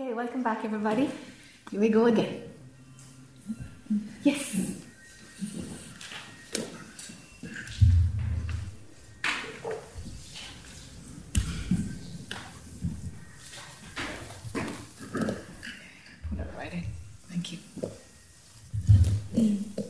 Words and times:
Okay, 0.00 0.14
welcome 0.14 0.44
back, 0.44 0.64
everybody. 0.64 1.10
Here 1.72 1.80
we 1.80 1.88
go 1.88 2.06
again. 2.06 2.42
Yes. 4.22 4.78
Thank 17.28 17.52
you. 17.52 17.58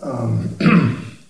Um, 0.00 0.56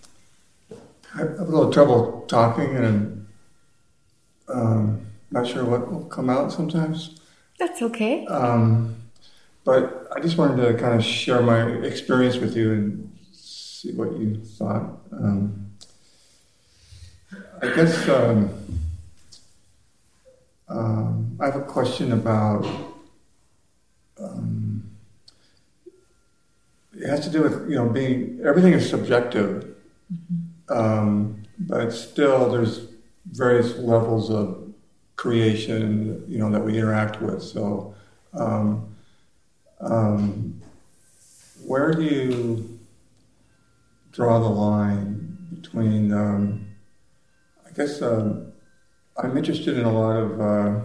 I 1.17 1.19
have 1.19 1.41
a 1.41 1.45
little 1.45 1.73
trouble 1.73 2.27
talking, 2.29 2.77
and 2.77 2.87
I'm 2.87 4.57
um, 4.57 5.07
not 5.33 5.49
sure 5.49 5.65
what 5.65 5.91
will 5.91 6.05
come 6.05 6.31
out 6.31 6.53
sometimes. 6.53 7.19
That's 7.59 7.83
okay. 7.83 8.25
Um, 8.27 8.97
but 9.65 10.09
I 10.15 10.21
just 10.21 10.39
wanted 10.39 10.63
to 10.67 10.79
kind 10.79 10.95
of 10.95 11.05
share 11.05 11.43
my 11.43 11.61
experience 11.85 12.37
with 12.37 12.57
you 12.57 12.73
and 12.73 13.17
see 13.33 13.93
what 13.93 14.13
you 14.19 14.37
thought. 14.37 15.01
Um, 15.13 15.73
I 17.61 17.67
guess 17.75 18.09
um, 18.09 18.51
um, 20.69 21.37
I 21.41 21.47
have 21.47 21.57
a 21.57 21.63
question 21.63 22.13
about. 22.13 22.67
Um, 24.21 24.91
it 26.93 27.07
has 27.09 27.21
to 27.21 27.31
do 27.31 27.43
with 27.43 27.69
you 27.69 27.77
know 27.77 27.89
being 27.89 28.41
everything 28.45 28.73
is 28.73 28.89
subjective, 28.89 29.75
Mm-hmm. 30.13 30.73
um, 30.73 31.43
but 31.59 31.91
still 31.93 32.51
there's 32.51 32.87
various 33.27 33.77
levels 33.77 34.31
of 34.31 34.68
creation 35.19 36.25
you 36.27 36.39
know 36.39 36.51
that 36.51 36.61
we 36.65 36.79
interact 36.79 37.21
with. 37.21 37.43
So, 37.43 37.95
um, 38.33 38.97
um, 39.81 40.61
where 41.67 41.93
do 41.93 42.03
you 42.03 42.79
draw 44.13 44.39
the 44.39 44.49
line 44.49 45.37
between? 45.61 46.13
Um, 46.13 46.67
I 47.67 47.73
guess 47.73 48.01
um, 48.01 48.53
I'm 49.23 49.37
interested 49.37 49.77
in 49.77 49.85
a 49.85 49.93
lot 49.93 50.17
of 50.17 50.41
uh, 50.41 50.81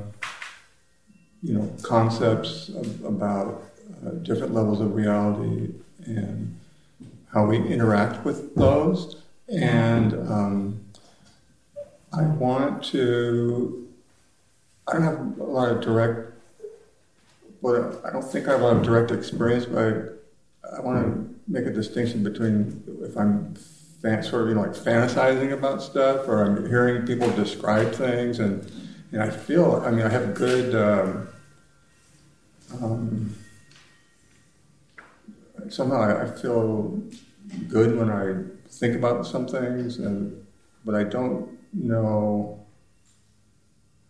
you 1.42 1.54
know 1.54 1.74
concepts 1.82 2.70
of, 2.70 3.06
about 3.06 3.64
uh, 4.06 4.12
different 4.24 4.54
levels 4.54 4.82
of 4.82 4.94
reality 4.94 5.74
and 6.06 6.60
how 7.34 7.46
we 7.46 7.58
interact 7.58 8.26
with 8.26 8.56
those. 8.56 9.22
And 9.48 10.14
um, 10.30 10.84
I 12.16 12.22
want 12.24 12.84
to, 12.86 13.83
I 14.88 14.94
don't 14.94 15.04
have 15.04 15.40
a 15.40 15.44
lot 15.44 15.70
of 15.70 15.82
direct, 15.82 16.34
well, 17.62 18.02
I 18.06 18.12
don't 18.12 18.24
think 18.24 18.48
I 18.48 18.52
have 18.52 18.62
a 18.62 18.64
lot 18.66 18.78
of 18.78 18.84
direct 18.84 19.12
experience, 19.12 19.66
but 19.66 20.22
I, 20.64 20.78
I 20.78 20.80
want 20.82 21.04
to 21.04 21.36
make 21.48 21.66
a 21.66 21.72
distinction 21.72 22.24
between 22.24 22.84
if 23.02 23.18
I'm 23.18 23.56
fan, 24.02 24.22
sort 24.24 24.44
of, 24.44 24.50
you 24.50 24.56
know, 24.56 24.62
like 24.62 24.72
fantasizing 24.72 25.54
about 25.54 25.82
stuff 25.82 26.28
or 26.28 26.44
I'm 26.44 26.68
hearing 26.68 27.06
people 27.06 27.30
describe 27.32 27.94
things 27.94 28.40
and, 28.40 28.70
and 29.12 29.22
I 29.22 29.30
feel, 29.30 29.82
I 29.86 29.92
mean, 29.92 30.06
I 30.06 30.10
have 30.10 30.34
good, 30.34 30.76
um, 30.76 31.28
um, 32.82 33.36
somehow 35.70 36.02
I, 36.02 36.24
I 36.24 36.32
feel 36.32 37.02
good 37.68 37.98
when 37.98 38.10
I 38.10 38.44
think 38.70 38.96
about 38.96 39.26
some 39.26 39.48
things, 39.48 40.00
and 40.00 40.46
but 40.86 40.96
I 40.96 41.04
don't 41.04 41.58
know. 41.74 42.63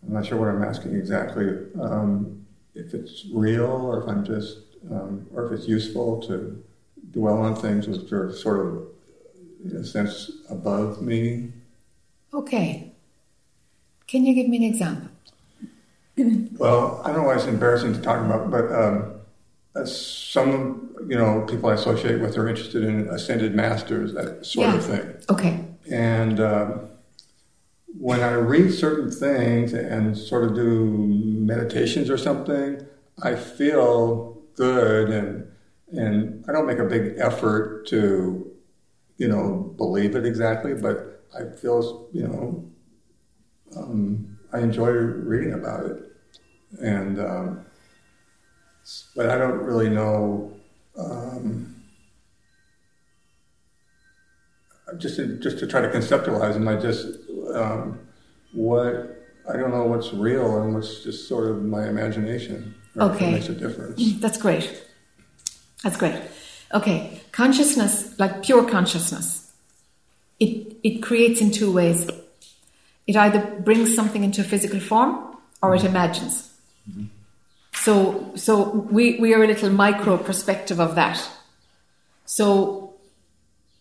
I'm 0.05 0.13
not 0.13 0.25
sure 0.25 0.37
what 0.37 0.49
I'm 0.49 0.63
asking 0.63 0.95
exactly. 0.95 1.47
Um, 1.79 2.45
if 2.75 2.93
it's 2.93 3.25
real, 3.33 3.65
or 3.65 4.01
if 4.01 4.09
I'm 4.09 4.25
just, 4.25 4.57
um, 4.91 5.27
or 5.33 5.45
if 5.45 5.51
it's 5.59 5.67
useful 5.67 6.21
to 6.23 6.61
dwell 7.11 7.37
on 7.39 7.55
things 7.55 7.87
which 7.87 8.11
are 8.11 8.31
sort 8.33 8.65
of, 8.65 8.83
in 9.63 9.77
a 9.77 9.85
sense, 9.85 10.31
above 10.49 11.01
me. 11.01 11.51
Okay. 12.33 12.91
Can 14.07 14.25
you 14.25 14.33
give 14.33 14.47
me 14.49 14.57
an 14.57 14.63
example? 14.63 15.09
Well, 16.57 17.01
I 17.03 17.07
don't 17.07 17.21
know 17.21 17.27
why 17.27 17.35
it's 17.35 17.45
embarrassing 17.45 17.93
to 17.93 18.01
talk 18.01 18.23
about, 18.23 18.51
but 18.51 18.71
um, 18.71 19.15
uh, 19.75 19.85
some 19.85 20.95
you 21.07 21.15
know 21.17 21.43
people 21.49 21.69
I 21.69 21.73
associate 21.73 22.19
with 22.21 22.37
are 22.37 22.47
interested 22.47 22.83
in 22.83 23.07
ascended 23.09 23.55
masters, 23.55 24.13
that 24.13 24.45
sort 24.45 24.67
Yeah. 24.67 24.75
of 24.75 24.85
thing. 24.85 25.13
Okay. 25.29 25.65
And 25.91 26.39
um, 26.39 26.81
when 27.97 28.21
I 28.21 28.33
read 28.33 28.73
certain 28.73 29.11
things 29.11 29.73
and 29.73 30.17
sort 30.17 30.43
of 30.43 30.55
do 30.55 30.85
meditations 30.85 32.09
or 32.09 32.17
something, 32.17 32.85
I 33.21 33.35
feel 33.35 34.41
good, 34.55 35.09
and 35.09 35.47
and 35.91 36.43
I 36.47 36.51
don't 36.51 36.65
make 36.65 36.79
a 36.79 36.85
big 36.85 37.15
effort 37.17 37.85
to 37.87 38.51
you 39.17 39.27
know 39.27 39.73
believe 39.77 40.15
it 40.15 40.25
exactly, 40.25 40.73
but 40.73 41.25
I 41.37 41.55
feel 41.55 42.09
you 42.13 42.27
know 42.27 42.71
um, 43.77 44.37
I 44.51 44.59
enjoy 44.59 44.89
reading 44.91 45.53
about 45.53 45.85
it, 45.85 46.03
and. 46.79 47.19
Um, 47.19 47.65
but 49.15 49.29
I 49.29 49.37
don't 49.37 49.59
really 49.59 49.89
know. 49.89 50.51
Um, 50.97 51.82
just 54.97 55.17
to, 55.17 55.37
just 55.39 55.59
to 55.59 55.67
try 55.67 55.81
to 55.81 55.89
conceptualize 55.89 56.53
them, 56.53 56.67
I 56.67 56.75
just 56.75 57.07
um, 57.53 57.99
what 58.53 59.23
I 59.49 59.57
don't 59.57 59.71
know 59.71 59.83
what's 59.83 60.13
real 60.13 60.61
and 60.61 60.73
what's 60.73 61.03
just 61.03 61.27
sort 61.27 61.49
of 61.49 61.63
my 61.63 61.87
imagination. 61.87 62.75
it 62.95 63.01
Okay. 63.01 63.31
makes 63.31 63.49
a 63.49 63.53
difference. 63.53 64.01
Mm, 64.01 64.21
that's 64.21 64.37
great. 64.37 64.83
That's 65.83 65.97
great. 65.97 66.19
Okay. 66.73 67.21
Consciousness, 67.31 68.17
like 68.19 68.43
pure 68.43 68.67
consciousness, 68.69 69.51
it, 70.39 70.77
it 70.83 71.01
creates 71.01 71.41
in 71.41 71.51
two 71.51 71.71
ways. 71.71 72.09
It 73.05 73.15
either 73.15 73.59
brings 73.61 73.93
something 73.93 74.23
into 74.23 74.41
a 74.41 74.43
physical 74.43 74.79
form 74.79 75.35
or 75.61 75.75
it 75.75 75.79
mm-hmm. 75.79 75.87
imagines. 75.87 76.53
Mm-hmm. 76.89 77.05
So, 77.73 78.31
so 78.35 78.69
we, 78.69 79.19
we 79.19 79.33
are 79.33 79.43
a 79.43 79.47
little 79.47 79.71
micro 79.71 80.17
perspective 80.17 80.79
of 80.79 80.95
that. 80.95 81.21
So, 82.25 82.82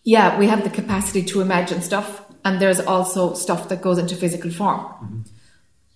yeah, 0.05 0.39
we 0.39 0.47
have 0.47 0.65
the 0.65 0.71
capacity 0.71 1.23
to 1.25 1.41
imagine 1.41 1.81
stuff, 1.81 2.25
and 2.45 2.61
there's 2.61 2.81
also 2.81 3.35
stuff 3.35 3.69
that 3.69 3.83
goes 3.83 3.99
into 3.99 4.17
physical 4.17 4.51
form. 4.51 5.25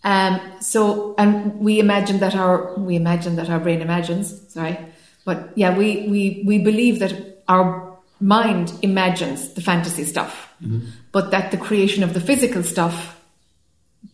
Um, 0.05 0.41
so, 0.61 1.15
and 1.19 1.59
we 1.59 1.81
imagine 1.81 2.21
that 2.21 2.37
our 2.37 2.75
we 2.75 2.95
imagine 2.95 3.37
that 3.37 3.51
our 3.51 3.59
brain 3.59 3.81
imagines. 3.83 4.53
Sorry, 4.53 4.79
but 5.25 5.51
yeah, 5.57 5.77
we 5.77 6.07
we 6.09 6.45
we 6.47 6.59
believe 6.59 7.01
that 7.01 7.43
our 7.49 7.99
mind 8.21 8.73
imagines 8.83 9.53
the 9.55 9.61
fantasy 9.61 10.05
stuff, 10.05 10.55
but 11.13 11.31
that 11.33 11.51
the 11.51 11.57
creation 11.57 12.05
of 12.05 12.15
the 12.15 12.21
physical 12.21 12.63
stuff 12.63 13.21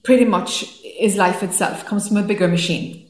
pretty 0.03 0.25
much 0.25 0.65
is 0.99 1.17
life 1.17 1.43
itself, 1.43 1.85
comes 1.85 2.09
from 2.09 2.17
a 2.17 2.23
bigger 2.23 2.49
machine. 2.49 3.02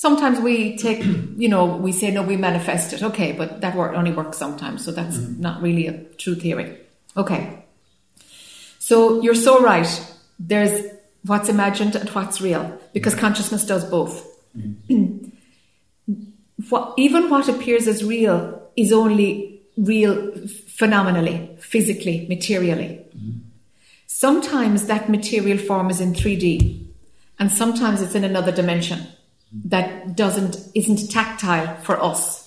Sometimes 0.00 0.40
we 0.40 0.78
take, 0.78 1.04
you 1.36 1.46
know, 1.46 1.76
we 1.76 1.92
say 1.92 2.10
no, 2.10 2.22
we 2.22 2.38
manifest 2.38 2.94
it. 2.94 3.02
Okay, 3.02 3.32
but 3.32 3.60
that 3.60 3.76
work 3.76 3.92
only 3.92 4.12
works 4.12 4.38
sometimes, 4.38 4.82
so 4.82 4.92
that's 4.92 5.18
mm-hmm. 5.18 5.42
not 5.42 5.60
really 5.60 5.88
a 5.88 6.04
true 6.16 6.34
theory. 6.34 6.78
Okay. 7.18 7.62
So 8.78 9.20
you're 9.20 9.34
so 9.34 9.60
right. 9.60 9.86
There's 10.38 10.86
what's 11.26 11.50
imagined 11.50 11.96
and 11.96 12.08
what's 12.08 12.40
real 12.40 12.80
because 12.94 13.12
mm-hmm. 13.12 13.26
consciousness 13.26 13.66
does 13.66 13.84
both. 13.84 14.26
Mm-hmm. 14.56 15.28
what, 16.70 16.94
even 16.96 17.28
what 17.28 17.50
appears 17.50 17.86
as 17.86 18.02
real 18.02 18.70
is 18.76 18.94
only 18.94 19.60
real 19.76 20.32
phenomenally, 20.78 21.58
physically, 21.60 22.24
materially. 22.26 23.04
Sometimes 24.06 24.86
that 24.86 25.10
material 25.10 25.58
form 25.58 25.90
is 25.90 26.00
in 26.00 26.14
3D 26.14 26.86
and 27.38 27.52
sometimes 27.52 28.00
it's 28.00 28.14
in 28.14 28.24
another 28.24 28.50
dimension 28.50 29.06
that 29.64 30.16
doesn't 30.16 30.56
isn't 30.74 31.10
tactile 31.10 31.76
for 31.82 32.02
us 32.02 32.40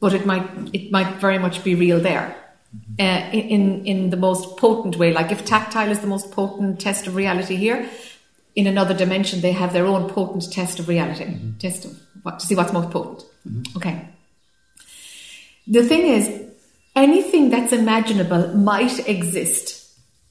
but 0.00 0.14
it 0.14 0.26
might 0.26 0.48
it 0.72 0.90
might 0.90 1.16
very 1.16 1.38
much 1.38 1.62
be 1.62 1.74
real 1.74 2.00
there 2.00 2.34
mm-hmm. 2.74 2.94
uh, 2.98 3.30
in 3.32 3.86
in 3.86 4.10
the 4.10 4.16
most 4.16 4.56
potent 4.56 4.96
way. 4.96 5.12
Like 5.12 5.30
if 5.30 5.44
tactile 5.44 5.90
is 5.90 6.00
the 6.00 6.06
most 6.06 6.32
potent 6.32 6.80
test 6.80 7.06
of 7.06 7.14
reality 7.14 7.56
here, 7.56 7.88
in 8.56 8.66
another 8.66 8.94
dimension 8.94 9.42
they 9.42 9.52
have 9.52 9.72
their 9.72 9.86
own 9.86 10.10
potent 10.10 10.50
test 10.50 10.80
of 10.80 10.88
reality, 10.88 11.24
mm-hmm. 11.24 11.58
test 11.58 11.84
of 11.84 11.98
what 12.22 12.40
to 12.40 12.46
see 12.46 12.56
what's 12.56 12.72
most 12.72 12.90
potent. 12.90 13.24
Mm-hmm. 13.46 13.76
Okay. 13.76 14.08
The 15.66 15.84
thing 15.84 16.06
is, 16.06 16.46
anything 16.96 17.50
that's 17.50 17.72
imaginable 17.72 18.54
might 18.56 19.06
exist. 19.08 19.76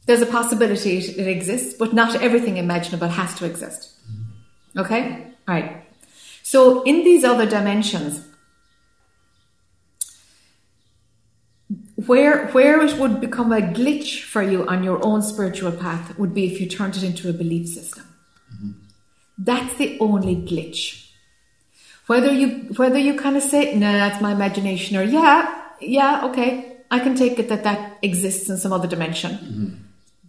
There's 0.05 0.21
a 0.21 0.25
possibility 0.25 0.97
it 0.97 1.27
exists, 1.27 1.75
but 1.77 1.93
not 1.93 2.15
everything 2.15 2.57
imaginable 2.57 3.09
has 3.09 3.35
to 3.35 3.45
exist. 3.45 3.93
Okay? 4.75 5.27
All 5.47 5.53
right. 5.53 5.85
So 6.51 6.81
in 6.81 7.03
these 7.03 7.23
other 7.23 7.45
dimensions, 7.45 8.25
where 12.07 12.47
where 12.47 12.81
it 12.81 12.97
would 12.97 13.21
become 13.21 13.51
a 13.51 13.61
glitch 13.61 14.23
for 14.23 14.41
you 14.41 14.67
on 14.67 14.83
your 14.83 14.99
own 15.05 15.21
spiritual 15.21 15.71
path 15.71 16.17
would 16.17 16.33
be 16.33 16.51
if 16.51 16.59
you 16.59 16.65
turned 16.67 16.97
it 16.97 17.03
into 17.03 17.29
a 17.29 17.33
belief 17.33 17.67
system. 17.67 18.03
Mm-hmm. 18.51 18.71
That's 19.37 19.75
the 19.75 19.99
only 19.99 20.37
glitch. 20.37 21.11
Whether 22.07 22.31
you 22.31 22.47
whether 22.77 22.97
you 22.97 23.13
kind 23.13 23.37
of 23.37 23.43
say, 23.43 23.75
"No, 23.75 23.91
that's 23.91 24.19
my 24.19 24.31
imagination," 24.31 24.97
or 24.97 25.03
"Yeah, 25.03 25.53
yeah, 25.79 26.25
okay, 26.29 26.77
I 26.89 26.97
can 26.97 27.13
take 27.13 27.37
it 27.37 27.49
that 27.49 27.63
that 27.63 27.99
exists 28.01 28.49
in 28.49 28.57
some 28.57 28.73
other 28.73 28.87
dimension." 28.87 29.31
Mm-hmm. 29.33 29.69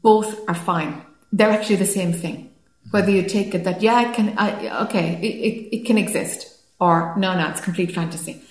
Both 0.03 0.47
are 0.47 0.61
fine. 0.69 1.01
They're 1.33 1.57
actually 1.59 1.77
the 1.77 1.95
same 1.99 2.13
thing. 2.13 2.50
Whether 2.91 3.11
you 3.11 3.23
take 3.29 3.55
it 3.55 3.65
that 3.65 3.83
yeah, 3.83 4.09
it 4.09 4.15
can, 4.15 4.37
I, 4.37 4.83
okay, 4.85 5.19
it, 5.23 5.27
it, 5.27 5.77
it 5.77 5.87
can 5.87 5.97
exist, 5.97 6.59
or 6.81 7.15
no, 7.17 7.37
no, 7.37 7.49
it's 7.49 7.61
complete 7.61 7.93
fantasy. 7.93 8.43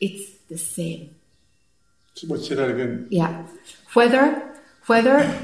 It's 0.00 0.36
the 0.48 0.58
same. 0.58 1.14
So 2.14 2.26
that 2.26 2.70
again? 2.70 3.06
Yeah. 3.10 3.46
Whether, 3.92 4.54
whether, 4.86 5.38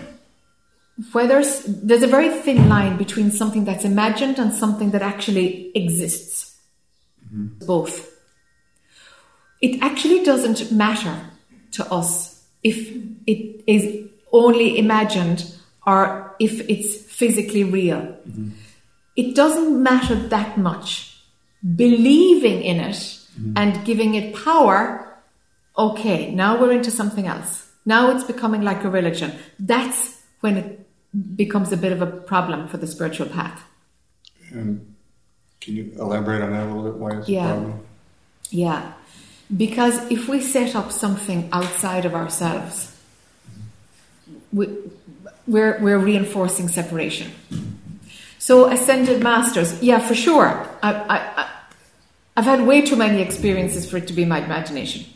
whether 1.12 1.44
there's 1.66 2.02
a 2.02 2.06
very 2.06 2.30
thin 2.30 2.68
line 2.68 2.96
between 2.96 3.30
something 3.30 3.64
that's 3.64 3.84
imagined 3.84 4.38
and 4.38 4.52
something 4.52 4.90
that 4.92 5.02
actually 5.02 5.70
exists. 5.74 6.58
Mm-hmm. 7.26 7.66
Both. 7.66 8.10
It 9.60 9.82
actually 9.82 10.24
doesn't 10.24 10.72
matter 10.72 11.30
to 11.72 11.90
us 11.92 12.44
if 12.62 12.90
it 13.26 13.62
is 13.66 14.08
only 14.32 14.78
imagined 14.78 15.54
or 15.86 16.34
if 16.38 16.60
it's 16.68 17.11
physically 17.22 17.62
real. 17.62 18.02
It 19.14 19.36
doesn't 19.36 19.80
matter 19.80 20.16
that 20.36 20.58
much. 20.58 20.88
Believing 21.84 22.62
in 22.62 22.78
it 22.80 23.00
and 23.54 23.84
giving 23.84 24.16
it 24.20 24.34
power 24.34 24.80
okay, 25.78 26.30
now 26.34 26.60
we're 26.60 26.72
into 26.72 26.90
something 26.90 27.26
else. 27.26 27.70
Now 27.86 28.10
it's 28.10 28.24
becoming 28.24 28.62
like 28.62 28.84
a 28.84 28.90
religion. 28.90 29.32
That's 29.58 30.20
when 30.40 30.56
it 30.56 30.68
becomes 31.36 31.72
a 31.72 31.76
bit 31.76 31.92
of 31.92 32.02
a 32.02 32.06
problem 32.06 32.68
for 32.68 32.76
the 32.76 32.86
spiritual 32.86 33.28
path. 33.28 33.62
And 34.50 34.94
can 35.60 35.76
you 35.76 35.92
elaborate 35.98 36.42
on 36.42 36.50
that 36.52 36.64
a 36.64 36.66
little 36.66 36.84
bit? 36.90 36.94
Why 37.02 37.10
is 37.18 37.28
Yeah. 37.28 37.46
the 37.46 37.52
problem? 37.54 37.80
Yeah. 38.50 38.92
Because 39.64 39.96
if 40.10 40.28
we 40.28 40.40
set 40.40 40.74
up 40.74 40.92
something 40.92 41.48
outside 41.52 42.04
of 42.04 42.14
ourselves, 42.14 42.76
we, 44.52 44.66
we're, 45.46 45.78
we're 45.80 45.98
reinforcing 45.98 46.68
separation. 46.68 47.30
So, 48.38 48.70
ascended 48.70 49.22
masters, 49.22 49.80
yeah, 49.82 50.00
for 50.00 50.14
sure. 50.14 50.68
I, 50.82 50.92
I, 50.92 51.50
I've 52.36 52.44
had 52.44 52.66
way 52.66 52.82
too 52.82 52.96
many 52.96 53.22
experiences 53.22 53.88
for 53.88 53.98
it 53.98 54.08
to 54.08 54.12
be 54.12 54.24
my 54.24 54.44
imagination. 54.44 55.06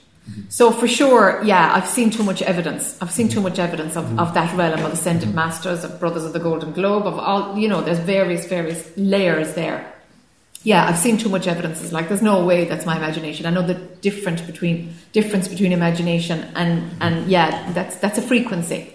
So, 0.49 0.73
for 0.73 0.89
sure, 0.89 1.41
yeah, 1.45 1.73
I've 1.75 1.89
seen 1.89 2.11
too 2.11 2.23
much 2.23 2.43
evidence. 2.43 3.01
I've 3.01 3.11
seen 3.11 3.29
too 3.29 3.41
much 3.41 3.59
evidence 3.59 3.97
of, 3.97 4.19
of 4.19 4.35
that 4.35 4.57
realm 4.57 4.85
of 4.85 4.93
ascended 4.93 5.35
masters, 5.35 5.85
of 5.85 5.99
Brothers 6.01 6.25
of 6.25 6.33
the 6.33 6.41
Golden 6.41 6.73
Globe, 6.73 7.07
of 7.07 7.19
all, 7.19 7.57
you 7.57 7.69
know, 7.69 7.81
there's 7.81 8.01
various, 8.01 8.47
various 8.47 8.91
layers 8.97 9.55
there. 9.55 9.93
Yeah, 10.63 10.85
I've 10.85 10.99
seen 10.99 11.17
too 11.17 11.29
much 11.29 11.47
evidence. 11.47 11.81
It's 11.81 11.93
like 11.93 12.09
there's 12.09 12.23
no 12.23 12.45
way 12.45 12.65
that's 12.65 12.85
my 12.85 12.97
imagination. 12.97 13.47
I 13.47 13.51
know 13.51 13.63
the 13.63 13.75
difference 13.75 14.41
between 14.41 14.95
difference 15.13 15.47
between 15.47 15.71
imagination 15.71 16.41
and 16.57 16.91
and 17.01 17.29
yeah, 17.29 17.71
that's 17.71 17.95
that's 17.97 18.19
a 18.19 18.23
frequency. 18.23 18.93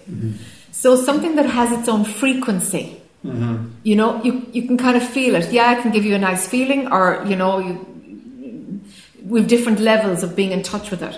So 0.71 0.95
something 0.95 1.35
that 1.35 1.45
has 1.45 1.71
its 1.77 1.87
own 1.89 2.05
frequency, 2.05 3.01
mm-hmm. 3.25 3.69
you 3.83 3.95
know, 3.95 4.23
you 4.23 4.47
you 4.53 4.65
can 4.67 4.77
kind 4.77 4.97
of 4.97 5.03
feel 5.03 5.35
it. 5.35 5.51
Yeah, 5.51 5.77
it 5.77 5.81
can 5.81 5.91
give 5.91 6.05
you 6.05 6.15
a 6.15 6.19
nice 6.19 6.47
feeling, 6.47 6.91
or 6.91 7.23
you 7.25 7.35
know, 7.35 7.59
you 7.59 8.81
with 9.25 9.47
different 9.47 9.79
levels 9.79 10.23
of 10.23 10.35
being 10.35 10.51
in 10.51 10.63
touch 10.63 10.91
with 10.91 11.03
it. 11.03 11.17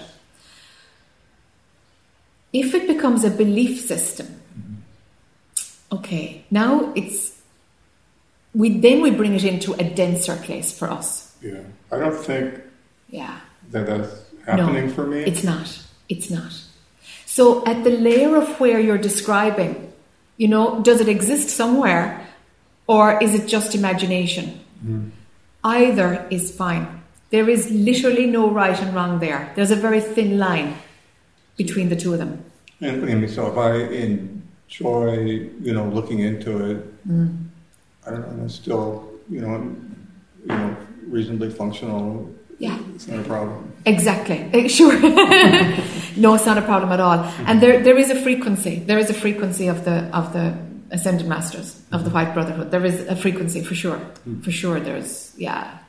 If 2.51 2.75
it 2.75 2.87
becomes 2.87 3.23
a 3.23 3.29
belief 3.31 3.81
system, 3.81 4.41
okay, 5.91 6.45
now 6.51 6.91
it's 6.95 7.41
we 8.53 8.77
then 8.79 9.01
we 9.01 9.11
bring 9.11 9.33
it 9.33 9.43
into 9.43 9.73
a 9.73 9.83
denser 9.83 10.35
place 10.35 10.77
for 10.77 10.89
us. 10.89 11.35
Yeah. 11.41 11.61
I 11.91 11.99
don't 11.99 12.15
think 12.15 12.59
Yeah. 13.09 13.39
that 13.71 13.85
that's 13.85 14.15
happening 14.45 14.87
no, 14.87 14.93
for 14.93 15.05
me. 15.07 15.19
It's 15.23 15.43
not. 15.43 15.79
It's 16.09 16.29
not. 16.29 16.53
So 17.35 17.65
at 17.65 17.83
the 17.83 17.89
layer 17.89 18.35
of 18.35 18.59
where 18.59 18.79
you're 18.79 18.99
describing, 18.99 19.91
you 20.37 20.47
know, 20.47 20.83
does 20.83 21.01
it 21.01 21.09
exist 21.09 21.49
somewhere 21.49 22.27
or 22.85 23.17
is 23.23 23.33
it 23.33 23.47
just 23.47 23.73
imagination? 23.73 24.59
Either 25.63 26.27
is 26.29 26.55
fine. 26.55 27.01
There 27.31 27.49
is 27.49 27.71
literally 27.71 28.27
no 28.27 28.51
right 28.51 28.79
and 28.79 28.93
wrong 28.93 29.17
there. 29.17 29.51
There's 29.55 29.71
a 29.71 29.75
very 29.75 29.99
thin 29.99 30.37
line 30.37 30.75
between 31.57 31.89
the 31.89 31.95
two 31.95 32.13
of 32.13 32.19
them. 32.19 32.45
And 32.81 33.01
mean, 33.01 33.27
so 33.27 33.51
if 33.51 33.57
I 33.57 33.71
enjoy, 34.07 35.49
you 35.59 35.73
know, 35.73 35.85
looking 35.87 36.19
into 36.19 36.51
it, 36.69 36.77
Mm. 37.07 37.49
I 38.05 38.11
don't 38.11 38.21
know, 38.21 38.27
and 38.27 38.45
it's 38.45 38.55
still, 38.55 39.11
you 39.29 39.41
know, 39.41 39.75
you 40.41 40.47
know, 40.47 40.77
reasonably 41.07 41.49
functional. 41.49 42.29
Yeah. 42.59 42.77
It's 42.95 43.07
not 43.07 43.19
a 43.19 43.23
problem. 43.23 43.73
Exactly. 43.85 44.69
Sure. 44.69 44.93
no, 46.15 46.33
it's 46.35 46.45
not 46.45 46.57
a 46.57 46.61
problem 46.61 46.91
at 46.91 46.99
all. 46.99 47.19
And 47.47 47.61
there, 47.61 47.83
there 47.83 47.97
is 47.97 48.09
a 48.09 48.21
frequency. 48.21 48.79
There 48.79 48.97
is 48.97 49.09
a 49.09 49.13
frequency 49.13 49.67
of 49.67 49.83
the 49.85 50.09
of 50.15 50.33
the 50.33 50.55
ascended 50.91 51.27
masters 51.27 51.81
of 51.91 52.03
the 52.05 52.11
White 52.11 52.33
Brotherhood. 52.33 52.71
There 52.71 52.85
is 52.85 53.07
a 53.07 53.15
frequency 53.15 53.63
for 53.63 53.75
sure. 53.75 53.99
For 54.43 54.51
sure, 54.51 54.79
there's 54.79 55.33
yeah, 55.37 55.79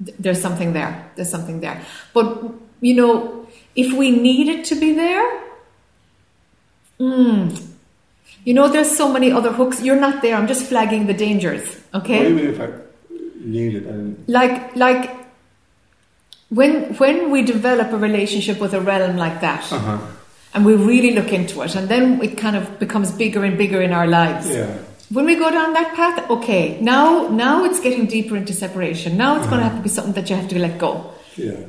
there's 0.00 0.40
something 0.40 0.72
there. 0.72 1.10
There's 1.16 1.30
something 1.30 1.60
there. 1.60 1.82
But 2.14 2.42
you 2.80 2.94
know, 2.94 3.46
if 3.76 3.92
we 3.92 4.10
need 4.10 4.48
it 4.48 4.64
to 4.66 4.76
be 4.76 4.92
there, 4.94 5.42
mm, 6.98 7.66
you 8.44 8.54
know, 8.54 8.68
there's 8.68 8.96
so 8.96 9.12
many 9.12 9.32
other 9.32 9.52
hooks. 9.52 9.82
You're 9.82 10.00
not 10.00 10.22
there. 10.22 10.36
I'm 10.36 10.46
just 10.46 10.66
flagging 10.66 11.06
the 11.06 11.14
dangers. 11.14 11.80
Okay 11.92 12.20
Well, 12.20 12.38
even 12.38 12.54
if 12.54 12.60
I 12.60 12.68
need 13.40 13.74
it, 13.74 13.86
I, 13.88 14.14
like 14.30 14.76
like 14.76 15.23
when 16.50 16.94
when 16.94 17.30
we 17.30 17.42
develop 17.42 17.92
a 17.92 17.96
relationship 17.96 18.60
with 18.60 18.74
a 18.74 18.80
realm 18.80 19.16
like 19.16 19.40
that 19.40 19.72
uh-huh. 19.72 19.98
and 20.52 20.64
we 20.64 20.74
really 20.74 21.12
look 21.12 21.32
into 21.32 21.62
it 21.62 21.74
and 21.74 21.88
then 21.88 22.20
it 22.22 22.36
kind 22.38 22.56
of 22.56 22.78
becomes 22.78 23.10
bigger 23.12 23.44
and 23.44 23.58
bigger 23.58 23.80
in 23.82 23.92
our 23.92 24.06
lives. 24.06 24.50
Yeah, 24.50 24.78
when 25.10 25.24
we 25.24 25.36
go 25.36 25.50
down 25.50 25.72
that 25.72 25.94
path 25.94 26.30
okay 26.30 26.80
now 26.80 27.28
now 27.28 27.64
it's 27.64 27.80
getting 27.80 28.06
deeper 28.06 28.36
into 28.36 28.52
separation. 28.52 29.16
Now 29.16 29.36
it's 29.36 29.46
going 29.46 29.58
to 29.58 29.64
have 29.64 29.76
to 29.76 29.82
be 29.82 29.88
something 29.88 30.14
that 30.14 30.30
you 30.30 30.36
have 30.36 30.48
to 30.48 30.58
let 30.58 30.78
go. 30.78 31.12
Yeah, 31.36 31.60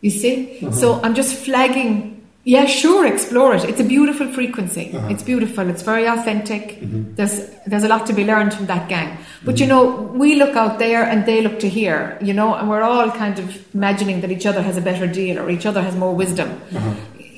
you 0.00 0.10
see? 0.10 0.70
So 0.72 1.00
i'm 1.02 1.14
just 1.14 1.36
flagging 1.36 2.21
yeah 2.44 2.66
sure 2.66 3.06
explore 3.06 3.54
it. 3.54 3.64
It's 3.64 3.80
a 3.80 3.84
beautiful 3.84 4.26
frequency. 4.32 4.90
Uh-huh. 4.92 5.08
it's 5.12 5.22
beautiful. 5.22 5.68
It's 5.70 5.82
very 5.82 6.06
authentic. 6.06 6.62
Mm-hmm. 6.80 7.14
there's 7.14 7.36
there's 7.66 7.84
a 7.84 7.88
lot 7.88 8.06
to 8.06 8.12
be 8.12 8.24
learned 8.24 8.52
from 8.54 8.66
that 8.66 8.88
gang. 8.88 9.16
But 9.44 9.60
you 9.60 9.66
know 9.66 9.84
we 10.22 10.34
look 10.36 10.56
out 10.56 10.78
there 10.78 11.02
and 11.04 11.24
they 11.26 11.40
look 11.42 11.58
to 11.60 11.68
here 11.68 12.18
you 12.20 12.34
know 12.34 12.54
and 12.54 12.68
we're 12.70 12.82
all 12.82 13.10
kind 13.10 13.38
of 13.38 13.46
imagining 13.74 14.20
that 14.22 14.30
each 14.30 14.46
other 14.46 14.62
has 14.62 14.76
a 14.76 14.80
better 14.80 15.06
deal 15.06 15.38
or 15.38 15.50
each 15.50 15.66
other 15.66 15.82
has 15.82 15.94
more 15.96 16.14
wisdom. 16.14 16.48
Uh-huh. 16.74 16.94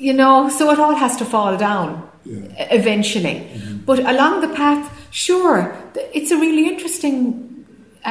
you 0.07 0.13
know 0.13 0.49
so 0.49 0.71
it 0.71 0.79
all 0.79 0.95
has 1.05 1.15
to 1.17 1.25
fall 1.25 1.53
down 1.57 1.89
Yeah. 2.25 2.73
eventually. 2.79 3.35
But 3.89 3.99
along 4.13 4.41
the 4.45 4.51
path 4.61 4.83
sure 5.11 5.57
it's 6.19 6.31
a 6.31 6.37
really 6.45 6.65
interesting 6.73 7.19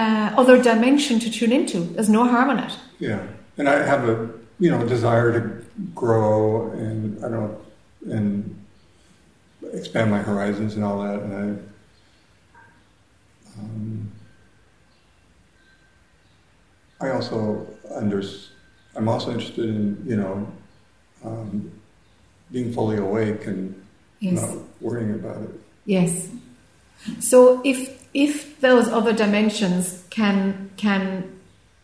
uh, 0.02 0.28
other 0.40 0.56
dimension 0.62 1.18
to 1.24 1.28
tune 1.38 1.52
into. 1.58 1.78
There's 1.94 2.08
no 2.18 2.22
harm 2.34 2.48
in 2.54 2.58
it. 2.66 2.72
Yeah. 3.08 3.20
And 3.58 3.68
I 3.68 3.76
have 3.92 4.02
a, 4.08 4.14
you 4.58 4.70
know, 4.70 4.86
desire 4.86 5.32
to 5.32 5.64
grow 5.94 6.70
and 6.72 7.24
I 7.24 7.28
don't, 7.28 7.58
and 8.08 8.64
expand 9.72 10.10
my 10.10 10.22
horizons 10.22 10.74
and 10.74 10.84
all 10.84 11.02
that. 11.02 11.20
And 11.20 11.60
I, 12.56 13.60
um, 13.60 14.12
I 17.00 17.10
also 17.10 17.66
under, 17.94 18.22
I'm 18.94 19.08
also 19.08 19.32
interested 19.32 19.64
in, 19.64 20.02
you 20.06 20.16
know, 20.16 20.46
um, 21.24 21.70
being 22.52 22.72
fully 22.72 22.98
awake 22.98 23.46
and 23.46 23.74
yes 24.20 24.40
not 24.40 24.58
worrying 24.80 25.14
about 25.14 25.42
it. 25.42 25.50
Yes. 25.86 26.28
So 27.20 27.60
if 27.64 28.06
if 28.14 28.60
those 28.60 28.88
other 28.88 29.12
dimensions 29.12 30.04
can 30.10 30.70
can 30.76 31.33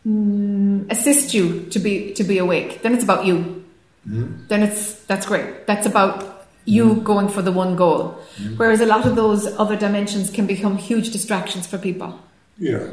mm, 0.07 0.91
assist 0.91 1.33
you 1.33 1.65
to 1.71 1.79
be 1.79 2.13
to 2.13 2.23
be 2.23 2.37
awake, 2.37 2.81
then 2.81 2.93
it's 2.93 3.03
about 3.03 3.25
you. 3.25 3.63
Hmm? 4.03 4.47
Then 4.47 4.63
it's 4.63 4.95
that's 5.05 5.25
great. 5.25 5.67
That's 5.67 5.85
about 5.85 6.47
you 6.65 6.95
hmm. 6.95 7.03
going 7.03 7.29
for 7.29 7.41
the 7.41 7.51
one 7.51 7.75
goal. 7.75 8.19
Hmm. 8.37 8.55
Whereas 8.57 8.81
a 8.81 8.85
lot 8.85 9.05
of 9.05 9.15
those 9.15 9.47
other 9.59 9.75
dimensions 9.75 10.29
can 10.29 10.47
become 10.47 10.77
huge 10.77 11.11
distractions 11.11 11.67
for 11.67 11.77
people. 11.77 12.19
Yeah. 12.57 12.87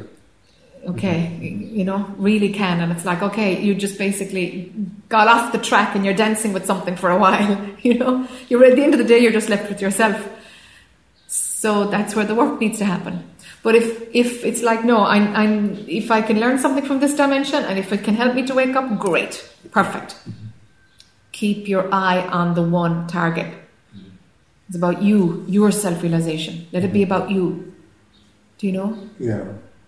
Okay, 0.87 1.37
you 1.73 1.85
know, 1.85 2.15
really 2.19 2.53
can, 2.53 2.81
and 2.81 2.93
it's 2.93 3.05
like 3.05 3.21
okay, 3.21 3.61
you 3.61 3.75
just 3.75 3.99
basically 3.99 4.73
got 5.09 5.27
off 5.27 5.50
the 5.50 5.59
track 5.59 5.97
and 5.97 6.05
you're 6.05 6.15
dancing 6.15 6.53
with 6.53 6.67
something 6.67 6.97
for 6.97 7.11
a 7.11 7.19
while. 7.19 7.67
You 7.83 7.95
know, 7.95 8.29
you're 8.49 8.65
at 8.65 8.75
the 8.75 8.83
end 8.83 8.95
of 8.95 8.99
the 8.99 9.05
day, 9.05 9.19
you're 9.21 9.33
just 9.33 9.49
left 9.49 9.69
with 9.69 9.81
yourself. 9.81 10.29
So 11.29 11.87
that's 11.87 12.15
where 12.15 12.25
the 12.25 12.35
work 12.35 12.61
needs 12.61 12.79
to 12.79 12.85
happen. 12.85 13.29
But 13.62 13.75
if 13.75 14.09
if 14.15 14.45
it's 14.45 14.62
like 14.62 14.85
no, 14.85 15.05
I'm, 15.05 15.35
I'm 15.35 15.88
if 15.88 16.11
I 16.11 16.23
can 16.23 16.41
learn 16.41 16.59
something 16.59 16.85
from 16.85 17.00
this 17.00 17.15
dimension 17.15 17.65
and 17.65 17.79
if 17.79 17.93
it 17.93 18.05
can 18.05 18.15
help 18.15 18.35
me 18.35 18.47
to 18.47 18.55
wake 18.55 18.77
up, 18.77 18.99
great, 18.99 19.49
perfect. 19.71 20.17
Keep 21.33 21.69
your 21.69 21.93
eye 21.93 22.21
on 22.27 22.55
the 22.55 22.62
one 22.62 23.07
target. 23.07 23.53
It's 24.69 24.77
about 24.77 25.03
you, 25.03 25.45
your 25.49 25.71
self 25.73 26.03
realization. 26.03 26.67
Let 26.73 26.85
it 26.85 26.93
be 26.93 27.03
about 27.03 27.31
you. 27.31 27.75
Do 28.59 28.67
you 28.67 28.73
know? 28.73 28.99
Yeah. 29.19 29.45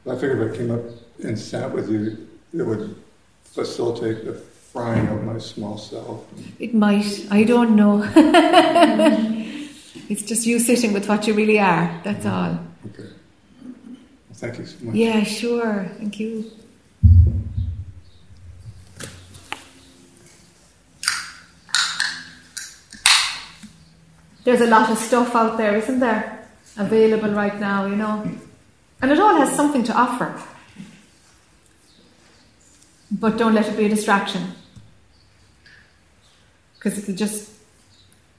I 0.08 0.14
figured 0.14 0.40
if 0.40 0.54
I 0.54 0.56
came 0.56 0.70
up 0.70 0.80
and 1.22 1.38
sat 1.38 1.70
with 1.72 1.90
you, 1.90 2.26
it 2.52 2.62
would 2.62 2.96
facilitate 3.44 4.24
the 4.24 4.32
frying 4.32 5.06
of 5.08 5.22
my 5.24 5.38
small 5.38 5.76
self. 5.76 6.26
It 6.58 6.72
might. 6.74 7.26
I 7.30 7.44
don't 7.44 7.76
know. 7.76 8.02
it's 10.08 10.22
just 10.22 10.46
you 10.46 10.58
sitting 10.58 10.92
with 10.92 11.08
what 11.08 11.26
you 11.26 11.34
really 11.34 11.58
are. 11.58 12.00
That's 12.04 12.24
mm-hmm. 12.24 12.56
all. 12.56 12.58
Okay. 12.86 13.10
Thank 14.40 14.58
you 14.58 14.64
so 14.64 14.84
much. 14.86 14.94
Yeah, 14.94 15.22
sure. 15.22 15.86
Thank 15.98 16.18
you. 16.18 16.50
There's 24.44 24.62
a 24.62 24.66
lot 24.66 24.90
of 24.90 24.96
stuff 24.96 25.36
out 25.36 25.58
there, 25.58 25.76
isn't 25.76 26.00
there? 26.00 26.48
Available 26.78 27.32
right 27.32 27.60
now, 27.60 27.84
you 27.84 27.96
know. 27.96 28.26
And 29.02 29.12
it 29.12 29.20
all 29.20 29.36
has 29.36 29.54
something 29.54 29.84
to 29.84 29.92
offer. 29.92 30.34
But 33.10 33.36
don't 33.36 33.52
let 33.52 33.68
it 33.68 33.76
be 33.76 33.84
a 33.84 33.88
distraction. 33.90 34.54
Because 36.76 36.96
it'll 36.98 37.14
just, 37.14 37.49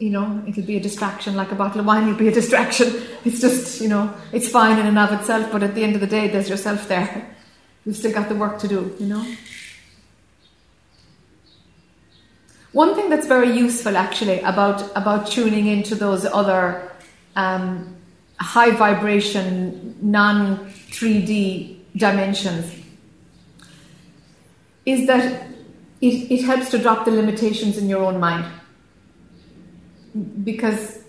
you 0.02 0.10
know, 0.10 0.44
it'll 0.48 0.64
be 0.64 0.78
a 0.78 0.80
distraction 0.80 1.36
like 1.36 1.52
a 1.52 1.56
bottle 1.56 1.80
of 1.80 1.86
wine 1.86 2.08
will 2.08 2.16
be 2.16 2.28
a 2.28 2.32
distraction. 2.32 3.04
It's 3.24 3.40
just, 3.40 3.80
you 3.80 3.88
know, 3.88 4.12
it's 4.32 4.50
fine 4.50 4.80
in 4.80 4.88
and 4.88 4.98
of 4.98 5.14
itself, 5.14 5.52
but 5.52 5.62
at 5.62 5.76
the 5.76 5.84
end 5.84 5.94
of 5.94 6.02
the 6.02 6.08
day, 6.08 6.28
there's 6.28 6.50
yourself 6.50 6.88
there. 6.88 7.36
You've 7.86 7.96
still 7.96 8.12
got 8.12 8.28
the 8.28 8.34
work 8.34 8.58
to 8.60 8.68
do, 8.68 8.96
you 9.00 9.06
know. 9.06 9.24
One 12.72 12.96
thing 12.96 13.10
that's 13.12 13.28
very 13.28 13.56
useful 13.56 13.96
actually 13.96 14.40
about, 14.40 14.90
about 14.96 15.28
tuning 15.28 15.68
into 15.68 15.94
those 15.94 16.26
other 16.26 16.92
um, 17.36 17.96
high 18.40 18.72
vibration, 18.72 19.96
non 20.02 20.72
3D 20.90 21.78
dimensions 21.96 22.74
is 24.84 25.06
that 25.06 25.46
it, 26.02 26.32
it 26.32 26.44
helps 26.44 26.72
to 26.72 26.80
drop 26.80 27.06
the 27.06 27.12
limitations 27.12 27.78
in 27.78 27.88
your 27.88 28.04
own 28.04 28.20
mind. 28.20 28.61
Because 30.44 31.00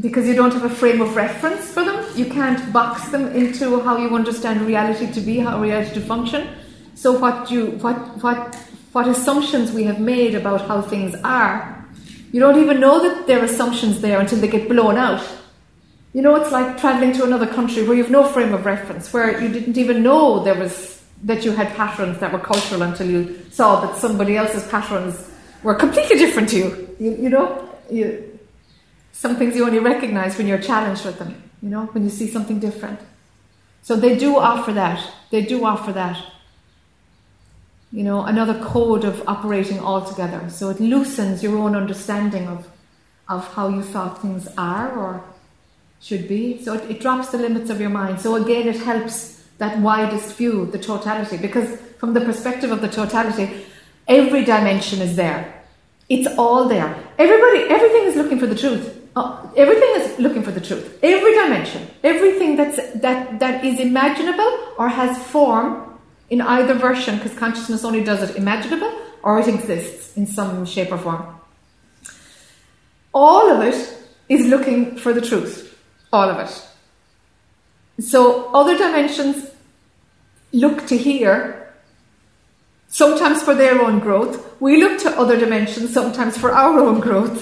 because 0.00 0.26
you 0.26 0.34
don't 0.34 0.52
have 0.54 0.64
a 0.64 0.74
frame 0.74 1.00
of 1.02 1.14
reference 1.14 1.70
for 1.70 1.84
them, 1.84 2.02
you 2.16 2.24
can't 2.24 2.72
box 2.72 3.08
them 3.08 3.26
into 3.36 3.78
how 3.80 3.98
you 3.98 4.14
understand 4.14 4.62
reality 4.62 5.12
to 5.12 5.20
be, 5.20 5.38
how 5.38 5.60
reality 5.60 5.94
to 5.94 6.00
function. 6.00 6.48
So 6.94 7.12
what 7.18 7.50
you 7.50 7.72
what 7.82 7.96
what 8.22 8.54
what 8.92 9.06
assumptions 9.06 9.72
we 9.72 9.84
have 9.84 10.00
made 10.00 10.34
about 10.34 10.66
how 10.66 10.80
things 10.80 11.14
are, 11.22 11.86
you 12.32 12.40
don't 12.40 12.58
even 12.58 12.80
know 12.80 13.02
that 13.02 13.26
there 13.26 13.40
are 13.40 13.44
assumptions 13.44 14.00
there 14.00 14.18
until 14.18 14.38
they 14.38 14.48
get 14.48 14.68
blown 14.68 14.96
out. 14.96 15.22
You 16.14 16.22
know, 16.22 16.34
it's 16.36 16.50
like 16.50 16.78
traveling 16.78 17.12
to 17.12 17.24
another 17.24 17.46
country 17.46 17.86
where 17.86 17.94
you've 17.94 18.10
no 18.10 18.24
frame 18.26 18.54
of 18.54 18.64
reference, 18.64 19.12
where 19.12 19.38
you 19.42 19.50
didn't 19.50 19.76
even 19.76 20.02
know 20.02 20.42
there 20.42 20.54
was 20.54 21.02
that 21.24 21.44
you 21.44 21.52
had 21.52 21.74
patterns 21.76 22.18
that 22.20 22.32
were 22.32 22.38
cultural 22.38 22.82
until 22.82 23.10
you 23.10 23.38
saw 23.50 23.80
that 23.80 23.96
somebody 23.96 24.36
else's 24.36 24.66
patterns 24.68 25.30
were 25.62 25.74
completely 25.74 26.16
different 26.16 26.48
to 26.50 26.56
you. 26.56 26.96
You, 26.98 27.16
you 27.16 27.28
know, 27.28 27.68
you, 27.90 28.38
some 29.12 29.36
things 29.36 29.56
you 29.56 29.64
only 29.64 29.78
recognize 29.78 30.36
when 30.38 30.46
you're 30.46 30.58
challenged 30.58 31.04
with 31.04 31.18
them. 31.18 31.42
You 31.62 31.70
know, 31.70 31.86
when 31.86 32.04
you 32.04 32.10
see 32.10 32.28
something 32.28 32.58
different. 32.58 33.00
So 33.82 33.96
they 33.96 34.16
do 34.16 34.36
offer 34.36 34.72
that. 34.72 35.02
They 35.30 35.42
do 35.42 35.64
offer 35.64 35.92
that 35.92 36.22
you 37.92 38.02
know, 38.02 38.24
another 38.24 38.62
code 38.62 39.04
of 39.04 39.26
operating 39.26 39.80
altogether. 39.80 40.50
So 40.50 40.70
it 40.70 40.80
loosens 40.80 41.42
your 41.42 41.56
own 41.56 41.76
understanding 41.76 42.48
of, 42.48 42.68
of 43.28 43.46
how 43.54 43.68
you 43.68 43.82
thought 43.82 44.20
things 44.20 44.48
are 44.58 44.92
or 44.92 45.24
should 46.00 46.28
be. 46.28 46.62
So 46.62 46.74
it, 46.74 46.90
it 46.90 47.00
drops 47.00 47.30
the 47.30 47.38
limits 47.38 47.70
of 47.70 47.80
your 47.80 47.90
mind. 47.90 48.20
So 48.20 48.34
again, 48.36 48.68
it 48.68 48.76
helps 48.76 49.44
that 49.58 49.78
widest 49.78 50.36
view, 50.36 50.66
the 50.66 50.78
totality, 50.78 51.38
because 51.38 51.80
from 51.98 52.12
the 52.12 52.20
perspective 52.20 52.70
of 52.70 52.82
the 52.82 52.88
totality, 52.88 53.64
every 54.08 54.44
dimension 54.44 55.00
is 55.00 55.16
there. 55.16 55.62
It's 56.08 56.28
all 56.38 56.68
there. 56.68 56.94
Everybody, 57.18 57.68
everything 57.68 58.04
is 58.04 58.16
looking 58.16 58.38
for 58.38 58.46
the 58.46 58.54
truth. 58.54 59.02
Uh, 59.16 59.48
everything 59.56 59.90
is 59.96 60.18
looking 60.18 60.42
for 60.42 60.52
the 60.52 60.60
truth. 60.60 60.98
Every 61.02 61.32
dimension, 61.34 61.88
everything 62.04 62.56
that's 62.56 62.76
that 63.00 63.40
that 63.40 63.64
is 63.64 63.80
imaginable 63.80 64.74
or 64.78 64.88
has 64.88 65.16
form 65.26 65.98
in 66.28 66.40
either 66.40 66.74
version, 66.74 67.16
because 67.16 67.36
consciousness 67.38 67.84
only 67.84 68.04
does 68.04 68.28
it 68.28 68.36
imaginable 68.36 68.92
or 69.22 69.40
it 69.40 69.48
exists 69.48 70.16
in 70.16 70.26
some 70.26 70.66
shape 70.66 70.92
or 70.92 70.98
form. 70.98 71.24
All 73.14 73.50
of 73.50 73.62
it 73.62 73.96
is 74.28 74.46
looking 74.46 74.96
for 74.98 75.12
the 75.12 75.20
truth. 75.20 75.78
All 76.12 76.28
of 76.28 76.38
it. 76.38 78.02
So 78.02 78.52
other 78.52 78.76
dimensions 78.76 79.50
look 80.52 80.86
to 80.88 80.96
here, 80.96 81.65
sometimes 83.02 83.42
for 83.42 83.54
their 83.54 83.80
own 83.82 83.98
growth. 83.98 84.34
We 84.60 84.72
look 84.82 84.98
to 85.00 85.10
other 85.18 85.38
dimensions 85.38 85.92
sometimes 85.92 86.38
for 86.38 86.50
our 86.52 86.78
own 86.78 87.00
growth. 87.00 87.38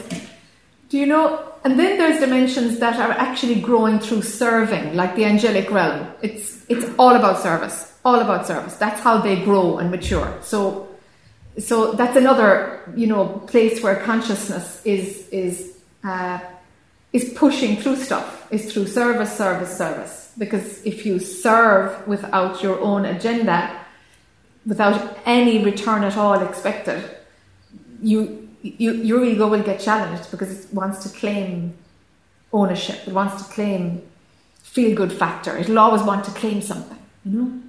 Do 0.88 0.98
you 0.98 1.06
know? 1.06 1.26
And 1.64 1.78
then 1.78 1.98
there's 1.98 2.20
dimensions 2.20 2.78
that 2.80 2.96
are 2.98 3.12
actually 3.12 3.60
growing 3.60 3.98
through 3.98 4.22
serving, 4.22 4.94
like 4.94 5.16
the 5.16 5.24
angelic 5.24 5.70
realm. 5.70 6.12
It's 6.22 6.64
it's 6.68 6.86
all 6.98 7.14
about 7.16 7.40
service 7.40 7.94
all 8.04 8.20
about 8.20 8.46
service. 8.46 8.76
That's 8.76 9.00
how 9.00 9.18
they 9.18 9.42
grow 9.42 9.78
and 9.78 9.90
mature. 9.90 10.38
So, 10.42 10.88
so 11.58 11.92
that's 11.92 12.16
another, 12.16 12.80
you 12.94 13.06
know, 13.06 13.26
place 13.46 13.82
where 13.82 13.96
consciousness 13.96 14.82
is 14.84 15.28
is 15.30 15.78
uh, 16.02 16.40
is 17.12 17.32
pushing 17.34 17.76
through 17.76 17.96
stuff. 17.96 18.46
Is 18.52 18.72
through 18.72 18.88
service, 18.88 19.34
service, 19.36 19.76
service. 19.76 20.32
Because 20.36 20.84
if 20.84 21.06
you 21.06 21.18
serve 21.18 22.06
without 22.06 22.62
your 22.62 22.78
own 22.80 23.04
agenda, 23.06 23.83
without 24.66 25.18
any 25.26 25.62
return 25.64 26.04
at 26.04 26.16
all 26.16 26.40
expected, 26.42 27.04
you, 28.02 28.48
you 28.62 28.92
your 28.92 29.24
ego 29.24 29.48
will 29.48 29.62
get 29.62 29.80
challenged 29.80 30.30
because 30.30 30.64
it 30.64 30.74
wants 30.74 31.02
to 31.04 31.18
claim 31.18 31.74
ownership. 32.52 33.06
It 33.06 33.12
wants 33.12 33.46
to 33.46 33.52
claim 33.52 34.02
feel 34.62 34.96
good 34.96 35.12
factor. 35.12 35.56
It'll 35.56 35.78
always 35.78 36.02
want 36.02 36.24
to 36.24 36.30
claim 36.32 36.60
something. 36.60 36.98
You 37.24 37.32
know. 37.32 37.60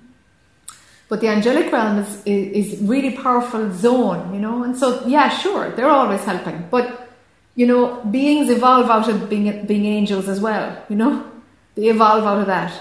But 1.08 1.22
the 1.22 1.28
angelic 1.28 1.72
realm 1.72 2.00
is, 2.00 2.24
is, 2.26 2.74
is 2.74 2.82
really 2.82 3.12
powerful 3.16 3.72
zone, 3.74 4.34
you 4.34 4.40
know. 4.40 4.64
And 4.64 4.76
so, 4.76 5.06
yeah, 5.06 5.30
sure, 5.30 5.70
they're 5.72 5.90
always 5.90 6.24
helping. 6.24 6.68
But, 6.72 7.10
you 7.54 7.68
know, 7.68 8.04
beings 8.06 8.50
evolve 8.50 8.90
out 8.90 9.08
of 9.08 9.30
being, 9.30 9.66
being 9.68 9.86
angels 9.86 10.28
as 10.28 10.40
well, 10.40 10.84
you 10.90 10.96
know. 10.96 11.32
They 11.76 11.90
evolve 11.90 12.24
out 12.24 12.40
of 12.40 12.48
that, 12.48 12.74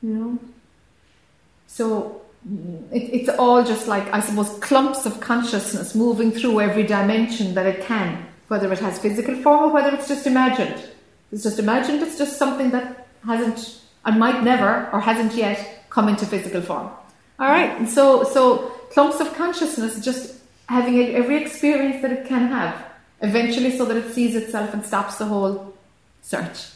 you 0.00 0.10
know. 0.10 0.38
So 1.66 2.15
it, 2.92 3.02
it's 3.12 3.28
all 3.28 3.64
just 3.64 3.88
like, 3.88 4.12
I 4.12 4.20
suppose, 4.20 4.50
clumps 4.60 5.06
of 5.06 5.20
consciousness 5.20 5.94
moving 5.94 6.30
through 6.30 6.60
every 6.60 6.84
dimension 6.84 7.54
that 7.54 7.66
it 7.66 7.84
can, 7.84 8.26
whether 8.48 8.72
it 8.72 8.78
has 8.78 8.98
physical 8.98 9.34
form 9.42 9.70
or 9.70 9.72
whether 9.72 9.94
it's 9.96 10.08
just 10.08 10.26
imagined. 10.26 10.88
It's 11.32 11.42
just 11.42 11.58
imagined, 11.58 12.02
it's 12.02 12.18
just 12.18 12.38
something 12.38 12.70
that 12.70 13.08
hasn't, 13.24 13.80
and 14.04 14.18
might 14.20 14.44
never, 14.44 14.88
or 14.92 15.00
hasn't 15.00 15.34
yet 15.34 15.84
come 15.90 16.08
into 16.08 16.24
physical 16.24 16.62
form. 16.62 16.88
All 17.38 17.48
right. 17.48 17.70
And 17.78 17.88
so, 17.88 18.22
so 18.22 18.68
clumps 18.90 19.20
of 19.20 19.34
consciousness 19.34 20.04
just 20.04 20.36
having 20.68 21.14
every 21.14 21.42
experience 21.42 22.00
that 22.02 22.12
it 22.12 22.26
can 22.26 22.48
have, 22.48 22.84
eventually, 23.22 23.76
so 23.76 23.84
that 23.86 23.96
it 23.96 24.12
sees 24.12 24.36
itself 24.36 24.72
and 24.72 24.84
stops 24.84 25.16
the 25.16 25.24
whole 25.24 25.74
search, 26.22 26.68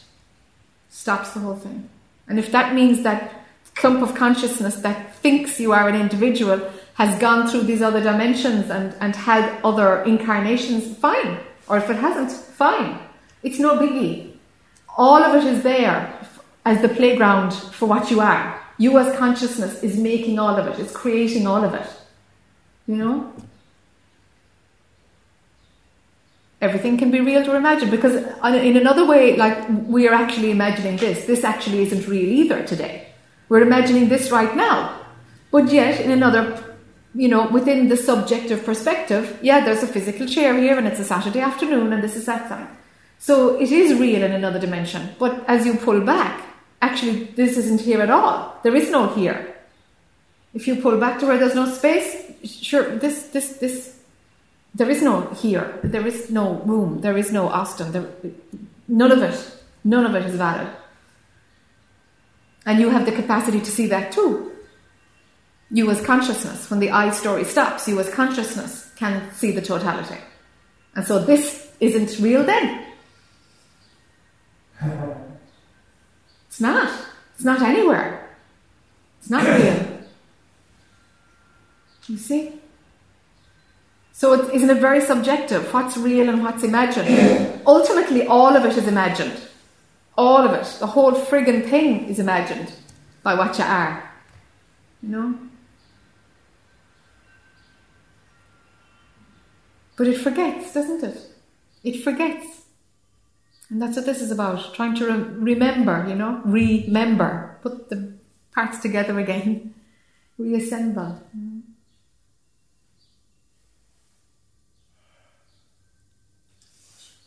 stops 0.90 1.30
the 1.30 1.40
whole 1.40 1.56
thing. 1.56 1.88
And 2.26 2.38
if 2.38 2.50
that 2.52 2.74
means 2.74 3.02
that 3.02 3.39
clump 3.80 4.02
of 4.02 4.14
consciousness 4.14 4.76
that 4.76 5.16
thinks 5.16 5.58
you 5.58 5.72
are 5.72 5.88
an 5.88 5.99
individual 5.99 6.70
has 6.94 7.18
gone 7.18 7.49
through 7.49 7.62
these 7.62 7.80
other 7.80 8.02
dimensions 8.02 8.68
and, 8.68 8.94
and 9.00 9.16
had 9.16 9.58
other 9.64 10.02
incarnations, 10.02 10.96
fine. 10.99 11.38
Or 11.66 11.78
if 11.78 11.88
it 11.88 11.96
hasn't, 11.96 12.30
fine. 12.30 12.99
It's 13.42 13.58
no 13.58 13.78
biggie. 13.78 14.32
All 14.99 15.22
of 15.22 15.34
it 15.34 15.44
is 15.44 15.62
there 15.62 16.12
as 16.66 16.82
the 16.82 16.90
playground 16.90 17.54
for 17.54 17.87
what 17.87 18.10
you 18.10 18.20
are. 18.20 18.60
You 18.76 18.99
as 18.99 19.16
consciousness 19.16 19.82
is 19.82 19.96
making 19.96 20.38
all 20.38 20.56
of 20.56 20.66
it, 20.66 20.78
it's 20.78 20.94
creating 20.94 21.46
all 21.46 21.64
of 21.64 21.72
it. 21.72 21.88
You 22.87 22.96
know? 22.96 23.32
Everything 26.60 26.99
can 26.99 27.10
be 27.10 27.20
real 27.20 27.50
or 27.50 27.56
imagined 27.56 27.90
because, 27.90 28.16
uh, 28.16 28.60
in 28.62 28.76
another 28.76 29.06
way, 29.06 29.37
like 29.37 29.56
we 29.87 30.06
are 30.06 30.12
actually 30.12 30.50
imagining 30.50 30.99
this. 30.99 31.25
This 31.25 31.44
actually 31.44 31.80
isn't 31.80 32.06
real 32.06 32.28
either 32.28 32.62
today. 32.66 33.10
We're 33.50 33.62
imagining 33.62 34.09
this 34.09 34.30
right 34.30 34.54
now. 34.57 34.97
But 35.50 35.73
yet, 35.73 36.00
in 36.00 36.12
another, 36.12 36.62
you 37.16 37.28
know, 37.28 37.49
within 37.49 37.88
the 37.88 37.97
subjective 37.97 38.64
perspective, 38.64 39.38
yeah, 39.42 39.64
there's 39.64 39.83
a 39.83 39.88
physical 39.88 40.26
chair 40.26 40.57
here 40.57 40.78
and 40.78 40.87
it's 40.87 41.00
a 41.00 41.04
Saturday 41.04 41.40
afternoon 41.40 41.92
and 41.92 42.02
this 42.02 42.14
is 42.14 42.26
that 42.26 42.49
time. 42.49 42.69
So 43.19 43.61
it 43.61 43.73
is 43.73 43.99
real 43.99 44.23
in 44.23 44.30
another 44.30 44.61
dimension. 44.61 45.11
But 45.19 45.45
as 45.49 45.66
you 45.66 45.75
pull 45.75 46.00
back, 46.00 46.45
actually 46.80 47.25
this 47.35 47.59
isn't 47.59 47.80
here 47.80 48.00
at 48.00 48.09
all. 48.09 48.57
There 48.62 48.76
is 48.76 48.88
no 48.88 49.09
here. 49.09 49.57
If 50.54 50.69
you 50.69 50.76
pull 50.76 50.97
back 50.99 51.19
to 51.19 51.26
where 51.26 51.38
there's 51.38 51.57
no 51.57 51.66
space, 51.66 52.33
sure, 52.45 52.97
this, 52.99 53.30
this, 53.30 53.54
this, 53.54 53.99
there 54.76 54.88
is 54.88 55.02
no 55.02 55.23
here. 55.42 55.80
There 55.83 56.07
is 56.07 56.30
no 56.30 56.54
room. 56.64 57.00
There 57.00 57.19
is 57.19 57.33
no 57.33 57.49
Austin. 57.49 57.90
There, 57.90 58.07
none 58.87 59.11
of 59.11 59.23
it, 59.23 59.62
none 59.83 60.07
of 60.07 60.14
it 60.14 60.25
is 60.26 60.37
valid. 60.37 60.69
And 62.67 62.79
you 62.79 62.90
have 62.90 63.07
the 63.07 63.12
capacity 63.12 63.61
to 63.61 63.71
see 63.71 63.87
that 63.87 64.12
too. 64.12 64.52
you 65.71 65.88
as 65.90 66.00
consciousness, 66.05 66.69
when 66.69 66.81
the 66.81 66.90
I 66.90 67.11
story 67.11 67.45
stops, 67.45 67.87
you 67.87 67.99
as 68.00 68.11
consciousness 68.11 68.90
can 68.97 69.33
see 69.33 69.52
the 69.52 69.62
totality. 69.62 70.19
And 70.97 71.07
so 71.07 71.21
this 71.21 71.71
isn't 71.79 72.19
real 72.19 72.43
then. 72.45 72.85
It's 76.49 76.61
not. 76.61 76.90
It's 77.37 77.45
not 77.45 77.62
anywhere. 77.62 78.29
It's 79.21 79.31
not 79.31 79.47
real. 79.47 79.87
You 82.09 82.19
see? 82.19 82.52
So 84.12 84.33
it, 84.33 84.52
isn't 84.52 84.69
it 84.69 84.81
very 84.81 85.00
subjective? 85.00 85.73
What's 85.73 85.97
real 85.97 86.29
and 86.29 86.43
what's 86.43 86.64
imagined? 86.64 87.62
Ultimately, 87.67 88.26
all 88.26 88.57
of 88.57 88.64
it 88.64 88.76
is 88.76 88.88
imagined. 88.88 89.40
All 90.20 90.44
of 90.46 90.52
it. 90.52 90.66
The 90.78 90.86
whole 90.86 91.12
friggin' 91.12 91.70
thing 91.70 92.06
is 92.06 92.18
imagined 92.18 92.70
by 93.22 93.32
what 93.34 93.56
you 93.56 93.64
are. 93.64 94.12
You 95.02 95.08
know? 95.08 95.38
But 99.96 100.08
it 100.08 100.18
forgets, 100.18 100.74
doesn't 100.74 101.02
it? 101.02 101.18
It 101.82 102.04
forgets. 102.04 102.66
And 103.70 103.80
that's 103.80 103.96
what 103.96 104.04
this 104.04 104.20
is 104.20 104.30
about 104.30 104.74
trying 104.74 104.94
to 104.96 105.06
re- 105.06 105.54
remember, 105.54 106.04
you 106.06 106.14
know, 106.14 106.42
remember, 106.44 107.58
put 107.62 107.88
the 107.88 108.12
parts 108.54 108.78
together 108.80 109.18
again, 109.18 109.74
reassemble. 110.36 111.22
Mm-hmm. 111.34 111.60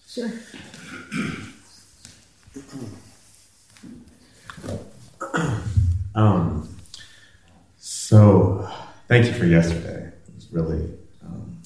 Sure. 0.07 1.49
Um, 6.15 6.69
so, 7.77 8.69
thank 9.07 9.25
you 9.25 9.33
for 9.33 9.47
yesterday. 9.47 10.11
It 10.27 10.35
was 10.35 10.47
really 10.51 10.91
um, 11.23 11.59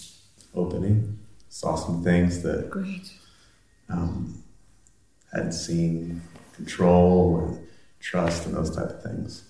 opening. 0.55 1.19
Saw 1.49 1.75
some 1.75 2.01
things 2.01 2.41
that 2.43 2.69
Great. 2.69 3.11
um, 3.89 4.41
hadn't 5.33 5.51
seen 5.51 6.21
control 6.53 7.39
and 7.39 7.67
trust 7.99 8.45
and 8.45 8.55
those 8.55 8.73
type 8.73 8.89
of 8.89 9.03
things. 9.03 9.43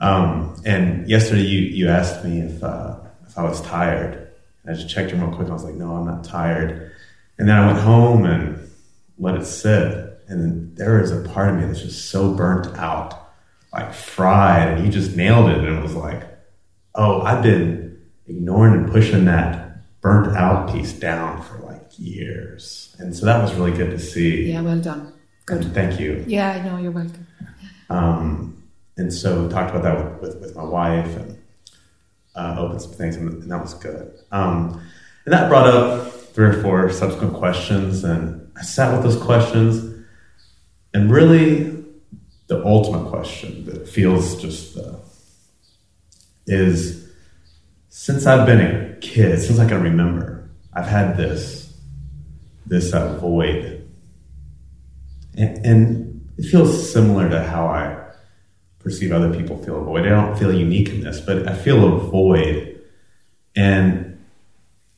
Um, 0.00 0.56
and 0.64 1.06
yesterday, 1.08 1.42
you 1.42 1.60
you 1.60 1.88
asked 1.88 2.24
me 2.24 2.40
if 2.40 2.62
uh, 2.64 2.96
if 3.28 3.36
I 3.36 3.42
was 3.42 3.60
tired. 3.60 4.30
And 4.62 4.70
I 4.70 4.74
just 4.74 4.88
checked 4.88 5.12
in 5.12 5.20
real 5.20 5.28
quick. 5.28 5.42
And 5.42 5.50
I 5.50 5.54
was 5.54 5.64
like, 5.64 5.74
no, 5.74 5.94
I'm 5.94 6.06
not 6.06 6.24
tired. 6.24 6.90
And 7.38 7.46
then 7.48 7.56
I 7.58 7.66
went 7.66 7.80
home 7.80 8.24
and 8.24 8.70
let 9.18 9.34
it 9.34 9.44
sit. 9.44 10.05
And 10.28 10.40
then 10.40 10.74
there 10.74 11.00
is 11.00 11.12
a 11.12 11.20
part 11.28 11.50
of 11.50 11.56
me 11.56 11.66
that's 11.66 11.82
just 11.82 12.10
so 12.10 12.34
burnt 12.34 12.66
out, 12.78 13.30
like 13.72 13.94
fried. 13.94 14.68
And 14.68 14.84
you 14.84 14.90
just 14.90 15.16
nailed 15.16 15.50
it. 15.50 15.58
And 15.58 15.78
it 15.78 15.82
was 15.82 15.94
like, 15.94 16.24
oh, 16.94 17.22
I've 17.22 17.42
been 17.42 18.00
ignoring 18.26 18.74
and 18.74 18.90
pushing 18.90 19.24
that 19.26 20.00
burnt 20.00 20.36
out 20.36 20.72
piece 20.72 20.92
down 20.92 21.42
for 21.42 21.58
like 21.58 21.82
years. 21.98 22.94
And 22.98 23.14
so 23.14 23.26
that 23.26 23.40
was 23.42 23.54
really 23.54 23.72
good 23.72 23.90
to 23.90 23.98
see. 23.98 24.50
Yeah, 24.50 24.62
well 24.62 24.80
done. 24.80 25.12
Good. 25.46 25.62
And 25.62 25.74
thank 25.74 26.00
you. 26.00 26.24
Yeah, 26.26 26.50
I 26.50 26.64
know, 26.64 26.76
you're 26.78 26.90
welcome. 26.90 27.26
Um, 27.88 28.62
and 28.96 29.12
so 29.12 29.44
we 29.44 29.48
talked 29.48 29.70
about 29.70 29.82
that 29.82 30.20
with, 30.20 30.34
with, 30.34 30.40
with 30.40 30.56
my 30.56 30.64
wife 30.64 31.16
and 31.16 31.38
uh, 32.34 32.56
opened 32.58 32.82
some 32.82 32.92
things, 32.92 33.16
and, 33.16 33.42
and 33.42 33.50
that 33.50 33.60
was 33.60 33.74
good. 33.74 34.12
Um, 34.32 34.82
and 35.24 35.32
that 35.32 35.48
brought 35.48 35.66
up 35.66 36.12
three 36.12 36.46
or 36.46 36.62
four 36.62 36.90
subsequent 36.90 37.34
questions, 37.34 38.04
and 38.04 38.50
I 38.56 38.62
sat 38.62 38.92
with 38.92 39.02
those 39.02 39.22
questions, 39.22 39.95
and 40.94 41.10
really 41.10 41.76
the 42.46 42.64
ultimate 42.64 43.10
question 43.10 43.64
that 43.66 43.88
feels 43.88 44.40
just 44.40 44.76
uh, 44.76 44.96
is 46.46 47.10
since 47.88 48.26
I've 48.26 48.46
been 48.46 48.60
a 48.60 48.96
kid, 49.00 49.40
since 49.40 49.58
I 49.58 49.68
can 49.68 49.82
remember, 49.82 50.48
I've 50.72 50.86
had 50.86 51.16
this 51.16 51.74
this 52.66 52.92
uh, 52.92 53.16
void, 53.18 53.88
and, 55.36 55.66
and 55.66 56.30
it 56.36 56.44
feels 56.44 56.92
similar 56.92 57.28
to 57.30 57.42
how 57.42 57.66
I 57.66 58.04
perceive 58.80 59.12
other 59.12 59.34
people 59.34 59.62
feel 59.64 59.80
a 59.80 59.84
void. 59.84 60.06
I 60.06 60.10
don't 60.10 60.38
feel 60.38 60.52
unique 60.52 60.90
in 60.90 61.00
this, 61.00 61.20
but 61.20 61.48
I 61.48 61.54
feel 61.54 61.84
a 61.84 61.98
void, 61.98 62.80
and 63.54 64.24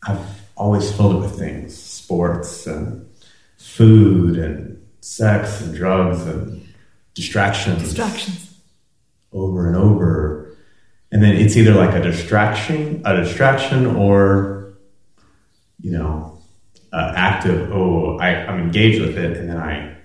I've 0.03 0.27
always 0.57 0.93
filled 0.93 1.17
it 1.17 1.19
with 1.21 1.39
things: 1.39 1.81
sports 1.81 2.67
and 2.67 3.09
food 3.57 4.39
and 4.39 4.78
sex 5.09 5.63
and 5.63 5.75
drugs 5.75 6.27
and 6.27 6.69
distractions 7.15 7.83
Distractions. 7.83 8.55
over 9.33 9.67
and 9.67 9.77
over. 9.77 10.55
And 11.11 11.23
then 11.23 11.35
it's 11.35 11.57
either 11.57 11.73
like 11.73 11.95
a 11.95 12.03
distraction, 12.03 13.03
a 13.07 13.17
distraction, 13.17 13.87
or 13.87 14.75
you 15.81 15.93
know, 15.93 16.39
uh, 16.93 17.15
active. 17.17 17.71
Oh, 17.73 18.19
I, 18.19 18.47
I'm 18.47 18.61
engaged 18.61 19.01
with 19.01 19.17
it, 19.17 19.37
and 19.39 19.49
then 19.49 19.57
I 19.57 19.97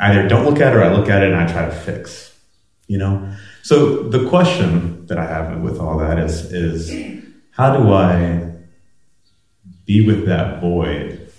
either 0.00 0.26
don't 0.26 0.44
look 0.44 0.60
at 0.60 0.72
it 0.72 0.76
or 0.76 0.82
I 0.82 0.92
look 0.92 1.08
at 1.08 1.22
it 1.22 1.32
and 1.32 1.40
I 1.40 1.46
try 1.50 1.66
to 1.66 1.74
fix. 1.74 2.36
You 2.88 2.98
know. 2.98 3.32
So 3.62 4.08
the 4.08 4.28
question 4.28 5.06
that 5.06 5.18
I 5.18 5.26
have 5.26 5.60
with 5.60 5.78
all 5.78 5.98
that 5.98 6.18
is 6.18 6.52
is 6.52 6.90
how 7.52 7.76
do 7.76 7.92
I 7.92 8.52
be 9.84 10.04
with 10.04 10.26
that 10.26 10.60
void 10.60 11.30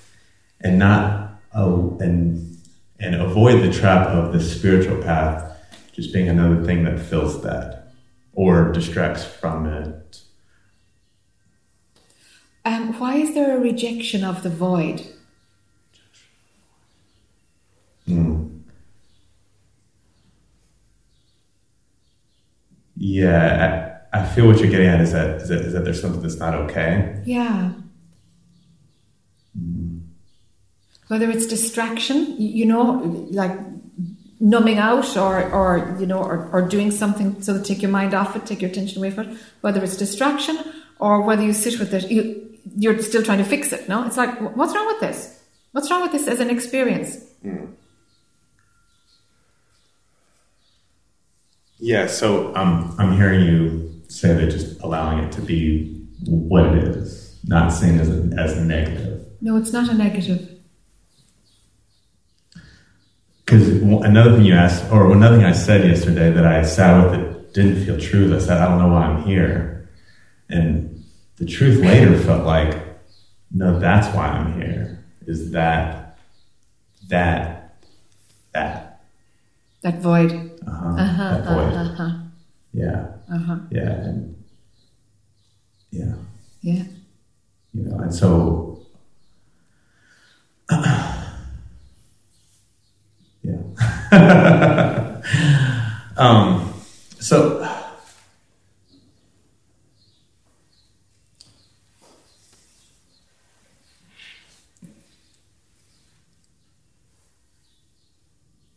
and 0.61 0.79
not 0.79 1.41
oh, 1.53 1.97
and 1.99 2.56
and 2.99 3.15
avoid 3.15 3.63
the 3.63 3.71
trap 3.71 4.07
of 4.07 4.33
the 4.33 4.41
spiritual 4.41 5.01
path 5.01 5.55
just 5.93 6.13
being 6.13 6.29
another 6.29 6.63
thing 6.63 6.83
that 6.83 6.99
fills 6.99 7.41
that 7.43 7.91
or 8.33 8.71
distracts 8.71 9.25
from 9.25 9.65
it. 9.65 10.21
Um, 12.63 12.99
why 12.99 13.15
is 13.15 13.33
there 13.33 13.57
a 13.57 13.59
rejection 13.59 14.23
of 14.23 14.43
the 14.43 14.49
void? 14.49 15.01
Mm. 18.07 18.61
Yeah, 22.95 24.01
I, 24.13 24.19
I 24.19 24.25
feel 24.25 24.47
what 24.47 24.59
you're 24.59 24.69
getting 24.69 24.87
at 24.87 25.01
is 25.01 25.13
that, 25.13 25.41
is 25.41 25.49
that 25.49 25.61
is 25.61 25.73
that 25.73 25.83
there's 25.83 26.01
something 26.01 26.21
that's 26.21 26.37
not 26.37 26.53
okay. 26.53 27.21
Yeah. 27.25 27.71
Whether 31.07 31.29
it's 31.29 31.45
distraction, 31.45 32.35
you 32.39 32.65
know, 32.65 33.27
like 33.31 33.57
numbing 34.39 34.77
out 34.77 35.17
or, 35.17 35.49
or 35.51 35.97
you 35.99 36.05
know, 36.05 36.19
or, 36.19 36.49
or 36.51 36.61
doing 36.61 36.91
something 36.91 37.41
so 37.41 37.57
to 37.57 37.63
take 37.63 37.81
your 37.81 37.91
mind 37.91 38.13
off 38.13 38.35
it, 38.35 38.45
take 38.45 38.61
your 38.61 38.69
attention 38.69 38.99
away 38.99 39.11
from 39.11 39.29
it, 39.29 39.37
whether 39.61 39.83
it's 39.83 39.97
distraction 39.97 40.57
or 40.99 41.21
whether 41.21 41.43
you 41.43 41.53
sit 41.53 41.79
with 41.79 41.93
it, 41.93 42.09
you, 42.11 42.59
you're 42.75 43.01
still 43.01 43.23
trying 43.23 43.37
to 43.37 43.43
fix 43.43 43.71
it, 43.71 43.87
no? 43.87 44.05
It's 44.05 44.17
like, 44.17 44.39
what's 44.55 44.75
wrong 44.75 44.87
with 44.87 44.99
this? 44.99 45.39
What's 45.71 45.89
wrong 45.89 46.01
with 46.01 46.11
this 46.11 46.27
as 46.27 46.39
an 46.39 46.49
experience? 46.49 47.17
Yeah, 51.79 52.07
so 52.07 52.55
um, 52.55 52.95
I'm 52.97 53.15
hearing 53.15 53.41
you 53.41 54.01
say 54.07 54.33
that 54.33 54.49
just 54.49 54.79
allowing 54.81 55.19
it 55.19 55.31
to 55.33 55.41
be 55.41 56.05
what 56.25 56.65
it 56.65 56.83
is, 56.83 57.39
not 57.45 57.69
seeing 57.69 57.95
it 57.95 58.01
as 58.01 58.09
a, 58.09 58.35
as 58.37 58.57
negative. 58.57 59.25
No, 59.41 59.57
it's 59.57 59.71
not 59.71 59.87
a 59.89 59.93
negative. 59.93 60.56
Because 63.47 63.69
another 63.81 64.35
thing 64.35 64.43
you 64.43 64.53
asked, 64.55 64.91
or 64.91 65.09
another 65.13 65.37
thing 65.37 65.45
I 65.45 65.53
said 65.53 65.87
yesterday 65.87 66.31
that 66.31 66.45
I 66.45 66.63
sat 66.63 67.01
with 67.01 67.13
that 67.13 67.53
didn't 67.53 67.85
feel 67.85 67.97
true, 67.97 68.25
is 68.25 68.43
I 68.43 68.45
said, 68.45 68.57
I 68.61 68.65
don't 68.67 68.77
know 68.77 68.89
why 68.93 69.03
I'm 69.05 69.23
here. 69.23 69.87
And 70.49 71.05
the 71.37 71.45
truth 71.45 71.79
later 71.81 72.19
felt 72.19 72.43
like, 72.45 72.77
no, 73.51 73.79
that's 73.79 74.13
why 74.13 74.27
I'm 74.27 74.59
here. 74.59 75.01
Is 75.27 75.51
that, 75.51 76.17
that, 77.07 77.77
that, 78.51 78.99
That 79.81 80.01
void. 80.01 80.33
uh-huh, 80.67 80.95
Uh-huh, 80.99 81.29
that 81.37 81.43
void. 81.45 81.73
uh-huh, 81.73 82.11
Yeah, 82.73 83.07
uh-huh. 83.33 83.59
yeah, 83.71 83.81
and 84.07 84.43
yeah, 85.91 86.15
Yeah. 86.59 86.83
you 87.73 87.83
know, 87.83 87.99
and 87.99 88.13
so. 88.13 88.81
um, 96.17 96.73
so, 97.19 97.63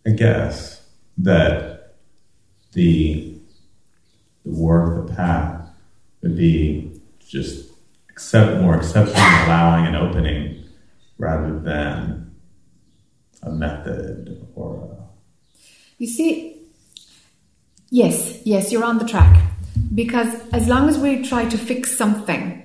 I 0.07 0.11
guess 0.11 0.87
that 1.19 1.95
the 2.73 3.37
the 4.43 4.45
work, 4.45 5.07
the 5.07 5.15
path, 5.15 5.69
would 6.23 6.37
be 6.37 7.01
just 7.27 7.71
accept 8.09 8.61
more 8.61 8.75
accepting, 8.75 9.15
allowing, 9.15 9.87
and 9.87 9.97
opening, 9.97 10.65
rather 11.19 11.59
than 11.59 12.30
a 13.43 13.51
method 13.51 14.47
or 14.55 14.97
You 15.99 16.07
see, 16.07 16.57
yes, 17.91 18.41
yes, 18.45 18.73
you're 18.73 18.85
on 18.85 18.99
the 18.99 19.07
track. 19.07 19.45
Because 19.95 20.35
as 20.53 20.69
long 20.69 20.89
as 20.89 20.99
we 20.99 21.23
try 21.23 21.49
to 21.49 21.59
fix 21.59 21.97
something, 21.97 22.61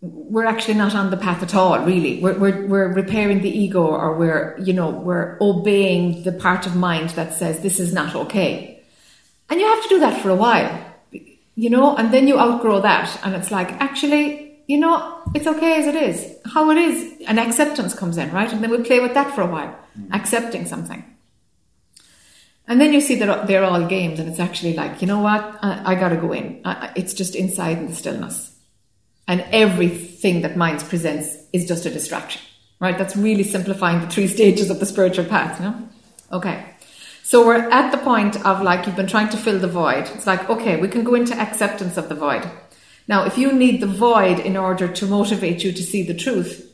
we're 0.00 0.44
actually 0.44 0.74
not 0.74 0.94
on 0.94 1.10
the 1.10 1.16
path 1.16 1.42
at 1.42 1.54
all, 1.54 1.84
really. 1.84 2.20
We're, 2.20 2.38
we're, 2.38 2.66
we're 2.66 2.92
repairing 2.92 3.42
the 3.42 3.50
ego 3.50 3.84
or 3.84 4.16
we're, 4.16 4.56
you 4.58 4.72
know, 4.72 4.90
we're 4.90 5.36
obeying 5.40 6.22
the 6.22 6.32
part 6.32 6.66
of 6.66 6.76
mind 6.76 7.10
that 7.10 7.34
says 7.34 7.60
this 7.60 7.80
is 7.80 7.92
not 7.92 8.14
okay. 8.14 8.82
And 9.50 9.60
you 9.60 9.66
have 9.66 9.82
to 9.82 9.88
do 9.88 10.00
that 10.00 10.22
for 10.22 10.30
a 10.30 10.36
while, 10.36 10.94
you 11.56 11.70
know, 11.70 11.96
and 11.96 12.12
then 12.12 12.28
you 12.28 12.38
outgrow 12.38 12.80
that 12.82 13.18
and 13.24 13.34
it's 13.34 13.50
like, 13.50 13.72
actually, 13.80 14.47
you 14.68 14.78
know, 14.78 15.22
it's 15.34 15.46
okay 15.46 15.80
as 15.80 15.86
it 15.86 15.96
is, 15.96 16.36
how 16.44 16.70
it 16.70 16.76
is. 16.76 17.22
And 17.26 17.40
acceptance 17.40 17.94
comes 17.94 18.18
in, 18.18 18.30
right? 18.30 18.52
And 18.52 18.62
then 18.62 18.70
we 18.70 18.82
play 18.84 19.00
with 19.00 19.14
that 19.14 19.34
for 19.34 19.40
a 19.40 19.46
while, 19.46 19.74
mm. 19.98 20.14
accepting 20.14 20.66
something. 20.66 21.02
And 22.68 22.78
then 22.78 22.92
you 22.92 23.00
see 23.00 23.14
that 23.16 23.46
they're 23.46 23.64
all 23.64 23.86
games 23.86 24.20
and 24.20 24.28
it's 24.28 24.38
actually 24.38 24.74
like, 24.74 25.00
you 25.00 25.08
know 25.08 25.20
what? 25.20 25.58
I, 25.62 25.92
I 25.92 25.94
gotta 25.94 26.16
go 26.16 26.32
in. 26.32 26.60
I, 26.66 26.92
it's 26.94 27.14
just 27.14 27.34
inside 27.34 27.78
in 27.78 27.88
the 27.88 27.94
stillness 27.94 28.54
and 29.26 29.44
everything 29.52 30.42
that 30.42 30.56
minds 30.56 30.84
presents 30.84 31.34
is 31.54 31.66
just 31.66 31.86
a 31.86 31.90
distraction, 31.90 32.42
right? 32.78 32.98
That's 32.98 33.16
really 33.16 33.44
simplifying 33.44 34.00
the 34.02 34.06
three 34.06 34.28
stages 34.36 34.68
of 34.68 34.80
the 34.80 34.86
spiritual 34.86 35.24
path, 35.24 35.58
you 35.58 35.66
know? 35.66 35.88
Okay. 36.30 36.62
So 37.22 37.46
we're 37.46 37.70
at 37.70 37.90
the 37.90 37.98
point 37.98 38.36
of 38.44 38.60
like, 38.62 38.86
you've 38.86 38.96
been 38.96 39.06
trying 39.06 39.30
to 39.30 39.38
fill 39.38 39.58
the 39.58 39.68
void. 39.68 40.10
It's 40.14 40.26
like, 40.26 40.48
okay, 40.50 40.78
we 40.78 40.88
can 40.88 41.04
go 41.04 41.14
into 41.14 41.34
acceptance 41.34 41.96
of 41.96 42.10
the 42.10 42.14
void. 42.14 42.46
Now, 43.08 43.24
if 43.24 43.38
you 43.38 43.52
need 43.52 43.80
the 43.80 43.86
void 43.86 44.38
in 44.38 44.56
order 44.56 44.86
to 44.86 45.06
motivate 45.06 45.64
you 45.64 45.72
to 45.72 45.82
see 45.82 46.02
the 46.02 46.14
truth, 46.14 46.70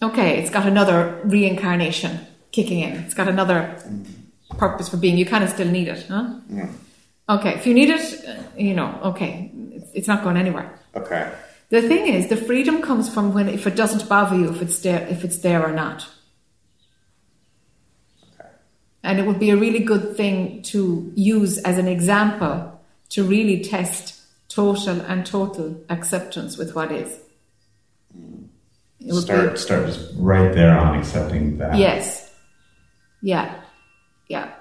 okay, 0.00 0.38
it's 0.38 0.50
got 0.50 0.64
another 0.64 1.20
reincarnation 1.24 2.20
kicking 2.52 2.80
in. 2.80 2.92
It's 2.98 3.14
got 3.14 3.28
another 3.28 3.82
purpose 4.56 4.88
for 4.88 4.96
being. 4.96 5.18
You 5.18 5.26
kind 5.26 5.42
of 5.42 5.50
still 5.50 5.68
need 5.68 5.88
it, 5.88 6.06
huh? 6.08 6.38
Yeah. 6.48 6.70
Okay, 7.28 7.54
if 7.54 7.66
you 7.66 7.74
need 7.74 7.90
it, 7.90 8.28
uh, 8.28 8.42
you 8.56 8.74
know, 8.74 8.98
okay, 9.02 9.50
it's, 9.72 9.90
it's 9.92 10.08
not 10.08 10.22
going 10.22 10.36
anywhere. 10.36 10.78
Okay. 10.94 11.32
The 11.70 11.82
thing 11.82 12.06
is, 12.06 12.28
the 12.28 12.36
freedom 12.36 12.82
comes 12.82 13.12
from 13.12 13.32
when 13.32 13.48
if 13.48 13.66
it 13.66 13.74
doesn't 13.74 14.08
bother 14.08 14.36
you 14.36 14.50
if 14.50 14.62
it's 14.62 14.78
there, 14.80 15.06
if 15.08 15.24
it's 15.24 15.38
there 15.38 15.66
or 15.66 15.72
not. 15.72 16.06
Okay. 18.34 18.48
And 19.02 19.18
it 19.18 19.26
would 19.26 19.38
be 19.40 19.50
a 19.50 19.56
really 19.56 19.80
good 19.80 20.16
thing 20.16 20.62
to 20.64 21.10
use 21.16 21.58
as 21.58 21.78
an 21.78 21.88
example 21.88 22.80
to 23.10 23.24
really 23.24 23.62
test 23.64 24.21
total 24.54 25.00
and 25.00 25.24
total 25.24 25.84
acceptance 25.88 26.56
with 26.56 26.74
what 26.74 26.92
is. 26.92 27.18
Start 29.10 29.52
be, 29.52 29.58
start 29.58 29.86
just 29.86 30.12
right 30.16 30.52
there 30.52 30.78
on 30.78 30.98
accepting 30.98 31.58
that. 31.58 31.76
yes, 31.76 32.32
yeah, 33.20 33.60
yeah. 34.28 34.52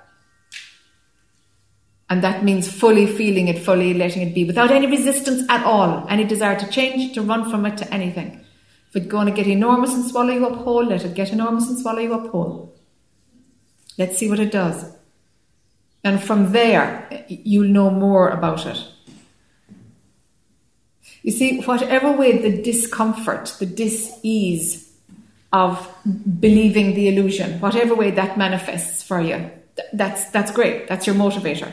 And 2.10 2.23
that 2.23 2.43
means 2.43 2.69
fully 2.69 3.06
feeling 3.08 3.47
it, 3.47 3.60
fully 3.60 3.93
letting 3.93 4.27
it 4.27 4.34
be, 4.34 4.43
without 4.43 4.71
any 4.71 4.88
resistance 4.88 5.47
at 5.49 5.63
all, 5.65 6.06
any 6.10 6.25
desire 6.25 6.60
to 6.60 6.69
change, 6.69 7.13
to 7.13 7.21
run 7.21 7.49
from 7.49 7.65
it, 7.65 7.77
to 7.77 7.93
anything. 7.93 8.43
If 8.89 8.95
it's 8.97 9.08
going 9.08 9.27
to 9.27 9.32
get 9.32 9.47
enormous 9.47 9.93
and 9.93 10.04
swallow 10.04 10.34
you 10.34 10.45
up 10.45 10.58
whole, 10.58 10.84
let 10.84 11.06
it 11.06 11.13
get 11.13 11.32
enormous 11.32 11.69
and 11.69 11.80
swallow 11.80 11.99
you 11.99 12.13
up 12.13 12.27
whole. 12.27 12.75
Let's 13.97 14.17
see 14.17 14.30
what 14.30 14.39
it 14.39 14.51
does. 14.51 14.91
And 16.04 16.21
from 16.21 16.51
there, 16.51 17.25
you'll 17.30 17.69
know 17.69 17.89
more 17.89 18.27
about 18.27 18.65
it. 18.65 18.84
You 21.23 21.31
see, 21.31 21.62
whatever 21.62 22.12
way 22.12 22.38
the 22.38 22.62
discomfort, 22.62 23.55
the 23.60 23.65
dis-ease 23.65 24.91
of 25.53 25.88
believing 26.39 26.95
the 26.95 27.10
illusion, 27.10 27.60
whatever 27.60 27.93
way 27.93 28.12
that 28.12 28.38
manifests 28.38 29.03
for 29.03 29.21
you, 29.21 29.38
th- 29.75 29.89
that's, 29.93 30.29
that's 30.31 30.51
great. 30.51 30.88
That's 30.88 31.05
your 31.05 31.15
motivator. 31.15 31.71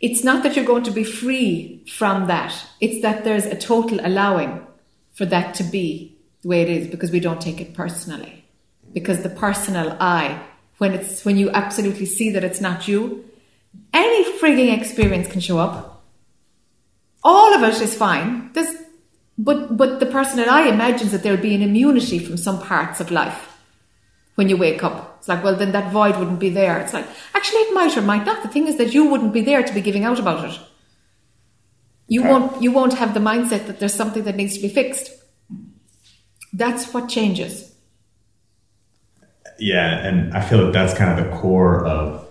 It's 0.00 0.24
not 0.24 0.42
that 0.42 0.56
you're 0.56 0.64
going 0.64 0.84
to 0.84 0.90
be 0.90 1.04
free 1.04 1.84
from 1.86 2.26
that. 2.28 2.54
It's 2.80 3.02
that 3.02 3.22
there's 3.24 3.46
a 3.46 3.54
total 3.54 4.00
allowing 4.02 4.66
for 5.12 5.26
that 5.26 5.54
to 5.56 5.62
be 5.62 6.16
the 6.42 6.48
way 6.48 6.62
it 6.62 6.70
is 6.70 6.88
because 6.88 7.10
we 7.10 7.20
don't 7.20 7.40
take 7.40 7.60
it 7.60 7.74
personally. 7.74 8.44
Because 8.92 9.22
the 9.22 9.28
personal 9.28 9.96
I, 10.00 10.42
when 10.78 10.94
it's, 10.94 11.24
when 11.24 11.36
you 11.36 11.50
absolutely 11.50 12.06
see 12.06 12.30
that 12.30 12.42
it's 12.42 12.60
not 12.60 12.88
you, 12.88 13.24
any 13.92 14.38
frigging 14.38 14.76
experience 14.76 15.28
can 15.28 15.40
show 15.40 15.58
up. 15.58 15.89
All 17.22 17.54
of 17.54 17.62
it 17.62 17.80
is 17.82 17.94
fine. 17.94 18.50
There's, 18.52 18.74
but, 19.36 19.76
but 19.76 20.00
the 20.00 20.06
personal 20.06 20.48
I 20.50 20.68
imagines 20.68 21.12
that 21.12 21.22
there'll 21.22 21.40
be 21.40 21.54
an 21.54 21.62
immunity 21.62 22.18
from 22.18 22.36
some 22.36 22.60
parts 22.60 23.00
of 23.00 23.10
life 23.10 23.58
when 24.36 24.48
you 24.48 24.56
wake 24.56 24.82
up. 24.82 25.16
It's 25.18 25.28
like, 25.28 25.44
well, 25.44 25.56
then 25.56 25.72
that 25.72 25.92
void 25.92 26.16
wouldn't 26.16 26.38
be 26.40 26.48
there. 26.48 26.78
It's 26.78 26.94
like, 26.94 27.06
actually, 27.34 27.60
it 27.60 27.74
might 27.74 27.96
or 27.96 28.00
might 28.02 28.24
not. 28.24 28.42
The 28.42 28.48
thing 28.48 28.66
is 28.68 28.78
that 28.78 28.94
you 28.94 29.04
wouldn't 29.10 29.34
be 29.34 29.42
there 29.42 29.62
to 29.62 29.74
be 29.74 29.82
giving 29.82 30.04
out 30.04 30.18
about 30.18 30.48
it. 30.48 30.58
You 32.08 32.20
Okay. 32.22 32.30
won't, 32.30 32.62
you 32.62 32.72
won't 32.72 32.94
have 32.94 33.12
the 33.14 33.20
mindset 33.20 33.66
that 33.66 33.78
there's 33.80 33.94
something 33.94 34.24
that 34.24 34.36
needs 34.36 34.56
to 34.56 34.62
be 34.62 34.68
fixed. 34.68 35.10
That's 36.52 36.92
what 36.92 37.08
changes. 37.08 37.72
Yeah, 39.58 39.98
and 40.06 40.32
I 40.34 40.40
feel 40.40 40.64
that 40.64 40.72
that's 40.72 40.94
kind 40.94 41.18
of 41.20 41.24
the 41.30 41.36
core 41.36 41.86
of 41.86 42.26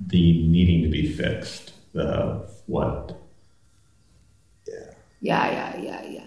the 0.00 0.46
needing 0.48 0.82
to 0.82 0.88
be 0.88 1.12
fixed. 1.12 1.72
The 1.92 2.48
what? 2.66 3.16
Yeah. 5.20 5.50
Yeah, 5.50 5.76
yeah, 5.76 6.02
yeah. 6.06 6.20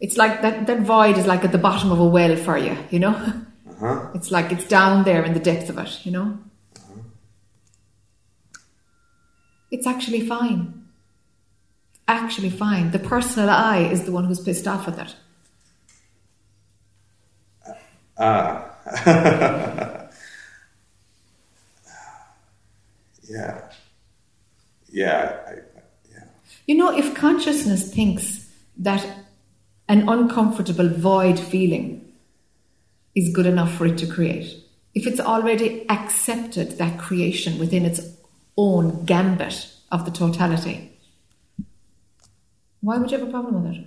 It's 0.00 0.16
like 0.16 0.42
that, 0.42 0.66
that 0.66 0.80
void 0.80 1.18
is 1.18 1.26
like 1.26 1.44
at 1.44 1.52
the 1.52 1.58
bottom 1.58 1.92
of 1.92 2.00
a 2.00 2.04
well 2.04 2.36
for 2.36 2.56
you, 2.56 2.76
you 2.90 2.98
know? 2.98 3.14
Uh-huh. 3.14 4.10
It's 4.14 4.30
like 4.30 4.52
it's 4.52 4.66
down 4.66 5.04
there 5.04 5.24
in 5.24 5.32
the 5.32 5.40
depth 5.40 5.70
of 5.70 5.78
it, 5.78 6.04
you 6.04 6.12
know? 6.12 6.38
Uh-huh. 6.76 7.00
It's 9.70 9.86
actually 9.86 10.26
fine. 10.26 10.86
Actually 12.08 12.50
fine. 12.50 12.90
The 12.90 12.98
personal 12.98 13.48
I 13.50 13.78
is 13.78 14.04
the 14.04 14.12
one 14.12 14.24
who's 14.24 14.40
pissed 14.40 14.66
off 14.66 14.86
with 14.86 14.98
it. 14.98 15.14
Uh, 18.18 18.24
uh, 18.26 18.66
yeah. 23.28 23.70
Yeah. 24.90 25.38
I, 25.46 25.52
yeah. 25.52 25.60
You 26.70 26.76
know, 26.76 26.96
if 26.96 27.16
consciousness 27.16 27.92
thinks 27.92 28.48
that 28.76 29.04
an 29.88 30.08
uncomfortable 30.08 30.88
void 30.88 31.36
feeling 31.36 32.12
is 33.12 33.34
good 33.34 33.46
enough 33.46 33.74
for 33.74 33.86
it 33.86 33.98
to 33.98 34.06
create, 34.06 34.54
if 34.94 35.04
it's 35.04 35.18
already 35.18 35.84
accepted 35.90 36.78
that 36.78 36.96
creation 36.96 37.58
within 37.58 37.84
its 37.84 38.00
own 38.56 39.04
gambit 39.04 39.66
of 39.90 40.04
the 40.04 40.12
totality, 40.12 40.96
why 42.82 42.98
would 42.98 43.10
you 43.10 43.18
have 43.18 43.26
a 43.26 43.30
problem 43.32 43.64
with 43.64 43.72
it? 43.72 43.86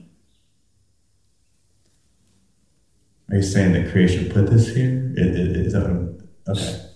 Are 3.29 3.37
you 3.37 3.43
saying 3.43 3.71
that 3.71 3.93
creation 3.93 4.29
put 4.29 4.49
this 4.49 4.75
here? 4.75 5.13
Is, 5.15 5.71
that 5.71 5.85
okay? 6.49 6.89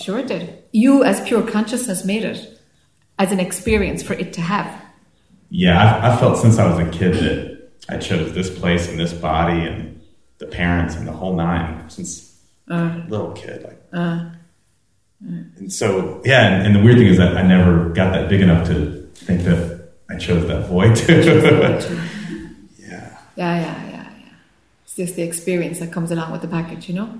Sure, 0.00 0.20
it 0.20 0.28
did. 0.28 0.62
You, 0.70 1.02
as 1.02 1.26
pure 1.26 1.42
consciousness, 1.42 2.04
made 2.04 2.22
it 2.22 2.56
as 3.18 3.32
an 3.32 3.40
experience 3.40 4.00
for 4.00 4.12
it 4.12 4.32
to 4.34 4.40
have. 4.40 4.83
Yeah, 5.56 5.80
I, 5.80 6.12
I 6.12 6.16
felt 6.16 6.36
since 6.38 6.58
I 6.58 6.66
was 6.68 6.80
a 6.84 6.90
kid 6.90 7.14
that 7.14 7.70
I 7.88 7.96
chose 7.98 8.32
this 8.32 8.50
place 8.58 8.88
and 8.88 8.98
this 8.98 9.12
body 9.12 9.60
and 9.60 10.00
the 10.38 10.46
parents 10.46 10.96
and 10.96 11.06
the 11.06 11.12
whole 11.12 11.36
nine 11.36 11.88
since 11.88 12.34
Uh, 12.68 13.02
little 13.08 13.32
kid. 13.32 13.62
Like, 13.62 13.80
and 15.22 15.72
so 15.72 16.20
yeah, 16.24 16.46
and, 16.48 16.66
and 16.66 16.74
the 16.74 16.82
weird 16.82 16.98
thing 16.98 17.06
is 17.06 17.18
that 17.18 17.36
I 17.36 17.42
never 17.42 17.90
got 17.90 18.12
that 18.14 18.28
big 18.28 18.40
enough 18.40 18.66
to 18.66 19.06
think 19.26 19.42
that 19.42 19.90
I 20.10 20.16
chose 20.16 20.44
that 20.48 20.66
void 20.66 20.96
too. 20.96 21.20
yeah, 22.78 23.16
Yeah, 23.36 23.54
yeah, 23.54 23.60
yeah, 23.60 23.90
yeah. 23.90 24.10
It's 24.84 24.96
just 24.96 25.14
the 25.14 25.22
experience 25.22 25.78
that 25.78 25.92
comes 25.92 26.10
along 26.10 26.32
with 26.32 26.42
the 26.42 26.48
package, 26.48 26.88
you 26.88 26.96
know? 26.96 27.10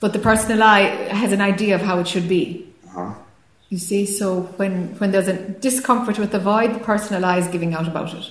But 0.00 0.12
the 0.12 0.18
personal 0.18 0.62
I 0.62 0.80
has 1.14 1.32
an 1.32 1.40
idea 1.40 1.76
of 1.76 1.80
how 1.80 1.98
it 2.00 2.08
should 2.08 2.28
be. 2.28 2.66
uh-huh. 2.88 3.14
You 3.72 3.78
see, 3.78 4.04
so 4.04 4.42
when, 4.58 4.88
when 4.98 5.12
there's 5.12 5.28
a 5.28 5.48
discomfort 5.48 6.18
with 6.18 6.30
the 6.30 6.38
void, 6.38 6.74
the 6.74 6.78
personal 6.78 7.24
I 7.24 7.38
is 7.38 7.48
giving 7.48 7.72
out 7.72 7.88
about 7.88 8.12
it. 8.12 8.30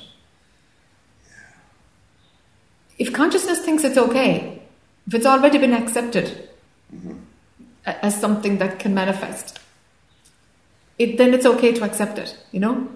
If 3.00 3.12
consciousness 3.12 3.66
thinks 3.66 3.84
it's 3.84 3.98
okay, 3.98 4.62
if 5.08 5.16
it's 5.16 5.26
already 5.26 5.58
been 5.58 5.74
accepted 5.74 6.48
a- 7.88 8.06
as 8.06 8.22
something 8.22 8.60
that 8.60 8.78
can 8.78 8.94
manifest, 8.94 9.58
it, 11.00 11.18
then 11.18 11.34
it's 11.34 11.48
okay 11.48 11.72
to 11.72 11.84
accept 11.86 12.20
it, 12.20 12.38
you 12.52 12.60
know? 12.60 12.88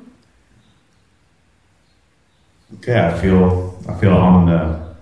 okay. 2.75 2.99
I 2.99 3.19
feel 3.19 3.75
I 3.89 3.95
feel 3.95 4.13
on 4.13 4.45
the 4.45 4.93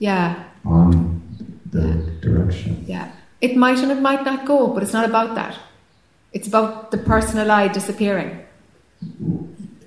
Yeah, 0.00 0.42
on 0.64 1.22
the 1.70 1.94
direction. 2.20 2.84
Yeah. 2.88 3.12
It 3.40 3.56
might 3.56 3.78
and 3.78 3.92
it 3.92 4.00
might 4.00 4.24
not 4.24 4.44
go, 4.44 4.66
but 4.74 4.82
it's 4.82 4.92
not 4.92 5.04
about 5.04 5.36
that. 5.36 5.56
It's 6.32 6.46
about 6.48 6.90
the 6.90 6.98
personal 6.98 7.50
I 7.50 7.68
disappearing. 7.68 8.42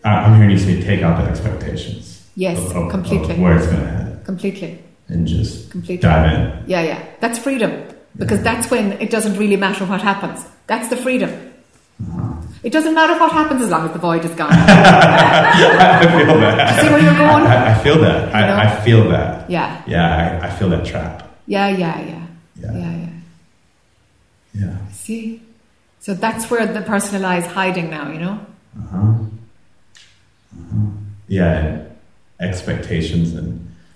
I'm 0.03 0.35
hearing 0.35 0.49
you 0.51 0.57
say 0.57 0.81
take 0.81 1.01
out 1.01 1.23
the 1.23 1.29
expectations. 1.29 2.27
Yes, 2.35 2.57
of, 2.59 2.75
of- 2.75 2.85
of 2.85 2.91
completely. 2.91 3.35
where 3.39 3.57
it's 3.57 3.67
going 3.67 3.79
to 3.81 3.87
head, 3.87 4.25
Completely. 4.25 4.79
and 5.09 5.27
just 5.27 5.69
Completely. 5.69 6.01
dive 6.01 6.31
in. 6.33 6.63
Yeah, 6.69 6.81
yeah. 6.81 7.05
That's 7.19 7.37
freedom. 7.37 7.87
Because 8.17 8.41
that's 8.41 8.69
when 8.71 8.93
it 8.93 9.09
doesn't 9.09 9.37
really 9.37 9.55
matter 9.57 9.85
what 9.85 10.01
happens. 10.01 10.45
That's 10.67 10.89
the 10.89 10.97
freedom. 10.97 11.29
Uh-huh. 12.01 12.33
It 12.63 12.71
doesn't 12.73 12.93
matter 12.93 13.13
what 13.19 13.31
happens 13.31 13.61
as 13.61 13.69
long 13.69 13.85
as 13.87 13.93
the 13.93 13.99
void 13.99 14.23
is 14.25 14.31
gone. 14.31 14.49
I 14.53 16.07
feel 16.25 16.39
that. 16.39 16.81
See 16.81 16.89
where 16.89 16.99
you're 16.99 17.13
going? 17.17 17.43
I, 17.45 17.71
I 17.71 17.83
feel 17.83 17.99
that. 18.01 18.27
You 18.27 18.33
know? 18.47 18.53
I, 18.53 18.63
I 18.63 18.81
feel 18.85 19.09
that. 19.09 19.49
Yeah, 19.49 19.81
Yeah, 19.87 20.39
I, 20.41 20.47
I 20.47 20.49
feel 20.51 20.69
that 20.69 20.85
trap. 20.85 21.37
yeah, 21.47 21.69
yeah, 21.69 21.99
yeah, 22.01 22.27
Yeah. 22.59 22.73
yeah, 22.73 22.97
yeah. 22.97 23.07
Yeah. 24.67 24.87
See, 24.91 25.41
so 26.01 26.13
that's 26.13 26.49
where 26.51 26.65
the 26.67 26.81
personal 26.81 27.25
I 27.25 27.37
is 27.37 27.45
hiding 27.45 27.89
now. 27.89 28.11
You 28.11 28.19
know. 28.19 28.35
Uh-huh. 28.81 28.97
Uh-huh. 30.57 30.87
Yeah, 31.27 31.51
and 31.65 31.91
expectations 32.39 33.33
and 33.33 33.49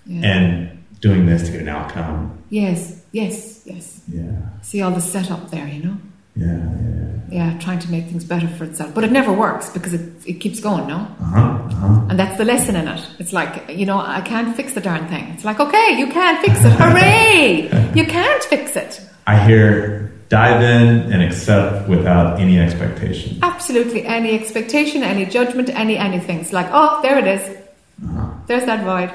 Yeah. 0.06 0.22
and 0.32 0.84
doing 1.02 1.26
this 1.26 1.44
to 1.46 1.52
get 1.52 1.62
an 1.62 1.70
outcome. 1.70 2.32
yes, 2.50 3.02
yes, 3.12 3.62
yes. 3.66 4.02
Yeah. 4.08 4.32
See 4.62 4.82
all 4.82 4.92
the 4.92 5.02
setup 5.02 5.52
there. 5.52 5.68
You 5.68 5.84
know. 5.84 5.98
Yeah. 6.36 6.58
Yeah. 6.58 7.12
Yeah, 7.32 7.58
trying 7.60 7.80
to 7.80 7.90
make 7.92 8.06
things 8.06 8.24
better 8.24 8.48
for 8.48 8.66
itself, 8.66 8.94
but 8.94 9.04
it 9.04 9.12
never 9.12 9.34
works 9.34 9.70
because 9.70 9.94
it 9.94 10.02
it 10.26 10.34
keeps 10.44 10.60
going. 10.60 10.86
No. 10.88 10.98
Uh 11.20 11.24
huh. 11.36 11.40
Uh 11.40 11.74
huh. 11.74 12.02
And 12.10 12.20
that's 12.20 12.38
the 12.38 12.46
lesson 12.46 12.76
in 12.76 12.88
it. 12.88 13.02
It's 13.20 13.34
like, 13.34 13.54
you 13.80 13.86
know, 13.86 13.98
I 14.00 14.22
can't 14.22 14.56
fix 14.56 14.74
the 14.74 14.82
darn 14.82 15.08
thing. 15.08 15.26
It's 15.34 15.44
like, 15.44 15.60
okay, 15.60 15.98
you 15.98 16.08
can't 16.08 16.40
fix 16.46 16.56
it. 16.64 16.72
Hooray! 16.82 17.92
You 17.96 18.06
can't 18.06 18.44
fix 18.44 18.76
it. 18.76 19.02
I 19.28 19.36
hear 19.48 20.12
dive 20.30 20.62
in 20.62 21.12
and 21.12 21.22
accept 21.22 21.88
without 21.88 22.40
any 22.40 22.60
expectation. 22.60 23.40
Absolutely 23.42 24.06
any 24.06 24.32
expectation, 24.34 25.04
any 25.04 25.26
judgment, 25.26 25.70
any 25.70 25.98
anything. 25.98 26.40
It's 26.40 26.54
like, 26.54 26.68
oh, 26.72 27.02
there 27.02 27.18
it 27.20 27.28
is. 27.28 27.58
Uh-huh. 28.04 28.30
There's 28.48 28.66
that 28.66 28.84
void. 28.84 29.12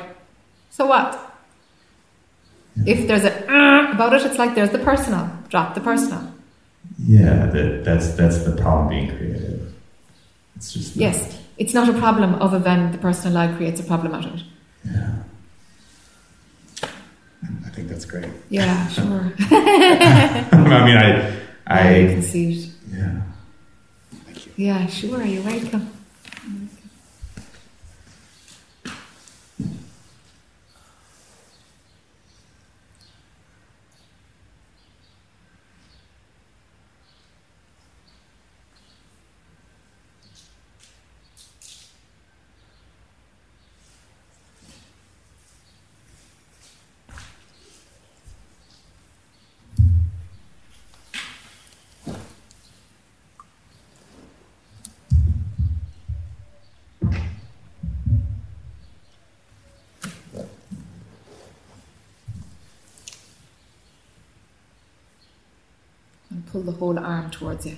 So 0.71 0.87
what? 0.87 1.19
If 2.87 3.07
there's 3.07 3.25
a 3.25 3.33
uh, 3.51 3.93
about 3.93 4.15
it, 4.15 4.25
it's 4.25 4.39
like 4.39 4.55
there's 4.55 4.71
the 4.71 4.79
personal. 4.79 5.31
Drop 5.49 5.75
the 5.75 5.81
personal. 5.81 6.33
Yeah, 6.99 7.47
that, 7.47 7.85
that's 7.85 8.13
that's 8.15 8.45
the 8.45 8.53
problem 8.53 8.89
being 8.89 9.17
creative. 9.17 9.75
It's 10.57 10.73
just 10.73 10.97
Yes, 10.97 11.39
it's 11.59 11.75
not 11.75 11.89
a 11.89 11.99
problem 11.99 12.37
other 12.37 12.59
than 12.59 12.93
the 12.93 12.99
personal 12.99 13.37
I 13.37 13.53
creates 13.55 13.81
a 13.81 13.85
problem 13.85 14.15
out 14.15 14.27
of 14.27 14.35
it. 14.37 14.43
Yeah. 14.85 15.15
I 17.81 17.83
think 17.83 17.93
that's 17.93 18.05
great. 18.05 18.29
Yeah, 18.51 18.87
sure. 18.89 19.33
I 19.41 20.85
mean, 20.85 20.97
I, 20.99 21.31
Yeah, 21.67 21.97
you 21.97 22.09
can 22.11 22.19
I, 22.19 22.21
see 22.21 22.53
it. 22.53 22.69
yeah. 22.93 23.23
Thank 24.27 24.47
you. 24.47 24.53
Yeah, 24.57 24.87
sure. 24.87 25.23
You're 25.25 25.43
welcome. 25.43 25.91
And 66.31 66.47
pull 66.63 66.73
the 66.73 66.79
whole 66.79 66.99
arm 66.99 67.31
towards 67.31 67.67
you. 67.67 67.77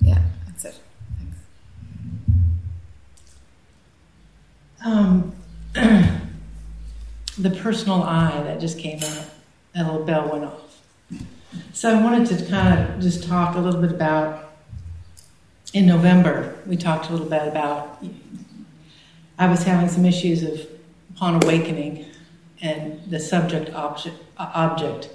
Yeah, 0.00 0.22
that's 0.46 0.64
it. 0.64 0.78
Thanks. 1.18 1.38
Um, 4.84 5.32
the 7.38 7.50
personal 7.50 8.02
I 8.02 8.42
that 8.42 8.60
just 8.60 8.78
came 8.78 8.98
up, 8.98 9.26
that 9.74 9.86
little 9.86 10.04
bell 10.04 10.28
went 10.30 10.44
off. 10.44 10.80
So 11.72 11.96
I 11.96 12.02
wanted 12.02 12.28
to 12.36 12.44
kind 12.46 12.78
of 12.78 13.00
just 13.00 13.26
talk 13.26 13.56
a 13.56 13.58
little 13.58 13.80
bit 13.80 13.90
about. 13.90 14.44
In 15.74 15.86
November, 15.86 16.56
we 16.66 16.76
talked 16.76 17.08
a 17.08 17.12
little 17.12 17.28
bit 17.28 17.46
about. 17.46 18.02
I 19.38 19.48
was 19.48 19.62
having 19.62 19.88
some 19.88 20.04
issues 20.04 20.42
of 20.42 20.66
upon 21.14 21.42
awakening, 21.42 22.06
and 22.62 23.00
the 23.10 23.20
subject 23.20 23.72
object 23.74 24.16
object 24.38 25.10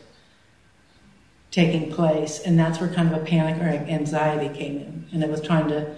taking 1.54 1.92
place, 1.92 2.40
and 2.40 2.58
that's 2.58 2.80
where 2.80 2.90
kind 2.90 3.14
of 3.14 3.22
a 3.22 3.24
panic 3.24 3.62
or 3.62 3.68
anxiety 3.68 4.50
came 4.58 4.78
in, 4.78 5.08
and 5.14 5.24
it 5.24 5.30
was 5.30 5.40
trying 5.40 5.68
to 5.68 5.96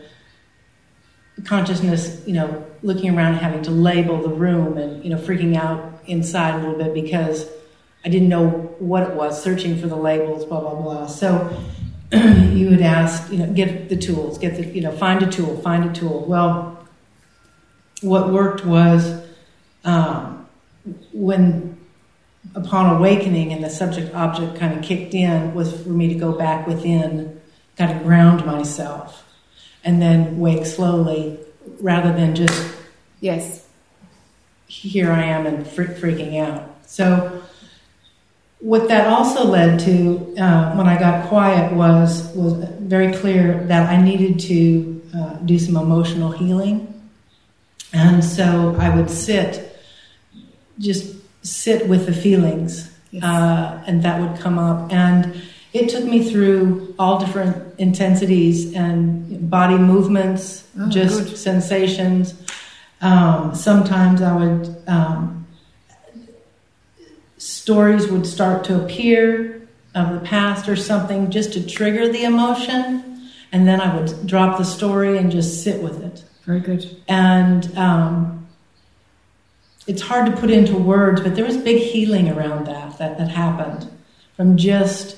consciousness, 1.45 2.21
you 2.25 2.33
know, 2.33 2.65
looking 2.81 3.15
around 3.15 3.33
and 3.33 3.41
having 3.41 3.61
to 3.63 3.71
label 3.71 4.21
the 4.21 4.29
room 4.29 4.77
and, 4.77 5.01
you 5.01 5.09
know, 5.09 5.17
freaking 5.17 5.55
out 5.55 6.01
inside 6.07 6.55
a 6.55 6.57
little 6.57 6.77
bit 6.77 6.93
because 6.93 7.49
I 8.03 8.09
didn't 8.09 8.27
know 8.27 8.49
what 8.79 9.03
it 9.03 9.15
was, 9.15 9.41
searching 9.41 9.79
for 9.79 9.87
the 9.87 9.95
labels, 9.95 10.43
blah, 10.43 10.59
blah, 10.59 10.75
blah. 10.75 11.07
So 11.07 11.57
you 12.11 12.69
would 12.69 12.81
ask, 12.81 13.31
you 13.31 13.39
know, 13.39 13.51
get 13.51 13.87
the 13.87 13.97
tools, 13.97 14.37
get 14.37 14.55
the, 14.55 14.65
you 14.65 14.81
know, 14.81 14.91
find 14.91 15.23
a 15.23 15.31
tool, 15.31 15.61
find 15.61 15.89
a 15.89 15.93
tool. 15.93 16.25
Well, 16.25 16.85
what 18.01 18.29
worked 18.29 18.65
was 18.65 19.25
um, 19.85 20.47
when 21.13 21.64
upon 22.55 22.95
awakening 22.95 23.53
and 23.53 23.63
the 23.63 23.69
subject 23.69 24.13
object 24.15 24.57
kind 24.57 24.77
of 24.77 24.83
kicked 24.83 25.13
in 25.13 25.53
was 25.53 25.81
for 25.83 25.89
me 25.89 26.07
to 26.07 26.15
go 26.15 26.31
back 26.31 26.65
within, 26.65 27.39
kind 27.77 27.95
of 27.95 28.03
ground 28.03 28.45
myself 28.45 29.23
and 29.83 30.01
then 30.01 30.39
wake 30.39 30.65
slowly 30.65 31.37
rather 31.79 32.11
than 32.11 32.35
just 32.35 32.75
Yes. 33.21 33.65
here 34.67 35.11
I 35.11 35.23
am 35.23 35.45
and 35.47 35.65
fre- 35.65 35.83
freaking 35.83 36.39
out. 36.39 36.69
So, 36.85 37.41
what 38.59 38.87
that 38.87 39.07
also 39.07 39.45
led 39.45 39.79
to 39.81 40.35
uh, 40.37 40.75
when 40.75 40.87
I 40.87 40.99
got 40.99 41.27
quiet 41.27 41.73
was 41.73 42.31
was 42.35 42.53
very 42.79 43.13
clear 43.13 43.63
that 43.65 43.89
I 43.89 44.01
needed 44.01 44.39
to 44.41 45.01
uh, 45.15 45.33
do 45.45 45.57
some 45.57 45.75
emotional 45.75 46.31
healing, 46.31 47.01
and 47.93 48.23
so 48.23 48.75
I 48.79 48.95
would 48.95 49.09
sit, 49.09 49.75
just 50.79 51.14
sit 51.45 51.87
with 51.87 52.05
the 52.05 52.13
feelings, 52.13 52.89
Yes. 53.11 53.23
uh, 53.23 53.83
and 53.87 54.03
that 54.03 54.19
would 54.21 54.39
come 54.41 54.57
up 54.59 54.91
and. 54.91 55.41
It 55.73 55.89
took 55.89 56.05
me 56.05 56.23
through 56.23 56.95
all 56.97 57.19
different 57.19 57.77
intensities 57.77 58.73
and 58.73 59.49
body 59.49 59.77
movements, 59.77 60.63
Oh, 60.79 60.87
just 60.89 61.25
good. 61.25 61.37
sensations. 61.37 62.33
Um, 63.01 63.53
sometimes 63.53 64.21
I 64.21 64.33
would 64.37 64.73
um, 64.87 65.45
stories 67.37 68.07
would 68.07 68.25
start 68.25 68.63
to 68.65 68.83
appear 68.83 69.67
of 69.93 70.13
the 70.13 70.19
past 70.21 70.67
or 70.69 70.75
something 70.75 71.29
just 71.31 71.53
to 71.53 71.65
trigger 71.65 72.07
the 72.11 72.23
emotion, 72.23 73.29
and 73.51 73.67
then 73.67 73.81
I 73.81 73.95
would 73.97 74.27
drop 74.27 74.57
the 74.57 74.63
story 74.65 75.17
and 75.17 75.31
just 75.31 75.63
sit 75.63 75.81
with 75.83 76.01
it. 76.03 76.23
Very 76.45 76.59
good. 76.59 76.95
And 77.07 77.77
um, 77.77 78.44
it's 79.87 80.01
hard 80.01 80.25
to 80.27 80.37
put 80.37 80.49
into 80.49 80.77
words, 80.77 81.21
but 81.21 81.35
there 81.35 81.45
was 81.45 81.57
big 81.57 81.81
healing 81.81 82.29
around 82.29 82.65
that 82.67 82.97
that, 82.97 83.17
that 83.17 83.29
happened 83.29 83.89
from 84.35 84.57
just 84.57 85.17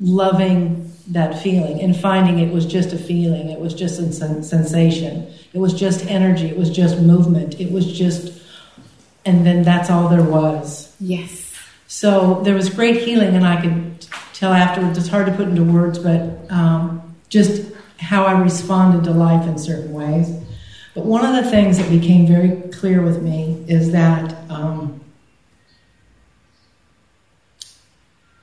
loving 0.00 0.92
that 1.08 1.42
feeling 1.42 1.80
and 1.80 1.96
finding 1.96 2.38
it 2.38 2.52
was 2.52 2.66
just 2.66 2.92
a 2.92 2.98
feeling, 2.98 3.48
it 3.50 3.60
was 3.60 3.74
just 3.74 3.98
a 4.00 4.12
sen- 4.12 4.42
sensation, 4.42 5.32
it 5.52 5.58
was 5.58 5.74
just 5.74 6.06
energy, 6.06 6.48
it 6.48 6.56
was 6.56 6.70
just 6.70 6.98
movement, 6.98 7.60
it 7.60 7.70
was 7.70 7.90
just, 7.92 8.42
and 9.24 9.46
then 9.46 9.62
that's 9.62 9.90
all 9.90 10.08
there 10.08 10.22
was. 10.22 10.94
Yes. 11.00 11.54
So 11.86 12.40
there 12.42 12.54
was 12.54 12.70
great 12.70 13.02
healing, 13.02 13.34
and 13.36 13.46
I 13.46 13.60
could 13.60 14.06
tell 14.32 14.52
afterwards. 14.52 14.98
It's 14.98 15.08
hard 15.08 15.26
to 15.26 15.32
put 15.32 15.46
into 15.46 15.62
words, 15.62 15.98
but 15.98 16.50
um, 16.50 17.14
just 17.28 17.70
how 17.98 18.24
I 18.24 18.32
responded 18.40 19.04
to 19.04 19.12
life 19.12 19.46
in 19.46 19.58
certain 19.58 19.92
ways. 19.92 20.41
But 20.94 21.06
one 21.06 21.24
of 21.24 21.42
the 21.42 21.50
things 21.50 21.78
that 21.78 21.88
became 21.88 22.26
very 22.26 22.68
clear 22.70 23.00
with 23.00 23.22
me 23.22 23.64
is 23.66 23.92
that 23.92 24.34
um, 24.50 25.00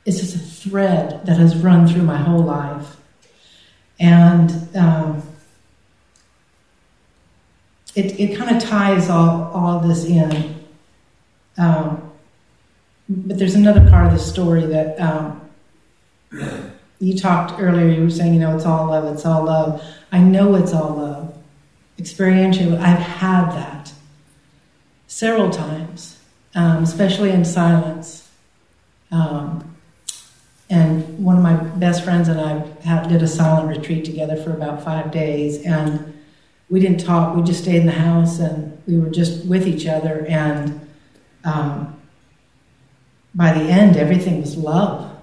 it's 0.05 0.19
just 0.19 0.35
a 0.35 0.39
thread 0.39 1.25
that 1.25 1.37
has 1.37 1.55
run 1.55 1.87
through 1.87 2.01
my 2.01 2.17
whole 2.17 2.43
life, 2.43 2.97
and 3.99 4.75
um, 4.75 5.21
it 7.95 8.19
it 8.19 8.37
kind 8.37 8.55
of 8.55 8.63
ties 8.63 9.09
all 9.09 9.51
all 9.53 9.79
this 9.81 10.05
in. 10.05 10.55
Um, 11.57 12.11
but 13.07 13.37
there's 13.37 13.55
another 13.55 13.87
part 13.89 14.07
of 14.07 14.13
the 14.13 14.19
story 14.19 14.65
that 14.67 14.99
um, 14.99 15.49
you 16.99 17.17
talked 17.17 17.59
earlier. 17.59 17.87
You 17.87 18.03
were 18.03 18.09
saying, 18.09 18.33
you 18.33 18.39
know, 18.39 18.55
it's 18.55 18.65
all 18.65 18.87
love. 18.87 19.13
It's 19.13 19.25
all 19.25 19.45
love. 19.45 19.83
I 20.11 20.19
know 20.19 20.55
it's 20.55 20.73
all 20.73 20.95
love. 20.95 21.18
Experientially, 21.99 22.79
I've 22.79 22.99
had 22.99 23.51
that 23.51 23.91
several 25.07 25.49
times, 25.49 26.17
um, 26.55 26.83
especially 26.83 27.31
in 27.31 27.43
silence. 27.43 28.29
Um, 29.11 29.75
and 30.69 31.19
one 31.19 31.35
of 31.35 31.43
my 31.43 31.55
best 31.55 32.05
friends 32.05 32.29
and 32.29 32.39
I 32.39 33.07
did 33.07 33.21
a 33.21 33.27
silent 33.27 33.75
retreat 33.75 34.05
together 34.05 34.37
for 34.37 34.51
about 34.51 34.81
five 34.81 35.11
days, 35.11 35.65
and 35.65 36.17
we 36.69 36.79
didn't 36.79 36.99
talk. 36.99 37.35
We 37.35 37.43
just 37.43 37.63
stayed 37.63 37.81
in 37.81 37.85
the 37.85 37.91
house, 37.91 38.39
and 38.39 38.81
we 38.87 38.97
were 38.97 39.09
just 39.09 39.45
with 39.45 39.67
each 39.67 39.85
other. 39.85 40.25
And 40.29 40.87
um, 41.43 41.99
by 43.35 43.51
the 43.51 43.65
end, 43.65 43.97
everything 43.97 44.39
was 44.39 44.55
love. 44.55 45.18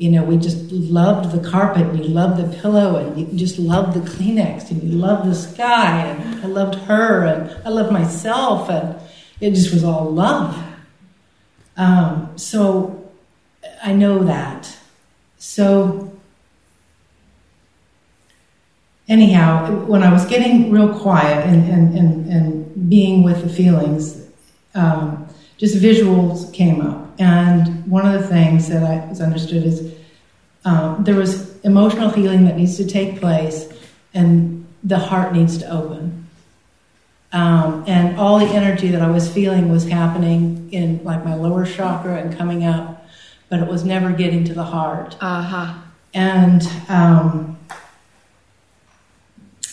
You 0.00 0.10
know, 0.10 0.24
we 0.24 0.38
just 0.38 0.72
loved 0.72 1.30
the 1.30 1.46
carpet, 1.46 1.82
and 1.82 2.02
you 2.02 2.08
loved 2.08 2.42
the 2.42 2.56
pillow, 2.56 2.96
and 2.96 3.18
you 3.18 3.38
just 3.38 3.58
loved 3.58 3.92
the 3.92 4.00
Kleenex, 4.00 4.70
and 4.70 4.82
you 4.82 4.96
loved 4.96 5.28
the 5.28 5.34
sky, 5.34 6.06
and 6.06 6.42
I 6.42 6.46
loved 6.46 6.74
her, 6.86 7.26
and 7.26 7.66
I 7.66 7.68
loved 7.68 7.92
myself, 7.92 8.70
and 8.70 8.98
it 9.42 9.50
just 9.50 9.74
was 9.74 9.84
all 9.84 10.10
love. 10.10 10.56
Um, 11.76 12.32
so 12.36 13.10
I 13.82 13.92
know 13.92 14.24
that. 14.24 14.74
So, 15.36 16.18
anyhow, 19.06 19.84
when 19.84 20.02
I 20.02 20.10
was 20.10 20.24
getting 20.24 20.70
real 20.70 20.98
quiet 20.98 21.44
and, 21.46 21.70
and, 21.70 21.98
and, 21.98 22.26
and 22.26 22.88
being 22.88 23.22
with 23.22 23.42
the 23.42 23.50
feelings, 23.50 24.26
um, 24.74 25.28
just 25.58 25.76
visuals 25.76 26.50
came 26.54 26.80
up. 26.80 27.09
And 27.20 27.86
one 27.86 28.04
of 28.04 28.20
the 28.20 28.26
things 28.26 28.68
that 28.68 28.82
I 28.82 29.06
was 29.08 29.20
understood 29.20 29.64
is 29.64 29.94
um, 30.64 31.04
there 31.04 31.14
was 31.14 31.60
emotional 31.60 32.10
healing 32.10 32.44
that 32.46 32.56
needs 32.56 32.76
to 32.78 32.86
take 32.86 33.20
place, 33.20 33.68
and 34.12 34.66
the 34.82 34.98
heart 34.98 35.32
needs 35.32 35.58
to 35.58 35.70
open. 35.70 36.26
Um, 37.32 37.84
and 37.86 38.18
all 38.18 38.40
the 38.40 38.46
energy 38.46 38.88
that 38.88 39.02
I 39.02 39.10
was 39.10 39.32
feeling 39.32 39.70
was 39.70 39.88
happening 39.88 40.68
in 40.72 41.04
like 41.04 41.24
my 41.24 41.36
lower 41.36 41.64
chakra 41.64 42.16
and 42.16 42.36
coming 42.36 42.64
up 42.64 43.00
but 43.50 43.58
it 43.60 43.68
was 43.68 43.84
never 43.84 44.12
getting 44.12 44.44
to 44.44 44.54
the 44.54 44.64
heart. 44.64 45.16
Uh-huh. 45.20 45.74
And 46.14 46.62
um, 46.88 47.58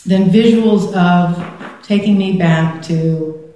then 0.05 0.29
visuals 0.29 0.93
of 0.93 1.83
taking 1.83 2.17
me 2.17 2.37
back 2.37 2.81
to 2.83 3.53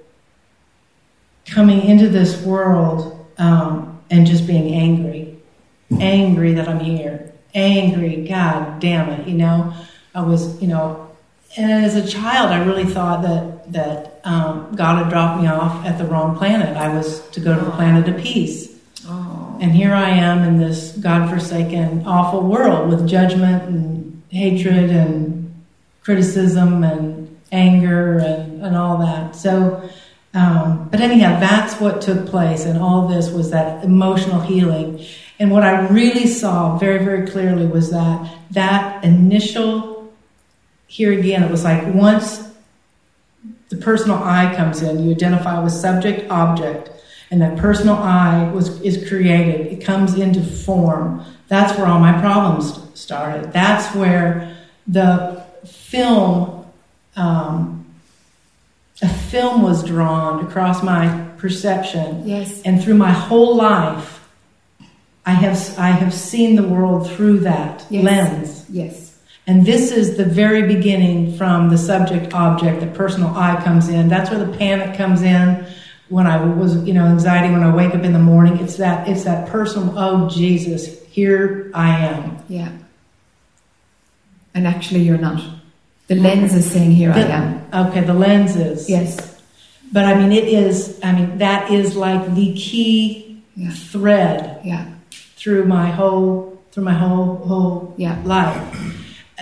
coming 1.44 1.82
into 1.82 2.08
this 2.08 2.40
world 2.42 3.11
um, 3.38 4.00
and 4.10 4.26
just 4.26 4.46
being 4.46 4.74
angry. 4.74 5.36
Angry 6.00 6.54
that 6.54 6.68
I'm 6.68 6.80
here. 6.80 7.32
Angry, 7.54 8.26
God 8.26 8.80
damn 8.80 9.10
it, 9.10 9.28
you 9.28 9.34
know. 9.34 9.74
I 10.14 10.22
was, 10.22 10.60
you 10.60 10.68
know, 10.68 11.10
and 11.56 11.84
as 11.84 11.96
a 11.96 12.06
child, 12.06 12.50
I 12.50 12.64
really 12.64 12.84
thought 12.84 13.22
that 13.22 13.72
that 13.72 14.20
um, 14.24 14.74
God 14.74 14.98
had 15.02 15.10
dropped 15.10 15.42
me 15.42 15.48
off 15.48 15.84
at 15.84 15.98
the 15.98 16.04
wrong 16.04 16.36
planet. 16.36 16.76
I 16.76 16.94
was 16.94 17.26
to 17.30 17.40
go 17.40 17.58
to 17.58 17.64
the 17.64 17.70
planet 17.70 18.08
of 18.08 18.16
peace 18.18 18.72
and 19.62 19.70
here 19.70 19.94
I 19.94 20.10
am 20.10 20.42
in 20.42 20.58
this 20.58 20.90
godforsaken, 20.90 22.04
awful 22.04 22.42
world 22.42 22.90
with 22.90 23.06
judgment 23.06 23.62
and 23.62 24.22
hatred 24.28 24.90
and 24.90 25.54
criticism 26.02 26.82
and 26.82 27.38
anger 27.52 28.18
and, 28.18 28.60
and 28.60 28.76
all 28.76 28.98
that. 28.98 29.36
So, 29.36 29.88
um, 30.34 30.88
but 30.90 31.00
anyhow, 31.00 31.38
that's 31.38 31.80
what 31.80 32.00
took 32.00 32.26
place, 32.26 32.64
and 32.64 32.78
all 32.78 33.08
this 33.08 33.30
was 33.30 33.50
that 33.50 33.84
emotional 33.84 34.40
healing. 34.40 35.04
And 35.38 35.50
what 35.50 35.62
I 35.62 35.88
really 35.88 36.26
saw 36.26 36.78
very, 36.78 37.04
very 37.04 37.26
clearly 37.26 37.66
was 37.66 37.90
that 37.90 38.32
that 38.52 39.04
initial, 39.04 40.12
here 40.86 41.12
again, 41.12 41.42
it 41.42 41.50
was 41.50 41.64
like 41.64 41.82
once 41.94 42.48
the 43.68 43.76
personal 43.76 44.22
I 44.22 44.54
comes 44.54 44.82
in, 44.82 45.04
you 45.04 45.12
identify 45.12 45.62
with 45.62 45.72
subject, 45.72 46.30
object 46.30 46.90
and 47.32 47.40
that 47.40 47.56
personal 47.56 47.94
I 47.94 48.50
was 48.50 48.78
is 48.82 49.08
created. 49.08 49.72
It 49.72 49.82
comes 49.82 50.14
into 50.18 50.42
form. 50.42 51.24
That's 51.48 51.76
where 51.78 51.86
all 51.86 51.98
my 51.98 52.20
problems 52.20 52.78
started. 52.92 53.54
That's 53.54 53.94
where 53.96 54.54
the 54.86 55.42
film, 55.64 56.66
um, 57.16 57.81
a 59.02 59.08
film 59.08 59.62
was 59.62 59.84
drawn 59.84 60.46
across 60.46 60.82
my 60.82 61.28
perception. 61.36 62.26
Yes. 62.26 62.62
And 62.62 62.82
through 62.82 62.94
my 62.94 63.10
whole 63.10 63.56
life, 63.56 64.20
I 65.26 65.32
have 65.32 65.78
I 65.78 65.88
have 65.88 66.14
seen 66.14 66.56
the 66.56 66.62
world 66.62 67.10
through 67.10 67.40
that 67.40 67.84
yes. 67.90 68.04
lens. 68.04 68.64
Yes. 68.70 69.18
And 69.46 69.66
this 69.66 69.90
is 69.90 70.16
the 70.16 70.24
very 70.24 70.62
beginning 70.62 71.36
from 71.36 71.68
the 71.68 71.78
subject 71.78 72.32
object, 72.32 72.80
the 72.80 72.86
personal 72.86 73.34
I 73.36 73.60
comes 73.62 73.88
in. 73.88 74.08
That's 74.08 74.30
where 74.30 74.44
the 74.44 74.56
panic 74.56 74.96
comes 74.96 75.22
in 75.22 75.66
when 76.08 76.26
I 76.26 76.44
was, 76.44 76.76
you 76.84 76.94
know, 76.94 77.06
anxiety 77.06 77.52
when 77.52 77.64
I 77.64 77.74
wake 77.74 77.94
up 77.94 78.04
in 78.04 78.12
the 78.12 78.20
morning. 78.20 78.58
It's 78.58 78.76
that 78.76 79.08
it's 79.08 79.24
that 79.24 79.48
personal, 79.48 79.98
oh 79.98 80.28
Jesus, 80.28 81.02
here 81.06 81.70
I 81.74 81.98
am. 81.98 82.38
Yeah. 82.48 82.70
And 84.54 84.66
actually 84.66 85.00
you're 85.00 85.18
not. 85.18 85.42
The 86.12 86.20
lens 86.20 86.54
is 86.54 86.70
saying 86.70 86.90
here 86.90 87.10
the, 87.10 87.20
I 87.20 87.28
am. 87.30 87.88
Okay, 87.88 88.02
the 88.02 88.12
lens 88.12 88.54
is. 88.54 88.90
Yes. 88.90 89.40
But 89.92 90.04
I 90.04 90.14
mean 90.14 90.30
it 90.30 90.44
is 90.44 91.00
I 91.02 91.12
mean 91.12 91.38
that 91.38 91.70
is 91.70 91.96
like 91.96 92.34
the 92.34 92.52
key 92.54 93.42
yeah. 93.56 93.70
thread 93.70 94.60
yeah. 94.62 94.92
through 95.10 95.64
my 95.64 95.90
whole 95.90 96.62
through 96.70 96.84
my 96.84 96.92
whole 96.92 97.36
whole 97.36 97.94
yeah. 97.96 98.20
life 98.24 98.58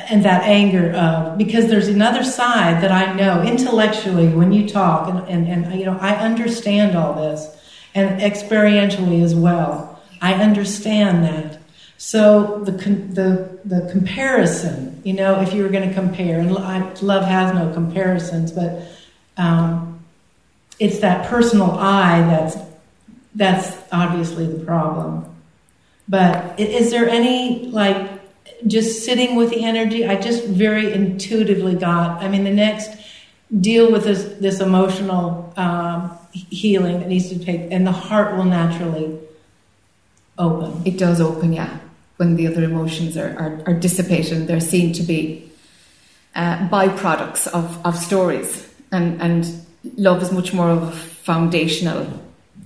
and 0.09 0.25
that 0.25 0.45
anger 0.45 0.93
of 0.93 1.37
because 1.37 1.67
there's 1.67 1.89
another 1.89 2.23
side 2.23 2.83
that 2.83 2.93
I 2.93 3.15
know 3.15 3.43
intellectually 3.43 4.29
when 4.29 4.53
you 4.53 4.69
talk 4.69 5.09
and, 5.09 5.29
and, 5.29 5.65
and 5.65 5.79
you 5.79 5.87
know 5.87 5.99
I 6.01 6.15
understand 6.15 6.97
all 6.97 7.15
this 7.15 7.49
and 7.97 8.21
experientially 8.21 9.25
as 9.25 9.35
well 9.35 10.01
I 10.21 10.35
understand 10.35 11.25
that 11.25 11.60
so 12.03 12.65
the 12.65 12.73
the 12.73 13.59
the 13.65 13.91
comparison 13.93 15.01
you 15.05 15.13
know 15.13 15.41
if 15.41 15.53
you 15.53 15.63
were 15.63 15.69
going 15.69 15.87
to 15.87 15.95
compare 15.95 16.41
and 16.41 16.51
love 17.03 17.25
has 17.25 17.55
no 17.55 17.71
comparisons 17.75 18.53
but 18.53 18.83
um, 19.37 20.03
it's 20.79 21.01
that 21.01 21.29
personal 21.29 21.73
I 21.73 22.23
that's 22.23 22.57
that's 23.35 23.77
obviously 23.93 24.47
the 24.47 24.65
problem 24.65 25.27
but 26.09 26.59
is 26.59 26.91
there 26.91 27.09
any 27.09 27.67
like 27.67 28.21
just 28.67 29.05
sitting 29.05 29.37
with 29.37 29.51
the 29.51 29.65
energy, 29.65 30.07
I 30.07 30.17
just 30.17 30.45
very 30.45 30.93
intuitively 30.93 31.75
got. 31.75 32.23
I 32.23 32.29
mean, 32.29 32.45
the 32.45 32.53
next 32.53 32.91
deal 33.61 33.91
with 33.91 34.05
this 34.05 34.25
this 34.39 34.61
emotional 34.61 35.53
um, 35.57 36.17
healing 36.33 37.01
that 37.01 37.09
needs 37.09 37.29
to 37.31 37.39
take, 37.39 37.71
and 37.71 37.87
the 37.87 37.93
heart 37.93 38.37
will 38.37 38.45
naturally 38.45 39.19
open. 40.39 40.83
It 40.85 40.99
does 40.99 41.21
open, 41.21 41.53
yeah. 41.53 41.79
When 42.21 42.37
the 42.37 42.47
other 42.49 42.63
emotions 42.63 43.17
are, 43.17 43.33
are, 43.39 43.53
are 43.69 43.79
dissipated, 43.87 44.47
they're 44.47 44.61
seen 44.61 44.93
to 44.93 45.03
be 45.03 45.51
uh, 46.35 46.69
byproducts 46.69 47.47
of, 47.49 47.67
of 47.87 47.97
stories, 47.97 48.69
and 48.93 49.21
and 49.23 49.67
love 49.97 50.23
is 50.23 50.31
much 50.31 50.53
more 50.53 50.69
of 50.69 50.83
a 50.83 50.93
foundational, 50.93 52.07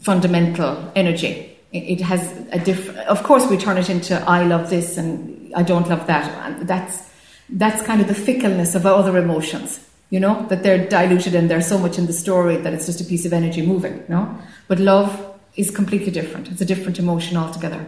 fundamental 0.01 0.93
energy. 0.97 1.57
It, 1.73 1.85
it 1.95 2.01
has 2.01 2.21
a 2.51 2.59
different. 2.59 2.99
Of 3.09 3.23
course, 3.23 3.49
we 3.49 3.57
turn 3.57 3.79
it 3.79 3.89
into 3.89 4.15
I 4.29 4.45
love 4.45 4.71
this 4.71 4.99
and 4.99 5.55
I 5.55 5.63
don't 5.63 5.89
love 5.89 6.07
that. 6.07 6.27
And 6.45 6.69
that's 6.69 7.11
that's 7.49 7.81
kind 7.87 8.01
of 8.01 8.09
the 8.09 8.15
fickleness 8.15 8.75
of 8.75 8.87
other 8.87 9.17
emotions, 9.19 9.79
you 10.11 10.21
know, 10.21 10.47
that 10.49 10.63
they're 10.63 10.89
diluted 10.89 11.35
and 11.35 11.51
there's 11.51 11.69
so 11.69 11.79
much 11.79 11.99
in 11.99 12.07
the 12.07 12.13
story 12.13 12.57
that 12.57 12.73
it's 12.75 12.87
just 12.87 13.01
a 13.01 13.05
piece 13.05 13.25
of 13.25 13.33
energy 13.33 13.65
moving, 13.65 14.03
know. 14.09 14.37
But 14.67 14.79
love 14.81 15.11
is 15.57 15.71
completely 15.71 16.11
different. 16.11 16.49
It's 16.51 16.61
a 16.61 16.65
different 16.65 16.99
emotion 16.99 17.37
altogether. 17.37 17.85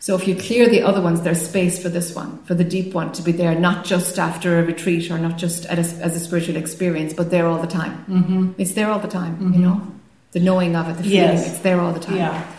So 0.00 0.14
if 0.14 0.28
you 0.28 0.36
clear 0.36 0.68
the 0.68 0.82
other 0.82 1.00
ones, 1.00 1.22
there's 1.22 1.46
space 1.46 1.82
for 1.82 1.88
this 1.88 2.14
one, 2.14 2.42
for 2.44 2.54
the 2.54 2.64
deep 2.64 2.94
one 2.94 3.12
to 3.12 3.22
be 3.22 3.32
there, 3.32 3.54
not 3.58 3.84
just 3.84 4.18
after 4.18 4.58
a 4.58 4.62
retreat 4.64 5.10
or 5.10 5.18
not 5.18 5.38
just 5.38 5.64
a, 5.64 5.72
as 5.72 6.16
a 6.16 6.20
spiritual 6.20 6.56
experience, 6.56 7.12
but 7.12 7.30
there 7.30 7.46
all 7.46 7.60
the 7.60 7.66
time. 7.66 8.04
Mm-hmm. 8.08 8.52
It's 8.58 8.72
there 8.72 8.90
all 8.90 9.00
the 9.00 9.08
time, 9.08 9.36
mm-hmm. 9.36 9.54
you 9.54 9.58
know, 9.58 9.86
the 10.32 10.40
knowing 10.40 10.76
of 10.76 10.88
it, 10.88 10.98
the 10.98 11.02
feeling, 11.02 11.16
yes. 11.16 11.50
it's 11.50 11.58
there 11.60 11.80
all 11.80 11.92
the 11.92 12.00
time. 12.00 12.16
Yeah. 12.16 12.54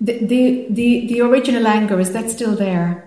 The, 0.00 0.18
the, 0.24 0.66
the, 0.70 1.06
the 1.06 1.20
original 1.20 1.66
anger, 1.66 2.00
is 2.00 2.12
that 2.12 2.30
still 2.30 2.54
there? 2.56 3.06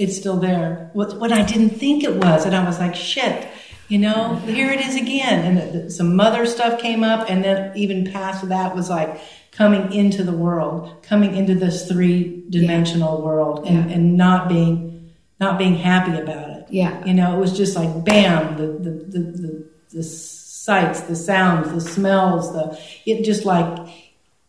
it's 0.00 0.16
still 0.16 0.36
there. 0.36 0.90
What, 0.94 1.18
what 1.18 1.30
I 1.30 1.42
didn't 1.42 1.78
think 1.78 2.04
it 2.04 2.16
was, 2.16 2.46
and 2.46 2.56
I 2.56 2.64
was 2.64 2.78
like, 2.78 2.94
shit, 2.94 3.46
you 3.88 3.98
know, 3.98 4.36
here 4.36 4.70
it 4.70 4.80
is 4.80 4.96
again. 4.96 5.58
And 5.58 5.92
some 5.92 6.16
mother 6.16 6.46
stuff 6.46 6.80
came 6.80 7.04
up, 7.04 7.28
and 7.28 7.44
then 7.44 7.76
even 7.76 8.10
past 8.10 8.48
that 8.48 8.74
was 8.74 8.88
like 8.88 9.20
coming 9.52 9.92
into 9.92 10.22
the 10.22 10.32
world, 10.32 11.02
coming 11.02 11.34
into 11.34 11.54
this 11.54 11.88
three 11.88 12.44
dimensional 12.50 13.18
yeah. 13.18 13.24
world, 13.24 13.66
and, 13.66 13.90
yeah. 13.90 13.96
and 13.96 14.16
not 14.16 14.48
being 14.48 15.12
not 15.38 15.58
being 15.58 15.74
happy 15.74 16.18
about 16.18 16.50
it. 16.50 16.66
Yeah, 16.70 17.04
you 17.04 17.14
know, 17.14 17.36
it 17.36 17.40
was 17.40 17.56
just 17.56 17.76
like 17.76 18.04
bam, 18.04 18.56
the 18.56 18.66
the 18.66 18.90
the, 18.90 19.18
the, 19.18 19.70
the 19.90 20.02
sights, 20.02 21.00
the 21.02 21.16
sounds, 21.16 21.72
the 21.72 21.80
smells, 21.80 22.52
the 22.52 22.78
it 23.06 23.24
just 23.24 23.44
like 23.44 23.88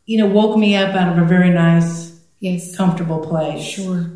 you 0.06 0.18
know 0.18 0.28
woke 0.28 0.58
me 0.58 0.76
up 0.76 0.96
out 0.96 1.18
of 1.18 1.24
a 1.24 1.26
very 1.26 1.50
nice, 1.50 2.20
yes, 2.40 2.76
comfortable 2.76 3.20
place. 3.20 3.64
Sure 3.64 4.12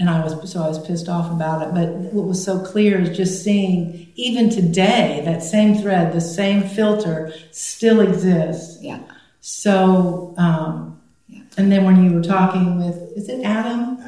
and 0.00 0.08
I 0.08 0.24
was 0.24 0.50
so 0.50 0.62
I 0.62 0.68
was 0.68 0.84
pissed 0.84 1.08
off 1.08 1.30
about 1.30 1.60
it. 1.62 1.74
But 1.74 1.88
what 2.12 2.26
was 2.26 2.42
so 2.42 2.58
clear 2.58 2.98
is 2.98 3.14
just 3.14 3.44
seeing 3.44 4.10
even 4.16 4.48
today 4.48 5.22
that 5.26 5.42
same 5.42 5.76
thread, 5.76 6.14
the 6.14 6.22
same 6.22 6.62
filter 6.62 7.32
still 7.50 8.00
exists. 8.00 8.82
Yeah. 8.82 9.00
So 9.40 10.34
um. 10.36 11.00
And 11.56 11.70
then 11.70 11.84
when 11.84 12.02
you 12.02 12.12
were 12.12 12.22
talking 12.22 12.78
with, 12.78 12.96
is 13.16 13.28
it 13.28 13.42
Adam? 13.44 13.98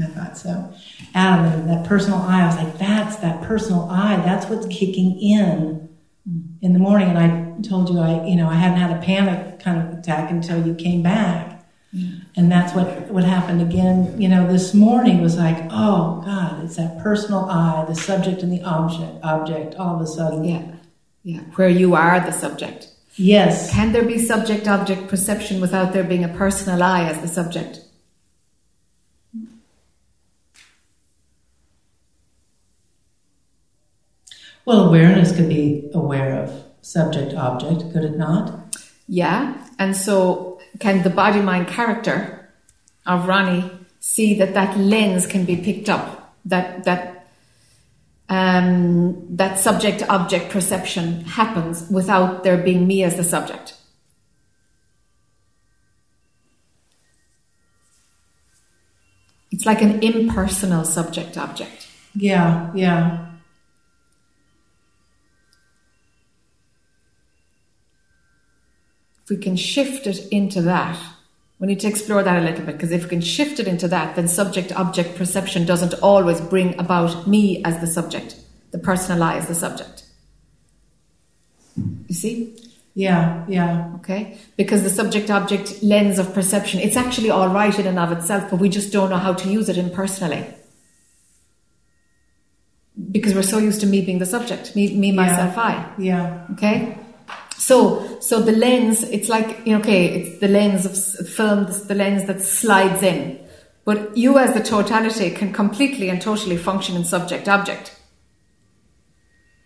I 0.00 0.06
thought 0.06 0.38
so. 0.38 0.72
Adam, 1.14 1.66
that 1.66 1.84
personal 1.86 2.18
I, 2.18 2.42
I 2.42 2.46
was 2.46 2.56
like, 2.56 2.78
that's 2.78 3.16
that 3.16 3.42
personal 3.42 3.88
I. 3.90 4.16
That's 4.16 4.46
what's 4.46 4.66
kicking 4.66 5.18
in 5.20 5.88
in 6.62 6.72
the 6.72 6.78
morning. 6.78 7.08
And 7.08 7.18
I 7.18 7.68
told 7.68 7.90
you 7.90 7.98
I, 7.98 8.24
you 8.24 8.36
know, 8.36 8.48
I 8.48 8.54
hadn't 8.54 8.78
had 8.78 8.96
a 8.96 9.00
panic 9.00 9.60
kind 9.60 9.80
of 9.80 9.98
attack 9.98 10.30
until 10.30 10.66
you 10.66 10.74
came 10.74 11.02
back. 11.02 11.64
And 12.36 12.52
that's 12.52 12.74
what, 12.74 13.08
what 13.10 13.24
happened 13.24 13.62
again, 13.62 14.20
you 14.20 14.28
know, 14.28 14.46
this 14.46 14.74
morning 14.74 15.22
was 15.22 15.38
like, 15.38 15.56
oh 15.70 16.22
God, 16.24 16.62
it's 16.64 16.76
that 16.76 17.02
personal 17.02 17.46
I, 17.46 17.86
the 17.86 17.94
subject 17.94 18.42
and 18.42 18.52
the 18.52 18.62
object, 18.62 19.24
object 19.24 19.76
all 19.76 19.96
of 19.96 20.02
a 20.02 20.06
sudden. 20.06 20.44
Yeah. 20.44 20.72
Yeah. 21.22 21.40
Where 21.54 21.70
you 21.70 21.94
are 21.94 22.20
the 22.20 22.32
subject. 22.32 22.88
Yes. 23.16 23.70
Can 23.70 23.92
there 23.92 24.04
be 24.04 24.18
subject 24.18 24.68
object 24.68 25.08
perception 25.08 25.60
without 25.60 25.92
there 25.92 26.04
being 26.04 26.24
a 26.24 26.28
personal 26.28 26.82
I 26.82 27.04
as 27.04 27.20
the 27.20 27.28
subject? 27.28 27.80
Well, 34.66 34.88
awareness 34.88 35.34
could 35.34 35.48
be 35.48 35.88
aware 35.94 36.42
of 36.42 36.64
subject 36.82 37.34
object, 37.34 37.92
could 37.92 38.04
it 38.04 38.16
not? 38.16 38.76
Yeah. 39.06 39.56
And 39.78 39.96
so 39.96 40.60
can 40.80 41.02
the 41.02 41.10
body 41.10 41.40
mind 41.40 41.68
character 41.68 42.50
of 43.06 43.28
Ronnie 43.28 43.70
see 44.00 44.34
that 44.38 44.54
that 44.54 44.76
lens 44.76 45.26
can 45.26 45.44
be 45.44 45.56
picked 45.56 45.88
up, 45.88 46.34
that, 46.44 46.84
that, 46.84 47.15
um, 48.28 49.36
that 49.36 49.58
subject 49.58 50.02
object 50.08 50.50
perception 50.50 51.22
happens 51.22 51.88
without 51.90 52.44
there 52.44 52.56
being 52.56 52.86
me 52.86 53.02
as 53.02 53.16
the 53.16 53.24
subject? 53.24 53.74
It's 59.50 59.64
like 59.64 59.80
an 59.80 60.02
impersonal 60.02 60.84
subject 60.84 61.38
object. 61.38 61.88
Yeah, 62.14 62.72
yeah. 62.74 63.26
if 69.26 69.30
we 69.30 69.36
can 69.38 69.56
shift 69.56 70.06
it 70.06 70.28
into 70.30 70.62
that, 70.62 70.96
we 71.58 71.66
need 71.66 71.80
to 71.80 71.88
explore 71.88 72.22
that 72.22 72.42
a 72.42 72.44
little 72.44 72.64
bit 72.66 72.74
because 72.74 72.92
if 72.92 73.04
we 73.04 73.08
can 73.08 73.20
shift 73.20 73.58
it 73.58 73.66
into 73.66 73.88
that, 73.88 74.14
then 74.14 74.28
subject 74.28 74.72
object 74.72 75.16
perception 75.16 75.64
doesn't 75.64 75.94
always 75.94 76.40
bring 76.40 76.78
about 76.78 77.26
me 77.26 77.64
as 77.64 77.80
the 77.80 77.86
subject, 77.86 78.36
the 78.72 78.78
personal 78.78 79.22
I 79.22 79.36
as 79.36 79.48
the 79.48 79.54
subject. 79.54 80.04
You 81.76 82.14
see? 82.14 82.56
Yeah, 82.94 83.44
yeah. 83.48 83.92
Okay? 83.96 84.38
Because 84.56 84.82
the 84.82 84.90
subject 84.90 85.30
object 85.30 85.82
lens 85.82 86.18
of 86.18 86.32
perception, 86.34 86.80
it's 86.80 86.96
actually 86.96 87.30
all 87.30 87.48
right 87.48 87.78
in 87.78 87.86
and 87.86 87.98
of 87.98 88.12
itself, 88.12 88.50
but 88.50 88.58
we 88.58 88.68
just 88.68 88.92
don't 88.92 89.10
know 89.10 89.18
how 89.18 89.34
to 89.34 89.48
use 89.48 89.68
it 89.68 89.78
impersonally. 89.78 90.46
Because 93.10 93.34
we're 93.34 93.42
so 93.42 93.58
used 93.58 93.80
to 93.80 93.86
me 93.86 94.04
being 94.04 94.18
the 94.18 94.26
subject, 94.26 94.74
me, 94.74 94.94
me 94.94 95.12
myself, 95.12 95.56
I. 95.58 95.92
Yeah. 95.98 96.46
Okay? 96.52 96.98
So, 97.58 98.20
so 98.20 98.42
the 98.42 98.52
lens, 98.52 99.02
it's 99.02 99.28
like, 99.28 99.66
you 99.66 99.72
know, 99.72 99.80
okay, 99.80 100.06
it's 100.20 100.40
the 100.40 100.48
lens 100.48 100.84
of 100.86 101.28
film, 101.28 101.64
the 101.64 101.94
lens 101.94 102.26
that 102.26 102.42
slides 102.42 103.02
in. 103.02 103.40
But 103.84 104.16
you 104.16 104.38
as 104.38 104.52
the 104.52 104.62
totality 104.62 105.30
can 105.30 105.52
completely 105.52 106.08
and 106.08 106.20
totally 106.20 106.56
function 106.56 106.96
in 106.96 107.04
subject 107.04 107.48
object. 107.48 107.96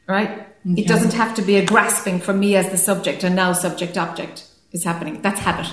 Right? 0.07 0.30
Okay. 0.30 0.82
It 0.82 0.86
doesn't 0.86 1.14
have 1.14 1.34
to 1.36 1.43
be 1.43 1.57
a 1.57 1.64
grasping 1.64 2.20
for 2.20 2.32
me 2.34 2.55
as 2.55 2.70
the 2.70 2.76
subject 2.76 3.24
and 3.24 3.34
now 3.34 3.53
subject 3.53 3.97
object 3.97 4.47
is 4.72 4.84
happening. 4.84 5.22
That's 5.22 5.41
habit. 5.41 5.72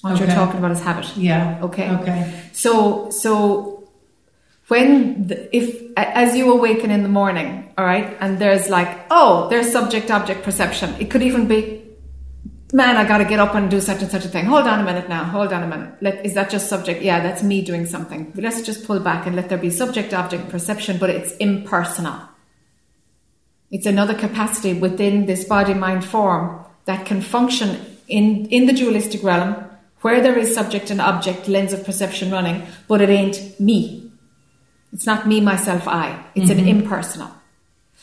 What 0.00 0.14
Okay. 0.14 0.26
you're 0.26 0.34
talking 0.34 0.58
about 0.58 0.72
is 0.72 0.80
habit. 0.80 1.16
Yeah. 1.16 1.58
Okay. 1.62 1.88
Okay. 1.90 2.40
So, 2.52 3.10
so 3.10 3.77
when 4.68 5.26
the, 5.26 5.56
if 5.56 5.82
as 5.96 6.36
you 6.36 6.52
awaken 6.52 6.90
in 6.90 7.02
the 7.02 7.08
morning, 7.08 7.72
all 7.76 7.84
right, 7.84 8.16
and 8.20 8.38
there's 8.38 8.68
like, 8.68 9.06
oh, 9.10 9.48
there's 9.48 9.72
subject 9.72 10.10
object 10.10 10.42
perception. 10.42 10.94
It 11.00 11.10
could 11.10 11.22
even 11.22 11.48
be, 11.48 11.82
man, 12.72 12.96
I 12.96 13.08
got 13.08 13.18
to 13.18 13.24
get 13.24 13.40
up 13.40 13.54
and 13.54 13.70
do 13.70 13.80
such 13.80 14.02
and 14.02 14.10
such 14.10 14.26
a 14.26 14.28
thing. 14.28 14.44
Hold 14.44 14.66
on 14.66 14.80
a 14.80 14.84
minute 14.84 15.08
now. 15.08 15.24
Hold 15.24 15.52
on 15.54 15.62
a 15.62 15.66
minute. 15.66 15.94
Let, 16.02 16.24
is 16.24 16.34
that 16.34 16.50
just 16.50 16.68
subject? 16.68 17.02
Yeah, 17.02 17.20
that's 17.20 17.42
me 17.42 17.62
doing 17.62 17.86
something. 17.86 18.30
Let's 18.34 18.62
just 18.62 18.86
pull 18.86 19.00
back 19.00 19.26
and 19.26 19.34
let 19.34 19.48
there 19.48 19.58
be 19.58 19.70
subject 19.70 20.12
object 20.12 20.50
perception, 20.50 20.98
but 20.98 21.10
it's 21.10 21.34
impersonal. 21.36 22.20
It's 23.70 23.86
another 23.86 24.14
capacity 24.14 24.74
within 24.74 25.26
this 25.26 25.44
body 25.44 25.74
mind 25.74 26.04
form 26.04 26.64
that 26.84 27.06
can 27.06 27.22
function 27.22 27.84
in, 28.06 28.46
in 28.46 28.66
the 28.66 28.72
dualistic 28.72 29.22
realm 29.22 29.64
where 30.02 30.20
there 30.20 30.38
is 30.38 30.54
subject 30.54 30.90
and 30.90 31.00
object 31.00 31.48
lens 31.48 31.72
of 31.72 31.84
perception 31.84 32.30
running, 32.30 32.66
but 32.86 33.00
it 33.00 33.08
ain't 33.08 33.58
me. 33.58 34.07
It's 34.92 35.06
not 35.06 35.26
me, 35.28 35.40
myself, 35.40 35.86
I. 35.86 36.24
It's 36.34 36.50
an 36.50 36.66
impersonal. 36.66 37.30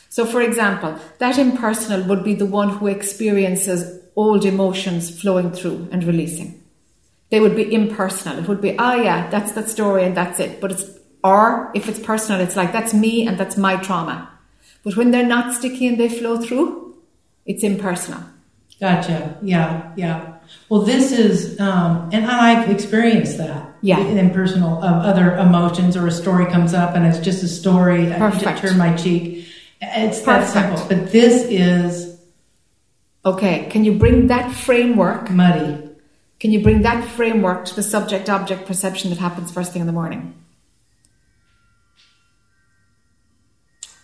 So, 0.10 0.26
for 0.26 0.42
example, 0.42 0.98
that 1.18 1.38
impersonal 1.38 2.08
would 2.08 2.24
be 2.24 2.36
the 2.36 2.46
one 2.46 2.70
who 2.70 2.88
experiences 2.88 4.02
old 4.16 4.46
emotions 4.46 5.20
flowing 5.20 5.52
through 5.52 5.90
and 5.92 6.04
releasing. 6.04 6.64
They 7.32 7.40
would 7.40 7.56
be 7.56 7.74
impersonal. 7.74 8.40
It 8.40 8.48
would 8.48 8.62
be, 8.62 8.78
ah, 8.78 8.96
yeah, 8.96 9.30
that's 9.30 9.52
that 9.54 9.70
story 9.70 10.06
and 10.06 10.16
that's 10.16 10.40
it. 10.40 10.62
But 10.62 10.72
it's, 10.72 10.86
or 11.24 11.72
if 11.74 11.90
it's 11.90 12.00
personal, 12.00 12.40
it's 12.40 12.56
like, 12.56 12.72
that's 12.72 12.94
me 12.94 13.28
and 13.28 13.38
that's 13.38 13.58
my 13.58 13.78
trauma. 13.78 14.30
But 14.84 14.96
when 14.96 15.12
they're 15.12 15.26
not 15.26 15.54
sticky 15.54 15.88
and 15.88 16.00
they 16.00 16.08
flow 16.08 16.40
through, 16.40 16.96
it's 17.46 17.64
impersonal. 17.64 18.22
Gotcha. 18.80 19.38
Yeah. 19.42 19.92
Yeah. 19.96 20.35
Well, 20.70 20.82
this 20.82 21.12
is, 21.12 21.60
um, 21.60 22.10
and 22.12 22.26
I've 22.26 22.70
experienced 22.70 23.38
that. 23.38 23.74
Yeah. 23.82 24.00
In 24.00 24.32
personal, 24.32 24.78
of 24.84 25.06
other 25.06 25.36
emotions, 25.38 25.96
or 25.96 26.08
a 26.08 26.12
story 26.12 26.46
comes 26.52 26.74
up 26.74 26.96
and 26.96 27.06
it's 27.06 27.20
just 27.20 27.44
a 27.44 27.48
story. 27.48 28.12
I 28.12 28.18
Perfect. 28.18 28.44
just 28.44 28.62
turn 28.64 28.78
my 28.78 28.96
cheek. 28.96 29.48
It's 29.82 30.22
that 30.22 30.48
simple. 30.48 30.84
But 30.88 31.12
this 31.12 31.44
is 31.44 32.16
Okay, 33.26 33.68
can 33.72 33.84
you 33.84 33.94
bring 33.94 34.28
that 34.28 34.52
framework? 34.52 35.30
muddy. 35.32 35.82
Can 36.40 36.52
you 36.52 36.62
bring 36.62 36.84
that 36.84 37.04
framework 37.08 37.66
to 37.66 37.76
the 37.76 37.82
subject 37.84 38.30
object 38.30 38.68
perception 38.68 39.10
that 39.10 39.18
happens 39.20 39.52
first 39.52 39.72
thing 39.74 39.80
in 39.82 39.88
the 39.88 39.94
morning? 39.94 40.34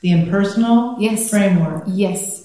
The 0.01 0.11
impersonal 0.11 0.95
Yes. 0.99 1.29
framework. 1.29 1.83
Yes. 1.87 2.40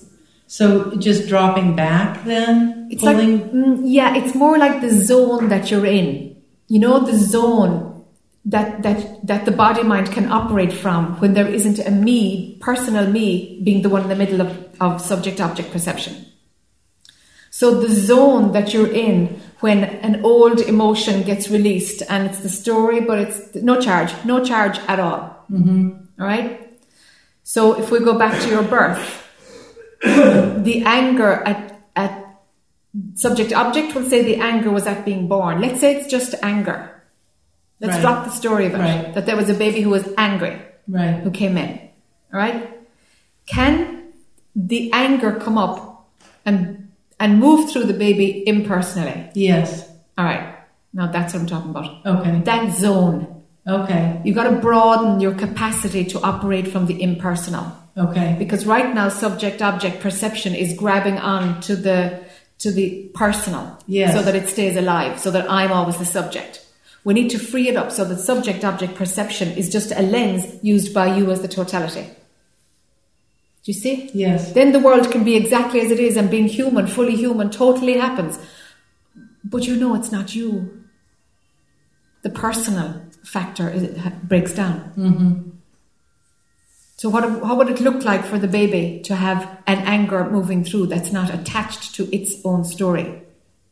So 0.47 0.95
just 0.97 1.29
dropping 1.29 1.75
back 1.75 2.25
then, 2.25 2.89
It's 2.91 3.03
pulling. 3.03 3.41
like, 3.41 3.53
mm, 3.53 3.81
yeah, 3.83 4.17
it's 4.17 4.35
more 4.35 4.59
like 4.59 4.81
the 4.81 4.91
zone 4.91 5.49
that 5.49 5.71
you're 5.71 5.87
in. 5.87 6.37
You 6.69 6.79
know, 6.79 7.01
the 7.01 7.17
zone 7.17 8.05
that, 8.45 8.83
that, 8.85 9.27
that 9.27 9.45
the 9.45 9.51
body 9.51 9.83
mind 9.83 10.13
can 10.13 10.31
operate 10.31 10.73
from 10.73 11.19
when 11.21 11.35
there 11.35 11.49
isn't 11.49 11.81
a 11.81 11.91
me, 11.91 12.59
personal 12.61 13.11
me, 13.11 13.61
being 13.65 13.83
the 13.83 13.89
one 13.89 14.03
in 14.03 14.09
the 14.09 14.15
middle 14.15 14.41
of, 14.41 14.57
of 14.81 15.01
subject 15.01 15.41
object 15.41 15.73
perception. 15.73 16.27
So 17.51 17.81
the 17.81 17.89
zone 17.89 18.53
that 18.53 18.73
you're 18.73 18.93
in 18.93 19.41
when 19.61 19.83
an 19.83 20.25
old 20.25 20.61
emotion 20.61 21.23
gets 21.23 21.49
released 21.49 22.03
and 22.09 22.27
it's 22.29 22.41
the 22.41 22.51
story, 22.51 23.01
but 23.01 23.19
it's 23.19 23.55
no 23.57 23.81
charge, 23.81 24.13
no 24.25 24.45
charge 24.45 24.79
at 24.87 25.01
all. 25.01 25.45
Mm-hmm. 25.51 26.21
All 26.21 26.27
right. 26.27 26.79
So 27.43 27.81
if 27.81 27.91
we 27.91 28.01
go 28.01 28.19
back 28.19 28.41
to 28.43 28.49
your 28.51 28.63
birth, 28.63 29.26
the 30.69 30.83
anger 30.85 31.33
at, 31.33 31.81
at 31.95 32.41
subject 33.15 33.53
object 33.53 33.95
will 33.95 34.09
say 34.09 34.23
the 34.23 34.37
anger 34.37 34.71
was 34.71 34.87
at 34.87 35.05
being 35.05 35.29
born. 35.29 35.61
Let's 35.61 35.81
say 35.81 35.97
it's 35.97 36.09
just 36.09 36.35
anger. 36.43 36.91
Let's 37.81 37.95
Right. 37.95 38.03
drop 38.03 38.25
the 38.25 38.31
story 38.31 38.67
of 38.67 38.75
it. 38.75 38.79
Right. 38.79 39.15
That 39.15 39.27
there 39.27 39.37
was 39.37 39.51
a 39.51 39.55
baby 39.55 39.81
who 39.83 39.91
was 39.91 40.09
angry 40.17 40.61
right. 40.89 41.21
who 41.23 41.31
came 41.31 41.57
in. 41.59 41.79
All 42.33 42.41
right. 42.41 42.71
Can 43.47 44.13
the 44.55 44.91
anger 44.93 45.33
come 45.33 45.59
up 45.59 46.09
and 46.45 46.89
and 47.19 47.39
move 47.39 47.71
through 47.71 47.85
the 47.85 47.95
baby 47.95 48.47
impersonally? 48.47 49.31
Yes. 49.35 49.89
All 50.19 50.25
right. 50.25 50.55
Now 50.93 51.07
that's 51.09 51.35
what 51.35 51.41
I'm 51.41 51.47
talking 51.47 51.71
about. 51.71 52.07
Okay. 52.07 52.41
That 52.41 52.73
zone. 52.75 53.36
Okay. 53.69 54.21
You 54.25 54.33
got 54.33 54.45
to 54.51 54.57
broaden 54.57 55.21
your 55.21 55.35
capacity 55.35 56.05
to 56.07 56.21
operate 56.21 56.69
from 56.69 56.87
the 56.87 57.03
impersonal 57.03 57.73
Okay. 57.99 58.37
because 58.39 58.67
right 58.67 58.95
now 58.95 59.09
subject 59.09 59.63
object 59.63 60.01
perception 60.01 60.55
is 60.55 60.75
grabbing 60.75 61.19
on 61.19 61.61
to 61.63 61.75
the 61.75 62.21
to 62.59 62.71
the 62.71 63.11
personal 63.15 63.79
Yes. 63.87 64.15
so 64.15 64.23
that 64.23 64.35
it 64.35 64.49
stays 64.49 64.77
alive 64.77 65.19
so 65.19 65.31
that 65.31 65.51
i'm 65.51 65.73
always 65.73 65.97
the 65.99 66.05
subject 66.05 66.65
we 67.05 67.13
need 67.15 67.31
to 67.31 67.39
free 67.39 67.69
it 67.69 67.77
up 67.77 67.91
so 67.91 68.05
that 68.05 68.19
subject 68.19 68.65
object 68.65 68.95
perception 68.97 69.49
is 69.57 69.71
just 69.71 69.93
a 69.93 70.03
lens 70.03 70.45
used 70.63 70.93
by 70.95 71.07
you 71.17 71.31
as 71.31 71.41
the 71.43 71.49
totality 71.49 72.03
do 73.65 73.73
you 73.73 73.75
see 73.75 74.11
Yes. 74.15 74.53
then 74.53 74.73
the 74.73 74.79
world 74.79 75.11
can 75.11 75.25
be 75.25 75.35
exactly 75.37 75.81
as 75.81 75.91
it 75.91 75.99
is 76.01 76.17
and 76.19 76.31
being 76.31 76.49
human 76.49 76.87
fully 76.87 77.17
human 77.17 77.49
totally 77.51 77.97
happens 77.99 78.39
but 79.45 79.67
you 79.67 79.75
know 79.77 79.95
it's 79.95 80.13
not 80.13 80.35
you 80.35 80.51
the 82.23 82.31
personal 82.31 83.01
factor 83.27 83.69
is, 83.69 83.85
breaks 84.23 84.53
down 84.53 84.93
mm-hmm. 84.97 85.51
so 86.97 87.09
what, 87.09 87.25
how 87.25 87.55
would 87.57 87.69
it 87.69 87.81
look 87.81 88.05
like 88.05 88.25
for 88.25 88.39
the 88.39 88.49
baby 88.49 89.01
to 89.05 89.15
have 89.15 89.43
an 89.67 89.79
anger 89.79 90.31
moving 90.31 90.65
through 90.65 90.87
that's 90.87 91.13
not 91.13 91.33
attached 91.33 91.95
to 91.97 92.15
its 92.15 92.35
own 92.45 92.65
story? 92.65 93.23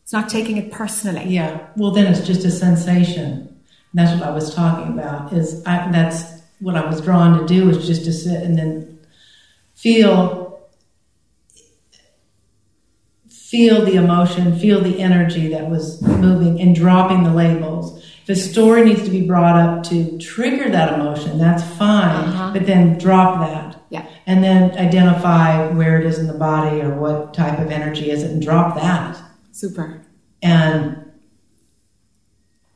It's 0.05 0.13
not 0.13 0.29
taking 0.29 0.59
it 0.59 0.71
personally. 0.71 1.31
Yeah. 1.31 1.67
Well, 1.77 1.91
then 1.91 2.07
it's 2.07 2.27
just 2.27 2.45
a 2.45 2.51
sensation. 2.51 3.59
That's 3.95 4.13
what 4.21 4.29
I 4.29 4.33
was 4.33 4.55
talking 4.55 4.93
about. 4.93 5.33
Is 5.33 5.65
I, 5.65 5.91
that's 5.91 6.25
what 6.61 6.77
I 6.77 6.85
was 6.85 7.01
drawn 7.01 7.39
to 7.39 7.47
do 7.47 7.71
is 7.71 7.87
just 7.87 8.05
to 8.05 8.13
sit 8.13 8.43
and 8.43 8.59
then 8.59 8.99
feel 9.75 10.69
feel 13.29 13.85
the 13.85 13.95
emotion, 13.95 14.59
feel 14.59 14.81
the 14.81 15.01
energy 15.01 15.49
that 15.49 15.71
was 15.71 16.03
moving, 16.03 16.61
and 16.61 16.75
dropping 16.75 17.23
the 17.23 17.33
labels. 17.33 18.04
A 18.27 18.35
story 18.35 18.85
needs 18.85 19.03
to 19.05 19.11
be 19.11 19.27
brought 19.27 19.57
up 19.57 19.85
to 19.85 20.19
trigger 20.19 20.71
that 20.71 20.95
emotion, 20.95 21.39
that's 21.39 21.63
fine. 21.77 22.29
Uh-huh. 22.29 22.53
But 22.55 22.67
then 22.67 22.97
drop 22.99 23.41
that. 23.41 23.83
Yeah. 23.91 24.07
And 24.27 24.43
then 24.43 24.71
identify 24.79 25.69
where 25.69 26.01
it 26.01 26.07
is 26.07 26.19
in 26.19 26.27
the 26.27 26.35
body 26.35 26.81
or 26.81 26.95
what 26.99 27.35
type 27.35 27.59
of 27.59 27.71
energy 27.71 28.11
is 28.11 28.23
it, 28.23 28.31
and 28.31 28.43
drop 28.43 28.77
that 28.77 29.21
Super. 29.53 30.03
and 30.43 31.13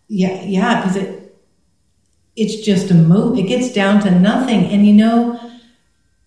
yeah 0.07 0.43
yeah 0.45 0.81
because 0.81 0.97
it 0.97 1.37
it's 2.37 2.65
just 2.65 2.91
a 2.91 2.95
move 2.95 3.37
it 3.37 3.43
gets 3.43 3.73
down 3.73 4.01
to 4.01 4.11
nothing 4.11 4.65
and 4.67 4.87
you 4.87 4.95
know 4.95 5.41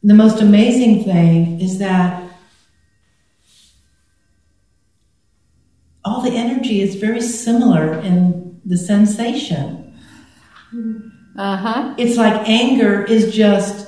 the 0.03 0.13
most 0.13 0.41
amazing 0.41 1.03
thing 1.03 1.61
is 1.61 1.79
that 1.79 2.21
all 6.03 6.21
the 6.21 6.31
energy 6.31 6.81
is 6.81 6.95
very 6.95 7.21
similar 7.21 7.93
in 7.99 8.50
the 8.65 8.77
sensation 8.77 9.93
Uh 11.37 11.57
huh. 11.57 11.93
it's 11.97 12.17
like 12.17 12.47
anger 12.47 13.03
is 13.03 13.33
just 13.33 13.87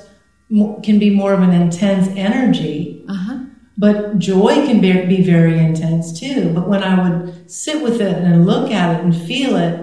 can 0.82 0.98
be 0.98 1.10
more 1.10 1.32
of 1.32 1.42
an 1.42 1.52
intense 1.52 2.08
energy 2.16 3.04
Uh 3.08 3.14
huh. 3.14 3.38
but 3.78 4.18
joy 4.18 4.54
can 4.66 4.80
be, 4.80 4.92
be 5.06 5.22
very 5.22 5.58
intense 5.58 6.18
too. 6.20 6.52
But 6.54 6.68
when 6.68 6.82
I 6.82 6.94
would 7.02 7.50
sit 7.50 7.82
with 7.82 8.00
it 8.00 8.16
and 8.18 8.46
look 8.46 8.70
at 8.70 8.94
it 8.96 9.04
and 9.04 9.14
feel 9.14 9.56
it, 9.56 9.74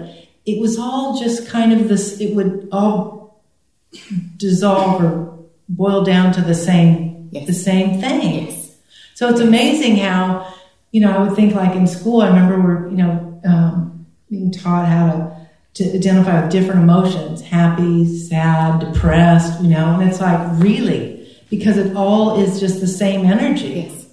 it 0.46 0.60
was 0.60 0.78
all 0.78 1.20
just 1.20 1.46
kind 1.48 1.72
of 1.72 1.88
this, 1.88 2.18
it 2.20 2.34
would 2.34 2.68
all 2.72 3.42
dissolve 4.36 5.02
or 5.04 5.38
boil 5.68 6.02
down 6.04 6.32
to 6.34 6.40
the 6.40 6.54
same, 6.54 7.28
Yes. 7.32 7.46
the 7.46 7.52
same 7.54 8.00
thing. 8.00 8.46
Yes. 8.46 8.76
So 9.14 9.28
it's 9.28 9.40
amazing 9.40 9.96
how, 9.96 10.52
you 10.90 11.00
know, 11.02 11.10
I 11.12 11.22
would 11.22 11.34
think 11.36 11.54
like 11.54 11.74
in 11.76 11.86
school, 11.86 12.22
I 12.22 12.28
remember 12.28 12.60
we're, 12.60 12.88
you 12.90 12.96
know, 12.96 13.40
um, 13.44 13.91
being 14.32 14.50
taught 14.50 14.86
how 14.88 15.36
to, 15.74 15.84
to 15.84 15.98
identify 15.98 16.40
with 16.42 16.50
different 16.50 16.80
emotions, 16.80 17.42
happy, 17.42 18.06
sad, 18.06 18.80
depressed, 18.80 19.60
you 19.62 19.68
know, 19.68 20.00
and 20.00 20.08
it's 20.08 20.22
like 20.22 20.40
really, 20.58 21.28
because 21.50 21.76
it 21.76 21.94
all 21.94 22.40
is 22.42 22.58
just 22.58 22.80
the 22.80 22.86
same 22.86 23.26
energy. 23.26 23.68
Yes. 23.90 24.06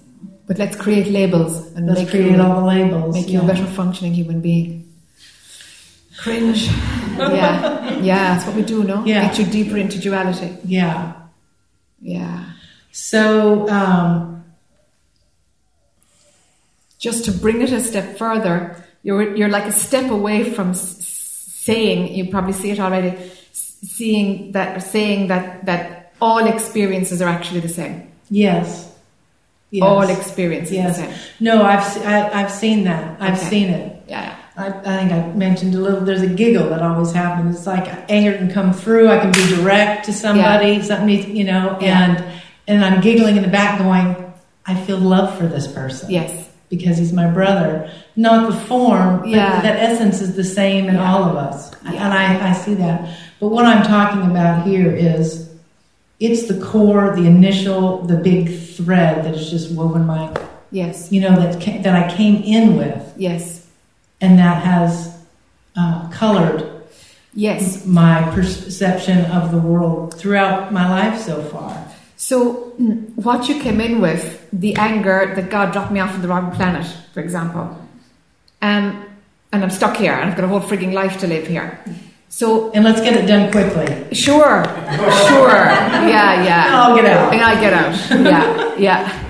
But 0.46 0.58
let's 0.58 0.76
create 0.76 1.06
labels 1.06 1.72
and 1.74 1.86
Let's 1.86 2.00
make 2.00 2.10
create 2.10 2.32
you, 2.32 2.42
all 2.42 2.60
the 2.60 2.66
labels. 2.66 3.14
make 3.14 3.28
you 3.30 3.40
a 3.40 3.44
better 3.46 3.64
functioning 3.64 4.12
human 4.12 4.42
being. 4.42 4.92
Cringe. 6.18 6.64
yeah. 7.16 7.98
Yeah, 8.00 8.34
that's 8.34 8.46
what 8.46 8.56
we 8.56 8.62
do, 8.62 8.84
no? 8.84 9.02
Yeah. 9.06 9.26
Get 9.28 9.38
you 9.38 9.46
deeper 9.46 9.78
into 9.78 9.98
duality. 9.98 10.54
Yeah. 10.64 11.14
Yeah. 12.02 12.44
So, 12.92 13.66
um, 13.70 14.44
Just 16.98 17.24
to 17.24 17.32
bring 17.32 17.62
it 17.62 17.72
a 17.72 17.80
step 17.80 18.18
further, 18.18 18.84
you're, 19.02 19.34
you're 19.36 19.48
like 19.48 19.64
a 19.66 19.72
step 19.72 20.10
away 20.10 20.52
from 20.52 20.74
saying, 20.74 22.14
you 22.14 22.30
probably 22.30 22.52
see 22.52 22.70
it 22.70 22.80
already, 22.80 23.16
seeing 23.52 24.52
that, 24.52 24.82
saying 24.82 25.28
that, 25.28 25.64
that 25.66 26.12
all 26.20 26.46
experiences 26.46 27.22
are 27.22 27.28
actually 27.28 27.60
the 27.60 27.68
same. 27.68 28.10
yes. 28.28 28.86
Yes. 29.72 29.84
All 29.84 30.02
experiences 30.02 30.72
Yes. 30.72 30.98
are 30.98 31.02
the 31.06 31.12
same. 31.14 31.20
No, 31.38 31.62
I've 31.62 31.84
I, 32.04 32.42
I've 32.42 32.50
seen 32.50 32.82
that. 32.84 33.20
I've 33.20 33.38
Okay. 33.38 33.48
seen 33.50 33.68
it. 33.70 34.02
Yeah. 34.08 34.34
I, 34.56 34.66
I 34.66 34.72
think 34.98 35.12
I 35.12 35.28
mentioned 35.34 35.76
a 35.76 35.78
little. 35.78 36.00
There's 36.00 36.22
a 36.22 36.26
giggle 36.26 36.70
that 36.70 36.82
always 36.82 37.12
happens. 37.12 37.54
It's 37.56 37.68
like 37.68 37.86
anger 38.10 38.36
can 38.36 38.50
come 38.50 38.72
through. 38.72 39.08
I 39.08 39.20
can 39.20 39.30
be 39.30 39.46
direct 39.54 40.06
to 40.06 40.12
somebody. 40.12 40.82
Something, 40.82 41.06
needs- 41.06 41.28
you 41.28 41.44
know, 41.44 41.78
Yeah. 41.80 42.04
and 42.04 42.24
and 42.66 42.84
I'm 42.84 43.00
giggling 43.00 43.36
in 43.36 43.42
the 43.44 43.48
back, 43.48 43.78
going, 43.78 44.16
I 44.66 44.74
feel 44.74 44.98
love 44.98 45.38
for 45.38 45.46
this 45.46 45.68
person. 45.68 46.10
Yes. 46.10 46.49
Because 46.70 46.96
he's 46.98 47.12
my 47.12 47.26
brother. 47.26 47.90
Not 48.16 48.48
the 48.50 48.56
form, 48.56 49.20
but 49.20 49.28
Yeah. 49.28 49.60
that 49.60 49.76
essence 49.80 50.22
is 50.22 50.34
the 50.36 50.44
same 50.44 50.88
in 50.88 50.94
Yeah. 50.94 51.12
all 51.12 51.24
of 51.24 51.36
us. 51.36 51.70
Yeah. 51.84 52.04
And 52.04 52.14
I, 52.14 52.50
I 52.50 52.52
see 52.52 52.74
that. 52.74 53.08
But 53.40 53.48
what 53.48 53.66
I'm 53.66 53.82
talking 53.82 54.22
about 54.30 54.66
here 54.66 54.90
is 54.90 55.48
it's 56.20 56.46
the 56.46 56.58
core, 56.60 57.14
the 57.16 57.26
initial, 57.26 58.02
the 58.02 58.16
big 58.16 58.56
thread 58.76 59.24
that 59.24 59.34
is 59.34 59.50
just 59.50 59.72
woven 59.72 60.06
my, 60.06 60.30
Yes. 60.70 61.10
you 61.10 61.20
know, 61.20 61.34
that, 61.34 61.60
ca- 61.60 61.78
that 61.82 61.94
I 62.04 62.14
came 62.16 62.36
in 62.42 62.76
with 62.76 63.02
Yes. 63.16 63.66
and 64.20 64.38
that 64.38 64.62
has 64.62 65.10
uh, 65.76 66.08
colored 66.10 66.64
Yes. 67.34 67.84
my 67.86 68.22
perception 68.34 69.24
of 69.26 69.50
the 69.50 69.58
world 69.58 70.14
throughout 70.14 70.72
my 70.72 70.88
life 70.88 71.20
so 71.20 71.40
far. 71.42 71.76
So, 72.20 72.74
what 73.16 73.48
you 73.48 73.58
came 73.62 73.80
in 73.80 74.02
with, 74.02 74.46
the 74.52 74.74
anger 74.76 75.32
that 75.34 75.48
God 75.48 75.72
dropped 75.72 75.90
me 75.90 76.00
off 76.00 76.12
on 76.12 76.20
the 76.20 76.28
wrong 76.28 76.52
planet, 76.52 76.86
for 77.14 77.20
example, 77.20 77.62
um, 78.60 79.06
and 79.52 79.64
I'm 79.64 79.70
stuck 79.70 79.96
here, 79.96 80.12
and 80.12 80.28
I've 80.28 80.36
got 80.36 80.44
a 80.44 80.48
whole 80.48 80.60
frigging 80.60 80.92
life 80.92 81.18
to 81.20 81.26
live 81.26 81.46
here. 81.46 81.82
So, 82.28 82.70
And 82.72 82.84
let's 82.84 83.00
get 83.00 83.16
it 83.16 83.26
done 83.26 83.50
quickly. 83.50 83.86
sure, 84.14 84.62
sure, 84.64 85.64
yeah, 86.12 86.44
yeah. 86.44 86.68
I'll 86.74 86.94
get 86.94 87.06
out. 87.06 87.32
And 87.32 87.40
I'll 87.40 87.58
get 87.58 87.72
out. 87.72 88.10
Yeah, 88.20 88.76
yeah. 88.76 89.26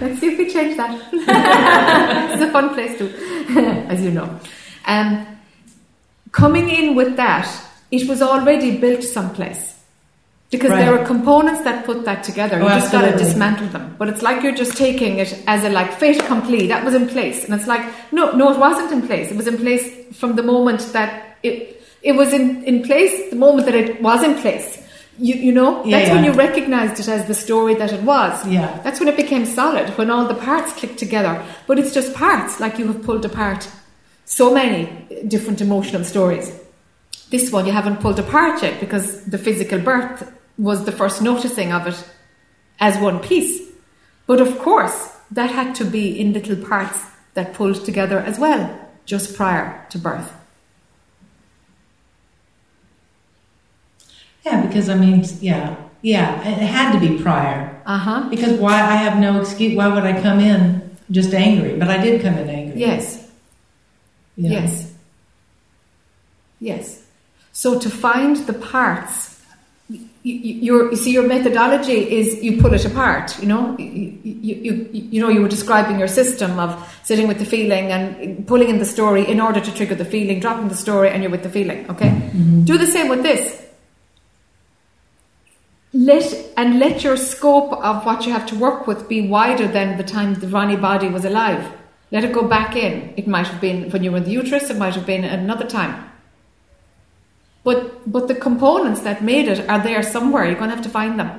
Let's 0.00 0.18
see 0.18 0.32
if 0.32 0.38
we 0.38 0.50
change 0.52 0.76
that. 0.76 0.90
it's 2.32 2.42
a 2.42 2.50
fun 2.50 2.74
place 2.74 2.98
too, 2.98 3.14
as 3.88 4.02
you 4.02 4.10
know. 4.10 4.40
Um, 4.86 5.24
coming 6.32 6.68
in 6.68 6.96
with 6.96 7.14
that, 7.14 7.46
it 7.92 8.08
was 8.08 8.22
already 8.22 8.76
built 8.76 9.04
someplace. 9.04 9.69
Because 10.50 10.70
there 10.70 10.98
are 10.98 11.04
components 11.06 11.62
that 11.62 11.84
put 11.86 12.04
that 12.06 12.24
together. 12.24 12.56
Oh, 12.56 12.66
you 12.66 12.66
Oh, 12.66 12.78
just 12.80 12.90
got 12.90 13.02
to 13.08 13.16
dismantle 13.16 13.68
them. 13.68 13.94
But 13.98 14.08
it's 14.08 14.20
like 14.20 14.42
you're 14.42 14.54
just 14.54 14.76
taking 14.76 15.18
it 15.18 15.32
as 15.46 15.62
a 15.64 15.68
like 15.68 15.92
fait 15.92 16.18
accompli. 16.18 16.66
That 16.66 16.84
was 16.84 16.94
in 16.94 17.06
place, 17.08 17.44
and 17.44 17.54
it's 17.54 17.68
like 17.68 17.82
no, 18.12 18.32
no, 18.32 18.52
it 18.52 18.58
wasn't 18.58 18.90
in 18.92 19.06
place. 19.06 19.30
It 19.30 19.36
was 19.36 19.46
in 19.46 19.58
place 19.58 20.16
from 20.16 20.34
the 20.34 20.42
moment 20.42 20.80
that 20.92 21.36
it 21.44 21.80
it 22.02 22.12
was 22.12 22.32
in 22.32 22.64
in 22.64 22.82
place. 22.82 23.30
The 23.30 23.36
moment 23.36 23.66
that 23.66 23.76
it 23.76 24.02
was 24.02 24.24
in 24.24 24.34
place. 24.42 24.78
You 25.18 25.34
you 25.36 25.52
know 25.52 25.84
Yeah, 25.84 25.98
that's 25.98 26.10
when 26.10 26.24
you 26.24 26.32
recognized 26.32 26.98
it 26.98 27.06
as 27.08 27.26
the 27.26 27.34
story 27.34 27.74
that 27.74 27.92
it 27.92 28.02
was. 28.02 28.44
Yeah. 28.48 28.80
That's 28.82 28.98
when 28.98 29.08
it 29.08 29.16
became 29.16 29.44
solid. 29.46 29.90
When 29.98 30.10
all 30.10 30.26
the 30.26 30.34
parts 30.34 30.72
clicked 30.72 30.98
together. 30.98 31.44
But 31.68 31.78
it's 31.78 31.92
just 31.94 32.14
parts, 32.14 32.58
like 32.58 32.78
you 32.78 32.86
have 32.88 33.02
pulled 33.02 33.24
apart 33.24 33.68
so 34.24 34.52
many 34.52 34.88
different 35.28 35.60
emotional 35.60 36.04
stories. 36.04 36.50
This 37.30 37.52
one 37.52 37.66
you 37.66 37.72
haven't 37.72 38.00
pulled 38.00 38.18
apart 38.18 38.62
yet 38.62 38.80
because 38.80 39.24
the 39.26 39.38
physical 39.38 39.78
birth 39.78 40.32
was 40.60 40.84
the 40.84 40.92
first 40.92 41.22
noticing 41.22 41.72
of 41.72 41.86
it 41.86 42.04
as 42.78 42.98
one 42.98 43.18
piece. 43.20 43.62
But 44.26 44.40
of 44.40 44.58
course, 44.58 45.16
that 45.30 45.50
had 45.50 45.74
to 45.76 45.84
be 45.84 46.20
in 46.20 46.32
little 46.32 46.56
parts 46.56 47.00
that 47.34 47.54
pulled 47.54 47.84
together 47.84 48.18
as 48.18 48.38
well, 48.38 48.78
just 49.06 49.36
prior 49.36 49.86
to 49.90 49.98
birth. 49.98 50.30
Yeah, 54.44 54.66
because 54.66 54.88
I 54.88 54.94
mean, 54.94 55.24
yeah, 55.40 55.76
yeah, 56.02 56.40
it 56.46 56.66
had 56.66 56.92
to 56.92 57.00
be 57.00 57.22
prior. 57.22 57.80
Uh 57.86 57.98
huh. 57.98 58.28
Because 58.30 58.58
why? 58.58 58.74
I 58.74 58.96
have 58.96 59.18
no 59.18 59.40
excuse. 59.40 59.76
Why 59.76 59.88
would 59.88 60.04
I 60.04 60.20
come 60.20 60.40
in 60.40 60.96
just 61.10 61.32
angry? 61.34 61.76
But 61.76 61.88
I 61.88 61.98
did 61.98 62.22
come 62.22 62.38
in 62.38 62.48
angry. 62.48 62.80
Yes. 62.80 63.28
Yeah. 64.36 64.50
Yes. 64.50 64.94
Yes. 66.58 67.06
So 67.52 67.78
to 67.78 67.90
find 67.90 68.36
the 68.36 68.54
parts, 68.54 69.29
your, 70.22 70.90
you 70.90 70.96
see, 70.96 71.12
your 71.12 71.26
methodology 71.26 72.18
is 72.18 72.42
you 72.42 72.60
pull 72.60 72.74
it 72.74 72.84
apart. 72.84 73.38
You 73.40 73.46
know, 73.46 73.76
you, 73.78 74.18
you, 74.22 74.54
you, 74.54 74.88
you 74.92 75.20
know, 75.20 75.28
you 75.28 75.40
were 75.40 75.48
describing 75.48 75.98
your 75.98 76.08
system 76.08 76.58
of 76.58 77.00
sitting 77.04 77.26
with 77.26 77.38
the 77.38 77.46
feeling 77.46 77.90
and 77.90 78.46
pulling 78.46 78.68
in 78.68 78.78
the 78.78 78.84
story 78.84 79.26
in 79.26 79.40
order 79.40 79.60
to 79.60 79.74
trigger 79.74 79.94
the 79.94 80.04
feeling, 80.04 80.40
dropping 80.40 80.68
the 80.68 80.76
story, 80.76 81.08
and 81.08 81.22
you're 81.22 81.30
with 81.30 81.42
the 81.42 81.48
feeling. 81.48 81.88
Okay. 81.90 82.10
Mm-hmm. 82.10 82.64
Do 82.64 82.76
the 82.76 82.86
same 82.86 83.08
with 83.08 83.22
this. 83.22 83.66
Let 85.92 86.52
and 86.56 86.78
let 86.78 87.02
your 87.02 87.16
scope 87.16 87.72
of 87.72 88.04
what 88.04 88.24
you 88.26 88.32
have 88.32 88.46
to 88.46 88.54
work 88.56 88.86
with 88.86 89.08
be 89.08 89.26
wider 89.26 89.66
than 89.66 89.96
the 89.96 90.04
time 90.04 90.34
the 90.34 90.46
Ronnie 90.46 90.76
body 90.76 91.08
was 91.08 91.24
alive. 91.24 91.66
Let 92.12 92.24
it 92.24 92.32
go 92.32 92.46
back 92.46 92.76
in. 92.76 93.14
It 93.16 93.26
might 93.26 93.46
have 93.46 93.60
been 93.60 93.90
when 93.90 94.04
you 94.04 94.12
were 94.12 94.18
in 94.18 94.24
the 94.24 94.30
uterus. 94.30 94.70
It 94.70 94.76
might 94.76 94.94
have 94.94 95.06
been 95.06 95.24
another 95.24 95.66
time. 95.66 96.09
But 97.62 98.10
but 98.10 98.28
the 98.28 98.34
components 98.34 99.00
that 99.02 99.22
made 99.22 99.48
it 99.48 99.68
are 99.68 99.82
there 99.82 100.02
somewhere. 100.02 100.44
You're 100.46 100.54
going 100.56 100.70
to 100.70 100.76
have 100.76 100.84
to 100.84 100.90
find 100.90 101.18
them. 101.20 101.30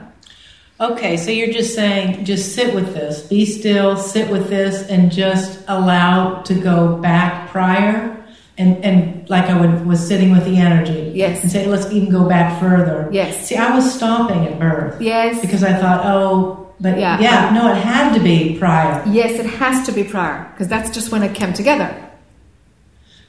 Okay, 0.79 1.15
so 1.17 1.29
you're 1.29 1.53
just 1.53 1.75
saying, 1.75 2.25
just 2.25 2.55
sit 2.55 2.73
with 2.73 2.95
this, 2.95 3.21
be 3.27 3.45
still, 3.45 3.95
sit 3.97 4.31
with 4.31 4.49
this, 4.49 4.87
and 4.89 5.11
just 5.11 5.59
allow 5.67 6.41
to 6.41 6.55
go 6.55 6.97
back 6.97 7.49
prior, 7.51 8.17
and 8.57 8.83
and 8.83 9.29
like 9.29 9.45
I 9.45 9.59
would, 9.61 9.85
was 9.85 9.99
sitting 10.05 10.31
with 10.31 10.43
the 10.45 10.57
energy. 10.57 11.11
Yes. 11.15 11.43
And 11.43 11.51
say, 11.51 11.67
let's 11.67 11.91
even 11.91 12.09
go 12.11 12.27
back 12.27 12.59
further. 12.59 13.09
Yes. 13.11 13.45
See, 13.47 13.55
I 13.55 13.75
was 13.75 13.93
stopping 13.93 14.45
at 14.47 14.59
birth. 14.59 14.99
Yes. 15.01 15.39
Because 15.41 15.63
I 15.63 15.73
thought, 15.73 16.01
oh, 16.05 16.57
But 16.81 16.97
Yeah. 16.97 17.19
yeah, 17.21 17.51
no, 17.53 17.71
it 17.71 17.77
had 17.77 18.13
to 18.15 18.19
be 18.19 18.57
prior. 18.57 19.03
Yes, 19.05 19.39
it 19.39 19.45
has 19.45 19.85
to 19.85 19.91
be 19.91 20.03
prior 20.03 20.49
because 20.51 20.67
that's 20.67 20.89
just 20.89 21.11
when 21.11 21.21
it 21.21 21.35
came 21.35 21.53
together. 21.53 21.89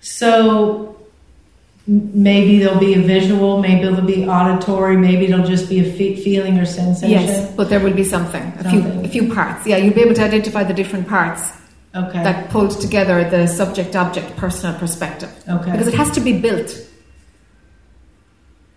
So 0.00 0.96
maybe 1.86 2.58
there'll 2.60 2.78
be 2.78 2.94
a 2.94 3.00
visual, 3.00 3.60
maybe 3.60 3.82
there'll 3.82 4.02
be 4.06 4.26
auditory, 4.26 4.96
maybe 4.96 5.26
it'll 5.26 5.46
just 5.46 5.68
be 5.68 5.80
a 5.80 5.92
fe- 5.92 6.16
feeling 6.16 6.58
or 6.58 6.64
sensation. 6.64 7.10
Yes, 7.10 7.52
but 7.56 7.68
there 7.70 7.80
will 7.80 7.94
be 7.94 8.04
something, 8.04 8.42
a 8.60 8.70
few, 8.70 8.80
a 9.02 9.08
few 9.08 9.32
parts. 9.34 9.66
Yeah, 9.66 9.78
you'll 9.78 9.94
be 9.94 10.02
able 10.02 10.14
to 10.14 10.22
identify 10.22 10.62
the 10.64 10.74
different 10.74 11.08
parts 11.08 11.42
Okay. 11.94 12.22
that 12.22 12.48
pulled 12.50 12.80
together 12.80 13.28
the 13.28 13.46
subject-object 13.46 14.36
personal 14.36 14.78
perspective 14.78 15.30
okay. 15.48 15.72
because 15.72 15.86
it 15.88 15.94
has 15.94 16.10
to 16.12 16.20
be 16.20 16.38
built. 16.38 16.70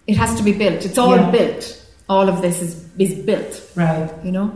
It 0.07 0.17
has 0.17 0.35
to 0.35 0.43
be 0.43 0.51
built. 0.53 0.83
It's 0.85 0.97
all 0.97 1.15
Yeah. 1.15 1.31
built. 1.31 1.81
All 2.09 2.27
of 2.29 2.41
this 2.41 2.61
is 2.61 2.83
is 2.99 3.13
built. 3.13 3.61
right. 3.75 4.09
You 4.23 4.31
know. 4.31 4.51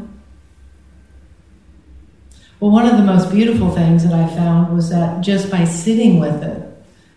Well, 2.60 2.72
one 2.72 2.86
of 2.86 2.97
the 2.97 3.04
most 3.04 3.32
beautiful 3.32 3.70
things 3.72 4.04
that 4.04 4.14
I 4.14 4.28
found 4.36 4.76
was 4.76 4.89
that 4.89 5.22
just 5.22 5.50
by 5.50 5.64
sitting 5.64 6.20
with 6.20 6.43
it, 6.43 6.62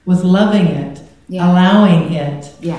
with 0.07 0.23
loving 0.23 0.67
it, 0.67 1.01
Yeah. 1.33 1.51
allowing 1.51 2.13
it, 2.13 2.51
Yeah. 2.61 2.79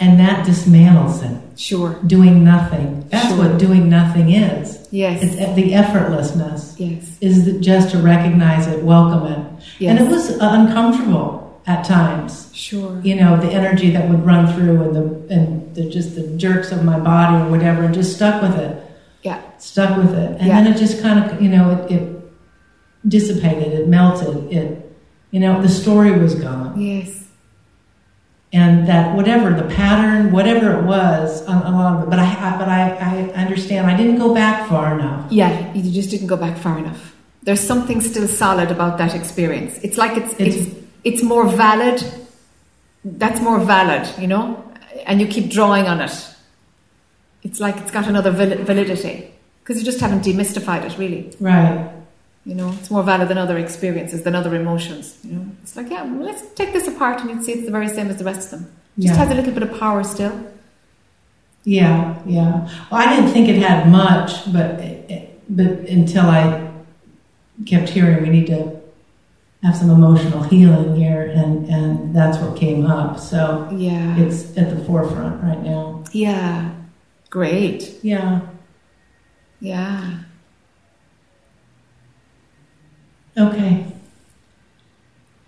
and 0.00 0.20
that 0.20 0.46
dismantles 0.46 1.22
it. 1.24 1.36
Sure. 1.58 1.96
Doing 2.06 2.44
nothing. 2.44 3.04
That's 3.10 3.28
Sure. 3.28 3.38
what 3.38 3.58
doing 3.58 3.88
nothing 3.88 4.30
is. 4.30 4.78
Yes. 4.90 5.22
It's 5.22 5.36
the 5.54 5.72
effortlessness. 5.72 6.74
yes. 6.78 7.16
Is 7.20 7.38
just 7.60 7.90
to 7.92 7.98
recognize 7.98 8.66
it, 8.66 8.84
welcome 8.84 9.32
it. 9.32 9.38
Yes. 9.78 9.90
And 9.90 9.98
it 10.00 10.08
was 10.14 10.30
uh, 10.32 10.38
uncomfortable 10.58 11.60
at 11.66 11.84
times. 11.84 12.50
Sure. 12.52 13.00
You 13.02 13.16
know, 13.16 13.40
the 13.40 13.50
energy 13.60 13.90
that 13.90 14.08
would 14.08 14.24
run 14.24 14.46
through 14.54 14.82
and 14.84 14.94
the 14.96 15.34
and 15.34 15.74
the 15.74 15.84
just 15.96 16.14
the 16.14 16.26
jerks 16.36 16.70
of 16.72 16.84
my 16.84 16.98
body 16.98 17.36
or 17.42 17.50
whatever, 17.50 17.82
and 17.84 17.94
just 17.94 18.14
stuck 18.16 18.40
with 18.42 18.56
it. 18.58 18.76
Yeah. 19.22 19.38
Stuck 19.58 19.96
with 19.96 20.12
it. 20.14 20.36
And 20.38 20.46
Yeah. 20.48 20.62
then 20.62 20.72
it 20.72 20.76
just 20.78 21.02
kind 21.02 21.18
of, 21.24 21.42
you 21.42 21.48
know, 21.48 21.64
it, 21.88 21.90
it 21.96 22.02
dissipated, 23.06 23.72
it 23.72 23.88
melted, 23.88 24.52
it 24.52 24.84
you 25.30 25.40
know, 25.40 25.60
the 25.60 25.68
story 25.68 26.12
was 26.18 26.34
gone. 26.34 26.80
Yes. 26.80 27.24
And 28.52 28.88
that 28.88 29.14
whatever 29.14 29.52
the 29.52 29.68
pattern, 29.74 30.32
whatever 30.32 30.78
it 30.78 30.84
was, 30.84 31.42
a, 31.46 31.50
a 31.50 31.70
lot 31.70 31.96
of 31.96 32.02
it. 32.04 32.10
But 32.10 32.18
I, 32.18 32.24
I 32.54 32.58
but 32.58 32.68
I, 32.68 32.90
I 32.96 33.16
understand 33.44 33.86
I 33.90 33.94
didn't 33.96 34.16
go 34.18 34.32
back 34.34 34.68
far 34.70 34.98
enough. 34.98 35.30
Yeah. 35.30 35.72
You 35.74 35.92
just 35.92 36.08
didn't 36.10 36.28
go 36.28 36.36
back 36.36 36.56
far 36.56 36.78
enough. 36.78 37.14
There's 37.42 37.60
something 37.60 38.00
still 38.00 38.26
solid 38.26 38.70
about 38.70 38.96
that 38.98 39.14
experience. 39.14 39.78
It's 39.82 39.98
like 39.98 40.16
it's 40.16 40.32
It's- 40.40 40.56
it's 40.56 40.74
it's 41.04 41.22
more 41.22 41.46
valid. 41.48 42.02
That's 43.04 43.40
more 43.40 43.60
valid, 43.60 44.08
you 44.18 44.26
know, 44.26 44.64
and 45.06 45.20
you 45.20 45.26
keep 45.26 45.50
drawing 45.50 45.86
on 45.86 46.00
it. 46.00 46.12
It's 47.42 47.60
like 47.60 47.76
it's 47.76 47.90
got 47.90 48.06
another 48.08 48.30
validity 48.32 49.30
because 49.60 49.78
you 49.78 49.84
just 49.84 50.00
haven't 50.00 50.24
demystified 50.24 50.84
it, 50.84 50.98
really. 50.98 51.32
Right. 51.38 51.90
You 52.48 52.54
know, 52.54 52.70
it's 52.78 52.90
more 52.90 53.02
valid 53.12 53.28
than 53.30 53.36
other 53.44 53.58
experiences, 53.66 54.18
than 54.26 54.34
other 54.40 54.52
emotions. 54.62 55.04
You 55.22 55.32
know, 55.36 55.46
it's 55.62 55.74
like, 55.78 55.88
yeah, 55.94 56.02
well, 56.08 56.24
let's 56.28 56.42
take 56.60 56.72
this 56.72 56.86
apart 56.92 57.20
and 57.20 57.26
you'd 57.30 57.44
see 57.44 57.52
it's 57.56 57.66
the 57.66 57.70
very 57.78 57.88
same 57.96 58.08
as 58.12 58.16
the 58.16 58.24
rest 58.32 58.42
of 58.46 58.50
them. 58.52 58.62
Just 58.98 59.14
Yeah. 59.14 59.20
has 59.22 59.30
a 59.30 59.36
little 59.38 59.52
bit 59.58 59.62
of 59.68 59.72
power 59.78 60.02
still. 60.02 60.32
Yeah, 61.64 61.98
yeah. 62.26 62.52
Well, 62.90 63.00
I 63.06 63.06
didn't 63.14 63.30
think 63.34 63.48
it 63.48 63.58
had 63.68 63.80
much, 63.90 64.30
but 64.56 64.70
eh, 64.80 65.26
but 65.58 65.66
until 65.98 66.26
I 66.40 66.70
kept 67.66 67.88
hearing 67.90 68.22
we 68.22 68.30
need 68.30 68.46
to 68.46 68.60
have 69.62 69.76
some 69.76 69.90
emotional 69.90 70.42
healing 70.44 70.90
here, 71.02 71.22
and 71.40 71.52
and 71.68 72.16
that's 72.16 72.38
what 72.38 72.56
came 72.64 72.86
up. 72.86 73.18
So 73.18 73.68
Yeah. 73.88 74.16
it's 74.22 74.56
at 74.56 74.66
the 74.74 74.80
forefront 74.84 75.36
right 75.48 75.62
now. 75.62 76.02
yeah. 76.12 76.70
Great. 77.30 77.80
Yeah. 78.02 78.40
Yeah. 79.60 80.00
Okay. 83.38 83.84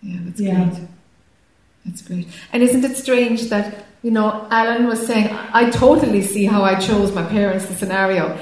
Yeah, 0.03 0.16
that's 0.24 0.41
Yeah. 0.41 0.64
great. 0.64 0.78
That's 1.86 2.03
great. 2.03 2.28
And 2.53 2.62
isn't 2.62 2.84
it 2.84 2.97
strange 2.97 3.49
that, 3.51 3.84
you 4.03 4.11
know, 4.11 4.47
Alan 4.51 4.86
was 4.86 5.05
saying, 5.07 5.30
I 5.53 5.70
totally 5.70 6.22
see 6.22 6.45
how 6.47 6.62
I 6.62 6.74
chose 6.76 7.12
my 7.14 7.22
parents, 7.22 7.66
the 7.66 7.74
scenario. 7.74 8.38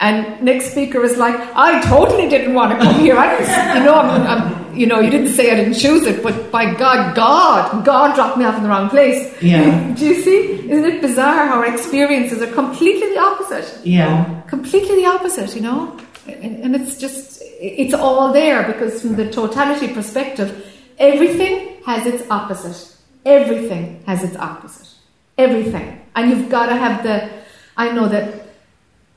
And 0.00 0.42
next 0.42 0.70
speaker 0.70 1.00
was 1.00 1.16
like, 1.16 1.34
I 1.56 1.80
totally 1.82 2.28
didn't 2.28 2.54
want 2.54 2.72
to 2.72 2.78
come 2.78 2.94
here. 3.00 3.16
I 3.18 3.36
didn't, 3.36 3.76
you 3.78 3.84
know, 3.84 3.94
I'm, 3.94 4.26
I'm, 4.26 4.76
you 4.76 4.86
know, 4.86 5.00
you 5.00 5.10
didn't 5.10 5.30
say 5.30 5.50
I 5.50 5.56
didn't 5.56 5.74
choose 5.74 6.06
it, 6.06 6.22
but 6.22 6.52
by 6.52 6.72
God, 6.74 7.16
God, 7.16 7.84
God 7.84 8.14
dropped 8.14 8.38
me 8.38 8.44
off 8.44 8.56
in 8.56 8.62
the 8.62 8.68
wrong 8.68 8.88
place. 8.88 9.34
Yeah. 9.42 9.94
Do 9.94 10.06
you 10.06 10.22
see? 10.22 10.70
Isn't 10.70 10.84
it 10.84 11.00
bizarre 11.02 11.46
how 11.48 11.56
our 11.58 11.66
experiences 11.66 12.40
are 12.42 12.52
completely 12.52 13.08
the 13.14 13.18
opposite? 13.18 13.80
Yeah. 13.84 14.42
completely 14.46 14.96
the 14.96 15.06
opposite, 15.06 15.54
you 15.56 15.62
know? 15.62 15.98
And, 16.28 16.62
and 16.62 16.76
it's 16.76 16.96
just, 16.96 17.37
it's 17.58 17.94
all 17.94 18.32
there 18.32 18.64
because 18.72 19.02
from 19.02 19.16
the 19.16 19.30
totality 19.30 19.92
perspective, 19.92 20.64
everything 20.98 21.82
has 21.84 22.06
its 22.06 22.28
opposite. 22.30 22.96
Everything 23.24 24.02
has 24.06 24.22
its 24.22 24.36
opposite. 24.36 24.88
Everything. 25.36 26.00
And 26.14 26.30
you've 26.30 26.48
got 26.48 26.66
to 26.66 26.76
have 26.76 27.02
the, 27.02 27.28
I 27.76 27.90
know 27.92 28.08
that, 28.08 28.46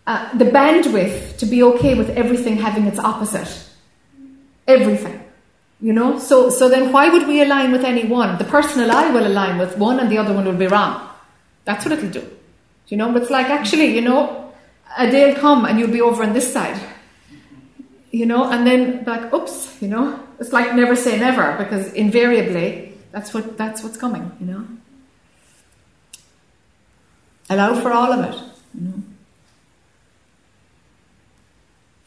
uh, 0.07 0.35
the 0.37 0.45
bandwidth 0.45 1.37
to 1.37 1.45
be 1.45 1.61
okay 1.63 1.93
with 1.93 2.09
everything 2.11 2.57
having 2.57 2.87
its 2.87 2.99
opposite. 2.99 3.69
Everything. 4.67 5.23
You 5.79 5.93
know? 5.93 6.17
So, 6.17 6.49
so 6.49 6.67
then 6.67 6.91
why 6.91 7.09
would 7.09 7.27
we 7.27 7.41
align 7.41 7.71
with 7.71 7.83
any 7.83 8.05
one? 8.05 8.37
The 8.39 8.43
personal 8.43 8.91
I 8.91 9.11
will 9.11 9.25
align 9.25 9.59
with 9.59 9.77
one 9.77 9.99
and 9.99 10.11
the 10.11 10.17
other 10.17 10.33
one 10.33 10.45
will 10.45 10.53
be 10.53 10.67
wrong. 10.67 11.07
That's 11.65 11.85
what 11.85 11.97
it'll 11.97 12.09
do. 12.09 12.27
You 12.87 12.97
know, 12.97 13.11
but 13.13 13.21
it's 13.21 13.31
like 13.31 13.49
actually, 13.49 13.95
you 13.95 14.01
know, 14.01 14.51
a 14.97 15.09
day'll 15.09 15.35
come 15.35 15.65
and 15.65 15.79
you'll 15.79 15.91
be 15.91 16.01
over 16.01 16.23
on 16.23 16.33
this 16.33 16.51
side. 16.51 16.77
You 18.11 18.25
know, 18.25 18.43
and 18.49 18.67
then 18.67 19.03
like, 19.05 19.33
oops, 19.33 19.81
you 19.81 19.87
know, 19.87 20.19
it's 20.39 20.51
like 20.51 20.75
never 20.75 20.95
say 20.97 21.17
never 21.17 21.55
because 21.57 21.93
invariably 21.93 22.93
that's 23.11 23.33
what 23.33 23.57
that's 23.57 23.83
what's 23.83 23.97
coming. 23.97 24.29
You 24.39 24.47
know, 24.47 24.67
allow 27.49 27.79
for 27.79 27.91
all 27.91 28.11
of 28.11 28.19
it. 28.29 28.35
You 28.75 28.81
know, 28.87 29.03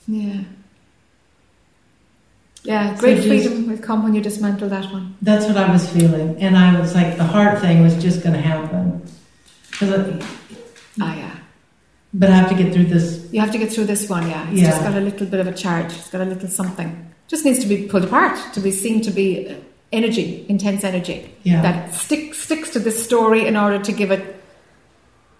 yeah, 0.07 0.41
yeah. 2.65 2.97
Great 2.99 3.17
just- 3.17 3.29
freedom 3.29 3.67
will 3.69 3.79
come 3.79 4.03
when 4.05 4.15
you 4.15 4.21
dismantle 4.21 4.69
that 4.69 4.93
one. 4.93 5.17
That's 5.23 5.47
what 5.47 5.57
I 5.57 5.71
was 5.73 5.89
feeling, 5.89 6.37
and 6.43 6.57
I 6.57 6.79
was 6.79 6.95
like, 6.95 7.17
the 7.17 7.25
heart 7.25 7.61
thing 7.61 7.83
was 7.83 7.95
just 8.03 8.23
going 8.23 8.35
to 8.35 8.41
happen. 8.43 9.01
Ah, 11.01 11.17
yeah. 11.17 11.37
But 12.15 12.31
I 12.31 12.35
have 12.37 12.49
to 12.49 12.55
get 12.55 12.73
through 12.73 12.85
this. 12.87 13.27
You 13.33 13.41
have 13.41 13.51
to 13.53 13.59
get 13.59 13.73
through 13.73 13.85
this 13.87 14.09
one, 14.09 14.29
yeah. 14.31 14.49
It's 14.51 14.61
Yeah. 14.61 14.71
just 14.71 14.83
got 14.83 14.95
a 14.97 15.01
little 15.01 15.27
bit 15.27 15.41
of 15.41 15.47
a 15.47 15.53
charge. 15.53 15.93
It's 15.93 16.11
got 16.11 16.21
a 16.23 16.25
little 16.25 16.49
something. 16.49 16.91
Just 17.29 17.45
needs 17.45 17.59
to 17.61 17.67
be 17.67 17.87
pulled 17.89 18.05
apart 18.05 18.37
to 18.55 18.61
be 18.61 18.71
seen 18.71 19.01
to 19.03 19.11
be 19.11 19.49
uh, 19.49 19.55
energy, 19.93 20.47
intense 20.49 20.85
energy 20.85 21.35
Yeah. 21.43 21.61
that 21.62 21.93
stick, 21.95 22.35
sticks 22.35 22.71
to 22.71 22.79
this 22.79 23.03
story 23.05 23.47
in 23.47 23.57
order 23.57 23.79
to 23.79 23.93
give 23.93 24.11
it, 24.11 24.23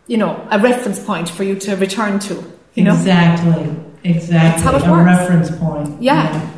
you 0.07 0.17
know, 0.17 0.47
a 0.51 0.59
reference 0.59 0.99
point 0.99 1.29
for 1.29 1.45
you 1.45 1.55
to 1.57 1.77
return 1.77 2.19
to. 2.21 2.35
You 2.75 2.85
know, 2.85 2.95
Exactly. 2.95 3.77
Exactly. 4.03 4.37
That's 4.37 4.63
how 4.63 4.77
it 4.77 4.87
a 4.87 4.91
works. 4.91 5.07
reference 5.07 5.51
point. 5.57 6.03
Yeah. 6.03 6.51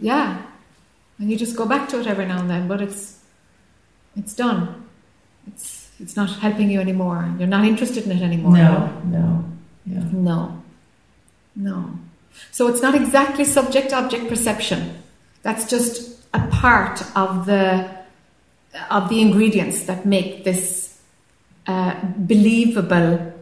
yeah, 0.00 0.38
and 1.18 1.30
you 1.30 1.36
just 1.36 1.56
go 1.56 1.66
back 1.66 1.88
to 1.90 2.00
it 2.00 2.06
every 2.06 2.26
now 2.26 2.38
and 2.40 2.48
then, 2.48 2.68
but 2.68 2.80
it's 2.80 3.18
it's 4.16 4.34
done. 4.34 4.84
It's 5.48 5.88
it's 6.00 6.14
not 6.16 6.30
helping 6.44 6.70
you 6.70 6.80
anymore. 6.80 7.28
You're 7.38 7.48
not 7.48 7.64
interested 7.66 8.04
in 8.04 8.12
it 8.12 8.22
anymore. 8.22 8.52
No, 8.52 8.90
no. 9.04 9.44
Yeah. 9.86 10.02
No. 10.12 10.62
No. 11.54 11.98
So 12.50 12.68
it's 12.68 12.82
not 12.82 12.94
exactly 12.94 13.44
subject 13.44 13.92
object 13.92 14.28
perception. 14.28 15.02
That's 15.42 15.68
just 15.68 16.20
a 16.34 16.46
part 16.48 17.02
of 17.16 17.46
the 17.46 17.96
of 18.90 19.08
the 19.08 19.20
ingredients 19.22 19.84
that 19.84 20.04
make 20.04 20.44
this 20.44 21.00
uh, 21.66 21.98
believable 22.18 23.32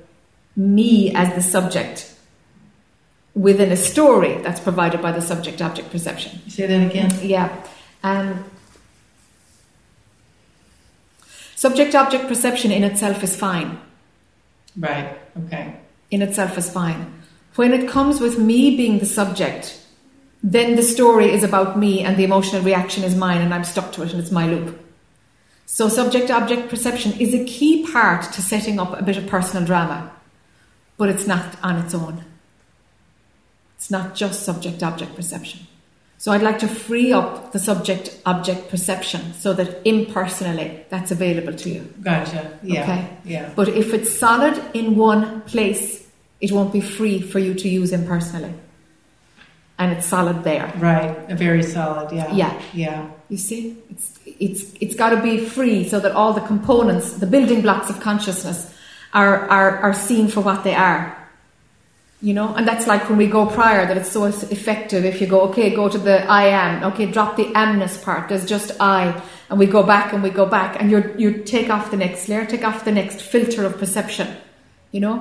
me 0.56 1.12
as 1.14 1.34
the 1.34 1.42
subject 1.42 2.14
within 3.34 3.72
a 3.72 3.76
story 3.76 4.36
that's 4.42 4.60
provided 4.60 5.02
by 5.02 5.10
the 5.10 5.20
subject 5.20 5.60
object 5.60 5.90
perception. 5.90 6.38
Say 6.48 6.66
that 6.66 6.86
again. 6.86 7.10
Yeah. 7.20 7.64
Um, 8.04 8.44
subject 11.56 11.94
object 11.94 12.28
perception 12.28 12.70
in 12.70 12.84
itself 12.84 13.24
is 13.24 13.34
fine. 13.34 13.80
Right. 14.76 15.18
Okay. 15.46 15.74
In 16.14 16.22
itself 16.22 16.56
is 16.56 16.70
fine. 16.70 17.12
When 17.56 17.72
it 17.72 17.88
comes 17.88 18.20
with 18.20 18.38
me 18.38 18.76
being 18.76 19.00
the 19.00 19.06
subject, 19.06 19.80
then 20.42 20.76
the 20.76 20.82
story 20.82 21.30
is 21.30 21.42
about 21.42 21.78
me 21.78 22.00
and 22.00 22.16
the 22.16 22.24
emotional 22.24 22.62
reaction 22.62 23.02
is 23.02 23.16
mine 23.16 23.40
and 23.40 23.52
I'm 23.52 23.64
stuck 23.64 23.92
to 23.92 24.02
it 24.02 24.12
and 24.12 24.20
it's 24.20 24.30
my 24.30 24.46
loop. 24.46 24.80
So 25.66 25.88
subject 25.88 26.30
object 26.30 26.68
perception 26.68 27.12
is 27.18 27.34
a 27.34 27.44
key 27.44 27.90
part 27.90 28.22
to 28.32 28.42
setting 28.42 28.78
up 28.78 28.98
a 28.98 29.02
bit 29.02 29.16
of 29.16 29.26
personal 29.26 29.66
drama, 29.66 30.12
but 30.96 31.08
it's 31.08 31.26
not 31.26 31.56
on 31.62 31.78
its 31.78 31.94
own. 31.94 32.24
It's 33.76 33.90
not 33.90 34.14
just 34.14 34.44
subject 34.44 34.82
object 34.82 35.16
perception. 35.16 35.66
So 36.18 36.32
I'd 36.32 36.42
like 36.42 36.58
to 36.60 36.68
free 36.68 37.12
up 37.12 37.52
the 37.52 37.58
subject 37.58 38.18
object 38.24 38.70
perception 38.70 39.34
so 39.34 39.52
that 39.54 39.82
impersonally 39.84 40.84
that's 40.88 41.10
available 41.10 41.54
to 41.54 41.70
you. 41.70 41.94
Gotcha. 42.00 42.58
Yeah. 42.62 42.82
Okay. 42.82 43.08
Yeah. 43.24 43.50
But 43.56 43.68
if 43.68 43.92
it's 43.92 44.10
solid 44.10 44.62
in 44.74 44.96
one 44.96 45.42
place, 45.42 46.03
it 46.44 46.52
won't 46.52 46.72
be 46.72 46.82
free 46.82 47.18
for 47.22 47.38
you 47.38 47.54
to 47.54 47.68
use 47.68 47.90
impersonally. 47.92 48.52
And 49.78 49.92
it's 49.92 50.06
solid 50.06 50.44
there. 50.44 50.70
Right. 50.76 51.16
A 51.30 51.34
very 51.34 51.62
solid. 51.62 52.12
Yeah. 52.12 52.32
Yeah. 52.32 52.62
Yeah. 52.74 53.10
You 53.30 53.38
see, 53.38 53.78
it's 53.90 54.06
it's 54.26 54.62
it's 54.80 54.94
got 54.94 55.10
to 55.16 55.20
be 55.22 55.34
free 55.56 55.88
so 55.88 55.98
that 56.00 56.12
all 56.12 56.32
the 56.34 56.46
components, 56.52 57.06
the 57.14 57.26
building 57.26 57.62
blocks 57.62 57.88
of 57.90 57.98
consciousness, 58.00 58.58
are 59.12 59.48
are 59.48 59.70
are 59.78 59.94
seen 59.94 60.28
for 60.28 60.42
what 60.42 60.64
they 60.64 60.74
are. 60.74 61.02
You 62.20 62.34
know, 62.34 62.54
and 62.54 62.68
that's 62.68 62.86
like 62.86 63.08
when 63.08 63.18
we 63.18 63.26
go 63.26 63.46
prior 63.46 63.86
that 63.86 63.96
it's 63.96 64.12
so 64.12 64.24
effective. 64.24 65.04
If 65.04 65.20
you 65.20 65.26
go, 65.26 65.40
okay, 65.48 65.74
go 65.74 65.88
to 65.88 65.98
the 65.98 66.16
I 66.30 66.44
am, 66.64 66.84
okay, 66.92 67.06
drop 67.06 67.36
the 67.36 67.46
amness 67.64 68.02
part. 68.02 68.28
There's 68.28 68.46
just 68.46 68.70
I, 68.80 69.20
and 69.50 69.58
we 69.58 69.66
go 69.66 69.82
back 69.82 70.12
and 70.12 70.22
we 70.22 70.30
go 70.30 70.46
back, 70.46 70.80
and 70.80 70.90
you 70.90 70.98
you 71.18 71.42
take 71.42 71.68
off 71.70 71.90
the 71.90 71.96
next 71.96 72.28
layer, 72.28 72.44
take 72.46 72.64
off 72.64 72.84
the 72.84 72.92
next 72.92 73.22
filter 73.22 73.64
of 73.64 73.78
perception. 73.78 74.28
You 74.92 75.00
know, 75.00 75.16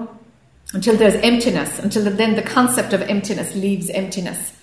until 0.72 0.95
there's 0.95 1.16
emptiness, 1.16 1.80
until 1.80 2.03
then 2.03 2.36
the 2.36 2.41
concept 2.41 2.93
of 2.93 3.01
emptiness 3.01 3.55
leaves 3.55 3.89
emptiness. 3.89 4.57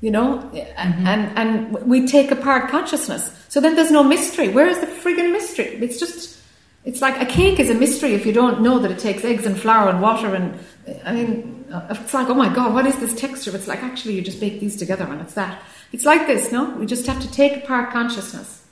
You 0.00 0.10
know, 0.10 0.38
mm-hmm. 0.38 1.06
and 1.06 1.38
and 1.38 1.72
we 1.86 2.06
take 2.06 2.30
apart 2.30 2.70
consciousness. 2.70 3.30
So 3.48 3.60
then 3.60 3.74
there's 3.74 3.90
no 3.90 4.02
mystery. 4.02 4.48
Where 4.48 4.66
is 4.66 4.78
the 4.78 4.86
friggin' 4.86 5.30
mystery? 5.30 5.66
It's 5.82 5.98
just, 5.98 6.38
it's 6.86 7.02
like 7.02 7.20
a 7.20 7.26
cake 7.26 7.60
is 7.60 7.68
a 7.68 7.74
mystery 7.74 8.14
if 8.14 8.24
you 8.24 8.32
don't 8.32 8.62
know 8.62 8.78
that 8.78 8.90
it 8.90 8.98
takes 8.98 9.24
eggs 9.24 9.44
and 9.44 9.60
flour 9.60 9.90
and 9.90 10.00
water 10.00 10.34
and 10.34 10.58
I 11.04 11.12
mean, 11.12 11.66
it's 11.90 12.14
like, 12.14 12.28
oh 12.28 12.34
my 12.34 12.52
god, 12.54 12.72
what 12.74 12.86
is 12.86 12.98
this 12.98 13.14
texture? 13.14 13.54
It's 13.54 13.68
like 13.68 13.82
actually 13.82 14.14
you 14.14 14.22
just 14.22 14.40
bake 14.40 14.60
these 14.60 14.76
together 14.76 15.04
and 15.04 15.20
it's 15.20 15.34
that. 15.34 15.62
It's 15.92 16.06
like 16.06 16.26
this, 16.26 16.50
no? 16.50 16.70
We 16.70 16.86
just 16.86 17.06
have 17.06 17.20
to 17.20 17.30
take 17.30 17.64
apart 17.64 17.92
consciousness 17.92 18.64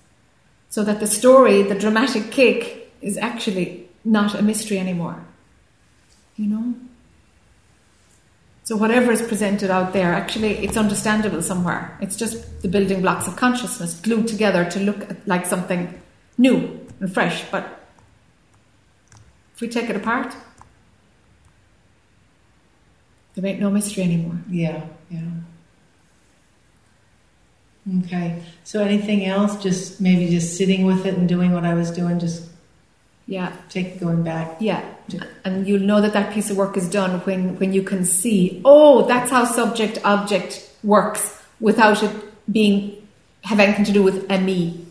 so 0.69 0.85
that 0.85 1.01
the 1.01 1.07
story, 1.07 1.63
the 1.63 1.75
dramatic 1.75 2.31
cake, 2.31 2.93
is 3.01 3.17
actually 3.17 3.89
not 4.05 4.35
a 4.35 4.43
mystery 4.43 4.79
anymore. 4.79 5.25
You 6.39 6.47
know? 6.47 6.75
So 8.65 8.77
whatever 8.77 9.11
is 9.13 9.23
presented 9.23 9.71
out 9.71 9.93
there, 9.93 10.13
actually, 10.13 10.59
it's 10.59 10.77
understandable 10.77 11.43
somewhere. 11.43 11.99
It's 12.01 12.17
just 12.17 12.63
the 12.63 12.69
building 12.69 13.03
blocks 13.03 13.27
of 13.27 13.35
consciousness 13.35 13.99
glued 14.01 14.29
together 14.29 14.65
to 14.71 14.81
look 14.81 15.07
like 15.27 15.47
something 15.47 16.01
new 16.37 16.87
and 17.01 17.13
fresh. 17.13 17.45
But 17.51 17.81
if 19.55 19.61
we 19.61 19.69
take 19.69 19.91
it 19.91 19.97
apart, 19.97 20.35
there 23.35 23.47
ain't 23.47 23.61
no 23.61 23.71
mystery 23.71 24.05
anymore. 24.05 24.39
Yeah, 24.51 24.85
yeah. 25.11 25.31
Okay. 28.05 28.43
So 28.65 28.83
anything 28.83 29.25
else? 29.25 29.63
Just 29.63 30.01
maybe 30.01 30.29
just 30.29 30.57
sitting 30.57 30.85
with 30.85 31.07
it 31.07 31.15
and 31.15 31.29
doing 31.29 31.53
what 31.53 31.65
I 31.65 31.75
was 31.75 31.91
doing. 31.91 32.19
Just 32.19 32.48
yeah, 33.29 33.53
take 33.69 34.01
going 34.01 34.23
back. 34.23 34.57
Yeah, 34.59 34.83
and 35.45 35.69
you'll 35.69 35.83
know 35.83 36.01
that 36.01 36.15
that 36.15 36.33
piece 36.33 36.51
of 36.51 36.57
work 36.57 36.79
is 36.79 36.89
done 36.89 37.21
when 37.21 37.59
when 37.59 37.75
you 37.75 37.83
can 37.83 38.05
see. 38.05 38.63
Oh, 38.65 39.07
that's 39.07 39.31
how 39.31 39.45
subject 39.45 39.99
object 40.03 40.69
works 40.83 41.41
without 41.61 42.03
it 42.03 42.11
being 42.51 43.07
have 43.43 43.61
anything 43.61 43.85
to 43.85 43.93
do 43.93 44.03
with 44.03 44.31
a 44.31 44.41
me. 44.41 44.87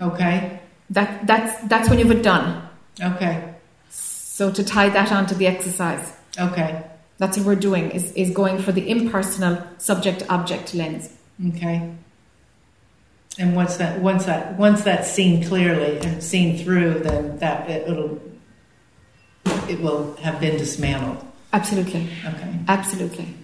Okay. 0.00 0.58
That 0.90 1.24
that's 1.26 1.62
that's 1.68 1.88
when 1.88 2.00
you've 2.00 2.10
it 2.10 2.24
done. 2.24 2.68
Okay. 3.00 3.54
So 3.88 4.50
to 4.50 4.64
tie 4.64 4.88
that 4.88 5.12
onto 5.12 5.36
the 5.36 5.46
exercise. 5.46 6.12
Okay. 6.36 6.84
That's 7.18 7.36
what 7.38 7.46
we're 7.46 7.54
doing 7.54 7.92
is, 7.92 8.12
is 8.14 8.30
going 8.30 8.58
for 8.58 8.72
the 8.72 8.90
impersonal 8.90 9.62
subject 9.78 10.24
object 10.28 10.74
lens. 10.74 11.14
Okay. 11.50 11.94
And 13.38 13.56
once 13.56 13.76
that 13.78 14.00
once 14.00 14.26
that 14.26 14.58
once 14.58 14.82
that's 14.82 15.10
seen 15.10 15.42
clearly 15.44 15.98
and 15.98 16.22
seen 16.22 16.62
through, 16.62 17.00
then 17.00 17.38
that 17.38 17.68
it, 17.68 17.88
it'll 17.88 18.20
it 19.68 19.80
will 19.80 20.14
have 20.16 20.38
been 20.40 20.58
dismantled. 20.58 21.24
Absolutely. 21.52 22.08
Okay. 22.24 22.54
Absolutely. 22.68 23.34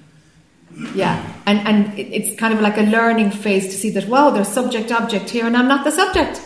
Yeah, 0.95 1.25
and 1.47 1.59
and 1.67 1.99
it's 1.99 2.39
kind 2.39 2.55
of 2.55 2.61
like 2.61 2.77
a 2.77 2.83
learning 2.83 3.31
phase 3.31 3.67
to 3.67 3.73
see 3.73 3.91
that 3.91 4.09
wow, 4.09 4.31
there's 4.31 4.49
subject 4.49 4.93
object 4.93 5.31
here, 5.31 5.47
and 5.47 5.57
I'm 5.57 5.69
not 5.69 5.85
the 5.85 5.91
subject. 5.91 6.43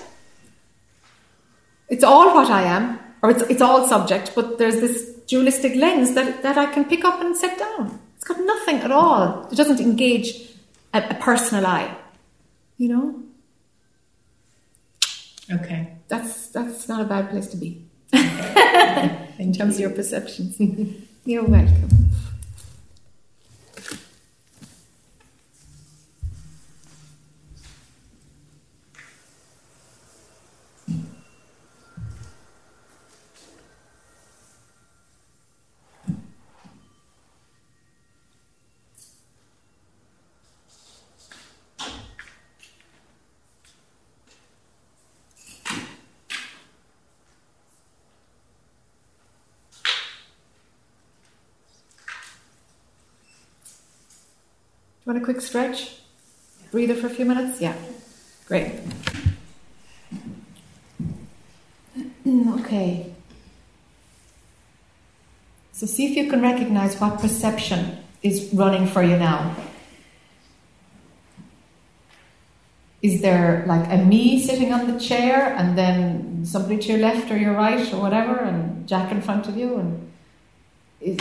It's 1.88 2.04
all 2.04 2.34
what 2.34 2.48
I 2.48 2.62
am, 2.62 2.98
or 3.22 3.30
it's 3.30 3.42
it's 3.42 3.60
all 3.60 3.86
subject, 3.88 4.32
but 4.34 4.58
there's 4.58 4.80
this 4.80 5.10
dualistic 5.26 5.74
lens 5.74 6.14
that 6.14 6.42
that 6.42 6.56
I 6.56 6.66
can 6.72 6.84
pick 6.84 7.04
up 7.04 7.20
and 7.20 7.36
set 7.36 7.58
down. 7.58 7.98
It's 8.16 8.24
got 8.24 8.40
nothing 8.40 8.76
at 8.76 8.92
all. 8.92 9.48
It 9.50 9.56
doesn't 9.56 9.80
engage 9.80 10.48
a, 10.94 11.02
a 11.10 11.14
personal 11.14 11.66
I. 11.66 11.94
You 12.78 12.88
know. 12.88 13.22
Okay. 15.50 15.96
That's 16.08 16.48
that's 16.48 16.88
not 16.88 17.00
a 17.00 17.04
bad 17.04 17.30
place 17.30 17.46
to 17.48 17.56
be. 17.56 17.86
in 19.38 19.52
terms 19.52 19.74
of 19.74 19.80
your 19.80 19.90
perceptions. 19.90 20.60
You're 21.24 21.44
welcome. 21.44 22.10
Want 55.12 55.22
a 55.22 55.24
quick 55.26 55.42
stretch? 55.42 55.98
Breather 56.70 56.94
for 56.94 57.06
a 57.06 57.10
few 57.10 57.26
minutes? 57.26 57.60
Yeah. 57.60 57.74
Great. 58.46 58.80
Mm, 62.24 62.58
okay. 62.60 63.12
So 65.72 65.84
see 65.84 66.10
if 66.10 66.16
you 66.16 66.30
can 66.30 66.40
recognize 66.40 66.98
what 66.98 67.18
perception 67.18 67.98
is 68.22 68.48
running 68.54 68.86
for 68.86 69.02
you 69.02 69.18
now. 69.18 69.54
Is 73.02 73.20
there 73.20 73.64
like 73.66 73.92
a 73.92 74.02
me 74.02 74.42
sitting 74.42 74.72
on 74.72 74.90
the 74.90 74.98
chair 74.98 75.54
and 75.58 75.76
then 75.76 76.46
somebody 76.46 76.78
to 76.78 76.88
your 76.88 77.00
left 77.00 77.30
or 77.30 77.36
your 77.36 77.52
right 77.52 77.92
or 77.92 78.00
whatever 78.00 78.38
and 78.38 78.88
Jack 78.88 79.12
in 79.12 79.20
front 79.20 79.46
of 79.46 79.58
you 79.58 79.76
and 79.76 80.10
is, 81.02 81.20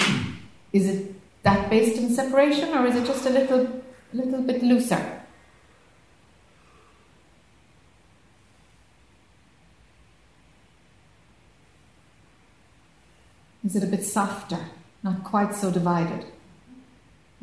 is 0.72 0.88
it 0.88 1.21
that 1.44 1.70
based 1.70 1.98
in 1.98 2.14
separation, 2.14 2.70
or 2.78 2.86
is 2.86 2.96
it 2.96 3.06
just 3.06 3.26
a 3.26 3.30
little, 3.30 3.82
little 4.14 4.42
bit 4.42 4.64
looser? 4.64 5.22
Is 13.64 13.76
it 13.76 13.84
a 13.84 13.88
bit 13.88 14.04
softer, 14.04 14.60
not 15.04 15.24
quite 15.24 15.54
so 15.54 15.72
divided? 15.72 16.26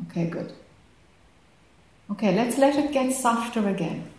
Okay, 0.07 0.29
good. 0.29 0.53
Okay, 2.11 2.35
let's 2.35 2.57
let 2.57 2.75
it 2.75 2.91
get 2.91 3.13
softer 3.13 3.67
again. 3.67 4.09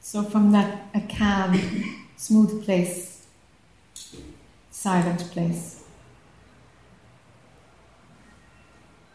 So, 0.00 0.22
from 0.22 0.52
that, 0.52 0.86
a 0.94 1.00
calm 1.00 2.00
smooth 2.24 2.64
place, 2.64 3.26
silent 4.70 5.20
place, 5.30 5.84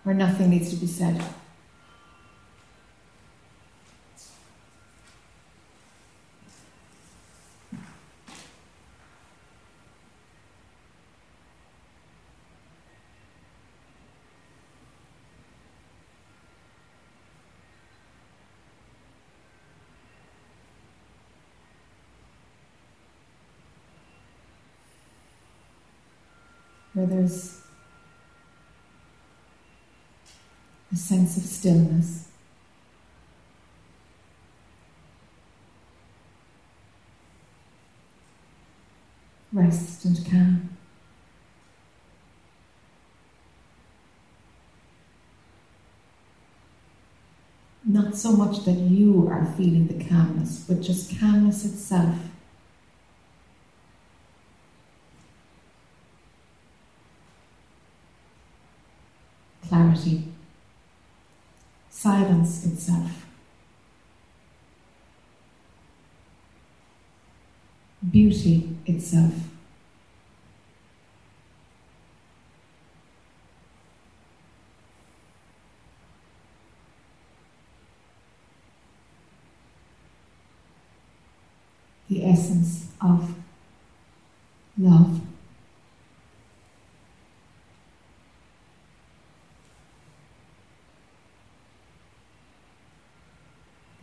where 0.04 0.14
nothing 0.14 0.52
needs 0.52 0.70
to 0.70 0.76
be 0.76 0.86
said. 0.86 1.20
Where 27.00 27.08
there's 27.08 27.62
a 30.92 30.96
sense 30.98 31.38
of 31.38 31.44
stillness. 31.44 32.28
Rest 39.54 40.06
and 40.06 40.26
calm. 40.30 40.70
Not 47.86 48.16
so 48.16 48.34
much 48.34 48.66
that 48.66 48.74
you 48.74 49.28
are 49.32 49.46
feeling 49.58 49.88
the 49.88 50.04
calmness, 50.04 50.66
but 50.68 50.82
just 50.82 51.18
calmness 51.18 51.66
itself. 51.66 52.16
Clarity. 59.90 60.24
Silence 61.90 62.66
itself. 62.66 63.26
Beauty 68.12 68.78
itself. 68.86 69.34
the 82.10 82.26
essence 82.26 82.88
of 83.02 83.36
love. 84.80 85.22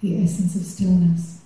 The 0.01 0.16
essence 0.27 0.57
of 0.57 0.63
stillness. 0.65 1.41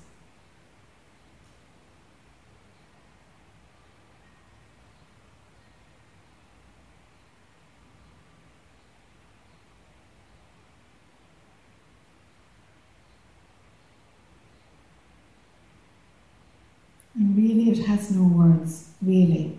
And 17.15 17.37
really, 17.37 17.71
it 17.71 17.85
has 17.87 18.11
no 18.13 18.23
words, 18.23 18.89
really. 19.03 19.59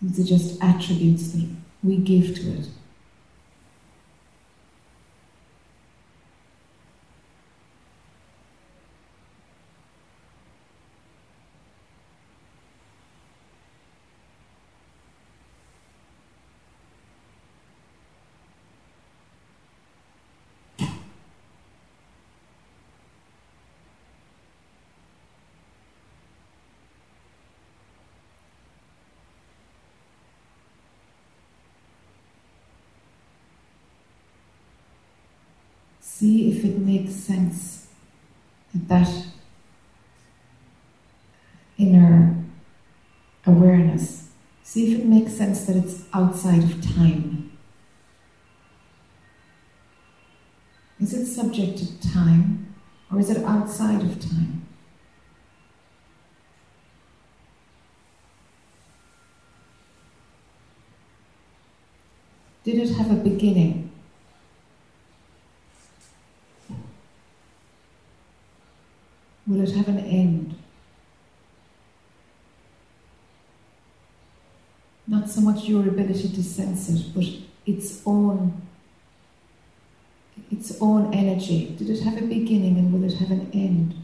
These 0.00 0.20
are 0.20 0.24
just 0.24 0.62
attributes 0.62 1.32
that 1.32 1.48
we 1.82 1.96
give 1.96 2.36
to 2.36 2.52
it. 2.52 2.68
See 36.00 36.50
if 36.50 36.55
it 36.66 36.78
makes 36.78 37.14
sense 37.14 37.86
that 38.72 38.88
that 38.88 39.26
inner 41.78 42.36
awareness, 43.46 44.28
see 44.62 44.92
if 44.92 45.00
it 45.00 45.06
makes 45.06 45.32
sense 45.32 45.64
that 45.66 45.76
it's 45.76 46.04
outside 46.12 46.62
of 46.62 46.82
time. 46.82 47.52
Is 51.00 51.12
it 51.12 51.26
subject 51.26 51.78
to 51.78 52.10
time 52.10 52.74
or 53.12 53.20
is 53.20 53.30
it 53.30 53.44
outside 53.44 54.02
of 54.02 54.18
time? 54.18 54.66
Did 62.64 62.78
it 62.78 62.96
have 62.96 63.12
a 63.12 63.14
beginning? 63.14 63.85
It 69.66 69.74
have 69.74 69.88
an 69.88 69.98
end? 69.98 70.54
Not 75.08 75.28
so 75.28 75.40
much 75.40 75.64
your 75.64 75.88
ability 75.88 76.28
to 76.28 76.42
sense 76.44 76.88
it, 76.88 77.12
but 77.12 77.24
its 77.66 78.00
own 78.06 78.62
its 80.52 80.80
own 80.80 81.12
energy. 81.12 81.74
Did 81.76 81.90
it 81.90 82.02
have 82.02 82.16
a 82.16 82.26
beginning 82.26 82.78
and 82.78 82.92
will 82.92 83.02
it 83.02 83.14
have 83.14 83.32
an 83.32 83.50
end? 83.52 83.94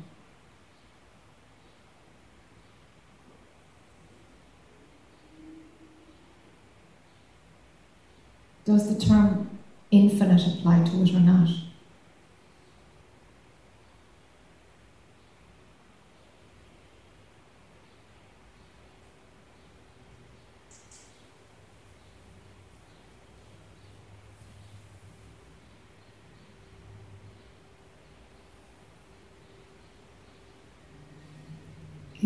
Does 8.65 8.93
the 8.93 9.01
term 9.01 9.49
infinite 9.93 10.45
apply 10.45 10.83
to 10.85 11.03
it 11.03 11.15
or 11.15 11.21
not? 11.21 11.49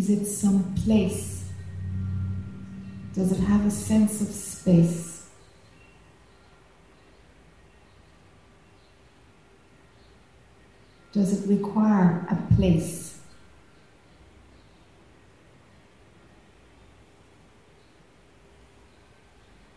Is 0.08 0.20
it 0.20 0.26
some 0.26 0.72
place? 0.84 1.48
Does 3.12 3.32
it 3.32 3.40
have 3.40 3.66
a 3.66 3.70
sense 3.72 4.20
of 4.20 4.28
space? 4.28 5.26
Does 11.10 11.42
it 11.42 11.48
require 11.48 12.24
a 12.30 12.54
place? 12.54 13.18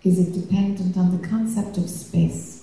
Is 0.03 0.19
it 0.19 0.31
dependent 0.31 0.95
on 0.95 1.19
the 1.19 1.27
concept 1.27 1.79
of 1.79 1.89
space? 1.89 2.58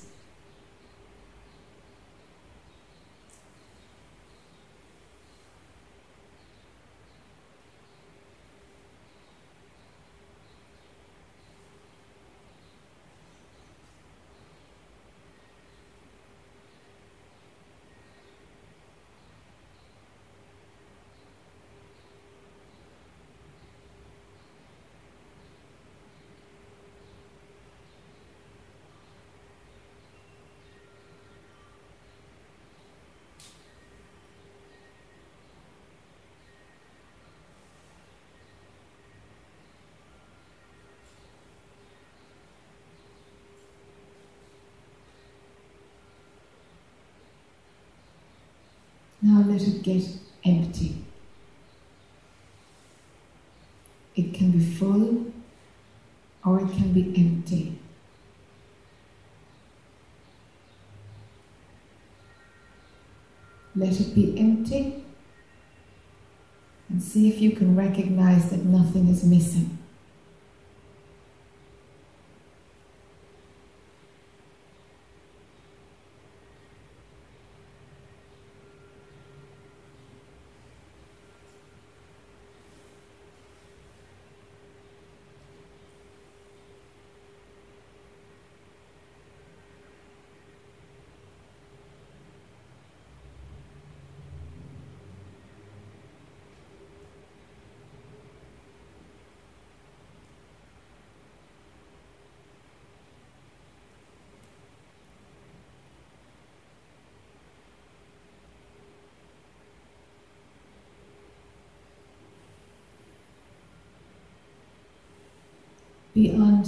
Get 49.86 50.02
empty. 50.44 50.96
It 54.16 54.34
can 54.34 54.50
be 54.50 54.58
full 54.58 55.32
or 56.44 56.58
it 56.58 56.72
can 56.72 56.92
be 56.92 57.14
empty. 57.16 57.78
Let 63.76 64.00
it 64.00 64.12
be 64.12 64.36
empty 64.36 65.04
and 66.88 67.00
see 67.00 67.28
if 67.28 67.40
you 67.40 67.52
can 67.52 67.76
recognize 67.76 68.50
that 68.50 68.64
nothing 68.64 69.06
is 69.06 69.22
missing. 69.22 69.75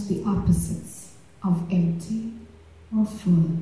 The 0.06 0.22
opposites 0.24 1.14
of 1.42 1.62
empty 1.72 2.32
or 2.96 3.04
full, 3.04 3.58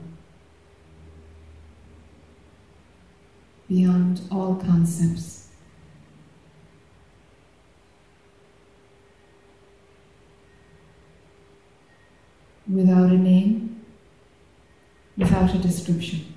beyond 3.69 4.21
all 4.31 4.55
concepts. 4.57 5.49
Without 12.69 13.11
a 13.11 13.19
name, 13.19 13.85
without 15.17 15.55
a 15.55 15.59
description. 15.59 16.37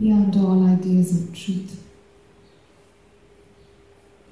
beyond 0.00 0.34
all 0.36 0.66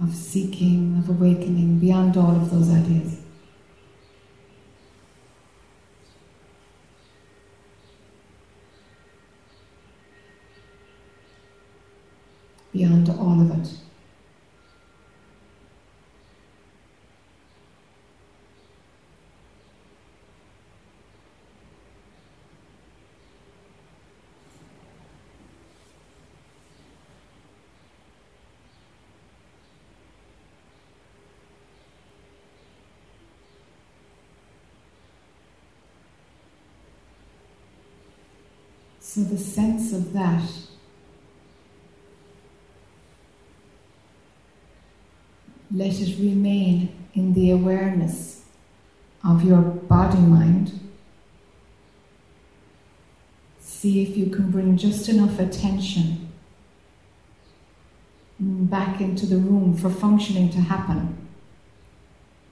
of 0.01 0.15
seeking, 0.15 0.97
of 0.99 1.09
awakening, 1.09 1.79
beyond 1.79 2.17
all 2.17 2.37
of 2.37 2.51
those 2.51 2.71
ideas. 2.71 3.21
Beyond 12.73 13.09
all 13.11 13.41
of 13.41 13.51
it. 13.59 13.88
So 39.09 39.23
the 39.23 39.39
sense 39.39 39.95
of 39.95 40.13
that 40.13 40.43
let 45.75 45.99
it 45.99 46.19
remain 46.19 46.95
in 47.15 47.33
the 47.33 47.51
awareness 47.51 48.45
of 49.25 49.43
your 49.43 49.63
body 49.63 50.19
mind. 50.19 50.79
See 53.61 54.03
if 54.03 54.15
you 54.15 54.27
can 54.27 54.51
bring 54.51 54.77
just 54.77 55.09
enough 55.09 55.39
attention 55.39 56.31
back 58.39 59.01
into 59.01 59.25
the 59.25 59.39
room 59.39 59.75
for 59.75 59.89
functioning 59.89 60.51
to 60.51 60.59
happen. 60.59 61.17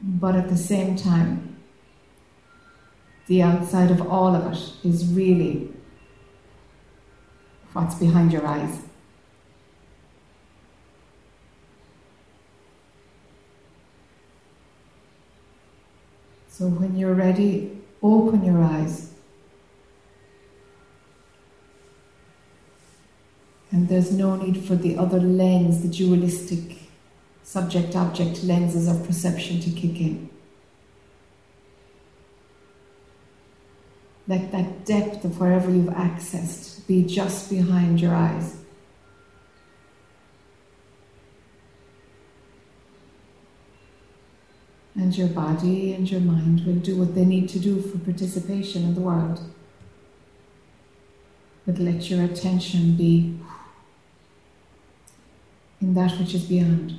But 0.01 0.35
at 0.35 0.49
the 0.49 0.57
same 0.57 0.97
time, 0.97 1.59
the 3.27 3.43
outside 3.43 3.91
of 3.91 4.01
all 4.11 4.35
of 4.35 4.55
it 4.55 4.89
is 4.89 5.07
really 5.13 5.77
what's 7.77 7.97
behind 7.97 8.33
your 8.33 8.47
eyes. 8.47 8.79
So 16.49 16.69
when 16.69 16.97
you're 16.97 17.13
ready, 17.13 17.83
open 18.03 18.47
your 18.47 18.63
eyes. 18.63 19.13
And 23.71 23.91
there's 23.91 24.11
no 24.11 24.37
need 24.37 24.65
for 24.65 24.75
the 24.75 24.97
other 24.97 25.21
lens, 25.21 25.83
the 25.83 25.89
dualistic 25.89 26.79
subject 27.43 27.95
object 27.95 28.43
lenses 28.43 28.89
of 28.89 29.07
perception 29.07 29.61
to 29.61 29.71
kick 29.71 30.01
in. 30.01 30.31
Let 34.27 34.51
that 34.53 34.87
depth 34.87 35.27
of 35.27 35.39
wherever 35.39 35.71
you've 35.71 35.93
accessed 35.93 36.76
be 36.87 37.05
just 37.05 37.51
behind 37.51 38.01
your 38.01 38.15
eyes. 38.15 38.57
And 44.95 45.17
your 45.17 45.29
body 45.29 45.93
and 45.93 46.11
your 46.11 46.21
mind 46.21 46.65
will 46.65 46.77
do 46.77 46.97
what 46.97 47.15
they 47.15 47.25
need 47.25 47.49
to 47.51 47.59
do 47.59 47.83
for 47.83 47.99
participation 47.99 48.83
in 48.83 48.95
the 48.95 49.01
world. 49.01 49.41
But 51.67 51.79
let 51.79 52.09
your 52.09 52.25
attention 52.25 52.97
be 52.97 53.39
in 55.81 55.95
that 55.95 56.19
which 56.19 56.35
is 56.35 56.45
beyond. 56.45 56.99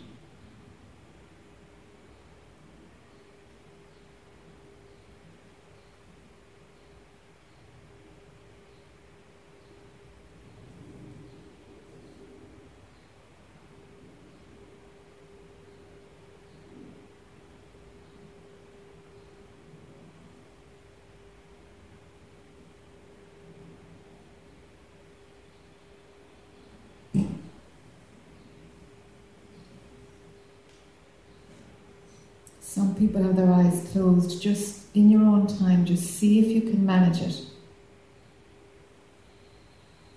Some 32.78 32.94
people 32.94 33.24
have 33.24 33.36
their 33.36 33.52
eyes 33.52 33.90
closed. 33.92 34.40
Just 34.40 34.86
in 34.94 35.10
your 35.10 35.24
own 35.24 35.48
time, 35.48 35.84
just 35.84 36.04
see 36.04 36.38
if 36.38 36.46
you 36.50 36.62
can 36.62 36.86
manage 36.86 37.22
it. 37.22 37.42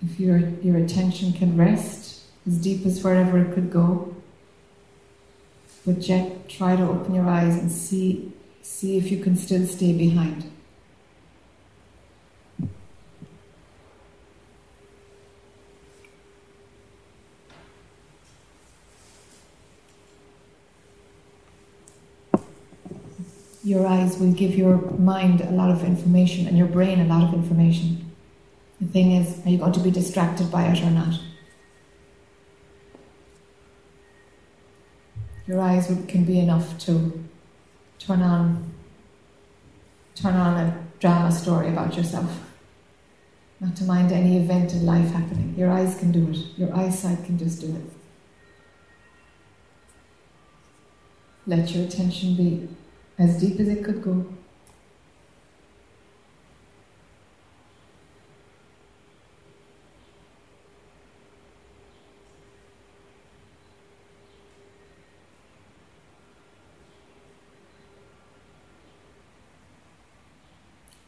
If 0.03 0.19
your, 0.19 0.37
your 0.61 0.77
attention 0.77 1.33
can 1.33 1.57
rest 1.57 2.21
as 2.45 2.59
deep 2.59 2.85
as 2.85 3.03
wherever 3.03 3.39
it 3.39 3.55
could 3.55 3.71
go. 3.71 4.15
But 5.87 6.07
yet 6.07 6.47
try 6.49 6.75
to 6.75 6.83
open 6.83 7.15
your 7.15 7.27
eyes 7.27 7.57
and 7.57 7.71
see, 7.71 8.31
see 8.61 8.95
if 8.95 9.09
you 9.09 9.23
can 9.23 9.35
still 9.37 9.65
stay 9.65 9.93
behind. 9.93 10.43
Your 23.71 23.87
eyes 23.87 24.17
will 24.19 24.33
give 24.33 24.53
your 24.53 24.75
mind 24.99 25.39
a 25.39 25.51
lot 25.51 25.71
of 25.71 25.81
information 25.85 26.45
and 26.45 26.57
your 26.57 26.67
brain 26.67 26.99
a 26.99 27.05
lot 27.05 27.23
of 27.23 27.33
information. 27.33 28.11
The 28.81 28.87
thing 28.87 29.13
is, 29.13 29.45
are 29.45 29.49
you 29.49 29.59
going 29.59 29.71
to 29.71 29.79
be 29.79 29.91
distracted 29.91 30.51
by 30.51 30.63
it 30.65 30.83
or 30.83 30.91
not? 30.91 31.13
Your 35.47 35.61
eyes 35.61 35.87
can 36.09 36.25
be 36.25 36.39
enough 36.39 36.77
to 36.79 36.93
turn 37.97 38.21
on 38.21 38.73
turn 40.15 40.35
on 40.35 40.57
a 40.57 40.87
drama 40.99 41.31
story 41.31 41.69
about 41.69 41.95
yourself. 41.95 42.31
Not 43.61 43.77
to 43.77 43.85
mind 43.85 44.11
any 44.11 44.37
event 44.37 44.73
in 44.73 44.85
life 44.85 45.11
happening. 45.11 45.55
Your 45.57 45.71
eyes 45.71 45.97
can 45.97 46.11
do 46.11 46.29
it. 46.29 46.59
Your 46.59 46.75
eyesight 46.75 47.23
can 47.23 47.37
just 47.37 47.61
do 47.61 47.67
it. 47.67 47.89
Let 51.47 51.73
your 51.73 51.85
attention 51.85 52.35
be 52.35 52.67
as 53.21 53.39
deep 53.39 53.59
as 53.59 53.67
it 53.67 53.83
could 53.83 54.01
go. 54.01 54.25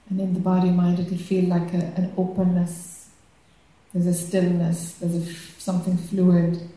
And 0.09 0.22
in 0.22 0.36
the 0.36 0.39
body 0.39 0.70
mind, 0.70 0.99
it'll 0.99 1.18
feel 1.18 1.45
like 1.45 1.74
a, 1.74 1.78
an 1.97 2.14
openness. 2.16 3.09
There's 3.91 4.05
a 4.05 4.14
stillness. 4.14 4.93
There's 4.99 5.16
a, 5.16 5.34
something 5.59 5.97
fluid. 5.97 6.70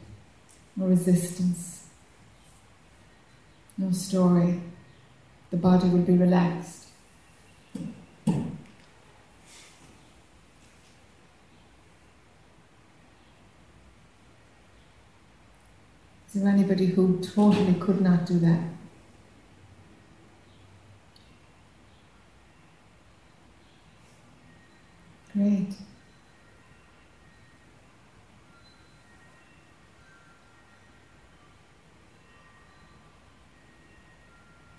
No 0.74 0.86
resistance. 0.86 1.84
No 3.76 3.90
story. 3.90 4.60
The 5.50 5.56
body 5.56 5.88
will 5.88 6.02
be 6.02 6.16
relaxed. 6.16 6.86
Is 16.36 16.42
there 16.42 16.52
anybody 16.52 16.86
who 16.86 17.18
totally 17.20 17.74
could 17.74 18.02
not 18.02 18.26
do 18.26 18.38
that? 18.40 18.60
Great. 25.32 25.74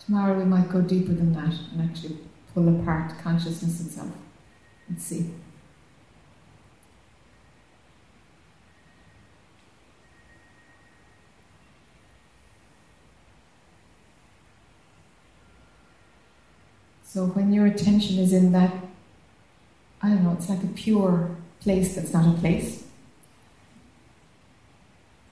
Tomorrow 0.08 0.38
we 0.38 0.46
might 0.46 0.70
go 0.70 0.80
deeper 0.80 1.12
than 1.12 1.34
that 1.34 1.54
and 1.74 1.82
actually 1.82 2.18
pull 2.54 2.80
apart 2.80 3.20
consciousness 3.20 3.82
itself 3.82 4.10
and 4.88 5.02
see. 5.02 5.30
So 17.04 17.26
when 17.26 17.52
your 17.52 17.66
attention 17.66 18.18
is 18.18 18.32
in 18.32 18.54
that 18.54 18.74
I 20.02 20.08
don't 20.08 20.24
know, 20.24 20.38
it's 20.40 20.48
like 20.48 20.64
a 20.64 20.68
pure 20.68 21.36
place 21.60 21.96
that's 21.96 22.14
not 22.14 22.34
a 22.34 22.40
place. 22.40 22.86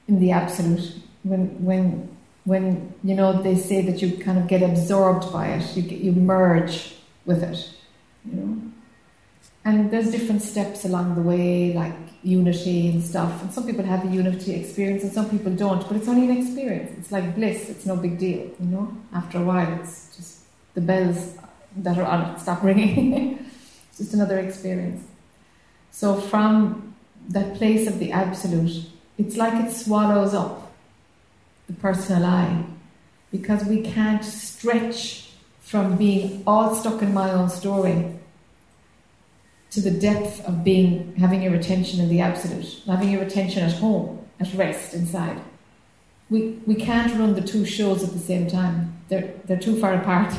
In 0.09 0.19
the 0.19 0.31
absolute, 0.31 0.99
when 1.23 1.63
when 1.63 2.14
when 2.45 2.93
you 3.03 3.15
know 3.15 3.41
they 3.41 3.55
say 3.55 3.81
that 3.81 4.01
you 4.01 4.17
kind 4.17 4.37
of 4.37 4.47
get 4.47 4.61
absorbed 4.61 5.31
by 5.33 5.47
it, 5.47 5.75
you 5.75 5.83
you 5.83 6.11
merge 6.11 6.95
with 7.25 7.43
it, 7.43 7.71
you 8.23 8.33
know. 8.33 8.61
And 9.65 9.89
there's 9.89 10.11
different 10.11 10.43
steps 10.43 10.85
along 10.85 11.15
the 11.15 11.21
way, 11.21 11.73
like 11.73 11.95
unity 12.21 12.89
and 12.89 13.03
stuff. 13.03 13.41
And 13.41 13.51
some 13.51 13.65
people 13.65 13.83
have 13.83 14.03
the 14.03 14.15
unity 14.15 14.53
experience, 14.53 15.03
and 15.03 15.11
some 15.11 15.27
people 15.27 15.51
don't. 15.55 15.87
But 15.87 15.97
it's 15.97 16.07
only 16.07 16.29
an 16.29 16.37
experience. 16.37 16.91
It's 16.99 17.11
like 17.11 17.35
bliss. 17.35 17.69
It's 17.69 17.85
no 17.85 17.95
big 17.95 18.19
deal, 18.19 18.51
you 18.59 18.67
know. 18.67 18.95
After 19.11 19.39
a 19.39 19.43
while, 19.43 19.79
it's 19.79 20.15
just 20.15 20.41
the 20.75 20.81
bells 20.81 21.35
that 21.77 21.97
are 21.97 22.05
on 22.05 22.35
it 22.35 22.39
stop 22.39 22.63
ringing. 22.63 23.39
It's 23.89 23.99
just 23.99 24.13
another 24.13 24.39
experience. 24.39 25.07
So 25.91 26.19
from 26.19 26.93
that 27.29 27.55
place 27.55 27.87
of 27.87 27.97
the 27.97 28.11
absolute, 28.11 28.87
it's 29.17 29.37
like 29.37 29.53
it 29.65 29.71
swallows 29.71 30.33
up 30.33 30.64
the 31.67 31.73
personal 31.73 32.25
I, 32.25 32.65
because 33.31 33.65
we 33.65 33.81
can't 33.81 34.23
stretch 34.23 35.31
from 35.59 35.97
being 35.97 36.43
all 36.45 36.75
stuck 36.75 37.01
in 37.01 37.13
my 37.13 37.31
own 37.31 37.49
story 37.49 38.15
to 39.71 39.81
the 39.81 39.91
depth 39.91 40.45
of 40.45 40.63
being 40.63 41.15
having 41.17 41.41
your 41.41 41.55
attention 41.55 41.99
in 41.99 42.07
the 42.07 42.21
absolute, 42.21 42.81
having 42.85 43.11
your 43.11 43.23
attention 43.23 43.63
at 43.63 43.73
home, 43.73 44.25
at 44.39 44.53
rest 44.53 44.93
inside. 44.93 45.41
We 46.29 46.59
we 46.65 46.75
can't 46.75 47.17
run 47.19 47.33
the 47.33 47.41
two 47.41 47.65
shows 47.65 48.03
at 48.03 48.13
the 48.13 48.19
same 48.19 48.47
time. 48.47 49.03
They're 49.09 49.33
they're 49.45 49.59
too 49.59 49.79
far 49.79 49.95
apart. 49.95 50.33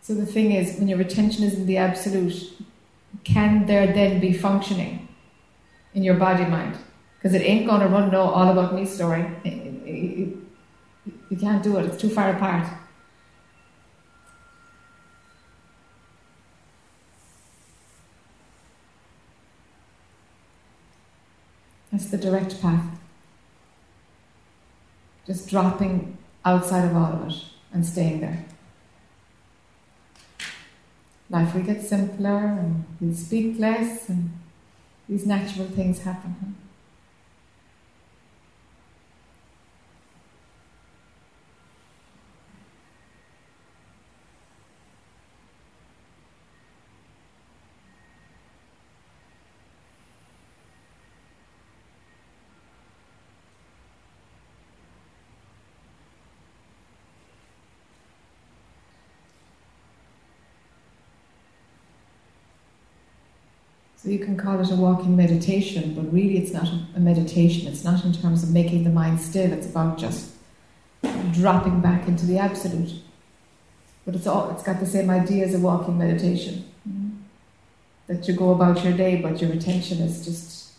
So 0.00 0.14
the 0.14 0.24
thing 0.24 0.52
is, 0.52 0.78
when 0.78 0.86
your 0.86 1.00
attention 1.00 1.42
is 1.42 1.54
in 1.54 1.66
the 1.66 1.78
absolute, 1.78 2.52
can 3.24 3.66
there 3.66 3.92
then 3.92 4.20
be 4.20 4.32
functioning 4.32 5.08
in 5.94 6.04
your 6.04 6.14
body 6.14 6.44
mind? 6.44 6.78
Because 7.26 7.42
it 7.42 7.44
ain't 7.44 7.66
going 7.66 7.80
to 7.80 7.88
run 7.88 8.12
no 8.12 8.20
all 8.20 8.52
about 8.52 8.72
me 8.72 8.86
story. 8.86 9.26
you 9.44 10.46
can't 11.40 11.60
do 11.60 11.76
it, 11.76 11.86
it's 11.86 12.00
too 12.00 12.08
far 12.08 12.30
apart. 12.30 12.68
That's 21.90 22.06
the 22.06 22.16
direct 22.16 22.60
path. 22.62 22.96
Just 25.26 25.50
dropping 25.50 26.16
outside 26.44 26.84
of 26.84 26.96
all 26.96 27.12
of 27.12 27.28
it 27.28 27.42
and 27.72 27.84
staying 27.84 28.20
there 28.20 28.44
life 31.28 31.52
will 31.56 31.62
get 31.62 31.82
simpler 31.82 32.36
and 32.36 32.84
we'll 33.00 33.12
speak 33.12 33.58
less 33.58 34.08
and 34.08 34.30
these 35.08 35.26
natural 35.26 35.66
things 35.66 36.02
happen. 36.02 36.54
So 64.06 64.12
you 64.12 64.20
can 64.20 64.36
call 64.36 64.60
it 64.60 64.70
a 64.70 64.76
walking 64.76 65.16
meditation, 65.16 65.92
but 65.92 66.12
really 66.12 66.38
it's 66.38 66.52
not 66.52 66.68
a 66.94 67.00
meditation. 67.00 67.66
It's 67.66 67.82
not 67.82 68.04
in 68.04 68.12
terms 68.12 68.44
of 68.44 68.50
making 68.52 68.84
the 68.84 68.90
mind 68.90 69.20
still. 69.20 69.52
It's 69.52 69.66
about 69.66 69.98
just 69.98 70.30
dropping 71.32 71.80
back 71.80 72.06
into 72.06 72.24
the 72.24 72.38
absolute. 72.38 73.02
But 74.04 74.14
it's 74.14 74.28
all 74.28 74.52
it's 74.52 74.62
got 74.62 74.78
the 74.78 74.86
same 74.86 75.10
idea 75.10 75.44
as 75.44 75.54
a 75.54 75.58
walking 75.58 75.98
meditation. 75.98 76.66
Mm-hmm. 76.88 77.16
That 78.06 78.28
you 78.28 78.34
go 78.34 78.52
about 78.52 78.84
your 78.84 78.92
day, 78.92 79.16
but 79.16 79.42
your 79.42 79.50
attention 79.50 79.98
is 79.98 80.24
just 80.24 80.74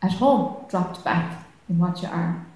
at 0.00 0.12
home, 0.12 0.64
dropped 0.70 1.04
back 1.04 1.46
in 1.68 1.78
what 1.78 2.00
you 2.00 2.08
are. 2.08 2.46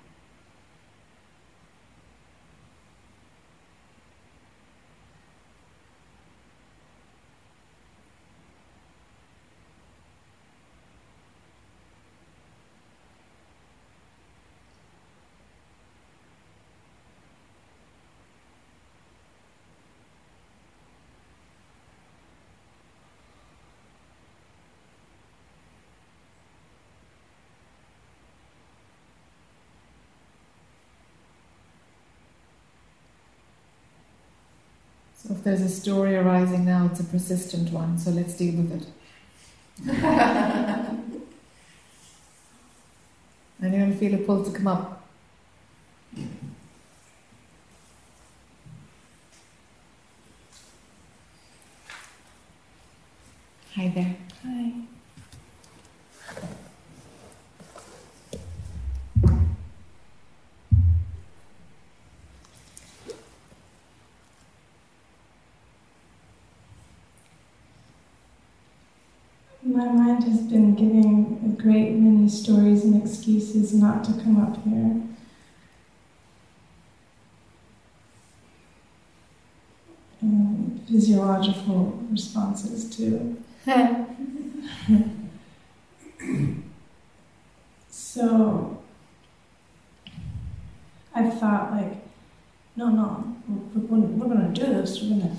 There's 35.45 35.61
a 35.63 35.69
story 35.69 36.17
arising 36.17 36.65
now, 36.65 36.89
it's 36.91 37.01
a 37.01 37.05
persistent 37.05 37.73
one, 37.73 37.99
so 37.99 38.11
let's 38.11 38.35
deal 38.35 38.55
with 38.55 38.73
it. 38.73 38.87
Anyone 43.63 43.97
feel 43.97 44.15
a 44.15 44.19
pull 44.19 44.45
to 44.45 44.51
come 44.51 44.67
up? 44.67 45.09
Hi 53.75 53.89
there. 53.89 54.17
Hi. 54.45 54.73
My 69.65 69.87
mind 69.87 70.25
has 70.25 70.41
been 70.41 70.75
giving 70.75 71.41
a 71.47 71.63
great 71.63 71.93
many 71.95 72.29
stories 72.29 72.85
excuses 73.53 73.75
not 73.75 74.03
to 74.05 74.13
come 74.13 74.41
up 74.41 74.57
here. 74.65 75.03
And 80.21 80.81
physiological 80.89 82.03
responses 82.11 82.97
too. 82.97 83.43
so 87.91 88.83
I 91.15 91.29
thought 91.31 91.73
like 91.73 91.97
no, 92.75 92.89
no, 92.89 93.37
we're, 93.49 93.99
we're, 93.99 94.07
we're 94.07 94.35
going 94.35 94.55
to 94.55 94.61
do 94.61 94.67
this. 94.73 95.03
We're 95.03 95.11
going 95.11 95.21
to 95.23 95.37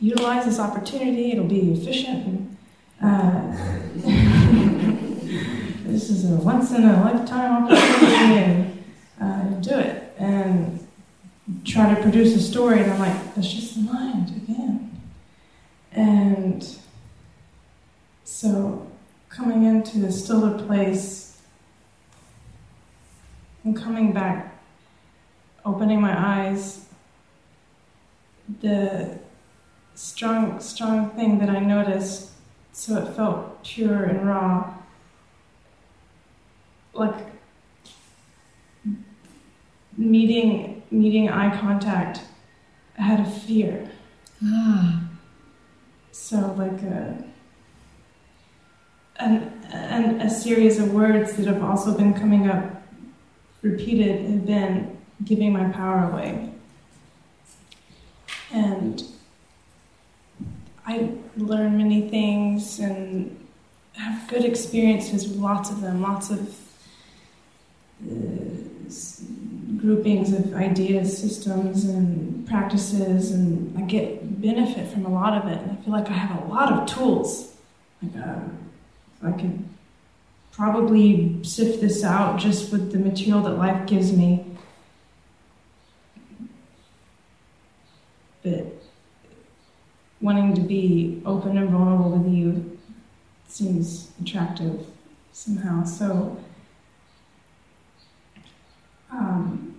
utilize 0.00 0.44
this 0.44 0.58
opportunity. 0.58 1.32
It'll 1.32 1.46
be 1.46 1.72
efficient. 1.72 2.26
And, 2.26 2.56
uh, 3.02 3.56
this 5.84 6.10
is 6.10 6.30
a 6.30 6.36
once 6.36 6.70
in 6.72 6.84
a 6.84 7.04
lifetime 7.04 7.64
opportunity, 7.64 8.84
and 9.18 9.56
uh, 9.56 9.60
do 9.60 9.78
it. 9.78 10.14
And 10.18 10.86
try 11.64 11.94
to 11.94 12.00
produce 12.00 12.34
a 12.36 12.40
story, 12.40 12.80
and 12.80 12.92
I'm 12.92 12.98
like, 12.98 13.34
that's 13.34 13.52
just 13.52 13.74
the 13.74 13.92
mind 13.92 14.28
again. 14.30 15.00
And 15.92 16.66
so, 18.24 18.86
coming 19.28 19.64
into 19.64 20.06
a 20.06 20.12
stiller 20.12 20.64
place 20.66 21.40
and 23.64 23.76
coming 23.76 24.12
back, 24.12 24.60
opening 25.64 26.00
my 26.00 26.18
eyes, 26.18 26.86
the 28.60 29.18
strong, 29.94 30.60
strong 30.60 31.10
thing 31.10 31.38
that 31.38 31.48
I 31.48 31.60
noticed, 31.60 32.30
so 32.72 32.96
it 32.96 33.14
felt 33.14 33.62
pure 33.62 34.04
and 34.04 34.26
raw, 34.26 34.74
like 36.92 37.26
meeting 39.96 40.82
meeting 40.90 41.28
eye 41.28 41.56
contact. 41.58 42.22
I 42.98 43.02
had 43.02 43.20
a 43.20 43.30
fear. 43.30 43.90
Ah. 44.44 45.08
So 46.12 46.54
like 46.58 46.82
a 46.82 47.24
and 49.16 49.52
and 49.70 50.22
a 50.22 50.30
series 50.30 50.78
of 50.78 50.92
words 50.92 51.36
that 51.36 51.46
have 51.46 51.62
also 51.62 51.96
been 51.96 52.14
coming 52.14 52.48
up 52.48 52.82
repeated 53.62 54.26
have 54.26 54.46
been 54.46 54.98
giving 55.24 55.52
my 55.52 55.68
power 55.70 56.10
away. 56.10 56.50
And 58.52 59.02
I 60.86 61.10
learn 61.36 61.78
many 61.78 62.10
things 62.10 62.78
and 62.78 63.38
have 63.94 64.28
good 64.28 64.44
experiences 64.44 65.28
with 65.28 65.36
lots 65.36 65.70
of 65.70 65.80
them, 65.80 66.02
lots 66.02 66.30
of 66.30 66.40
uh, 66.40 66.61
groupings 69.78 70.32
of 70.32 70.54
ideas, 70.54 71.16
systems, 71.16 71.84
and 71.84 72.46
practices, 72.46 73.32
and 73.32 73.76
I 73.76 73.82
get 73.82 74.40
benefit 74.40 74.88
from 74.88 75.06
a 75.06 75.08
lot 75.08 75.34
of 75.34 75.50
it. 75.50 75.58
And 75.60 75.72
I 75.72 75.82
feel 75.82 75.92
like 75.92 76.08
I 76.08 76.12
have 76.12 76.44
a 76.44 76.48
lot 76.48 76.72
of 76.72 76.86
tools. 76.86 77.54
Like 78.02 78.24
uh, 78.24 78.40
I 79.22 79.32
could 79.32 79.64
probably 80.52 81.42
sift 81.42 81.80
this 81.80 82.04
out 82.04 82.38
just 82.38 82.70
with 82.70 82.92
the 82.92 82.98
material 82.98 83.42
that 83.42 83.56
life 83.56 83.86
gives 83.86 84.12
me. 84.12 84.44
But 88.42 88.66
wanting 90.20 90.54
to 90.54 90.60
be 90.60 91.22
open 91.24 91.56
and 91.56 91.70
vulnerable 91.70 92.10
with 92.10 92.32
you 92.32 92.78
seems 93.48 94.10
attractive 94.20 94.86
somehow. 95.32 95.84
So, 95.84 96.36
um, 99.12 99.76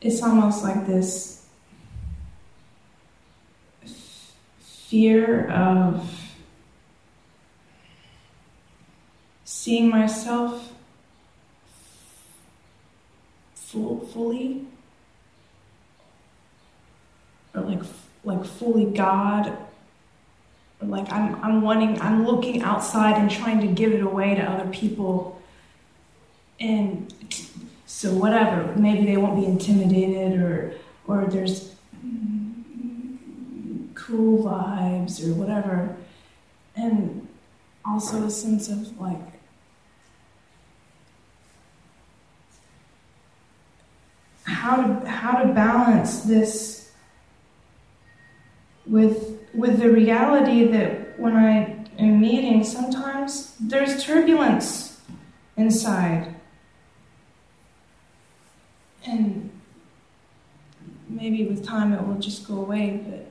it's 0.00 0.22
almost 0.22 0.62
like 0.62 0.86
this 0.86 1.44
f- 3.84 4.32
fear 4.60 5.50
of 5.50 6.08
seeing 9.44 9.88
myself 9.88 10.72
full, 13.54 14.00
fully 14.06 14.66
or 17.54 17.62
like 17.62 17.82
like 18.24 18.44
fully 18.44 18.84
God 18.84 19.56
like 20.82 21.12
I'm 21.12 21.36
I'm 21.44 21.60
wanting 21.62 22.00
I'm 22.00 22.26
looking 22.26 22.62
outside 22.62 23.16
and 23.18 23.30
trying 23.30 23.60
to 23.60 23.66
give 23.66 23.92
it 23.92 24.02
away 24.02 24.34
to 24.34 24.42
other 24.42 24.68
people. 24.70 25.40
And 26.58 27.12
so 27.86 28.14
whatever 28.14 28.74
maybe 28.76 29.06
they 29.06 29.16
won't 29.16 29.36
be 29.38 29.46
intimidated 29.46 30.40
or 30.40 30.74
or 31.06 31.26
there's 31.26 31.74
cool 33.94 34.44
vibes 34.44 35.26
or 35.26 35.34
whatever. 35.34 35.96
And 36.76 37.28
also 37.84 38.24
a 38.24 38.30
sense 38.30 38.68
of 38.68 38.98
like 38.98 39.18
how 44.44 44.76
to 44.76 45.08
how 45.08 45.42
to 45.42 45.52
balance 45.52 46.20
this 46.22 46.90
with 48.86 49.29
with 49.54 49.80
the 49.80 49.90
reality 49.90 50.64
that 50.64 51.18
when 51.18 51.36
I 51.36 51.84
am 51.98 52.20
meeting, 52.20 52.64
sometimes 52.64 53.54
there's 53.60 54.04
turbulence 54.04 55.00
inside, 55.56 56.34
and 59.04 59.50
maybe 61.08 61.46
with 61.46 61.64
time 61.64 61.92
it 61.92 62.06
will 62.06 62.18
just 62.18 62.46
go 62.46 62.58
away. 62.58 63.02
But 63.04 63.26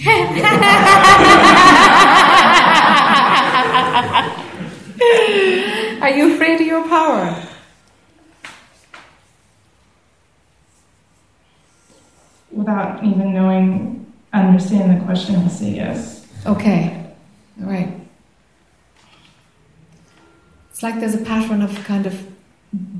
Are 6.00 6.10
you 6.10 6.34
afraid 6.34 6.60
of 6.60 6.66
your 6.66 6.86
power? 6.88 7.47
Without 12.68 13.02
even 13.02 13.32
knowing, 13.32 14.12
understanding 14.32 14.98
the 14.98 15.04
question, 15.06 15.36
I'll 15.36 15.48
say 15.48 15.70
yes. 15.70 16.26
Okay, 16.44 17.14
all 17.60 17.66
right. 17.66 17.94
It's 20.70 20.82
like 20.82 21.00
there's 21.00 21.14
a 21.14 21.24
pattern 21.24 21.62
of 21.62 21.74
kind 21.84 22.06
of 22.06 22.14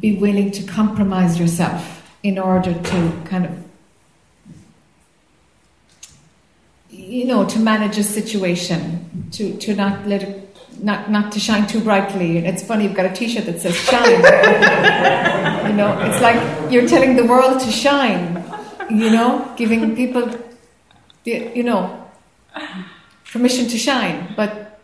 be 0.01 0.17
willing 0.17 0.51
to 0.53 0.63
compromise 0.63 1.39
yourself 1.39 2.03
in 2.23 2.39
order 2.39 2.73
to 2.73 3.13
kind 3.27 3.45
of, 3.45 3.53
you 6.89 7.27
know, 7.27 7.45
to 7.45 7.59
manage 7.59 7.99
a 7.99 8.03
situation, 8.03 9.29
to, 9.33 9.55
to 9.59 9.75
not 9.75 10.07
let 10.07 10.23
it, 10.23 10.57
not, 10.83 11.11
not 11.11 11.31
to 11.33 11.39
shine 11.39 11.67
too 11.67 11.81
brightly. 11.81 12.39
It's 12.39 12.63
funny, 12.63 12.85
you've 12.85 12.97
got 12.97 13.05
a 13.05 13.13
t 13.13 13.29
shirt 13.29 13.45
that 13.45 13.61
says 13.61 13.77
shine. 13.77 14.11
you 15.71 15.77
know, 15.77 16.01
it's 16.07 16.23
like 16.23 16.73
you're 16.73 16.89
telling 16.89 17.17
the 17.17 17.27
world 17.27 17.61
to 17.61 17.71
shine, 17.71 18.48
you 18.91 19.11
know, 19.11 19.53
giving 19.57 19.95
people, 19.95 20.31
you 21.25 21.63
know, 21.63 22.11
permission 23.31 23.69
to 23.69 23.79
shine, 23.79 24.33
but 24.37 24.81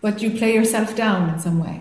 but 0.00 0.20
you 0.20 0.30
play 0.30 0.52
yourself 0.54 0.94
down 0.94 1.30
in 1.30 1.38
some 1.40 1.58
way. 1.58 1.80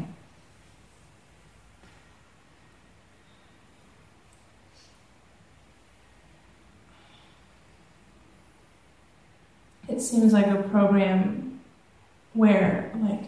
It 9.89 9.99
seems 10.01 10.31
like 10.31 10.47
a 10.47 10.63
program 10.69 11.59
where, 12.33 12.91
like, 12.95 13.25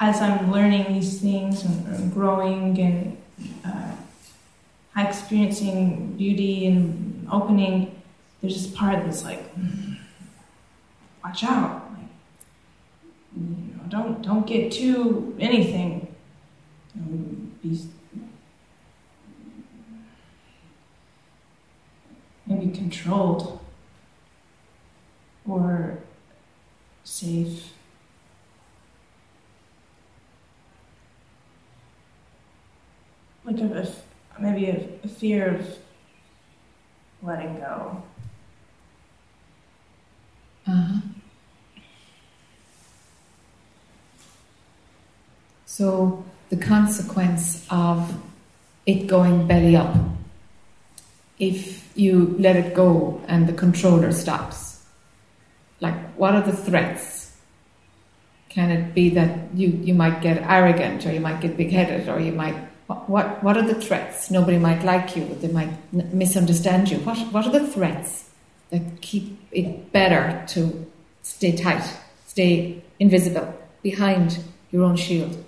as 0.00 0.20
I'm 0.20 0.50
learning 0.50 0.94
these 0.94 1.20
things 1.20 1.64
and, 1.64 1.86
and 1.88 2.12
growing 2.12 2.78
and 2.80 3.16
uh, 3.64 3.92
experiencing 4.96 6.16
beauty 6.16 6.66
and 6.66 7.26
opening, 7.30 8.00
there's 8.40 8.54
this 8.62 8.72
part 8.72 9.04
that's 9.04 9.24
like, 9.24 9.54
"Mm, 9.56 9.96
watch 11.24 11.42
out, 11.44 11.90
you 13.36 13.42
know, 13.76 13.82
don't 13.88 14.22
don't 14.22 14.46
get 14.46 14.70
too 14.72 15.34
anything. 15.40 16.14
Um, 16.96 17.52
be 17.62 17.76
maybe 22.46 22.70
controlled 22.70 23.58
or 25.48 25.98
safe. 27.04 27.72
Like 33.44 33.58
a, 33.60 33.64
a 33.74 33.82
f- 33.82 34.02
maybe 34.38 34.70
a, 34.70 34.88
a 35.04 35.08
fear 35.08 35.54
of 35.54 35.78
letting 37.22 37.58
go. 37.60 38.02
Uh-huh. 40.66 41.00
So 45.66 46.24
the 46.50 46.56
consequence 46.56 47.66
of 47.70 48.14
it 48.86 49.06
going 49.06 49.46
belly 49.46 49.76
up, 49.76 49.96
if 51.38 51.96
you 51.96 52.36
let 52.38 52.56
it 52.56 52.74
go 52.74 53.20
and 53.26 53.48
the 53.48 53.52
controller 53.52 54.12
stops, 54.12 54.84
like 55.80 55.94
what 56.14 56.34
are 56.34 56.42
the 56.42 56.52
threats? 56.52 57.36
Can 58.48 58.70
it 58.70 58.94
be 58.94 59.10
that 59.10 59.52
you, 59.54 59.68
you 59.68 59.94
might 59.94 60.22
get 60.22 60.38
arrogant 60.42 61.04
or 61.06 61.12
you 61.12 61.18
might 61.20 61.40
get 61.40 61.56
big 61.56 61.72
headed 61.72 62.08
or 62.08 62.20
you 62.20 62.30
might. 62.30 62.54
What, 62.86 63.42
what 63.42 63.56
are 63.56 63.66
the 63.66 63.74
threats? 63.74 64.30
Nobody 64.30 64.58
might 64.58 64.84
like 64.84 65.16
you, 65.16 65.26
they 65.40 65.48
might 65.48 65.70
misunderstand 65.92 66.90
you. 66.90 66.98
What, 66.98 67.18
what 67.32 67.46
are 67.46 67.52
the 67.52 67.66
threats 67.66 68.30
that 68.70 69.00
keep 69.00 69.38
it 69.52 69.90
better 69.92 70.44
to 70.48 70.86
stay 71.22 71.56
tight, 71.56 71.88
stay 72.26 72.82
invisible, 72.98 73.58
behind 73.82 74.38
your 74.70 74.84
own 74.84 74.96
shield? 74.96 75.44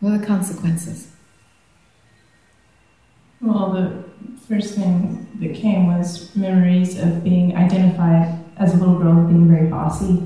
What 0.00 0.14
are 0.14 0.18
the 0.18 0.26
consequences? 0.26 1.10
Well, 3.40 3.72
the 3.72 4.04
first 4.46 4.74
thing 4.74 5.28
that 5.40 5.54
came 5.54 5.86
was 5.86 6.34
memories 6.34 6.98
of 6.98 7.22
being 7.22 7.54
identified 7.54 8.44
as 8.56 8.74
a 8.74 8.76
little 8.78 8.98
girl 8.98 9.26
being 9.26 9.48
very 9.48 9.66
bossy 9.66 10.22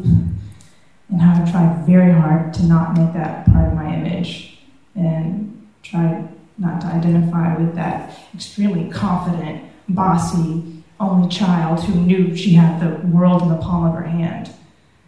and 1.12 1.20
how 1.20 1.44
I 1.44 1.50
tried 1.50 1.86
very 1.86 2.10
hard 2.10 2.54
to 2.54 2.64
not 2.64 2.96
make 2.96 3.12
that 3.12 3.44
part 3.52 3.68
of 3.68 3.74
my 3.74 3.94
image 3.94 4.58
and 4.94 5.68
tried 5.82 6.26
not 6.56 6.80
to 6.80 6.86
identify 6.86 7.54
with 7.54 7.74
that 7.74 8.18
extremely 8.34 8.90
confident, 8.90 9.62
bossy, 9.90 10.82
only 10.98 11.28
child 11.28 11.80
who 11.84 12.00
knew 12.00 12.34
she 12.34 12.54
had 12.54 12.80
the 12.80 13.06
world 13.06 13.42
in 13.42 13.50
the 13.50 13.56
palm 13.56 13.84
of 13.84 13.94
her 13.94 14.08
hand. 14.08 14.50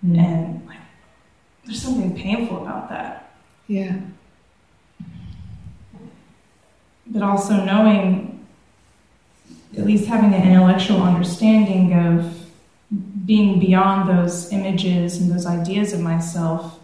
Mm. 0.04 0.18
And 0.18 0.66
like, 0.66 0.76
there's 1.64 1.80
something 1.80 2.14
painful 2.14 2.62
about 2.62 2.90
that. 2.90 3.32
Yeah. 3.66 4.00
But 7.06 7.22
also 7.22 7.64
knowing, 7.64 8.46
at 9.78 9.86
least 9.86 10.06
having 10.06 10.34
an 10.34 10.46
intellectual 10.46 11.02
understanding 11.02 11.94
of 11.94 12.43
being 13.24 13.58
beyond 13.58 14.08
those 14.08 14.52
images 14.52 15.20
and 15.20 15.30
those 15.30 15.46
ideas 15.46 15.92
of 15.92 16.00
myself. 16.00 16.78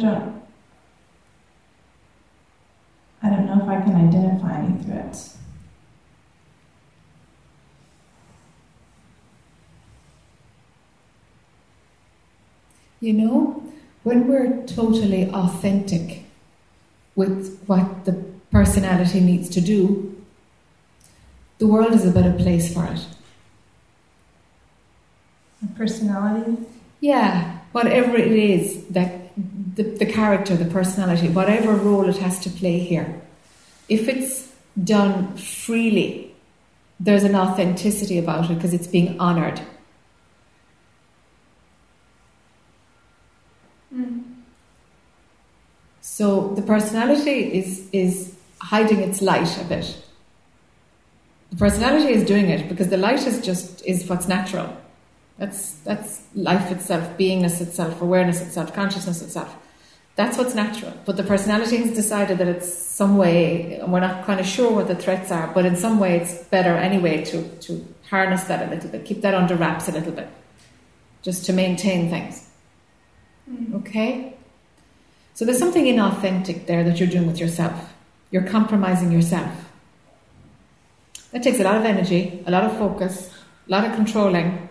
Don't. 0.00 0.42
I 3.22 3.28
don't 3.28 3.46
know 3.46 3.62
if 3.62 3.68
I 3.68 3.80
can 3.82 3.94
identify 3.94 4.60
any 4.60 4.82
threats. 4.82 5.36
You 13.00 13.14
know, 13.14 13.62
when 14.02 14.28
we're 14.28 14.64
totally 14.66 15.30
authentic 15.30 16.24
with 17.14 17.62
what 17.66 18.04
the 18.04 18.12
personality 18.50 19.20
needs 19.20 19.48
to 19.50 19.60
do, 19.60 20.22
the 21.58 21.66
world 21.66 21.92
is 21.92 22.06
a 22.06 22.10
better 22.10 22.32
place 22.32 22.72
for 22.72 22.84
it. 22.86 23.06
My 25.60 25.68
personality? 25.76 26.56
Yeah, 27.00 27.58
whatever 27.72 28.16
it 28.16 28.32
is 28.32 28.86
that 28.86 29.19
the, 29.80 30.04
the 30.04 30.06
character, 30.06 30.54
the 30.56 30.66
personality, 30.66 31.28
whatever 31.30 31.72
role 31.72 32.06
it 32.06 32.18
has 32.18 32.38
to 32.40 32.50
play 32.50 32.80
here, 32.80 33.18
if 33.88 34.08
it's 34.08 34.52
done 34.84 35.34
freely, 35.38 36.34
there's 36.98 37.24
an 37.24 37.34
authenticity 37.34 38.18
about 38.18 38.50
it 38.50 38.54
because 38.56 38.74
it's 38.74 38.86
being 38.86 39.18
honored. 39.18 39.58
Hmm. 43.90 44.18
So 46.02 46.52
the 46.54 46.62
personality 46.62 47.38
is 47.58 47.88
is 47.90 48.34
hiding 48.60 49.00
its 49.00 49.22
light 49.22 49.58
a 49.58 49.64
bit. 49.64 49.96
The 51.52 51.56
personality 51.56 52.12
is 52.12 52.24
doing 52.26 52.50
it 52.50 52.68
because 52.68 52.88
the 52.88 52.98
light 52.98 53.26
is 53.26 53.40
just 53.40 53.82
is 53.86 54.06
what's 54.06 54.28
natural. 54.28 54.76
That's 55.38 55.72
that's 55.88 56.20
life 56.34 56.70
itself, 56.70 57.16
beingness 57.16 57.62
itself, 57.62 58.02
awareness 58.02 58.42
itself, 58.42 58.74
consciousness 58.74 59.22
itself. 59.22 59.56
That's 60.20 60.36
what's 60.36 60.54
natural. 60.54 60.92
But 61.06 61.16
the 61.16 61.22
personality 61.22 61.78
has 61.78 61.94
decided 61.94 62.36
that 62.36 62.46
it's 62.46 62.70
some 62.70 63.16
way, 63.16 63.76
and 63.76 63.90
we're 63.90 64.00
not 64.00 64.26
kind 64.26 64.38
of 64.38 64.44
sure 64.44 64.70
what 64.70 64.86
the 64.86 64.94
threats 64.94 65.32
are, 65.32 65.46
but 65.54 65.64
in 65.64 65.76
some 65.76 65.98
way 65.98 66.18
it's 66.18 66.44
better 66.48 66.76
anyway 66.76 67.24
to, 67.24 67.48
to 67.60 67.88
harness 68.10 68.44
that 68.44 68.68
a 68.68 68.70
little 68.70 68.90
bit, 68.90 69.06
keep 69.06 69.22
that 69.22 69.32
under 69.32 69.56
wraps 69.56 69.88
a 69.88 69.92
little 69.92 70.12
bit, 70.12 70.28
just 71.22 71.46
to 71.46 71.54
maintain 71.54 72.10
things. 72.10 72.50
Mm-hmm. 73.50 73.76
Okay? 73.76 74.34
So 75.32 75.46
there's 75.46 75.58
something 75.58 75.86
inauthentic 75.86 76.66
there 76.66 76.84
that 76.84 77.00
you're 77.00 77.08
doing 77.08 77.26
with 77.26 77.40
yourself. 77.40 77.94
You're 78.30 78.46
compromising 78.46 79.10
yourself. 79.10 79.70
That 81.32 81.42
takes 81.42 81.60
a 81.60 81.64
lot 81.64 81.76
of 81.76 81.86
energy, 81.86 82.44
a 82.46 82.50
lot 82.50 82.64
of 82.64 82.76
focus, 82.76 83.32
a 83.66 83.70
lot 83.70 83.86
of 83.86 83.94
controlling. 83.94 84.68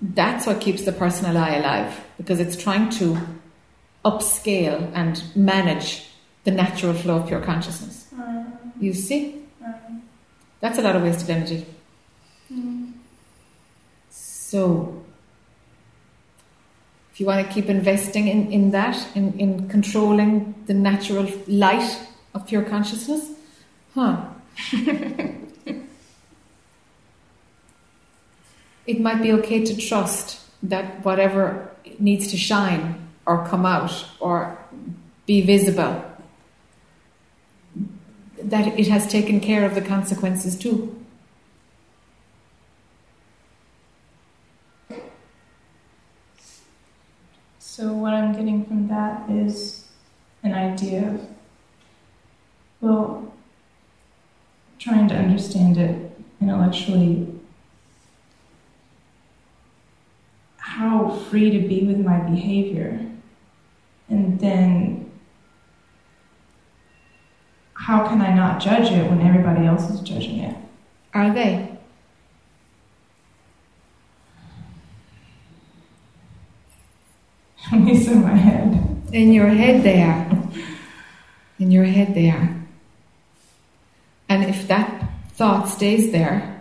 That's 0.00 0.46
what 0.46 0.62
keeps 0.62 0.84
the 0.86 0.92
personal 0.92 1.36
I 1.36 1.56
alive 1.56 2.00
because 2.16 2.40
it's 2.40 2.56
trying 2.56 2.88
to 3.00 3.18
upscale 4.04 4.90
and 4.94 5.22
manage 5.34 6.08
the 6.44 6.50
natural 6.50 6.92
flow 6.92 7.16
of 7.16 7.26
pure 7.26 7.40
consciousness. 7.40 8.08
Mm. 8.14 8.52
You 8.78 8.92
see? 8.92 9.42
Mm. 9.62 10.00
That's 10.60 10.78
a 10.78 10.82
lot 10.82 10.94
of 10.96 11.02
wasted 11.02 11.30
energy. 11.30 11.66
Mm. 12.52 12.92
So, 14.10 15.02
if 17.12 17.20
you 17.20 17.26
want 17.26 17.46
to 17.46 17.52
keep 17.52 17.70
investing 17.70 18.28
in, 18.28 18.52
in 18.52 18.70
that, 18.72 18.96
in, 19.14 19.38
in 19.38 19.68
controlling 19.68 20.54
the 20.66 20.74
natural 20.74 21.26
light 21.46 21.98
of 22.34 22.46
pure 22.46 22.62
consciousness, 22.62 23.30
huh? 23.94 24.26
it 28.86 29.00
might 29.00 29.22
be 29.22 29.32
okay 29.32 29.64
to 29.64 29.76
trust 29.76 30.40
that 30.62 31.04
whatever 31.04 31.70
needs 31.98 32.28
to 32.30 32.36
shine 32.36 33.03
or 33.26 33.46
come 33.46 33.64
out 33.64 34.06
or 34.20 34.58
be 35.26 35.40
visible, 35.40 36.04
that 38.42 38.78
it 38.78 38.88
has 38.88 39.06
taken 39.06 39.40
care 39.40 39.64
of 39.64 39.74
the 39.74 39.80
consequences 39.80 40.58
too. 40.58 40.94
So, 47.58 47.92
what 47.92 48.14
I'm 48.14 48.32
getting 48.32 48.64
from 48.64 48.86
that 48.86 49.28
is 49.28 49.88
an 50.44 50.52
idea 50.52 51.08
of, 51.08 51.28
well, 52.80 53.34
trying 54.78 55.08
to 55.08 55.14
understand 55.16 55.78
it 55.78 56.12
intellectually, 56.40 57.26
how 60.58 61.10
free 61.30 61.50
to 61.50 61.66
be 61.66 61.82
with 61.84 61.98
my 61.98 62.18
behavior, 62.20 63.00
and 64.14 64.38
then 64.38 65.10
how 67.74 68.06
can 68.06 68.20
I 68.20 68.32
not 68.32 68.60
judge 68.60 68.92
it 68.92 69.10
when 69.10 69.20
everybody 69.20 69.66
else 69.66 69.90
is 69.90 70.00
judging 70.00 70.38
it? 70.38 70.56
Are 71.12 71.34
they? 71.34 71.76
At 77.72 77.80
least 77.80 78.08
in 78.08 78.22
my 78.22 78.34
head. 78.34 79.02
In 79.12 79.32
your 79.32 79.48
head, 79.48 79.82
they 79.82 80.02
are. 80.02 80.30
In 81.58 81.72
your 81.72 81.84
head, 81.84 82.14
they 82.14 82.30
are. 82.30 82.54
And 84.28 84.44
if 84.44 84.68
that 84.68 85.10
thought 85.32 85.68
stays 85.68 86.12
there, 86.12 86.53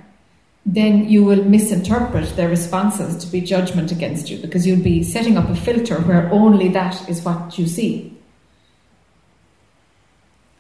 then 0.66 1.10
you 1.10 1.24
will 1.24 1.44
misinterpret 1.44 2.36
their 2.36 2.48
responses 2.48 3.24
to 3.24 3.32
be 3.32 3.42
judgment 3.42 3.92
against 3.92 4.30
you 4.30 4.38
because 4.38 4.66
you'll 4.66 4.84
be 4.84 5.04
setting 5.04 5.38
up 5.38 5.50
a 5.50 5.56
filter 5.56 6.00
where 6.02 6.30
only 6.32 6.70
that 6.70 7.10
is 7.10 7.22
what 7.24 7.58
you 7.60 7.68
see. 7.68 8.18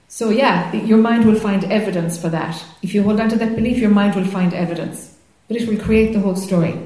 So, 0.09 0.29
yeah, 0.29 0.71
your 0.73 0.99
mind 0.99 1.25
will 1.25 1.39
find 1.39 1.63
evidence 1.65 2.21
for 2.21 2.29
that. 2.29 2.63
If 2.83 2.93
you 2.93 3.01
hold 3.01 3.19
on 3.19 3.29
to 3.29 3.35
that 3.37 3.55
belief, 3.55 3.77
your 3.77 3.89
mind 3.89 4.13
will 4.15 4.25
find 4.25 4.53
evidence, 4.53 5.15
but 5.47 5.57
it 5.57 5.67
will 5.67 5.79
create 5.79 6.13
the 6.13 6.19
whole 6.19 6.35
story. 6.35 6.77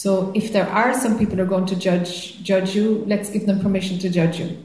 So 0.00 0.32
if 0.34 0.50
there 0.50 0.66
are 0.66 0.98
some 0.98 1.18
people 1.18 1.36
who 1.36 1.42
are 1.42 1.52
going 1.54 1.66
to 1.66 1.76
judge 1.76 2.42
judge 2.42 2.74
you, 2.74 3.04
let's 3.06 3.28
give 3.28 3.44
them 3.44 3.60
permission 3.60 3.98
to 3.98 4.08
judge 4.08 4.40
you. 4.40 4.64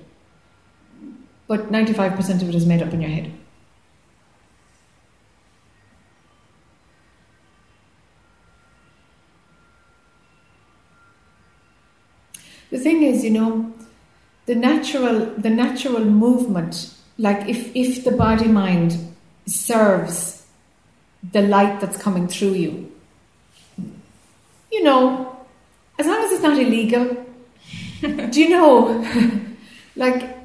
But 1.46 1.74
95% 1.74 2.42
of 2.42 2.48
it 2.48 2.56
is 2.56 2.66
made 2.66 2.82
up 2.82 2.94
in 2.94 3.02
your 3.02 3.10
head. 3.10 3.34
The 12.70 12.80
thing 12.80 13.04
is, 13.04 13.26
you 13.26 13.32
know, 13.32 13.74
the 14.46 14.56
natural 14.56 15.26
the 15.38 15.50
natural 15.50 16.06
movement, 16.06 16.94
like 17.18 17.50
if 17.50 17.76
if 17.76 18.06
the 18.06 18.12
body 18.12 18.48
mind 18.48 18.98
serves 19.46 20.46
the 21.34 21.42
light 21.42 21.82
that's 21.82 21.98
coming 21.98 22.30
through 22.30 22.54
you, 22.54 22.95
you 24.72 24.84
know, 24.84 25.46
as 25.98 26.06
long 26.06 26.24
as 26.24 26.32
it's 26.32 26.44
not 26.44 26.58
illegal, 26.58 27.26
do 28.02 28.42
you 28.42 28.50
know, 28.50 29.06
like 29.96 30.36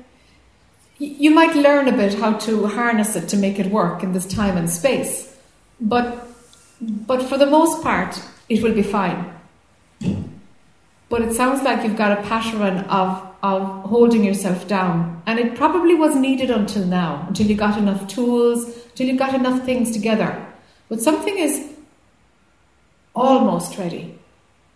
you 0.98 1.30
might 1.30 1.56
learn 1.56 1.88
a 1.88 1.92
bit 1.92 2.14
how 2.14 2.34
to 2.34 2.66
harness 2.66 3.16
it 3.16 3.28
to 3.28 3.36
make 3.36 3.58
it 3.58 3.66
work 3.66 4.02
in 4.02 4.12
this 4.12 4.26
time 4.26 4.56
and 4.56 4.68
space, 4.70 5.34
but 5.80 6.26
but 6.80 7.22
for 7.22 7.36
the 7.36 7.46
most 7.46 7.82
part, 7.82 8.20
it 8.48 8.62
will 8.62 8.74
be 8.74 8.82
fine. 8.82 9.34
But 11.08 11.22
it 11.22 11.32
sounds 11.34 11.62
like 11.62 11.82
you've 11.84 11.96
got 11.96 12.18
a 12.18 12.22
pattern 12.22 12.78
of 12.84 13.26
of 13.42 13.62
holding 13.84 14.22
yourself 14.22 14.68
down, 14.68 15.22
and 15.26 15.38
it 15.38 15.56
probably 15.56 15.94
was 15.94 16.14
needed 16.14 16.50
until 16.50 16.84
now, 16.84 17.24
until 17.28 17.46
you 17.46 17.54
got 17.56 17.78
enough 17.78 18.06
tools, 18.06 18.64
until 18.90 19.06
you 19.06 19.16
got 19.16 19.34
enough 19.34 19.64
things 19.64 19.90
together. 19.90 20.46
But 20.90 21.00
something 21.00 21.38
is 21.38 21.70
almost 23.14 23.78
ready, 23.78 24.18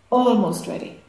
almost 0.09 0.67
ready. 0.67 0.99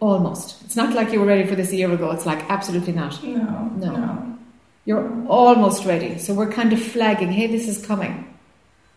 Almost. 0.00 0.62
It's 0.64 0.76
not 0.76 0.94
like 0.94 1.12
you 1.12 1.20
were 1.20 1.26
ready 1.26 1.46
for 1.46 1.54
this 1.54 1.72
a 1.72 1.76
year 1.76 1.92
ago. 1.92 2.10
It's 2.10 2.24
like 2.24 2.48
absolutely 2.50 2.94
not. 2.94 3.22
No, 3.22 3.70
No. 3.76 3.92
no. 3.92 4.38
You're 4.86 5.26
almost 5.28 5.84
ready. 5.84 6.18
So 6.18 6.32
we're 6.32 6.50
kind 6.50 6.72
of 6.72 6.80
flagging, 6.82 7.30
hey, 7.30 7.46
this 7.46 7.68
is 7.68 7.84
coming. 7.84 8.34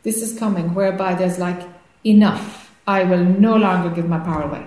This 0.03 0.22
is 0.22 0.40
coming, 0.40 0.74
whereby 0.74 1.14
there's 1.14 1.38
like, 1.40 1.61
enough. 2.06 2.72
I 2.88 3.03
will 3.03 3.24
no 3.24 3.56
longer 3.56 3.90
give 3.94 4.07
my 4.10 4.20
power 4.20 4.44
away. 4.44 4.65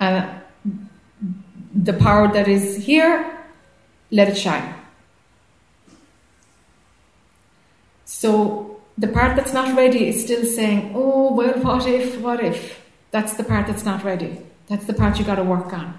And 0.00 0.40
the 1.74 1.92
power 1.92 2.32
that 2.32 2.46
is 2.48 2.76
here, 2.84 3.38
let 4.10 4.28
it 4.28 4.36
shine. 4.36 4.74
So 8.04 8.63
the 8.96 9.08
part 9.08 9.36
that's 9.36 9.52
not 9.52 9.76
ready 9.76 10.08
is 10.08 10.22
still 10.22 10.44
saying, 10.44 10.92
oh, 10.94 11.32
well, 11.32 11.54
what 11.60 11.86
if, 11.86 12.20
what 12.20 12.42
if? 12.42 12.80
That's 13.10 13.34
the 13.34 13.44
part 13.44 13.66
that's 13.66 13.84
not 13.84 14.04
ready. 14.04 14.38
That's 14.68 14.86
the 14.86 14.94
part 14.94 15.18
you 15.18 15.24
got 15.24 15.36
to 15.36 15.44
work 15.44 15.72
on. 15.72 15.98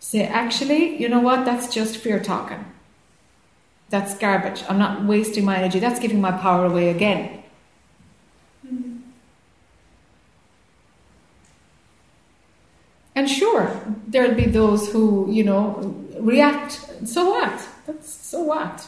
Say, 0.00 0.26
actually, 0.26 1.00
you 1.00 1.08
know 1.08 1.20
what? 1.20 1.44
That's 1.44 1.72
just 1.72 1.96
fear 1.96 2.20
talking. 2.20 2.64
That's 3.88 4.16
garbage. 4.16 4.62
I'm 4.68 4.78
not 4.78 5.04
wasting 5.04 5.44
my 5.44 5.58
energy. 5.58 5.78
That's 5.78 6.00
giving 6.00 6.20
my 6.20 6.32
power 6.32 6.66
away 6.66 6.90
again. 6.90 7.42
And 13.14 13.30
sure, 13.30 13.80
there'll 14.06 14.34
be 14.34 14.44
those 14.44 14.92
who, 14.92 15.30
you 15.30 15.44
know, 15.44 15.94
react. 16.20 16.72
So 17.06 17.30
what? 17.30 17.68
That's 17.86 18.10
so 18.10 18.42
what? 18.42 18.86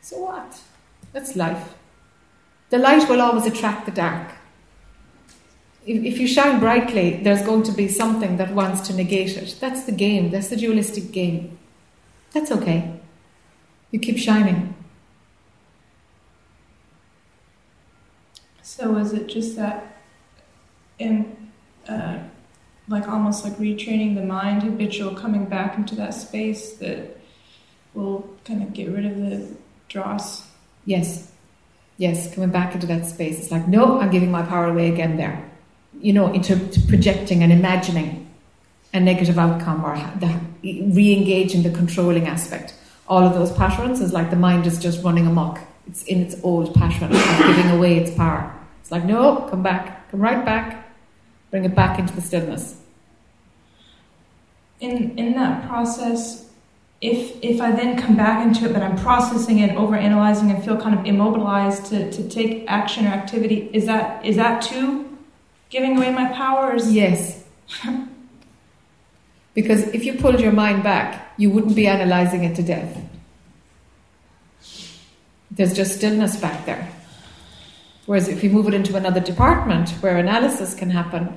So 0.00 0.18
what? 0.18 0.60
That's 1.12 1.34
life. 1.34 1.74
The 2.70 2.78
light 2.78 3.08
will 3.08 3.20
always 3.20 3.46
attract 3.46 3.86
the 3.86 3.92
dark. 3.92 4.32
If, 5.86 6.04
if 6.04 6.18
you 6.18 6.26
shine 6.26 6.58
brightly, 6.58 7.20
there's 7.22 7.42
going 7.42 7.62
to 7.64 7.72
be 7.72 7.88
something 7.88 8.38
that 8.38 8.52
wants 8.52 8.86
to 8.88 8.94
negate 8.94 9.36
it. 9.36 9.56
That's 9.60 9.84
the 9.84 9.92
game. 9.92 10.30
That's 10.30 10.48
the 10.48 10.56
dualistic 10.56 11.12
game. 11.12 11.58
That's 12.32 12.50
okay. 12.50 13.00
You 13.92 14.00
keep 14.00 14.18
shining. 14.18 14.74
So 18.62 18.96
is 18.96 19.12
it 19.12 19.28
just 19.28 19.56
that, 19.56 20.02
in, 20.98 21.50
uh, 21.88 22.18
like 22.88 23.08
almost 23.08 23.44
like 23.44 23.54
retraining 23.58 24.16
the 24.16 24.24
mind, 24.24 24.64
habitual 24.64 25.14
coming 25.14 25.46
back 25.46 25.78
into 25.78 25.94
that 25.94 26.14
space 26.14 26.74
that 26.74 27.16
will 27.94 28.28
kind 28.44 28.62
of 28.62 28.72
get 28.72 28.90
rid 28.90 29.06
of 29.06 29.16
the 29.16 29.56
dross? 29.88 30.48
Yes. 30.84 31.32
Yes, 31.98 32.34
coming 32.34 32.50
back 32.50 32.74
into 32.74 32.86
that 32.88 33.06
space. 33.06 33.38
It's 33.38 33.50
like, 33.50 33.66
no, 33.66 34.00
I'm 34.00 34.10
giving 34.10 34.30
my 34.30 34.42
power 34.42 34.66
away 34.66 34.92
again 34.92 35.16
there. 35.16 35.42
You 35.98 36.12
know, 36.12 36.32
into 36.32 36.56
projecting 36.88 37.42
and 37.42 37.50
imagining 37.50 38.26
a 38.92 39.00
negative 39.00 39.38
outcome 39.38 39.84
or 39.84 39.94
re 40.62 41.12
engaging 41.12 41.62
the 41.62 41.70
controlling 41.70 42.26
aspect. 42.26 42.74
All 43.08 43.22
of 43.22 43.34
those 43.34 43.52
patterns 43.52 44.00
is 44.00 44.12
like 44.12 44.30
the 44.30 44.36
mind 44.36 44.66
is 44.66 44.78
just 44.80 45.02
running 45.02 45.26
amok. 45.26 45.60
It's 45.86 46.02
in 46.04 46.20
its 46.20 46.36
old 46.42 46.74
pattern 46.74 47.12
of 47.12 47.38
giving 47.46 47.70
away 47.70 47.98
its 47.98 48.14
power. 48.14 48.52
It's 48.80 48.90
like, 48.90 49.04
no, 49.04 49.48
come 49.48 49.62
back, 49.62 50.10
come 50.10 50.20
right 50.20 50.44
back, 50.44 50.88
bring 51.50 51.64
it 51.64 51.74
back 51.74 51.98
into 51.98 52.14
the 52.14 52.20
stillness. 52.20 52.80
In 54.80 55.18
in 55.18 55.32
that 55.34 55.66
process, 55.66 56.45
if 57.00 57.36
if 57.42 57.60
I 57.60 57.72
then 57.72 57.98
come 57.98 58.16
back 58.16 58.46
into 58.46 58.64
it, 58.64 58.72
but 58.72 58.82
I'm 58.82 58.96
processing 58.96 59.58
it, 59.58 59.76
over 59.76 59.96
analyzing, 59.96 60.50
and 60.50 60.64
feel 60.64 60.80
kind 60.80 60.98
of 60.98 61.04
immobilized 61.04 61.86
to, 61.86 62.10
to 62.10 62.28
take 62.28 62.64
action 62.68 63.06
or 63.06 63.10
activity, 63.10 63.68
is 63.72 63.86
that 63.86 64.24
is 64.24 64.36
that 64.36 64.62
too 64.62 65.18
giving 65.68 65.96
away 65.96 66.10
my 66.10 66.32
powers? 66.32 66.92
Yes. 66.92 67.44
because 69.54 69.82
if 69.88 70.04
you 70.04 70.14
pulled 70.14 70.40
your 70.40 70.52
mind 70.52 70.82
back, 70.82 71.32
you 71.36 71.50
wouldn't 71.50 71.76
be 71.76 71.86
analyzing 71.86 72.44
it 72.44 72.56
to 72.56 72.62
death. 72.62 72.98
There's 75.50 75.74
just 75.74 75.96
stillness 75.96 76.36
back 76.36 76.66
there. 76.66 76.90
Whereas 78.06 78.28
if 78.28 78.44
you 78.44 78.50
move 78.50 78.68
it 78.68 78.74
into 78.74 78.96
another 78.96 79.20
department 79.20 79.90
where 80.00 80.16
analysis 80.16 80.74
can 80.74 80.90
happen, 80.90 81.36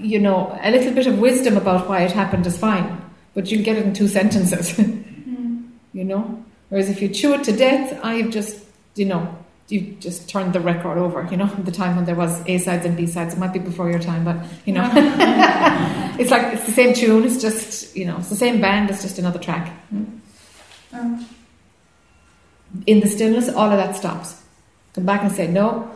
you 0.00 0.18
know, 0.18 0.58
a 0.62 0.70
little 0.70 0.92
bit 0.92 1.06
of 1.06 1.18
wisdom 1.18 1.56
about 1.56 1.88
why 1.88 2.02
it 2.02 2.12
happened 2.12 2.46
is 2.46 2.58
fine, 2.58 2.99
but 3.34 3.50
you'll 3.50 3.64
get 3.64 3.76
it 3.76 3.86
in 3.86 3.94
two 3.94 4.08
sentences, 4.08 4.78
you 5.92 6.04
know. 6.04 6.44
Whereas 6.68 6.88
if 6.88 7.02
you 7.02 7.08
chew 7.08 7.34
it 7.34 7.44
to 7.44 7.52
death, 7.52 7.98
I've 8.02 8.30
just, 8.30 8.64
you 8.94 9.04
know, 9.04 9.36
you 9.70 9.96
just 10.00 10.28
turned 10.28 10.52
the 10.52 10.60
record 10.60 10.98
over, 10.98 11.26
you 11.30 11.36
know, 11.36 11.46
the 11.64 11.70
time 11.70 11.96
when 11.96 12.04
there 12.04 12.14
was 12.14 12.42
A 12.46 12.58
sides 12.58 12.84
and 12.84 12.96
B 12.96 13.06
sides. 13.06 13.34
It 13.34 13.38
might 13.38 13.52
be 13.52 13.58
before 13.58 13.90
your 13.90 14.00
time, 14.00 14.24
but 14.24 14.36
you 14.64 14.72
know, 14.72 14.88
it's 16.18 16.30
like 16.30 16.54
it's 16.54 16.66
the 16.66 16.72
same 16.72 16.94
tune. 16.94 17.24
It's 17.24 17.40
just, 17.40 17.96
you 17.96 18.04
know, 18.04 18.18
it's 18.18 18.30
the 18.30 18.36
same 18.36 18.60
band. 18.60 18.90
It's 18.90 19.02
just 19.02 19.18
another 19.18 19.38
track. 19.38 19.72
Um, 20.92 21.26
In 22.86 23.00
the 23.00 23.08
stillness, 23.08 23.48
all 23.48 23.70
of 23.70 23.78
that 23.78 23.96
stops. 23.96 24.42
Come 24.94 25.04
back 25.06 25.22
and 25.22 25.32
say, 25.32 25.46
no, 25.46 25.90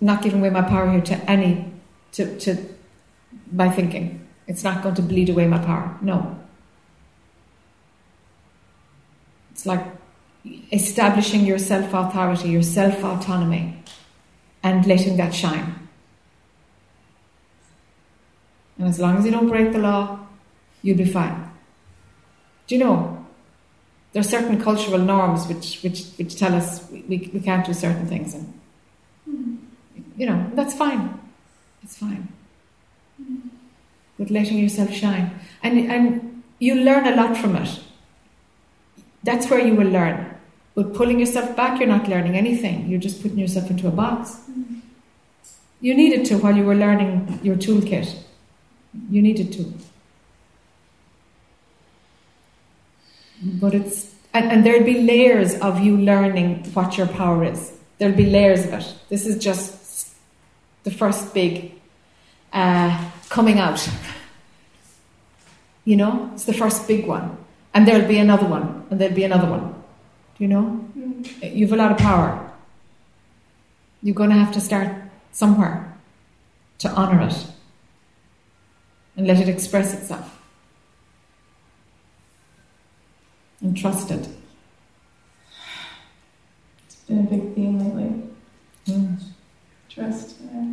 I'm 0.00 0.06
not 0.06 0.22
giving 0.22 0.40
away 0.40 0.50
my 0.50 0.62
power 0.62 0.90
here 0.90 1.02
to 1.02 1.30
any, 1.30 1.70
to, 2.12 2.38
to, 2.40 2.56
my 3.52 3.68
thinking. 3.68 4.19
It's 4.50 4.64
not 4.64 4.82
going 4.82 4.96
to 4.96 5.02
bleed 5.02 5.28
away 5.28 5.46
my 5.46 5.58
power. 5.58 5.96
No. 6.02 6.36
It's 9.52 9.64
like 9.64 9.86
establishing 10.72 11.46
your 11.46 11.60
self 11.60 11.94
authority, 11.94 12.48
your 12.48 12.64
self 12.64 13.04
autonomy, 13.04 13.80
and 14.64 14.84
letting 14.86 15.16
that 15.18 15.32
shine. 15.32 15.88
And 18.76 18.88
as 18.88 18.98
long 18.98 19.18
as 19.18 19.24
you 19.24 19.30
don't 19.30 19.48
break 19.48 19.70
the 19.70 19.78
law, 19.78 20.18
you'll 20.82 20.98
be 20.98 21.04
fine. 21.04 21.48
Do 22.66 22.74
you 22.74 22.84
know? 22.84 23.24
There 24.12 24.18
are 24.18 24.24
certain 24.24 24.60
cultural 24.60 24.98
norms 24.98 25.46
which, 25.46 25.80
which, 25.82 26.06
which 26.16 26.34
tell 26.36 26.52
us 26.56 26.90
we, 26.90 27.02
we, 27.02 27.30
we 27.32 27.38
can't 27.38 27.64
do 27.64 27.72
certain 27.72 28.08
things, 28.08 28.34
and 28.34 29.62
you 30.16 30.26
know 30.26 30.50
that's 30.54 30.74
fine. 30.74 31.20
It's 31.84 31.96
fine. 31.96 32.26
But 34.20 34.30
letting 34.30 34.58
yourself 34.58 34.92
shine, 34.92 35.30
and 35.62 35.90
and 35.90 36.42
you 36.58 36.74
learn 36.74 37.06
a 37.06 37.16
lot 37.16 37.38
from 37.38 37.56
it. 37.56 37.80
That's 39.24 39.48
where 39.48 39.60
you 39.66 39.74
will 39.74 39.88
learn. 39.88 40.36
But 40.74 40.92
pulling 40.92 41.18
yourself 41.20 41.56
back, 41.56 41.80
you're 41.80 41.88
not 41.88 42.06
learning 42.06 42.36
anything. 42.36 42.86
You're 42.86 43.00
just 43.00 43.22
putting 43.22 43.38
yourself 43.38 43.70
into 43.70 43.88
a 43.88 43.90
box. 43.90 44.36
You 45.80 45.94
needed 45.94 46.26
to 46.26 46.36
while 46.36 46.54
you 46.54 46.64
were 46.64 46.74
learning 46.74 47.40
your 47.42 47.56
toolkit. 47.56 48.14
You 49.08 49.22
needed 49.22 49.54
to. 49.54 49.72
But 53.42 53.74
it's 53.74 54.14
and, 54.34 54.52
and 54.52 54.66
there'll 54.66 54.84
be 54.84 55.00
layers 55.00 55.58
of 55.60 55.80
you 55.80 55.96
learning 55.96 56.64
what 56.74 56.98
your 56.98 57.06
power 57.06 57.42
is. 57.44 57.72
There'll 57.96 58.16
be 58.16 58.26
layers 58.26 58.66
of 58.66 58.74
it. 58.74 58.94
This 59.08 59.26
is 59.26 59.42
just 59.42 60.12
the 60.84 60.90
first 60.90 61.32
big 61.32 61.72
uh, 62.52 63.10
coming 63.30 63.58
out. 63.58 63.88
You 65.86 65.96
know, 65.96 66.30
it's 66.34 66.44
the 66.44 66.52
first 66.52 66.86
big 66.86 67.06
one, 67.06 67.38
and 67.72 67.88
there'll 67.88 68.06
be 68.06 68.18
another 68.18 68.46
one, 68.46 68.86
and 68.90 69.00
there'll 69.00 69.14
be 69.14 69.24
another 69.24 69.48
one. 69.48 69.74
Do 70.36 70.44
you 70.44 70.48
know? 70.48 70.84
You've 71.42 71.72
a 71.72 71.76
lot 71.76 71.90
of 71.92 71.98
power. 71.98 72.52
You're 74.02 74.14
going 74.14 74.30
to 74.30 74.36
have 74.36 74.52
to 74.52 74.60
start 74.60 74.88
somewhere 75.32 75.98
to 76.78 76.88
honor 76.90 77.26
it 77.26 77.46
and 79.16 79.26
let 79.26 79.38
it 79.38 79.48
express 79.48 79.94
itself. 79.94 80.38
And 83.60 83.76
trust 83.76 84.10
it. 84.10 84.28
it's 86.86 86.96
been 87.06 87.18
a 87.18 87.22
big 87.22 87.54
theme 87.54 87.78
lately. 87.78 88.22
Mm. 88.86 89.22
Trust. 89.88 90.36
Yeah. 90.40 90.72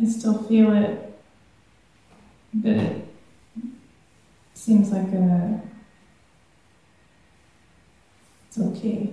I 0.00 0.06
still 0.06 0.42
feel 0.44 0.72
it, 0.72 1.20
but 2.54 2.72
it 2.72 3.04
seems 4.54 4.90
like 4.90 5.08
a 5.08 5.60
it's 8.48 8.58
okay. 8.58 9.10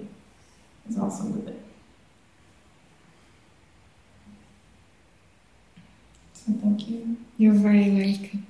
It's 0.87 0.97
also 0.97 1.25
with 1.25 1.49
it. 1.49 1.61
So 6.33 6.53
thank 6.61 6.87
you. 6.87 7.17
You're 7.37 7.53
very 7.53 7.91
welcome. 7.91 8.47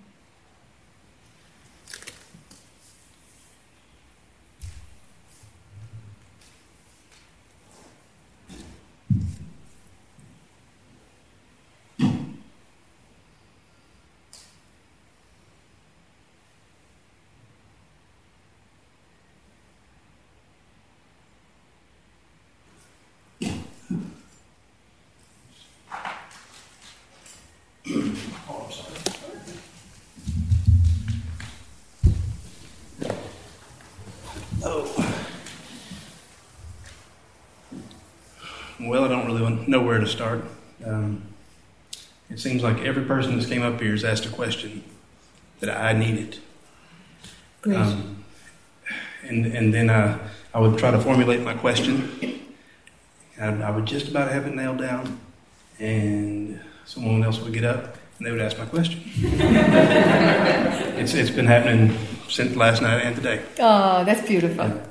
Well, 38.80 39.04
I 39.04 39.08
don't 39.10 39.26
really 39.26 39.66
know 39.68 39.82
where 39.82 40.00
to 40.00 40.08
start. 40.08 40.46
Um, 40.86 41.24
it 42.30 42.40
seems 42.40 42.64
like 42.64 42.80
every 42.80 43.04
person 43.04 43.36
that's 43.36 43.50
came 43.50 43.64
up 43.64 43.82
here 43.82 43.92
has 43.92 44.06
asked 44.06 44.26
a 44.26 44.30
question 44.30 44.84
that 45.60 45.70
I 45.70 45.92
needed. 45.92 46.38
Great. 47.62 47.76
Um, 47.76 48.24
and 49.24 49.46
and 49.46 49.74
then 49.74 49.90
I, 49.90 50.18
I 50.54 50.60
would 50.62 50.78
try 50.78 50.92
to 50.92 51.00
formulate 51.02 51.42
my 51.42 51.54
question. 51.54 52.40
I, 53.40 53.48
I 53.48 53.72
would 53.72 53.86
just 53.86 54.08
about 54.08 54.32
have 54.32 54.48
it 54.48 54.56
nailed 54.56 54.78
down, 54.78 55.20
and 55.80 56.62
someone 56.86 57.24
else 57.24 57.42
would 57.42 57.52
get 57.52 57.66
up 57.66 57.98
and 58.18 58.28
they 58.28 58.32
would 58.32 58.42
ask 58.42 58.58
my 58.58 58.66
question. 58.66 59.02
it's 60.98 61.14
it's 61.14 61.30
been 61.30 61.46
happening 61.46 61.96
since 62.30 62.56
last 62.56 62.82
night 62.82 63.02
and 63.02 63.16
today. 63.16 63.42
oh, 63.60 64.04
that's 64.04 64.28
beautiful. 64.28 64.82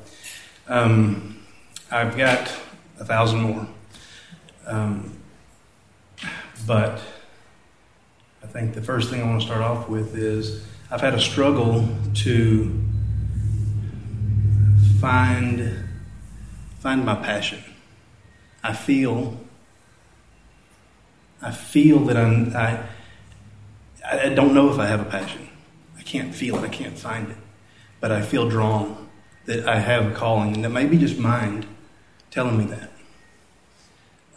Um, 0.69 1.44
I've 1.90 2.16
got 2.16 2.53
a 2.98 3.05
thousand 3.05 3.40
more. 3.40 3.66
Um, 4.66 5.12
but 6.66 7.01
I 8.43 8.47
think 8.47 8.74
the 8.74 8.82
first 8.82 9.11
thing 9.11 9.23
I 9.23 9.27
want 9.27 9.40
to 9.40 9.47
start 9.47 9.62
off 9.62 9.89
with 9.89 10.16
is 10.16 10.66
I've 10.90 11.01
had 11.01 11.15
a 11.15 11.20
struggle 11.20 11.89
to 12.15 12.82
find 15.01 15.85
find 16.81 17.05
my 17.05 17.15
passion. 17.16 17.62
I 18.62 18.73
feel 18.73 19.39
I 21.43 21.51
feel 21.53 22.01
that 22.07 22.16
I'm 22.16 22.57
I 22.57 22.82
I 24.11 24.28
don't 24.28 24.55
know 24.55 24.73
if 24.73 24.78
I 24.78 24.87
have 24.87 25.01
a 25.01 25.05
passion. 25.05 25.49
I 25.99 26.03
can't 26.03 26.35
feel 26.35 26.57
it. 26.57 26.65
I 26.65 26.69
can't 26.69 26.99
find 26.99 27.31
it. 27.31 27.37
But 28.01 28.12
I 28.12 28.23
feel 28.23 28.49
drawn 28.49 29.09
that 29.47 29.66
I 29.69 29.78
have 29.78 30.12
a 30.12 30.15
calling, 30.15 30.55
and 30.55 30.65
that 30.65 30.70
may 30.70 30.87
be 30.87 30.99
just 30.99 31.19
mind 31.19 31.66
telling 32.31 32.59
me 32.59 32.66
that. 32.66 32.93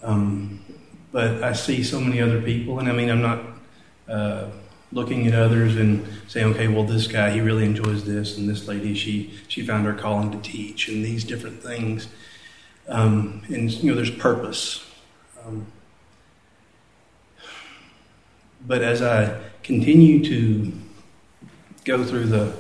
Um, 0.02 0.64
but 1.12 1.44
I 1.44 1.54
see 1.54 1.84
so 1.84 2.00
many 2.00 2.22
other 2.22 2.42
people, 2.42 2.80
and 2.80 2.88
I 2.88 2.94
mean, 2.94 3.10
I'm 3.10 3.22
not 3.22 3.44
uh, 4.08 4.50
looking 4.92 5.28
at 5.28 5.34
others 5.34 5.76
and 5.76 6.08
saying, 6.28 6.48
okay, 6.54 6.68
well, 6.68 6.84
this 6.84 7.08
guy 7.08 7.32
he 7.32 7.42
really 7.42 7.66
enjoys 7.66 8.06
this, 8.06 8.38
and 8.38 8.48
this 8.48 8.68
lady 8.68 8.94
she 8.94 9.34
she 9.48 9.66
found 9.66 9.86
her 9.86 9.94
calling 9.94 10.32
to 10.32 10.38
teach, 10.40 10.88
and 10.88 11.04
these 11.04 11.24
different 11.24 11.62
things. 11.62 12.08
Um, 12.88 13.42
and 13.50 13.72
you 13.72 13.90
know, 13.90 13.96
there's 13.96 14.12
purpose. 14.12 14.86
Um, 15.46 15.68
but 18.66 18.82
as 18.82 19.02
I 19.02 19.40
continue 19.64 20.24
to 20.26 20.74
go 21.86 22.04
through 22.04 22.26
the 22.26 22.54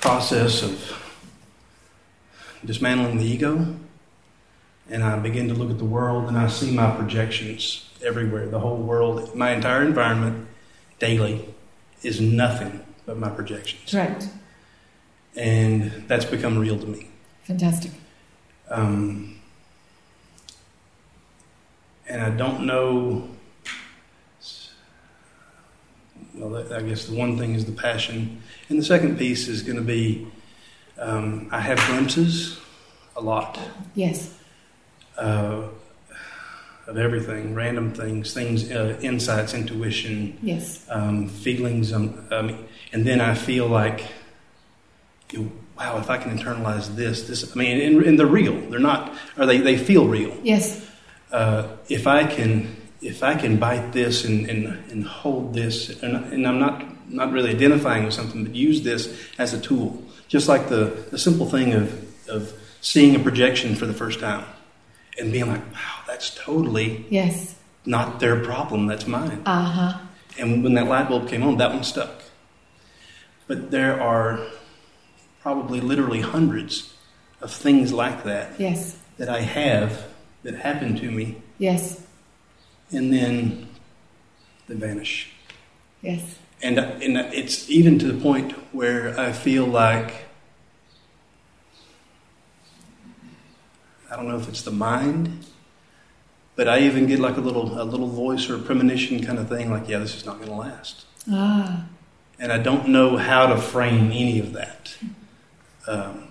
process 0.00 0.62
of 0.62 1.02
dismantling 2.64 3.18
the 3.18 3.24
ego, 3.24 3.76
and 4.88 5.02
I 5.02 5.18
begin 5.18 5.48
to 5.48 5.54
look 5.54 5.70
at 5.70 5.78
the 5.78 5.84
world 5.84 6.28
and 6.28 6.38
I 6.38 6.46
see 6.48 6.70
my 6.70 6.90
projections 6.90 7.88
everywhere. 8.02 8.46
The 8.48 8.60
whole 8.60 8.76
world, 8.76 9.34
my 9.34 9.52
entire 9.52 9.82
environment 9.82 10.46
daily 10.98 11.48
is 12.02 12.20
nothing 12.20 12.84
but 13.04 13.16
my 13.18 13.28
projections. 13.28 13.92
Right. 13.92 14.28
And 15.34 16.04
that's 16.08 16.24
become 16.24 16.58
real 16.58 16.78
to 16.78 16.86
me. 16.86 17.08
Fantastic. 17.44 17.92
Um, 18.68 19.40
and 22.08 22.22
I 22.22 22.30
don't 22.30 22.66
know. 22.66 23.28
Well, 26.36 26.72
I 26.72 26.82
guess 26.82 27.06
the 27.06 27.14
one 27.16 27.38
thing 27.38 27.54
is 27.54 27.64
the 27.64 27.72
passion, 27.72 28.42
and 28.68 28.78
the 28.78 28.84
second 28.84 29.18
piece 29.18 29.48
is 29.48 29.62
going 29.62 29.76
to 29.76 29.82
be 29.82 30.26
um, 30.98 31.48
I 31.50 31.60
have 31.60 31.78
glimpses 31.86 32.58
a 33.16 33.20
lot 33.20 33.58
Yes. 33.94 34.34
uh, 35.18 35.62
of 36.86 36.96
everything, 36.98 37.54
random 37.54 37.92
things, 37.92 38.32
things, 38.34 38.70
uh, 38.70 38.98
insights, 39.02 39.54
intuition, 39.54 40.38
Yes. 40.42 40.86
um, 40.90 41.28
feelings, 41.28 41.92
um, 41.92 42.24
um, 42.30 42.64
and 42.92 43.06
then 43.06 43.20
I 43.20 43.34
feel 43.34 43.66
like, 43.66 44.04
wow, 45.34 45.98
if 45.98 46.08
I 46.10 46.18
can 46.18 46.36
internalize 46.36 46.94
this, 46.96 47.26
this, 47.26 47.50
I 47.50 47.58
mean, 47.58 47.80
and, 47.80 48.02
and 48.04 48.18
they're 48.18 48.26
real. 48.26 48.58
They're 48.70 48.78
not, 48.78 49.12
or 49.38 49.46
they, 49.46 49.58
they 49.58 49.76
feel 49.76 50.06
real. 50.06 50.36
Yes. 50.42 50.86
Uh, 51.32 51.68
if 51.88 52.06
I 52.06 52.24
can, 52.24 52.74
if 53.00 53.22
I 53.22 53.34
can 53.34 53.56
bite 53.58 53.92
this 53.92 54.24
and, 54.24 54.48
and, 54.48 54.66
and 54.90 55.04
hold 55.04 55.54
this, 55.54 56.02
and, 56.02 56.16
and 56.32 56.46
I'm 56.46 56.58
not, 56.58 56.84
not 57.12 57.32
really 57.32 57.50
identifying 57.50 58.04
with 58.04 58.14
something, 58.14 58.44
but 58.44 58.54
use 58.54 58.82
this 58.82 59.28
as 59.38 59.52
a 59.54 59.60
tool, 59.60 60.02
just 60.28 60.48
like 60.48 60.68
the, 60.68 61.06
the 61.10 61.18
simple 61.18 61.46
thing 61.46 61.72
of, 61.72 62.28
of 62.28 62.52
seeing 62.80 63.14
a 63.14 63.18
projection 63.18 63.74
for 63.74 63.86
the 63.86 63.92
first 63.94 64.20
time 64.20 64.44
and 65.18 65.32
being 65.32 65.46
like, 65.48 65.60
wow, 65.72 66.00
that's 66.06 66.34
totally 66.34 67.04
Yes. 67.10 67.54
not 67.84 68.20
their 68.20 68.42
problem, 68.44 68.86
that's 68.86 69.06
mine. 69.06 69.42
Uh 69.46 69.64
huh. 69.64 69.98
And 70.38 70.62
when 70.62 70.74
that 70.74 70.86
light 70.86 71.08
bulb 71.08 71.28
came 71.28 71.42
on, 71.42 71.56
that 71.58 71.72
one 71.72 71.84
stuck. 71.84 72.22
But 73.46 73.70
there 73.70 74.00
are 74.00 74.40
probably 75.40 75.80
literally 75.80 76.20
hundreds 76.20 76.92
of 77.40 77.52
things 77.52 77.92
like 77.92 78.24
that 78.24 78.58
Yes. 78.58 78.98
that 79.18 79.28
I 79.28 79.40
have 79.42 80.06
that 80.42 80.54
happen 80.56 80.96
to 80.96 81.10
me, 81.10 81.36
Yes. 81.58 82.05
And 82.90 83.12
then 83.12 83.68
they 84.68 84.74
vanish. 84.74 85.30
Yes. 86.02 86.38
And, 86.62 86.78
and 86.78 87.16
it's 87.34 87.68
even 87.68 87.98
to 87.98 88.12
the 88.12 88.20
point 88.20 88.52
where 88.72 89.18
I 89.18 89.32
feel 89.32 89.66
like 89.66 90.26
I 94.10 94.16
don't 94.16 94.28
know 94.28 94.36
if 94.38 94.48
it's 94.48 94.62
the 94.62 94.70
mind, 94.70 95.44
but 96.54 96.68
I 96.68 96.80
even 96.80 97.06
get 97.06 97.18
like 97.18 97.36
a 97.36 97.40
little 97.40 97.80
a 97.80 97.84
little 97.84 98.08
voice 98.08 98.48
or 98.48 98.54
a 98.56 98.58
premonition 98.58 99.22
kind 99.22 99.38
of 99.38 99.48
thing, 99.48 99.70
like, 99.70 99.88
yeah, 99.88 99.98
this 99.98 100.14
is 100.14 100.24
not 100.24 100.36
going 100.38 100.48
to 100.48 100.54
last. 100.54 101.04
Ah. 101.30 101.86
and 102.38 102.52
I 102.52 102.58
don't 102.58 102.88
know 102.88 103.16
how 103.16 103.46
to 103.46 103.56
frame 103.60 104.12
any 104.12 104.38
of 104.38 104.52
that. 104.52 104.96
Um, 105.88 106.28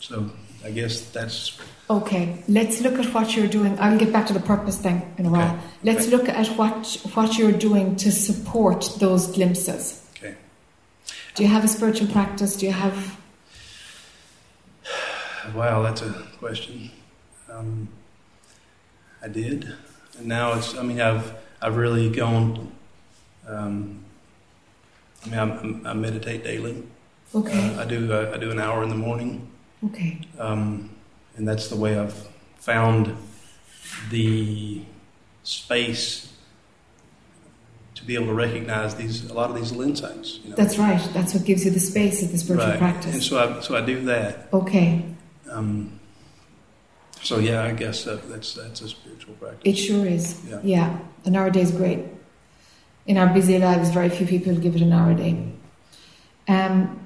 so 0.00 0.30
I 0.64 0.70
guess 0.70 1.02
that's 1.10 1.58
Okay, 1.90 2.42
let's 2.48 2.80
look 2.80 2.98
at 2.98 3.12
what 3.12 3.36
you're 3.36 3.46
doing. 3.46 3.78
I'll 3.78 3.98
get 3.98 4.10
back 4.10 4.26
to 4.28 4.32
the 4.32 4.40
purpose 4.40 4.78
thing 4.78 5.02
in 5.18 5.26
a 5.26 5.30
while. 5.30 5.58
Let's 5.82 6.06
okay. 6.06 6.16
look 6.16 6.28
at 6.28 6.46
what 6.56 6.96
what 7.12 7.36
you're 7.36 7.52
doing 7.52 7.96
to 7.96 8.10
support 8.10 8.90
those 8.98 9.26
glimpses. 9.26 10.02
okay. 10.16 10.34
Do 11.34 11.42
you 11.42 11.48
have 11.50 11.62
a 11.64 11.68
spiritual 11.68 12.08
practice? 12.08 12.56
Do 12.56 12.64
you 12.66 12.72
have 12.72 13.18
Wow, 15.52 15.82
that's 15.82 16.00
a 16.00 16.10
question. 16.38 16.90
Um, 17.50 17.88
I 19.22 19.28
did, 19.28 19.74
and 20.18 20.26
now 20.26 20.54
it's. 20.54 20.74
I 20.76 20.82
mean, 20.82 21.00
I've 21.00 21.34
I've 21.60 21.76
really 21.76 22.10
gone. 22.10 22.72
Um, 23.46 24.04
I 25.24 25.28
mean, 25.28 25.38
I'm, 25.38 25.86
I 25.86 25.92
meditate 25.92 26.44
daily. 26.44 26.82
Okay. 27.34 27.74
Uh, 27.74 27.82
I 27.82 27.84
do. 27.84 28.10
Uh, 28.10 28.32
I 28.34 28.38
do 28.38 28.50
an 28.50 28.58
hour 28.58 28.82
in 28.82 28.88
the 28.88 28.96
morning. 28.96 29.50
Okay. 29.84 30.18
um, 30.38 30.93
and 31.36 31.46
that's 31.46 31.68
the 31.68 31.76
way 31.76 31.98
I've 31.98 32.28
found 32.56 33.16
the 34.10 34.82
space 35.42 36.32
to 37.94 38.04
be 38.04 38.14
able 38.14 38.26
to 38.26 38.34
recognize 38.34 38.94
these 38.94 39.30
a 39.30 39.34
lot 39.34 39.50
of 39.50 39.56
these 39.56 39.70
little 39.70 39.90
insights. 39.90 40.40
You 40.42 40.50
know? 40.50 40.56
That's 40.56 40.78
right. 40.78 41.00
That's 41.12 41.34
what 41.34 41.44
gives 41.44 41.64
you 41.64 41.70
the 41.70 41.80
space 41.80 42.22
of 42.22 42.32
the 42.32 42.38
spiritual 42.38 42.70
right. 42.70 42.78
practice. 42.78 43.14
And 43.14 43.22
so 43.22 43.38
I 43.38 43.60
so 43.60 43.76
I 43.76 43.80
do 43.80 44.04
that. 44.06 44.48
Okay. 44.52 45.04
Um, 45.50 46.00
so 47.22 47.38
yeah, 47.38 47.64
I 47.64 47.72
guess 47.72 48.04
that, 48.04 48.28
that's 48.28 48.54
that's 48.54 48.80
a 48.82 48.88
spiritual 48.88 49.34
practice. 49.34 49.60
It 49.64 49.76
sure 49.76 50.06
is. 50.06 50.40
Yeah. 50.46 50.60
Yeah. 50.62 50.98
An 51.24 51.36
hour 51.36 51.46
a 51.46 51.52
day 51.52 51.62
is 51.62 51.70
great. 51.70 52.00
In 53.06 53.18
our 53.18 53.32
busy 53.32 53.58
lives, 53.58 53.90
very 53.90 54.08
few 54.08 54.26
people 54.26 54.54
give 54.56 54.76
it 54.76 54.82
an 54.82 54.92
hour 54.92 55.12
a 55.12 55.14
day. 55.14 55.52
Um, 56.48 57.03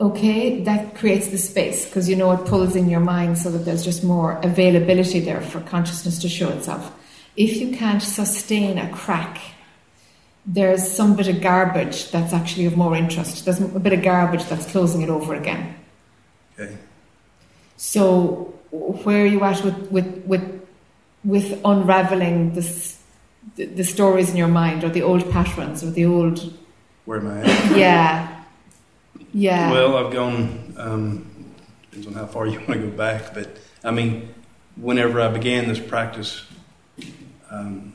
okay, 0.00 0.62
that 0.64 0.94
creates 0.94 1.28
the 1.28 1.38
space 1.38 1.86
because 1.86 2.08
you 2.08 2.16
know 2.16 2.32
it 2.32 2.46
pulls 2.46 2.76
in 2.76 2.88
your 2.88 3.00
mind 3.00 3.38
so 3.38 3.50
that 3.50 3.64
there's 3.64 3.84
just 3.84 4.04
more 4.04 4.38
availability 4.42 5.20
there 5.20 5.40
for 5.40 5.60
consciousness 5.60 6.18
to 6.18 6.28
show 6.28 6.48
itself. 6.50 6.92
If 7.36 7.56
you 7.56 7.76
can't 7.76 8.02
sustain 8.02 8.78
a 8.78 8.90
crack, 8.90 9.40
there's 10.44 10.88
some 10.88 11.16
bit 11.16 11.28
of 11.28 11.40
garbage 11.40 12.10
that's 12.10 12.32
actually 12.32 12.66
of 12.66 12.76
more 12.76 12.94
interest. 12.94 13.44
There's 13.44 13.60
a 13.60 13.80
bit 13.80 13.92
of 13.92 14.02
garbage 14.02 14.44
that's 14.44 14.70
closing 14.70 15.02
it 15.02 15.08
over 15.10 15.34
again. 15.34 15.74
Okay. 16.58 16.76
So, 17.76 18.54
where 18.70 19.22
are 19.22 19.26
you 19.26 19.42
at 19.44 19.62
with 19.64 19.90
with 19.90 20.24
with, 20.24 20.66
with 21.24 21.60
unraveling 21.64 22.54
this, 22.54 23.02
the, 23.56 23.66
the 23.66 23.84
stories 23.84 24.30
in 24.30 24.36
your 24.36 24.48
mind, 24.48 24.84
or 24.84 24.88
the 24.88 25.02
old 25.02 25.30
patterns, 25.30 25.82
or 25.82 25.90
the 25.90 26.04
old 26.04 26.54
Where 27.06 27.18
am 27.18 27.28
I 27.28 27.40
at? 27.40 27.76
yeah, 27.76 28.35
yeah, 29.36 29.70
Well, 29.70 29.96
I've 29.96 30.12
gone, 30.12 30.74
um, 30.78 31.26
depends 31.90 32.06
on 32.06 32.14
how 32.14 32.26
far 32.26 32.46
you 32.52 32.58
want 32.60 32.72
to 32.72 32.78
go 32.78 32.90
back, 32.90 33.34
but 33.34 33.58
I 33.84 33.90
mean, 33.90 34.34
whenever 34.76 35.20
I 35.20 35.28
began 35.28 35.68
this 35.68 35.78
practice, 35.78 36.44
um, 37.50 37.92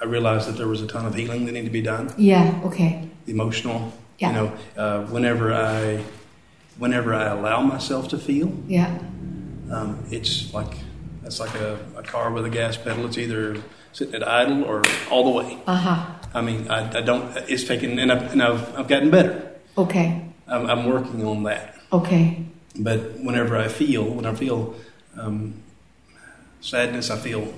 I 0.00 0.04
realized 0.04 0.46
that 0.48 0.56
there 0.58 0.68
was 0.68 0.82
a 0.82 0.86
ton 0.86 1.06
of 1.06 1.14
healing 1.14 1.46
that 1.46 1.52
needed 1.52 1.66
to 1.66 1.72
be 1.72 1.80
done, 1.82 2.12
yeah. 2.18 2.60
Okay, 2.64 3.08
emotional. 3.26 3.92
Yeah. 4.18 4.28
You 4.28 4.34
know, 4.34 4.52
uh, 4.76 5.04
whenever 5.06 5.52
I, 5.52 6.04
whenever 6.78 7.14
I 7.14 7.24
allow 7.28 7.62
myself 7.62 8.08
to 8.08 8.18
feel, 8.18 8.52
yeah, 8.68 8.96
um, 9.72 10.04
it's 10.10 10.52
like 10.54 10.72
it's 11.24 11.40
like 11.40 11.54
a, 11.56 11.78
a 11.96 12.02
car 12.02 12.30
with 12.30 12.44
a 12.44 12.50
gas 12.50 12.76
pedal. 12.76 13.06
It's 13.06 13.18
either 13.18 13.56
sitting 13.92 14.14
at 14.14 14.26
idle 14.26 14.64
or 14.64 14.82
all 15.10 15.24
the 15.24 15.30
way. 15.30 15.58
uh 15.66 15.74
huh. 15.76 16.06
I 16.34 16.40
mean, 16.42 16.68
I, 16.70 16.98
I 16.98 17.00
don't. 17.00 17.36
It's 17.48 17.64
taken, 17.64 17.98
and 17.98 18.12
I've, 18.12 18.32
and 18.32 18.42
I've, 18.42 18.78
I've 18.78 18.88
gotten 18.88 19.10
better. 19.10 19.52
Okay, 19.78 20.28
I'm, 20.48 20.66
I'm 20.66 20.84
working 20.86 21.24
on 21.26 21.42
that. 21.44 21.76
okay, 21.92 22.44
But 22.78 23.18
whenever 23.20 23.56
I 23.56 23.68
feel, 23.68 24.04
when 24.04 24.26
I 24.26 24.34
feel 24.34 24.74
um, 25.18 25.54
sadness, 26.60 27.10
I 27.10 27.16
feel, 27.18 27.52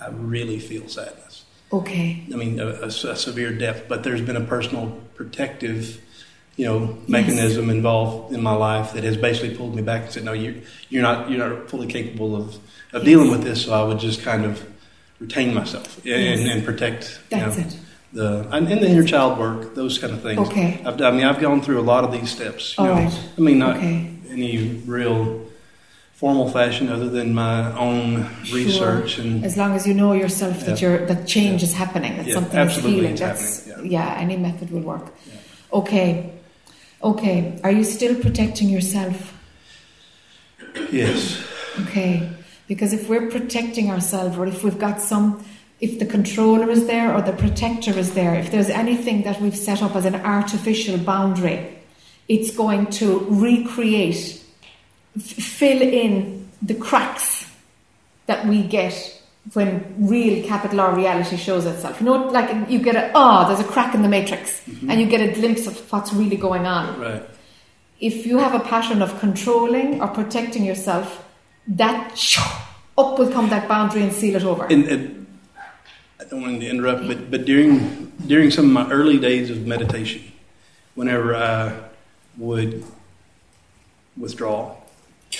I 0.00 0.08
really 0.08 0.58
feel 0.58 0.88
sadness. 0.88 1.44
okay. 1.72 2.22
I 2.32 2.36
mean, 2.36 2.58
a, 2.60 2.66
a- 2.66 2.86
a 2.86 2.90
severe 3.16 3.52
depth. 3.52 3.88
But 3.88 4.02
there's 4.04 4.20
been 4.22 4.36
a 4.36 4.40
personal 4.44 4.98
protective, 5.14 6.00
you 6.56 6.64
know, 6.66 6.98
mechanism 7.08 7.70
involved 7.70 8.34
in 8.34 8.42
my 8.42 8.54
life 8.54 8.92
that 8.94 9.04
has 9.04 9.16
basically 9.16 9.56
pulled 9.56 9.74
me 9.74 9.82
back 9.82 10.02
and 10.04 10.12
said, 10.12 10.24
"No, 10.24 10.32
you, 10.32 10.62
you're 10.88 11.02
not, 11.02 11.30
you're 11.30 11.38
not 11.48 11.70
fully 11.70 11.86
capable 11.86 12.34
of, 12.36 12.56
of 12.92 13.04
dealing 13.04 13.30
with 13.30 13.42
this." 13.42 13.64
So 13.64 13.72
I 13.72 13.82
would 13.86 13.98
just 13.98 14.22
kind 14.22 14.44
of 14.44 14.64
retain 15.20 15.54
myself 15.54 15.96
and, 15.98 16.06
Yes. 16.06 16.40
and 16.40 16.64
protect. 16.64 17.20
you 17.30 17.36
That's 17.38 17.56
know, 17.56 17.62
it. 17.64 17.76
The 18.12 18.48
and, 18.50 18.66
and 18.68 18.80
the 18.82 18.88
inner 18.88 19.04
child 19.04 19.38
work, 19.38 19.74
those 19.74 19.98
kind 19.98 20.12
of 20.12 20.20
things. 20.22 20.40
Okay. 20.48 20.82
I've, 20.84 21.00
I 21.00 21.10
mean, 21.12 21.24
I've 21.24 21.40
gone 21.40 21.62
through 21.62 21.78
a 21.80 21.86
lot 21.92 22.02
of 22.04 22.10
these 22.12 22.28
steps. 22.30 22.74
You 22.76 22.84
All 22.84 22.86
know. 22.96 23.02
right. 23.04 23.18
I 23.38 23.40
mean, 23.40 23.58
not 23.58 23.76
Okay. 23.76 24.10
any 24.30 24.58
real 24.86 25.46
formal 26.14 26.50
fashion 26.50 26.88
other 26.88 27.08
than 27.08 27.32
my 27.34 27.72
own 27.78 28.28
research 28.52 29.12
sure. 29.12 29.24
and 29.24 29.44
As 29.44 29.56
long 29.56 29.74
as 29.74 29.86
you 29.86 29.94
know 29.94 30.12
yourself 30.12 30.60
that 30.66 30.80
Yeah. 30.82 30.88
you're 30.98 31.06
that 31.06 31.26
change 31.26 31.62
Yeah. 31.62 31.68
is 31.68 31.74
happening, 31.74 32.16
that 32.16 32.26
Yeah, 32.26 32.34
something 32.34 32.58
absolutely 32.58 33.06
is 33.06 33.20
healing. 33.20 33.34
That's 33.36 33.68
yeah. 33.84 34.16
any 34.18 34.36
method 34.36 34.70
will 34.72 34.82
work. 34.82 35.06
Okay, 35.72 36.32
okay. 37.02 37.58
Are 37.64 37.70
you 37.70 37.84
still 37.84 38.14
protecting 38.16 38.68
yourself? 38.68 39.32
yes, 40.92 41.42
Okay, 41.82 42.28
because 42.68 42.92
if 42.92 43.08
we're 43.08 43.28
protecting 43.30 43.90
ourselves, 43.90 44.36
or 44.36 44.46
if 44.46 44.62
we've 44.64 44.78
got 44.78 45.00
some, 45.00 45.42
if 45.80 45.98
the 45.98 46.06
controller 46.06 46.70
is 46.70 46.86
there 46.86 47.14
or 47.14 47.22
the 47.22 47.32
protector 47.32 47.98
is 47.98 48.14
there, 48.14 48.34
if 48.34 48.50
there's 48.50 48.68
anything 48.68 49.22
that 49.22 49.40
we've 49.40 49.56
set 49.56 49.82
up 49.82 49.96
as 49.96 50.04
an 50.04 50.14
artificial 50.14 50.98
boundary, 50.98 51.78
it's 52.28 52.54
going 52.54 52.86
to 52.86 53.26
recreate, 53.30 54.42
f- 55.16 55.22
fill 55.22 55.80
in 55.80 56.48
the 56.60 56.74
cracks 56.74 57.50
that 58.26 58.46
we 58.46 58.62
get 58.62 59.20
when 59.54 59.94
real 59.98 60.46
capital 60.46 60.80
R 60.80 60.94
reality 60.94 61.36
shows 61.36 61.64
itself. 61.64 61.98
You 62.00 62.06
know, 62.06 62.26
like 62.26 62.68
you 62.68 62.78
get 62.78 62.94
a, 62.94 63.10
oh, 63.14 63.48
there's 63.48 63.60
a 63.60 63.64
crack 63.64 63.94
in 63.94 64.02
the 64.02 64.08
matrix, 64.08 64.60
mm-hmm. 64.60 64.90
and 64.90 65.00
you 65.00 65.06
get 65.06 65.22
a 65.26 65.32
glimpse 65.32 65.66
of 65.66 65.90
what's 65.90 66.12
really 66.12 66.36
going 66.36 66.66
on 66.66 67.00
right. 67.00 67.22
if 68.00 68.26
you 68.26 68.38
have 68.38 68.54
a 68.54 68.60
pattern 68.60 69.00
of 69.00 69.18
controlling 69.18 70.02
or 70.02 70.08
protecting 70.08 70.62
yourself, 70.64 71.26
that 71.66 72.12
up 72.98 73.18
will 73.18 73.30
come 73.30 73.48
that 73.48 73.66
boundary 73.66 74.02
and 74.02 74.12
seal 74.12 74.36
it 74.36 74.44
over. 74.44 74.66
And, 74.66 74.84
and 74.84 75.19
I 75.19 75.19
don't 76.30 76.42
want 76.42 76.60
to 76.60 76.68
interrupt, 76.68 77.06
but 77.06 77.30
but 77.30 77.44
during 77.44 78.12
during 78.26 78.50
some 78.50 78.64
of 78.66 78.70
my 78.70 78.90
early 78.90 79.18
days 79.18 79.50
of 79.50 79.66
meditation, 79.66 80.22
whenever 80.94 81.34
I 81.34 81.78
would 82.38 82.84
withdraw, 84.16 84.76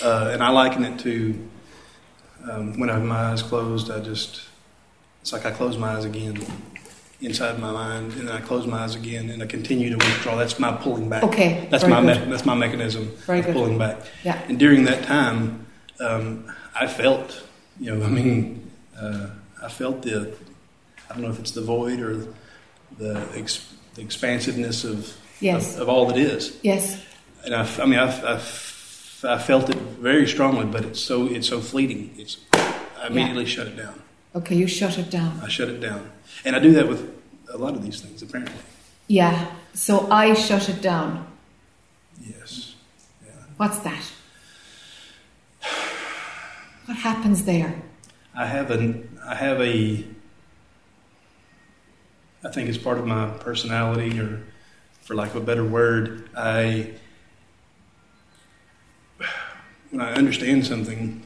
uh, 0.03 0.29
and 0.33 0.43
I 0.43 0.49
liken 0.49 0.83
it 0.83 0.99
to 0.99 1.49
um, 2.49 2.79
when 2.79 2.89
I 2.89 2.93
have 2.93 3.03
my 3.03 3.31
eyes 3.31 3.41
closed, 3.41 3.89
I 3.89 3.99
just 3.99 4.41
it's 5.21 5.31
like 5.31 5.45
I 5.45 5.51
close 5.51 5.77
my 5.77 5.95
eyes 5.95 6.05
again 6.05 6.43
inside 7.21 7.59
my 7.59 7.71
mind, 7.71 8.13
and 8.13 8.27
then 8.27 8.35
I 8.35 8.41
close 8.41 8.65
my 8.65 8.79
eyes 8.79 8.95
again, 8.95 9.29
and 9.29 9.41
I 9.41 9.45
continue 9.45 9.89
to 9.89 9.95
withdraw. 9.95 10.35
That's 10.35 10.59
my 10.59 10.71
pulling 10.73 11.07
back. 11.07 11.23
Okay, 11.23 11.67
that's 11.69 11.85
my 11.85 12.01
me- 12.01 12.29
that's 12.29 12.45
my 12.45 12.55
mechanism 12.55 13.07
Very 13.25 13.39
of 13.39 13.45
pulling 13.53 13.77
back. 13.77 13.97
Yeah. 14.23 14.41
And 14.49 14.57
during 14.57 14.85
that 14.85 15.03
time, 15.03 15.65
um, 15.99 16.51
I 16.73 16.87
felt, 16.87 17.43
you 17.79 17.93
know, 17.93 18.03
I 18.05 18.09
mean, 18.09 18.71
uh, 18.99 19.27
I 19.61 19.69
felt 19.69 20.01
the, 20.01 20.33
I 21.11 21.13
don't 21.15 21.23
know 21.23 21.29
if 21.29 21.39
it's 21.39 21.51
the 21.51 21.61
void 21.61 21.99
or 21.99 22.25
the, 22.97 23.27
ex, 23.35 23.67
the 23.95 24.01
expansiveness 24.01 24.85
of, 24.85 25.13
Yes. 25.41 25.75
of, 25.75 25.81
of 25.81 25.89
all 25.89 26.05
that 26.05 26.17
is. 26.17 26.57
yes, 26.61 27.03
And 27.43 27.53
I, 27.53 27.67
I 27.81 27.85
mean, 27.85 27.99
I, 27.99 28.35
I, 28.35 28.37
felt 29.37 29.69
it 29.69 29.75
very 29.77 30.25
strongly, 30.25 30.65
but 30.65 30.85
it's 30.85 31.01
so, 31.01 31.27
it's 31.27 31.49
so 31.49 31.59
fleeting. 31.59 32.13
It's, 32.17 32.37
I 32.53 33.07
immediately 33.07 33.45
shut 33.45 33.67
it 33.67 33.75
down. 33.75 34.01
okay, 34.35 34.55
you 34.55 34.67
shut 34.67 34.97
it 34.97 35.09
down. 35.09 35.39
I 35.43 35.49
shut 35.49 35.67
it 35.67 35.81
down. 35.81 36.09
And 36.45 36.55
I 36.55 36.59
do 36.59 36.71
that 36.73 36.87
with 36.87 37.13
a 37.53 37.57
lot 37.57 37.73
of 37.73 37.83
these 37.83 37.99
things, 37.99 38.21
apparently. 38.21 38.55
Yeah, 39.07 39.51
so 39.73 40.09
I 40.09 40.33
shut 40.33 40.69
it 40.69 40.81
down. 40.81 41.27
Yes. 42.21 42.75
Yeah. 43.25 43.31
What's 43.57 43.79
that? 43.79 44.03
What 46.85 46.97
happens 46.97 47.43
there? 47.43 47.75
I 48.33 48.45
have 48.45 48.71
an 48.71 49.19
I 49.25 49.35
have 49.35 49.59
a 49.61 50.03
I 52.43 52.49
think 52.49 52.69
it's 52.69 52.77
part 52.77 52.97
of 52.97 53.05
my 53.05 53.29
personality 53.39 54.19
or 54.19 54.41
for 55.01 55.15
lack 55.15 55.29
of 55.31 55.35
a 55.37 55.45
better 55.45 55.63
word, 55.65 56.29
I 56.35 56.91
when 59.91 60.01
I 60.01 60.13
understand 60.13 60.65
something, 60.65 61.21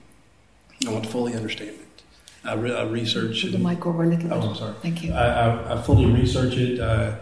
I 0.88 0.92
want 0.92 1.04
to 1.06 1.10
fully 1.10 1.36
understand 1.36 1.70
it. 1.72 2.04
I, 2.44 2.54
re- 2.56 2.76
I 2.76 2.84
research 2.84 3.42
Put 3.44 3.52
the 3.52 3.56
and- 3.58 3.64
mic 3.66 3.86
over 3.86 4.04
a 4.04 4.08
little 4.08 4.28
bit. 4.28 4.32
Oh, 4.36 4.50
I'm 4.50 4.56
sorry. 4.56 4.74
Thank 4.82 5.04
you. 5.04 5.14
I, 5.14 5.26
I, 5.28 5.78
I 5.78 5.82
fully 5.82 6.06
research 6.12 6.56
it, 6.58 6.80
uh, 6.80 7.16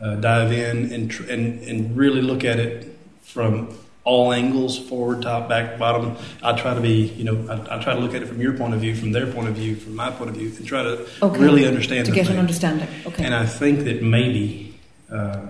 uh, 0.00 0.16
dive 0.16 0.52
in, 0.52 0.92
and, 0.92 1.10
tr- 1.10 1.30
and 1.30 1.62
and 1.62 1.96
really 1.96 2.20
look 2.22 2.44
at 2.44 2.58
it 2.58 2.96
from 3.22 3.76
all 4.04 4.32
angles, 4.32 4.78
forward, 4.78 5.22
top, 5.22 5.48
back, 5.48 5.78
bottom. 5.78 6.16
I 6.42 6.52
try 6.60 6.74
to 6.74 6.80
be, 6.80 7.04
you 7.16 7.24
know, 7.24 7.46
I, 7.48 7.76
I 7.76 7.82
try 7.82 7.94
to 7.94 8.00
look 8.00 8.14
at 8.14 8.22
it 8.22 8.26
from 8.26 8.40
your 8.40 8.52
point 8.54 8.74
of 8.74 8.80
view, 8.80 8.96
from 8.96 9.12
their 9.12 9.26
point 9.32 9.48
of 9.48 9.54
view, 9.54 9.76
from 9.76 9.94
my 9.94 10.10
point 10.10 10.30
of 10.30 10.36
view, 10.36 10.48
and 10.48 10.66
try 10.66 10.82
to 10.82 11.06
Okay. 11.22 11.38
really 11.40 11.66
understand 11.66 12.06
to 12.06 12.12
get 12.12 12.26
thing. 12.26 12.34
an 12.34 12.40
understanding. 12.40 12.88
Okay. 13.06 13.24
And 13.24 13.34
I 13.34 13.46
think 13.46 13.84
that 13.84 14.02
maybe, 14.02 14.74
uh, 15.10 15.46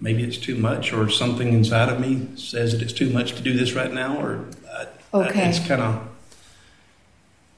maybe 0.00 0.22
it's 0.22 0.38
too 0.38 0.54
much, 0.56 0.92
or 0.92 1.08
something 1.10 1.52
inside 1.52 1.88
of 1.88 1.98
me 1.98 2.28
says 2.36 2.72
that 2.72 2.82
it's 2.82 2.92
too 2.92 3.10
much 3.10 3.32
to 3.34 3.42
do 3.42 3.52
this 3.56 3.72
right 3.72 3.92
now, 3.92 4.18
or 4.20 4.44
I, 4.72 4.86
Okay. 5.12 5.42
I, 5.44 5.48
it's 5.48 5.58
kind 5.66 5.80
of. 5.82 6.08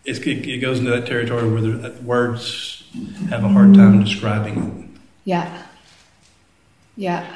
It's, 0.07 0.20
it, 0.20 0.47
it 0.47 0.59
goes 0.61 0.78
into 0.78 0.90
that 0.93 1.07
territory 1.07 1.51
where 1.51 1.61
the 1.61 1.89
uh, 1.89 1.93
words 2.03 2.85
have 3.28 3.43
a 3.44 3.48
hard 3.48 3.74
time 3.74 4.03
describing 4.05 4.57
it. 4.94 5.01
Yeah. 5.24 5.62
Yeah. 6.97 7.27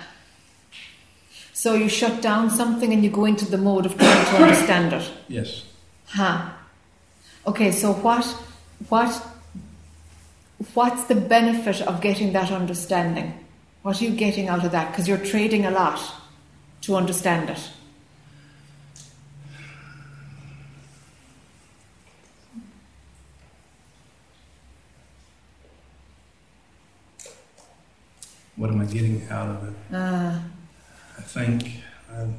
So 1.60 1.74
you 1.74 1.90
shut 1.90 2.22
down 2.22 2.48
something 2.48 2.90
and 2.90 3.04
you 3.04 3.10
go 3.10 3.26
into 3.26 3.44
the 3.44 3.58
mode 3.58 3.84
of 3.84 3.94
trying 3.98 4.24
to 4.24 4.36
understand 4.36 4.94
it. 4.94 5.10
Yes. 5.28 5.64
Huh. 6.06 6.48
Okay, 7.46 7.70
so 7.70 7.92
what 7.92 8.24
what 8.88 9.10
what's 10.72 11.04
the 11.04 11.16
benefit 11.16 11.82
of 11.82 12.00
getting 12.00 12.32
that 12.32 12.50
understanding? 12.50 13.38
What 13.82 14.00
are 14.00 14.04
you 14.06 14.12
getting 14.12 14.48
out 14.48 14.64
of 14.64 14.72
that? 14.72 14.90
Because 14.90 15.06
you're 15.06 15.18
trading 15.18 15.66
a 15.66 15.70
lot 15.70 16.00
to 16.80 16.96
understand 16.96 17.50
it. 17.50 17.70
What 28.56 28.70
am 28.70 28.80
I 28.80 28.86
getting 28.86 29.28
out 29.28 29.48
of 29.48 29.68
it? 29.68 29.74
Ah, 29.92 30.42
I 31.20 31.22
think 31.22 31.74
um, 32.16 32.34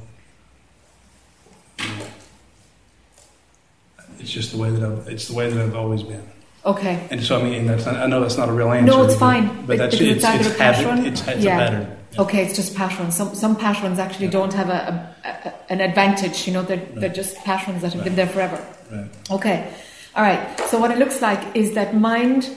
it's 4.18 4.30
just 4.30 4.50
the 4.50 4.58
way 4.58 4.70
that 4.70 4.82
I've, 4.82 5.06
it's 5.08 5.28
the 5.28 5.34
way 5.34 5.48
that 5.48 5.62
I've 5.62 5.76
always 5.76 6.02
been. 6.02 6.28
Okay. 6.66 7.06
And 7.10 7.22
so 7.22 7.38
I 7.38 7.42
mean, 7.44 7.66
that's 7.66 7.86
not, 7.86 7.94
I 7.96 8.06
know 8.06 8.20
that's 8.20 8.36
not 8.36 8.48
a 8.48 8.52
real 8.52 8.72
answer. 8.72 8.86
No, 8.86 9.04
it's 9.04 9.14
but- 9.14 9.20
fine. 9.20 9.66
But 9.66 9.78
that's 9.78 9.94
it's, 9.94 10.02
it's 10.02 10.24
it's 10.24 10.54
a 10.54 10.58
pattern- 10.58 10.96
habit. 10.96 11.06
It's, 11.06 11.28
it's 11.28 11.44
yeah. 11.44 11.56
a 11.56 11.70
pattern. 11.70 11.96
Okay, 12.18 12.44
it's 12.44 12.56
just 12.56 12.76
patterns. 12.76 13.16
Some 13.16 13.34
some 13.34 13.56
patterns 13.56 13.98
actually 13.98 14.28
don't 14.28 14.52
have 14.52 14.68
a, 14.68 15.14
a, 15.24 15.28
a 15.48 15.72
an 15.72 15.80
advantage. 15.80 16.46
You 16.46 16.52
know, 16.52 16.62
they're 16.62 16.84
they're 16.94 17.08
just 17.08 17.36
patterns 17.36 17.82
that 17.82 17.94
have 17.94 18.04
been 18.04 18.16
there 18.16 18.26
forever. 18.26 18.62
Right. 18.90 19.08
Okay, 19.30 19.72
all 20.14 20.22
right. 20.22 20.60
So 20.68 20.78
what 20.78 20.90
it 20.90 20.98
looks 20.98 21.22
like 21.22 21.56
is 21.56 21.72
that 21.72 21.94
mind 21.96 22.50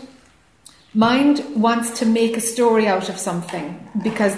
mind 0.94 1.42
wants 1.56 2.00
to 2.00 2.06
make 2.06 2.36
a 2.36 2.42
story 2.42 2.86
out 2.86 3.08
of 3.08 3.18
something 3.18 3.80
because 4.04 4.36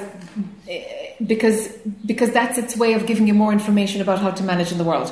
because 1.25 1.67
because 2.05 2.31
that's 2.31 2.57
its 2.57 2.77
way 2.77 2.93
of 2.93 3.05
giving 3.05 3.27
you 3.27 3.33
more 3.33 3.51
information 3.51 4.01
about 4.01 4.19
how 4.19 4.31
to 4.31 4.43
manage 4.43 4.71
in 4.71 4.77
the 4.77 4.83
world. 4.83 5.11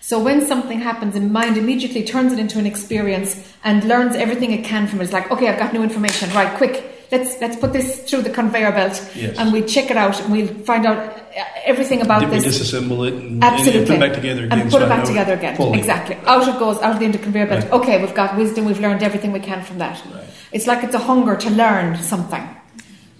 So 0.00 0.22
when 0.22 0.46
something 0.46 0.80
happens, 0.80 1.16
and 1.16 1.32
mind 1.32 1.56
immediately 1.56 2.04
turns 2.04 2.32
it 2.32 2.38
into 2.38 2.58
an 2.58 2.66
experience 2.66 3.42
and 3.64 3.82
learns 3.84 4.14
everything 4.14 4.52
it 4.52 4.64
can 4.64 4.86
from 4.86 5.00
it. 5.00 5.04
It's 5.04 5.12
like, 5.12 5.30
okay, 5.32 5.48
I've 5.48 5.58
got 5.58 5.72
new 5.72 5.82
information. 5.82 6.30
Right, 6.32 6.56
quick, 6.56 6.84
let's 7.10 7.40
let's 7.40 7.56
put 7.56 7.72
this 7.72 8.08
through 8.08 8.22
the 8.22 8.30
conveyor 8.30 8.70
belt, 8.72 9.10
Yes. 9.16 9.36
and 9.36 9.52
we 9.52 9.62
check 9.62 9.90
it 9.90 9.96
out, 9.96 10.20
and 10.20 10.30
we'll 10.32 10.46
find 10.64 10.86
out 10.86 11.18
everything 11.64 12.02
about 12.02 12.20
Did 12.20 12.30
we 12.30 12.38
this. 12.38 12.60
disassemble 12.60 13.06
it 13.08 13.14
and, 13.14 13.42
Absolutely. 13.42 13.78
and 13.80 13.86
put 13.88 13.96
it 13.96 14.00
back 14.00 14.12
together 14.14 14.44
again? 14.44 14.60
And 14.60 14.70
so 14.70 14.84
it 14.84 14.88
back 14.88 15.04
together 15.04 15.34
again. 15.34 15.56
fully. 15.56 15.78
Exactly. 15.78 16.16
Out 16.26 16.46
it 16.46 16.58
goes, 16.58 16.78
out 16.82 16.92
of 16.92 16.98
the 17.00 17.04
into 17.04 17.18
conveyor 17.18 17.46
belt. 17.46 17.64
Right. 17.64 17.72
Okay, 17.72 18.00
we've 18.00 18.14
got 18.14 18.36
wisdom, 18.36 18.64
we've 18.64 18.80
learned 18.80 19.02
everything 19.02 19.32
we 19.32 19.40
can 19.40 19.62
from 19.62 19.78
that. 19.78 20.00
Right. 20.14 20.24
It's 20.52 20.68
like 20.68 20.84
it's 20.84 20.94
a 20.94 21.00
hunger 21.00 21.36
to 21.36 21.50
learn 21.50 21.96
something. 21.98 22.48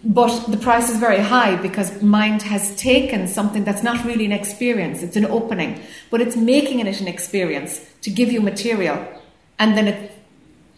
But 0.09 0.47
the 0.47 0.57
price 0.57 0.89
is 0.89 0.99
very 0.99 1.19
high 1.19 1.57
because 1.57 2.01
mind 2.01 2.43
has 2.43 2.77
taken 2.77 3.27
something 3.27 3.65
that's 3.65 3.83
not 3.83 4.05
really 4.05 4.24
an 4.24 4.31
experience, 4.31 5.03
it's 5.03 5.16
an 5.16 5.24
opening, 5.24 5.83
but 6.11 6.20
it's 6.20 6.37
making 6.37 6.78
it 6.78 7.01
an 7.01 7.09
experience 7.09 7.81
to 8.03 8.11
give 8.11 8.31
you 8.31 8.41
material 8.41 9.05
and 9.59 9.77
then 9.77 9.89
it 9.89 10.12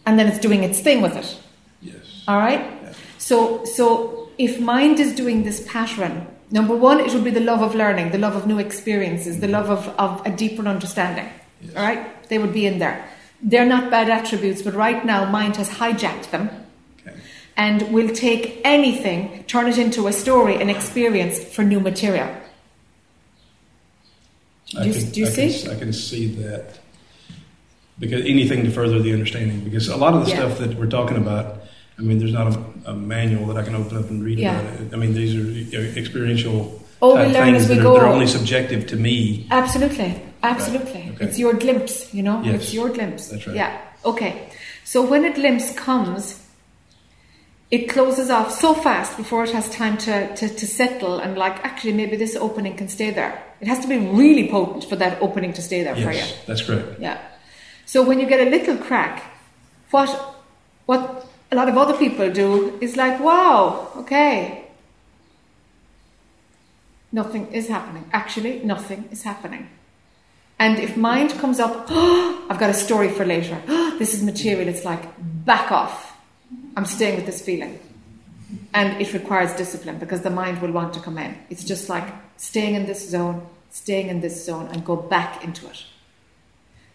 and 0.05 0.17
then 0.17 0.27
it's 0.27 0.39
doing 0.39 0.63
its 0.63 0.79
thing 0.79 1.01
with 1.01 1.15
it. 1.15 1.39
Yes. 1.81 2.23
All 2.27 2.39
right? 2.39 2.61
yes. 2.81 2.97
So, 3.19 3.63
so 3.65 4.29
if 4.39 4.59
mind 4.59 4.99
is 4.99 5.13
doing 5.13 5.43
this 5.43 5.63
pattern, 5.67 6.25
number 6.49 6.75
one, 6.75 6.99
it 6.99 7.13
would 7.13 7.23
be 7.23 7.29
the 7.29 7.39
love 7.41 7.61
of 7.61 7.75
learning, 7.75 8.09
the 8.09 8.17
love 8.17 8.35
of 8.35 8.47
new 8.47 8.57
experiences, 8.57 9.39
the 9.39 9.47
love 9.47 9.69
of, 9.69 9.87
of 9.99 10.25
a 10.25 10.31
deeper 10.31 10.67
understanding. 10.67 11.29
Yes. 11.61 11.75
All 11.75 11.83
right? 11.83 12.27
They 12.29 12.39
would 12.39 12.53
be 12.53 12.65
in 12.65 12.79
there. 12.79 13.07
They're 13.43 13.67
not 13.67 13.91
bad 13.91 14.09
attributes, 14.09 14.63
but 14.63 14.73
right 14.73 15.05
now, 15.05 15.29
mind 15.29 15.57
has 15.57 15.69
hijacked 15.69 16.31
them. 16.31 16.49
And 17.65 17.81
will 17.91 18.07
take 18.15 18.43
anything, 18.63 19.43
turn 19.53 19.67
it 19.67 19.77
into 19.77 20.07
a 20.07 20.13
story, 20.13 20.55
an 20.63 20.69
experience 20.69 21.35
for 21.53 21.61
new 21.63 21.79
material. 21.81 22.29
I 24.77 24.83
Do 24.83 24.87
you- 24.89 24.93
can- 24.95 25.09
do 25.11 25.19
you 25.19 25.25
I 25.27 25.31
can- 25.31 25.49
see? 25.51 25.69
I 25.69 25.75
can 25.75 25.93
see 25.93 26.25
that 26.43 26.79
because 27.99 28.21
anything 28.25 28.63
to 28.63 28.71
further 28.71 28.99
the 28.99 29.11
understanding. 29.13 29.59
Because 29.59 29.87
a 29.89 29.97
lot 29.97 30.13
of 30.13 30.23
the 30.25 30.31
Yeah. 30.31 30.37
stuff 30.37 30.59
that 30.59 30.77
we're 30.79 30.85
talking 30.99 31.17
about, 31.17 31.63
I 31.97 32.01
mean, 32.01 32.17
there's 32.19 32.31
not 32.41 32.47
a, 32.55 32.91
a 32.91 32.93
manual 32.95 33.45
that 33.47 33.57
I 33.57 33.63
can 33.63 33.75
open 33.75 33.97
up 33.97 34.09
and 34.09 34.23
read 34.23 34.39
Yeah. 34.39 34.57
about 34.59 34.73
it. 34.81 34.93
I 34.93 34.95
mean, 34.95 35.13
these 35.13 35.35
are 35.35 35.99
experiential 35.99 36.81
Oh, 37.01 37.15
we 37.15 37.23
learn 37.33 37.33
things 37.55 37.63
as 37.63 37.69
we 37.69 37.75
that 37.75 37.81
go. 37.83 37.95
are 37.95 37.99
they're 38.01 38.09
only 38.09 38.27
subjective 38.27 38.87
to 38.87 38.95
me. 38.95 39.47
Absolutely, 39.51 40.21
absolutely. 40.43 41.01
Right, 41.01 41.11
okay. 41.15 41.25
It's 41.25 41.39
your 41.39 41.53
glimpse, 41.53 42.13
you 42.13 42.23
know. 42.23 42.41
Yes, 42.43 42.55
It's 42.55 42.73
your 42.73 42.89
glimpse. 42.89 43.27
that's 43.27 43.47
right. 43.47 43.55
Yeah. 43.55 43.77
Okay. 44.05 44.33
So 44.85 45.01
when 45.05 45.25
a 45.25 45.33
glimpse 45.33 45.73
comes, 45.73 46.38
it 47.71 47.87
closes 47.87 48.29
off 48.29 48.51
so 48.51 48.73
fast 48.73 49.15
before 49.15 49.43
it 49.43 49.51
has 49.51 49.69
time 49.69 49.97
to, 49.97 50.35
to, 50.35 50.49
to 50.49 50.67
settle 50.67 51.19
and 51.19 51.37
like 51.37 51.63
actually 51.63 51.93
maybe 51.93 52.17
this 52.17 52.35
opening 52.35 52.75
can 52.75 52.87
stay 52.87 53.11
there. 53.11 53.43
It 53.61 53.67
has 53.67 53.79
to 53.81 53.87
be 53.87 53.97
really 53.97 54.49
potent 54.49 54.85
for 54.85 54.95
that 54.95 55.21
opening 55.21 55.53
to 55.53 55.61
stay 55.61 55.83
there 55.83 55.93
for 55.95 56.11
you. 56.11 56.17
Yes, 56.17 56.35
that's 56.47 56.61
correct. 56.63 56.99
Yeah. 56.99 57.19
So 57.85 58.03
when 58.03 58.19
you 58.19 58.25
get 58.25 58.45
a 58.45 58.49
little 58.49 58.77
crack, 58.77 59.23
what 59.91 60.09
what 60.85 61.27
a 61.51 61.55
lot 61.55 61.69
of 61.69 61.77
other 61.77 61.97
people 61.97 62.31
do 62.31 62.77
is 62.81 62.95
like, 62.95 63.19
wow, 63.19 63.91
okay. 63.97 64.65
Nothing 67.11 67.51
is 67.51 67.67
happening. 67.67 68.09
Actually, 68.13 68.59
nothing 68.63 69.09
is 69.11 69.23
happening. 69.23 69.69
And 70.59 70.77
if 70.77 70.97
mind 70.97 71.31
comes 71.39 71.59
up, 71.59 71.85
oh, 71.89 72.45
I've 72.49 72.59
got 72.59 72.69
a 72.69 72.73
story 72.73 73.09
for 73.09 73.25
later. 73.25 73.59
Oh, 73.67 73.95
this 73.99 74.13
is 74.13 74.23
material. 74.23 74.67
It's 74.67 74.85
like, 74.85 75.03
back 75.45 75.71
off. 75.71 76.08
I'm 76.75 76.85
staying 76.85 77.15
with 77.17 77.25
this 77.25 77.41
feeling. 77.41 77.79
And 78.73 78.99
it 79.01 79.13
requires 79.13 79.53
discipline 79.53 79.99
because 79.99 80.21
the 80.21 80.29
mind 80.29 80.61
will 80.61 80.71
want 80.71 80.93
to 80.95 80.99
come 80.99 81.17
in. 81.17 81.37
It's 81.49 81.63
just 81.63 81.89
like 81.89 82.07
staying 82.37 82.75
in 82.75 82.85
this 82.87 83.07
zone, 83.07 83.45
staying 83.69 84.07
in 84.07 84.21
this 84.21 84.43
zone, 84.45 84.67
and 84.71 84.83
go 84.83 84.95
back 84.95 85.43
into 85.43 85.67
it. 85.67 85.83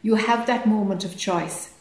You 0.02 0.16
have 0.16 0.47
that 0.47 0.66
moment 0.66 1.05
of 1.05 1.16
choice. 1.16 1.72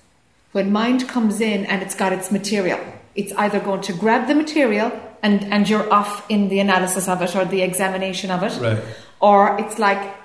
When 0.51 0.71
mind 0.71 1.07
comes 1.07 1.41
in 1.41 1.65
and 1.65 1.81
it's 1.81 1.95
got 1.95 2.13
its 2.13 2.31
material, 2.31 2.79
it's 3.15 3.31
either 3.33 3.59
going 3.59 3.81
to 3.81 3.93
grab 3.93 4.27
the 4.27 4.35
material 4.35 4.91
and, 5.23 5.43
and 5.51 5.67
you're 5.67 5.91
off 5.91 6.29
in 6.29 6.49
the 6.49 6.59
analysis 6.59 7.07
of 7.07 7.21
it 7.21 7.35
or 7.35 7.45
the 7.45 7.61
examination 7.61 8.29
of 8.29 8.43
it, 8.43 8.59
Right. 8.61 8.83
or 9.19 9.57
it's 9.59 9.79
like, 9.79 10.15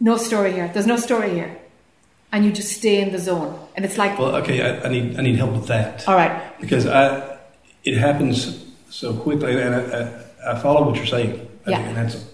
no 0.00 0.16
story 0.16 0.52
here, 0.52 0.68
there's 0.72 0.86
no 0.86 0.96
story 0.96 1.30
here. 1.30 1.56
And 2.32 2.44
you 2.44 2.52
just 2.52 2.72
stay 2.78 3.00
in 3.02 3.10
the 3.12 3.18
zone. 3.18 3.58
And 3.74 3.84
it's 3.84 3.98
like, 3.98 4.18
Well, 4.18 4.36
okay, 4.36 4.62
I, 4.62 4.86
I 4.86 4.88
need 4.88 5.18
I 5.18 5.22
need 5.22 5.36
help 5.36 5.52
with 5.52 5.66
that. 5.66 6.06
all 6.08 6.14
right, 6.14 6.60
because 6.60 6.86
I 6.86 7.38
it 7.84 7.96
happens 7.96 8.64
so 8.90 9.14
quickly, 9.14 9.60
and 9.60 9.74
I, 9.74 9.80
I, 9.80 10.52
I 10.52 10.58
follow 10.60 10.86
what 10.86 10.96
you're 10.96 11.06
saying. 11.06 11.46
I 11.66 11.70
Yeah. 11.70 11.76
think, 11.76 11.88
and 11.88 11.96
that's 11.96 12.24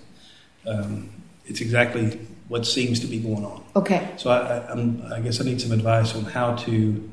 um, 0.66 1.08
it's 1.46 1.60
exactly 1.60 2.18
what 2.48 2.66
seems 2.66 3.00
to 3.00 3.06
be 3.06 3.18
going 3.18 3.44
on. 3.44 3.62
okay, 3.74 4.08
So 4.18 4.30
I, 4.30 5.16
I 5.16 5.20
guess 5.20 5.40
I 5.40 5.44
need 5.44 5.60
some 5.60 5.72
advice 5.72 6.14
on 6.14 6.24
how 6.24 6.54
to 6.66 7.10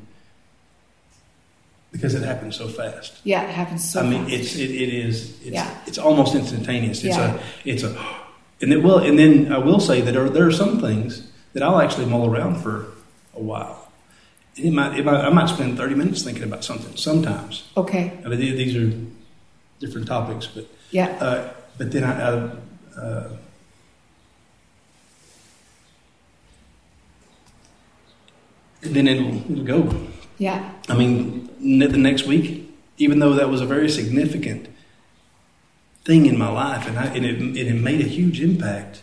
because 1.92 2.14
it 2.14 2.22
happens 2.22 2.56
so 2.56 2.66
fast. 2.68 3.20
yeah, 3.24 3.42
it 3.44 3.50
happens 3.54 3.88
so 3.92 4.00
I 4.00 4.06
mean, 4.08 4.22
fast. 4.24 4.34
it's 4.34 4.56
it, 4.56 4.70
it 4.70 4.88
is 4.92 5.30
it's 5.42 5.50
Yeah. 5.54 5.78
it's 5.86 5.98
almost 5.98 6.34
instantaneous. 6.34 7.04
It's 7.04 7.16
Yeah. 7.16 7.34
a 7.34 7.40
it's 7.64 7.82
a 7.82 7.96
and 8.60 8.72
it 8.72 8.82
will 8.82 8.98
and 8.98 9.18
then 9.18 9.52
I 9.52 9.58
will 9.58 9.80
say 9.80 10.00
that 10.00 10.12
there, 10.12 10.28
there 10.28 10.46
are 10.46 10.52
some 10.52 10.80
things 10.80 11.22
that 11.54 11.62
I'll 11.62 11.80
actually 11.80 12.06
mull 12.06 12.30
around 12.30 12.56
for 12.62 12.86
a 13.34 13.40
while. 13.40 13.88
And 14.56 14.66
it 14.66 14.72
might, 14.72 14.98
it 14.98 15.04
might 15.04 15.24
I 15.24 15.30
might 15.30 15.48
spend 15.48 15.76
thirty 15.76 15.94
minutes 15.94 16.22
thinking 16.22 16.44
about 16.44 16.62
something 16.64 16.96
sometimes. 16.96 17.64
okay, 17.76 18.12
I 18.24 18.28
mean, 18.28 18.38
these 18.38 18.76
are 18.76 18.92
different 19.80 20.06
topics, 20.06 20.46
but 20.46 20.66
yeah, 20.90 21.08
uh, 21.20 21.52
but 21.78 21.90
then 21.90 22.04
I, 22.04 22.12
I 22.20 23.00
uh, 23.00 23.28
then 28.82 29.08
it'll, 29.08 29.50
it'll 29.50 29.64
go. 29.64 30.06
yeah, 30.38 30.72
I 30.88 30.94
mean, 30.96 31.48
the 31.78 31.88
next 31.96 32.26
week, 32.26 32.70
even 32.98 33.18
though 33.18 33.32
that 33.34 33.48
was 33.48 33.60
a 33.60 33.66
very 33.66 33.88
significant 33.88 34.68
thing 36.04 36.26
in 36.26 36.38
my 36.38 36.50
life, 36.50 36.86
and, 36.86 36.98
I, 36.98 37.06
and 37.06 37.24
it, 37.24 37.38
and 37.40 37.56
it 37.56 37.74
made 37.74 38.00
a 38.00 38.08
huge 38.08 38.40
impact. 38.40 39.02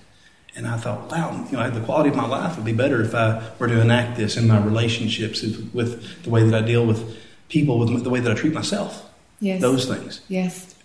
And 0.56 0.68
I 0.68 0.76
thought, 0.78 1.10
wow, 1.10 1.46
you 1.50 1.58
know, 1.58 1.70
the 1.70 1.80
quality 1.80 2.10
of 2.10 2.16
my 2.16 2.28
life 2.28 2.58
would 2.58 2.66
be 2.66 2.74
better 2.74 3.02
if 3.02 3.16
I 3.16 3.42
were 3.58 3.68
to 3.68 3.80
enact 3.80 4.18
this 4.18 4.36
in 4.36 4.48
my 4.48 4.60
relationships, 4.60 5.44
if, 5.44 5.74
with 5.74 6.24
the 6.24 6.30
way 6.30 6.44
that 6.44 6.54
I 6.64 6.66
deal 6.66 6.86
with 6.86 7.18
people, 7.48 7.80
with 7.80 8.04
the 8.04 8.10
way 8.10 8.20
that 8.20 8.32
I 8.32 8.36
treat 8.36 8.54
myself, 8.54 9.10
yes, 9.40 9.62
those 9.62 9.86
things. 9.88 10.22
yes, 10.28 10.76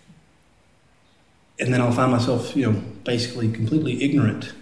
And 1.59 1.73
then 1.73 1.81
I'll 1.81 1.91
find 1.91 2.11
myself, 2.11 2.55
you 2.55 2.71
know, 2.71 2.79
basically 3.03 3.51
completely 3.51 4.03
ignorant 4.03 4.53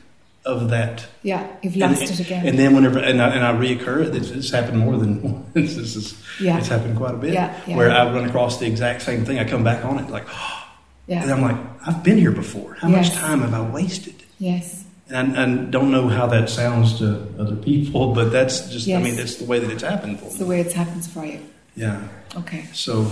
of 0.45 0.69
that. 0.69 1.07
yeah, 1.23 1.45
you've 1.61 1.73
And- 1.81 1.91
lost 1.99 2.03
it 2.11 2.19
again. 2.19 2.47
And 2.47 2.57
then 2.57 2.73
whenever 2.75 2.99
and 2.99 3.21
I, 3.21 3.29
and 3.29 3.43
I 3.43 3.51
reoccur, 3.53 4.13
it's, 4.13 4.29
it's 4.29 4.49
happened 4.51 4.77
more 4.79 4.95
than 4.97 5.21
once. 5.55 5.75
This 5.75 5.95
is 5.95 6.15
Yeah. 6.39 6.57
it's 6.57 6.67
happened 6.67 6.97
quite 6.97 7.15
a 7.15 7.17
bit. 7.17 7.33
Yeah, 7.33 7.55
yeah. 7.67 7.75
Where 7.77 7.91
I 7.91 8.11
run 8.13 8.25
across 8.25 8.59
the 8.59 8.67
exact 8.67 9.01
same 9.01 9.25
thing, 9.25 9.39
I 9.39 9.43
come 9.43 9.63
back 9.63 9.83
on 9.83 9.97
it 9.99 10.09
like, 10.09 10.23
and 10.27 10.37
yeah, 11.07 11.21
and 11.23 11.31
I'm 11.31 11.41
like, 11.41 11.57
I've 11.87 12.03
been 12.03 12.17
here 12.17 12.31
before. 12.31 12.75
How 12.75 12.87
much 12.87 13.11
time 13.11 13.41
have 13.41 13.53
I 13.53 13.61
wasted? 13.61 14.15
yes, 14.39 14.84
And 15.09 15.37
I 15.37 15.45
don't 15.69 15.91
know 15.91 16.07
how 16.07 16.25
that 16.27 16.49
sounds 16.49 16.97
to 16.99 17.27
other 17.39 17.55
people, 17.55 18.13
but 18.17 18.31
that's 18.31 18.69
just 18.69 18.87
I 18.89 18.97
mean 19.01 19.15
that's 19.15 19.35
the 19.35 19.45
way 19.45 19.59
that 19.59 19.69
it's 19.69 19.83
happened 19.83 20.19
for 20.19 20.25
it's 20.25 20.33
me. 20.35 20.39
the 20.39 20.45
way 20.47 20.59
it 20.61 20.73
happens 20.73 21.07
for 21.07 21.25
you. 21.25 21.39
Yeah. 21.75 22.07
Okay. 22.35 22.65
So 22.73 23.05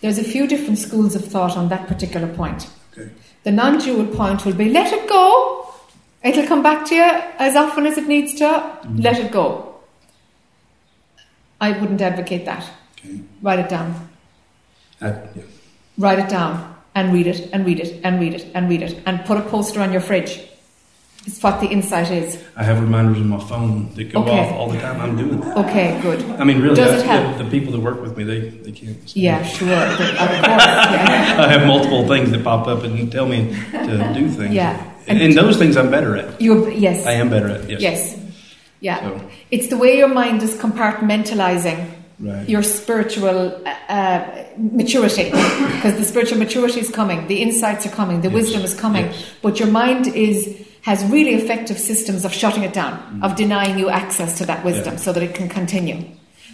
There's 0.00 0.18
a 0.18 0.24
few 0.24 0.46
different 0.46 0.78
schools 0.78 1.14
of 1.14 1.24
thought 1.24 1.56
on 1.56 1.68
that 1.68 1.86
particular 1.88 2.28
point. 2.34 2.68
okay. 2.92 3.10
The 3.44 3.52
non 3.52 3.78
dual 3.78 4.06
point 4.06 4.44
will 4.44 4.54
be 4.54 4.70
let 4.70 4.92
it 4.92 5.08
go. 5.08 5.72
It'll 6.24 6.46
come 6.46 6.62
back 6.62 6.86
to 6.88 6.94
you 6.94 7.04
as 7.38 7.54
often 7.54 7.86
as 7.86 7.98
it 7.98 8.08
needs 8.08 8.34
to. 8.34 8.44
Mm-hmm. 8.44 8.96
Let 8.98 9.18
it 9.18 9.30
go. 9.30 9.74
I 11.60 11.70
wouldn't 11.78 12.00
advocate 12.00 12.44
that. 12.46 12.68
Okay. 12.98 13.20
Write 13.42 13.58
it 13.60 13.68
down. 13.68 14.08
I, 15.00 15.08
yeah. 15.08 15.42
Write 15.98 16.18
it 16.18 16.28
down 16.28 16.74
and 16.94 17.12
read 17.12 17.26
it 17.26 17.48
and 17.52 17.64
read 17.66 17.80
it 17.80 18.00
and 18.04 18.20
read 18.20 18.34
it 18.34 18.46
and 18.54 18.68
read 18.68 18.82
it 18.82 19.02
and 19.06 19.24
put 19.24 19.38
a 19.38 19.42
poster 19.42 19.80
on 19.80 19.92
your 19.92 20.00
fridge. 20.00 20.40
It's 21.26 21.42
what 21.42 21.60
the 21.60 21.66
insight 21.66 22.10
is. 22.12 22.38
I 22.54 22.62
have 22.62 22.80
reminders 22.80 23.18
on 23.18 23.28
my 23.28 23.40
phone 23.40 23.92
that 23.96 24.12
go 24.12 24.20
Okay. 24.22 24.38
off 24.40 24.52
all 24.52 24.68
the 24.70 24.78
time. 24.78 25.00
I'm 25.00 25.16
doing 25.16 25.40
that. 25.40 25.56
Okay, 25.58 25.98
good. 26.00 26.22
I 26.40 26.44
mean, 26.44 26.60
really, 26.62 26.76
Does 26.76 26.90
I- 26.90 26.96
it 26.98 27.04
help? 27.04 27.36
The, 27.38 27.44
the 27.44 27.50
people 27.50 27.72
that 27.72 27.80
work 27.80 28.00
with 28.00 28.16
me, 28.16 28.22
they, 28.24 28.40
they 28.50 28.70
can't. 28.72 29.16
Yeah, 29.16 29.42
sure. 29.42 29.72
Of 29.72 29.96
course. 29.98 30.12
Yeah. 30.12 31.36
I 31.44 31.48
have 31.48 31.66
multiple 31.66 32.06
things 32.06 32.30
that 32.30 32.44
pop 32.44 32.68
up 32.68 32.84
and 32.84 33.10
tell 33.10 33.26
me 33.26 33.52
to 33.72 34.12
do 34.14 34.28
things. 34.30 34.54
Yeah. 34.54 34.92
And, 35.08 35.20
and 35.20 35.34
those 35.34 35.56
things 35.56 35.76
I'm 35.76 35.90
better 35.90 36.16
at. 36.16 36.40
You're, 36.40 36.70
yes. 36.70 37.06
I 37.06 37.12
am 37.12 37.28
better 37.28 37.48
at. 37.48 37.68
Yes. 37.68 37.80
Yes. 37.82 38.18
Yeah. 38.80 39.00
So- 39.00 39.20
It's 39.50 39.66
the 39.68 39.76
way 39.76 39.98
your 39.98 40.08
mind 40.08 40.42
is 40.42 40.54
compartmentalizing 40.54 41.90
Right. 42.18 42.48
your 42.48 42.62
spiritual 42.62 43.60
uh, 43.66 43.92
uh, 43.92 44.44
maturity 44.56 45.24
because 45.24 45.98
the 45.98 46.04
spiritual 46.04 46.38
maturity 46.38 46.80
is 46.80 46.90
coming 46.90 47.26
the 47.26 47.42
insights 47.42 47.84
are 47.84 47.90
coming 47.90 48.22
the 48.22 48.28
Yes. 48.30 48.34
wisdom 48.34 48.62
is 48.62 48.74
coming 48.74 49.04
Yes. 49.04 49.24
but 49.42 49.60
your 49.60 49.68
mind 49.68 50.06
is 50.06 50.65
has 50.86 51.04
really 51.16 51.34
effective 51.42 51.78
systems 51.78 52.24
of 52.24 52.32
shutting 52.32 52.62
it 52.68 52.72
down 52.72 52.94
of 53.26 53.34
denying 53.36 53.76
you 53.78 53.88
access 54.02 54.38
to 54.38 54.44
that 54.50 54.60
wisdom 54.64 54.94
Mm. 54.94 54.98
Yeah. 54.98 55.04
so 55.06 55.12
that 55.14 55.22
it 55.28 55.34
can 55.38 55.48
continue 55.48 55.98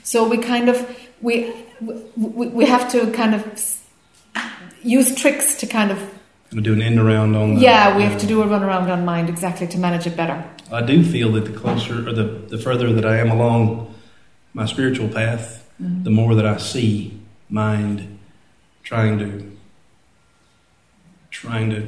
so 0.03 0.19
we 0.33 0.39
kind 0.39 0.69
of 0.69 0.77
we 1.21 1.33
we, 2.17 2.47
we 2.59 2.65
have 2.75 2.85
to 2.95 2.99
kind 3.21 3.35
of 3.35 3.43
use 4.83 5.15
tricks 5.23 5.55
to 5.61 5.67
kind 5.67 5.91
of 5.95 5.99
I'm 6.53 6.63
do 6.63 6.73
an 6.79 6.83
end 6.83 6.99
around 6.99 7.35
on. 7.37 7.59
Yeah 7.59 7.97
we 7.97 8.03
have 8.09 8.19
to 8.21 8.27
do 8.27 8.43
a 8.43 8.47
run 8.47 8.63
around 8.69 8.91
on 8.91 9.05
mind 9.05 9.29
exactly 9.29 9.67
to 9.75 9.79
manage 9.79 10.07
it 10.11 10.17
better 10.17 10.39
I 10.71 10.83
do 10.93 10.97
feel 11.15 11.31
that 11.37 11.45
the 11.51 11.53
closer 11.63 11.97
or 12.09 12.13
the, 12.21 12.25
the 12.53 12.59
further 12.59 12.89
that 12.97 13.05
I 13.05 13.17
am 13.25 13.31
along 13.31 13.63
my 14.55 14.67
spiritual 14.67 15.09
path, 15.09 15.59
Mm-hmm. 15.83 16.05
the 16.05 16.11
more 16.11 16.35
that 16.39 16.47
I 16.47 16.57
see 16.59 17.19
mind 17.49 17.97
trying 18.85 19.19
to 19.23 19.29
trying 21.31 21.71
to 21.71 21.81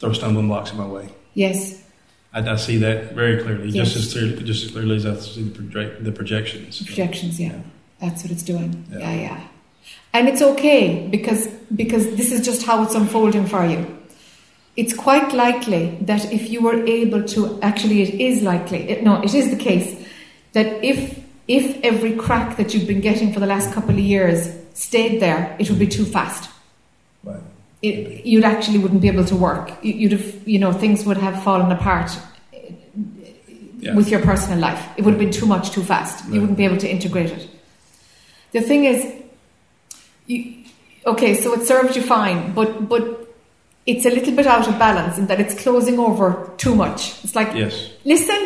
throw 0.00 0.12
stumbling 0.12 0.48
blocks 0.48 0.70
in 0.72 0.78
my 0.78 0.86
way. 0.86 1.08
yes 1.34 1.76
I, 2.32 2.40
I 2.48 2.56
see 2.56 2.76
that 2.78 3.12
very 3.12 3.42
clearly, 3.42 3.68
Yes. 3.70 3.92
just 3.92 3.96
as 4.06 4.12
clearly, 4.12 4.42
just 4.44 4.64
as 4.64 4.70
clearly 4.70 4.96
as 4.96 5.04
I 5.06 5.16
see 5.18 5.42
the, 5.42 5.50
project, 5.50 6.04
the 6.04 6.12
projections. 6.12 6.82
projections 6.82 7.38
yeah 7.40 7.58
that's 8.00 8.22
what 8.22 8.32
it's 8.32 8.42
doing 8.42 8.84
Yeah. 8.90 8.98
yeah 8.98 9.14
yeah 9.26 9.40
and 10.12 10.28
it's 10.28 10.42
okay 10.42 11.06
because 11.08 11.46
because 11.82 12.04
this 12.16 12.32
is 12.32 12.44
just 12.44 12.62
how 12.64 12.82
it's 12.84 12.94
unfolding 12.94 13.46
for 13.46 13.64
you 13.66 13.80
it's 14.76 14.94
quite 14.94 15.32
likely 15.32 15.98
that 16.02 16.32
if 16.32 16.48
you 16.50 16.62
were 16.62 16.78
able 16.86 17.22
to 17.34 17.60
actually 17.62 18.02
it 18.02 18.14
is 18.28 18.42
likely 18.42 18.88
it, 18.90 19.02
no 19.02 19.20
it 19.22 19.34
is 19.34 19.50
the 19.50 19.56
case 19.56 19.88
that 20.52 20.82
if 20.84 21.18
if 21.48 21.64
every 21.82 22.12
crack 22.16 22.56
that 22.56 22.72
you've 22.72 22.86
been 22.86 23.00
getting 23.00 23.32
for 23.32 23.40
the 23.40 23.46
last 23.46 23.72
couple 23.74 23.90
of 23.90 23.98
years 23.98 24.48
stayed 24.74 25.20
there 25.20 25.56
it 25.58 25.68
would 25.68 25.78
be 25.80 25.86
too 25.88 26.04
fast. 26.04 26.48
It, 27.82 28.26
you'd 28.26 28.44
actually 28.44 28.78
wouldn't 28.78 29.00
be 29.00 29.08
able 29.08 29.24
to 29.24 29.36
work 29.36 29.70
You- 29.82 29.94
you'd 29.94 30.12
have 30.12 30.48
you 30.48 30.58
know 30.58 30.72
things 30.72 31.04
would 31.06 31.16
have 31.16 31.42
fallen 31.42 31.70
apart 31.72 32.10
uh, 32.54 32.56
Yeah. 33.78 33.94
with 33.96 34.08
your 34.10 34.20
personal 34.20 34.58
life. 34.58 34.82
It 34.98 35.04
would 35.04 35.12
have 35.14 35.18
been 35.20 35.32
too 35.32 35.46
much 35.46 35.70
too 35.70 35.82
fast. 35.82 36.24
You 36.30 36.40
wouldn't 36.42 36.58
be 36.58 36.64
able 36.66 36.76
to 36.78 36.88
integrate 36.90 37.30
it. 37.30 37.48
The 38.52 38.60
thing 38.60 38.84
is, 38.84 39.06
you, 40.26 40.64
okay, 41.06 41.34
so 41.34 41.54
it 41.54 41.62
served 41.66 41.96
you 41.96 42.02
fine, 42.02 42.52
but 42.52 42.88
but 42.88 43.02
it's 43.86 44.04
a 44.04 44.10
little 44.10 44.34
bit 44.36 44.46
out 44.46 44.68
of 44.68 44.78
balance 44.78 45.16
in 45.18 45.26
that 45.28 45.40
it's 45.40 45.54
closing 45.62 45.98
over 45.98 46.52
too 46.58 46.74
much. 46.74 47.00
It's 47.24 47.34
like, 47.34 47.54
Yes. 47.54 47.88
listen, 48.04 48.40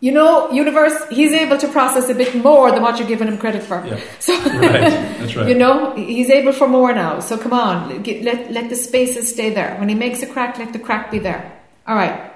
you 0.00 0.12
know, 0.12 0.50
universe, 0.50 0.94
he's 1.10 1.32
able 1.32 1.58
to 1.58 1.68
process 1.68 2.08
a 2.08 2.14
bit 2.14 2.34
more 2.34 2.70
than 2.72 2.82
what 2.82 2.98
you're 2.98 3.06
giving 3.06 3.28
him 3.28 3.36
credit 3.36 3.62
for. 3.62 3.84
Yeah. 3.86 4.00
So, 4.18 4.32
Right. 4.34 4.80
That's 5.18 5.36
right. 5.36 5.48
you 5.50 5.54
know, 5.54 5.94
he's 5.94 6.30
able 6.30 6.52
for 6.52 6.66
more 6.68 6.92
now. 6.94 7.20
So 7.20 7.36
come 7.36 7.52
on, 7.52 8.02
get, 8.02 8.22
let 8.24 8.50
let 8.50 8.70
the 8.70 8.76
spaces 8.76 9.28
stay 9.30 9.50
there. 9.50 9.76
When 9.78 9.88
he 9.88 9.94
makes 9.94 10.22
a 10.22 10.26
crack, 10.26 10.58
let 10.58 10.72
the 10.72 10.78
crack 10.78 11.10
be 11.10 11.18
there. 11.18 11.52
All 11.86 11.94
right. 11.94 12.32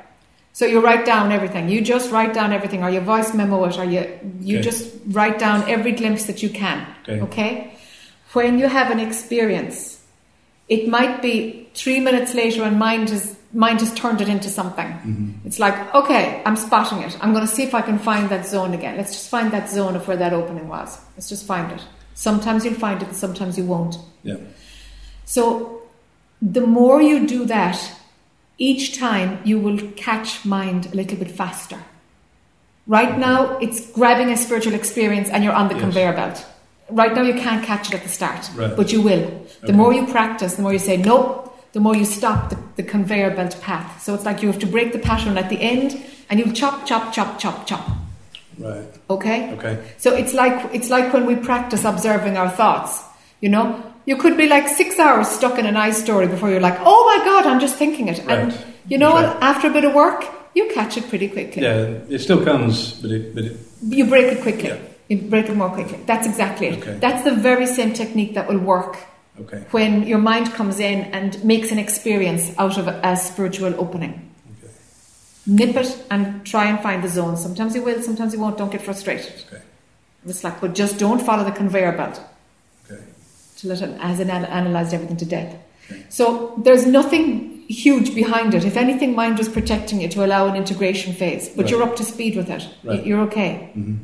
So 0.52 0.66
you 0.66 0.80
write 0.80 1.04
down 1.04 1.32
everything. 1.32 1.68
You 1.68 1.80
just 1.80 2.12
write 2.12 2.32
down 2.34 2.52
everything, 2.52 2.84
or 2.84 2.90
you 2.90 3.00
voice 3.00 3.34
memo 3.34 3.64
it, 3.64 3.78
or 3.78 3.84
you 3.84 4.02
you 4.40 4.58
Okay. 4.58 4.64
just 4.70 4.92
write 5.08 5.38
down 5.38 5.68
every 5.68 5.92
glimpse 5.92 6.24
that 6.26 6.42
you 6.42 6.50
can. 6.50 6.86
Okay. 7.08 7.20
okay? 7.22 7.78
When 8.34 8.58
you 8.58 8.68
have 8.68 8.90
an 8.90 9.00
experience, 9.00 10.00
it 10.68 10.86
might 10.88 11.22
be 11.22 11.68
three 11.74 11.98
minutes 12.00 12.34
later, 12.34 12.62
and 12.62 12.78
mind 12.78 13.10
has 13.10 13.36
mind 13.54 13.80
has 13.80 13.94
turned 13.94 14.20
it 14.20 14.28
into 14.28 14.48
something. 14.48 14.86
Mm-hmm. 14.86 15.46
It's 15.46 15.58
like, 15.58 15.94
okay, 15.94 16.42
I'm 16.44 16.56
spotting 16.56 16.98
it. 16.98 17.16
I'm 17.20 17.32
going 17.32 17.46
to 17.46 17.52
see 17.52 17.62
if 17.62 17.74
I 17.74 17.82
can 17.82 17.98
find 17.98 18.28
that 18.30 18.46
zone 18.46 18.74
again. 18.74 18.96
Let's 18.96 19.12
just 19.12 19.30
find 19.30 19.50
that 19.52 19.70
zone 19.70 19.94
of 19.96 20.06
where 20.08 20.16
that 20.16 20.32
opening 20.32 20.68
was. 20.68 20.98
Let's 21.16 21.28
just 21.28 21.46
find 21.46 21.70
it. 21.72 21.82
Sometimes 22.14 22.64
you'll 22.64 22.74
find 22.74 23.00
it, 23.02 23.08
and 23.08 23.16
sometimes 23.16 23.56
you 23.58 23.64
won't. 23.64 23.96
Yeah. 24.22 24.36
So 25.24 25.82
the 26.42 26.60
more 26.66 27.00
you 27.00 27.26
do 27.26 27.44
that, 27.46 27.78
each 28.58 28.98
time 28.98 29.38
you 29.44 29.58
will 29.58 29.78
catch 29.96 30.44
mind 30.44 30.86
a 30.92 30.96
little 30.96 31.16
bit 31.18 31.30
faster. 31.30 31.78
Right 32.86 33.18
now, 33.18 33.56
it's 33.58 33.90
grabbing 33.92 34.30
a 34.30 34.36
spiritual 34.36 34.74
experience 34.74 35.28
and 35.30 35.42
you're 35.42 35.54
on 35.54 35.68
the 35.68 35.74
Yes. 35.74 35.82
conveyor 35.82 36.12
belt. 36.12 36.44
Right 36.90 37.14
now, 37.14 37.22
you 37.22 37.32
can't 37.34 37.64
catch 37.64 37.88
it 37.88 37.94
at 37.94 38.02
the 38.02 38.10
start, 38.10 38.50
Right. 38.54 38.76
but 38.76 38.92
you 38.92 39.00
will. 39.00 39.24
The 39.62 39.68
Okay. 39.68 39.72
more 39.72 39.92
you 39.94 40.06
practice, 40.06 40.54
the 40.56 40.62
more 40.62 40.72
you 40.72 40.78
say 40.78 40.98
no, 40.98 41.43
the 41.74 41.80
more 41.80 41.94
you 41.94 42.04
stop 42.04 42.50
the, 42.50 42.58
the 42.76 42.82
conveyor 42.82 43.34
belt 43.34 43.60
path. 43.60 44.00
So 44.00 44.14
it's 44.14 44.24
like 44.24 44.42
you 44.42 44.48
have 44.50 44.60
to 44.60 44.66
break 44.66 44.92
the 44.92 44.98
pattern 45.00 45.36
at 45.36 45.50
the 45.50 45.60
end 45.60 46.00
and 46.30 46.38
you 46.38 46.52
chop, 46.52 46.86
chop, 46.86 47.12
chop, 47.12 47.38
chop, 47.38 47.66
chop. 47.66 47.84
Right. 48.58 48.86
Okay? 49.10 49.52
Okay. 49.54 49.84
So 49.98 50.14
it's 50.14 50.32
like 50.32 50.72
it's 50.72 50.88
like 50.88 51.12
when 51.12 51.26
we 51.26 51.34
practice 51.34 51.84
observing 51.84 52.36
our 52.36 52.48
thoughts. 52.48 53.02
You 53.40 53.48
know, 53.48 53.92
you 54.06 54.16
could 54.16 54.36
be 54.36 54.46
like 54.46 54.68
six 54.68 54.98
hours 55.00 55.26
stuck 55.28 55.58
in 55.58 55.66
an 55.66 55.74
nice 55.74 56.00
story 56.00 56.28
before 56.28 56.48
you're 56.48 56.60
like, 56.60 56.78
oh 56.80 57.00
my 57.18 57.24
god, 57.24 57.44
I'm 57.46 57.58
just 57.60 57.74
thinking 57.76 58.06
it. 58.06 58.20
And 58.20 58.52
Right. 58.52 58.66
you 58.86 58.96
know 58.96 59.12
what? 59.12 59.24
After 59.42 59.66
a 59.66 59.72
bit 59.72 59.84
of 59.84 59.92
work, 59.94 60.24
you 60.54 60.70
catch 60.72 60.96
it 60.96 61.08
pretty 61.08 61.26
quickly. 61.28 61.62
Yeah. 61.62 61.98
It 62.08 62.20
still 62.20 62.42
comes, 62.44 62.92
but 63.02 63.10
it 63.10 63.34
but 63.34 63.44
it 63.44 63.56
You 63.82 64.06
break 64.06 64.32
it 64.32 64.42
quickly. 64.42 64.68
Yeah. 64.68 64.78
You 65.08 65.18
break 65.22 65.48
it 65.48 65.56
more 65.56 65.70
quickly. 65.70 65.98
That's 66.06 66.26
exactly 66.26 66.68
it. 66.68 66.78
Okay. 66.78 66.98
That's 67.00 67.24
the 67.24 67.34
very 67.34 67.66
same 67.66 67.92
technique 67.92 68.34
that 68.34 68.48
will 68.48 68.58
work 68.60 68.96
okay. 69.40 69.64
when 69.70 70.06
your 70.06 70.18
mind 70.18 70.52
comes 70.52 70.78
in 70.80 71.02
and 71.12 71.42
makes 71.44 71.70
an 71.70 71.78
experience 71.78 72.52
out 72.58 72.78
of 72.78 72.86
a 72.88 73.16
spiritual 73.16 73.74
opening. 73.80 74.30
Okay. 74.62 74.72
Nip 75.46 75.76
it 75.76 76.04
and 76.10 76.44
try 76.46 76.64
and 76.66 76.80
find 76.80 77.02
the 77.02 77.08
zone. 77.08 77.36
Sometimes 77.36 77.74
you 77.74 77.82
will, 77.82 78.02
sometimes 78.02 78.32
you 78.34 78.40
won't. 78.40 78.56
Don't 78.58 78.72
get 78.72 78.82
frustrated. 78.82 79.32
Okay. 79.46 79.62
It's 80.26 80.42
like, 80.42 80.60
but 80.60 80.74
just 80.74 80.98
don't 80.98 81.20
follow 81.20 81.44
the 81.44 81.52
conveyor 81.52 81.92
belt. 81.92 82.20
Okay. 82.90 83.02
till 83.56 83.70
it 83.70 83.80
has 84.00 84.20
anal- 84.20 84.46
analyzed 84.46 84.92
everything 84.94 85.16
to 85.18 85.24
death. 85.26 85.54
Okay. 85.90 86.02
So 86.08 86.54
there's 86.64 86.86
nothing 86.86 87.62
huge 87.68 88.14
behind 88.14 88.54
it. 88.54 88.64
If 88.64 88.76
anything, 88.76 89.14
mind 89.14 89.38
was 89.38 89.48
protecting 89.48 90.02
it 90.02 90.10
to 90.12 90.24
allow 90.24 90.46
an 90.48 90.56
integration 90.56 91.12
phase, 91.14 91.48
but 91.48 91.62
Right. 91.62 91.70
you're 91.70 91.82
up 91.82 91.96
to 91.96 92.04
speed 92.04 92.36
with 92.36 92.50
it. 92.50 92.66
Right. 92.82 93.04
You're 93.06 93.20
okay. 93.22 93.70
hmm 93.74 93.94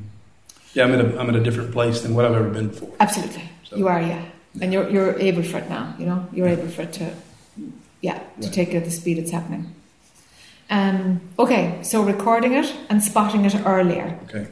Yeah, 0.75 0.85
I'm 0.85 0.93
at 0.95 1.01
a 1.05 1.19
I'm 1.21 1.29
at 1.29 1.37
a 1.37 1.41
different 1.43 1.73
place 1.73 2.01
than 2.03 2.15
what 2.15 2.25
I've 2.25 2.35
ever 2.35 2.49
been 2.49 2.69
before. 2.69 2.91
Absolutely. 3.01 3.43
So- 3.69 3.77
You 3.77 3.89
are, 3.89 4.01
yeah. 4.01 4.23
And 4.61 4.73
you're, 4.73 4.89
you're 4.91 5.19
able 5.19 5.43
for 5.43 5.59
it 5.59 5.69
now, 5.69 5.95
you 5.99 6.07
know? 6.07 6.27
You're 6.33 6.49
able 6.49 6.69
for 6.69 6.83
it 6.83 6.93
to, 6.95 7.15
yeah, 8.01 8.19
to 8.19 8.25
Right. 8.43 8.53
take 8.53 8.69
it 8.71 8.77
at 8.79 8.85
the 8.85 8.91
speed 8.91 9.19
it's 9.19 9.31
happening. 9.31 9.75
Um, 10.71 11.21
okay, 11.39 11.79
so 11.83 12.03
recording 12.03 12.53
it 12.55 12.73
and 12.89 13.03
spotting 13.03 13.45
it 13.45 13.55
earlier. 13.65 14.19
Okay. 14.25 14.47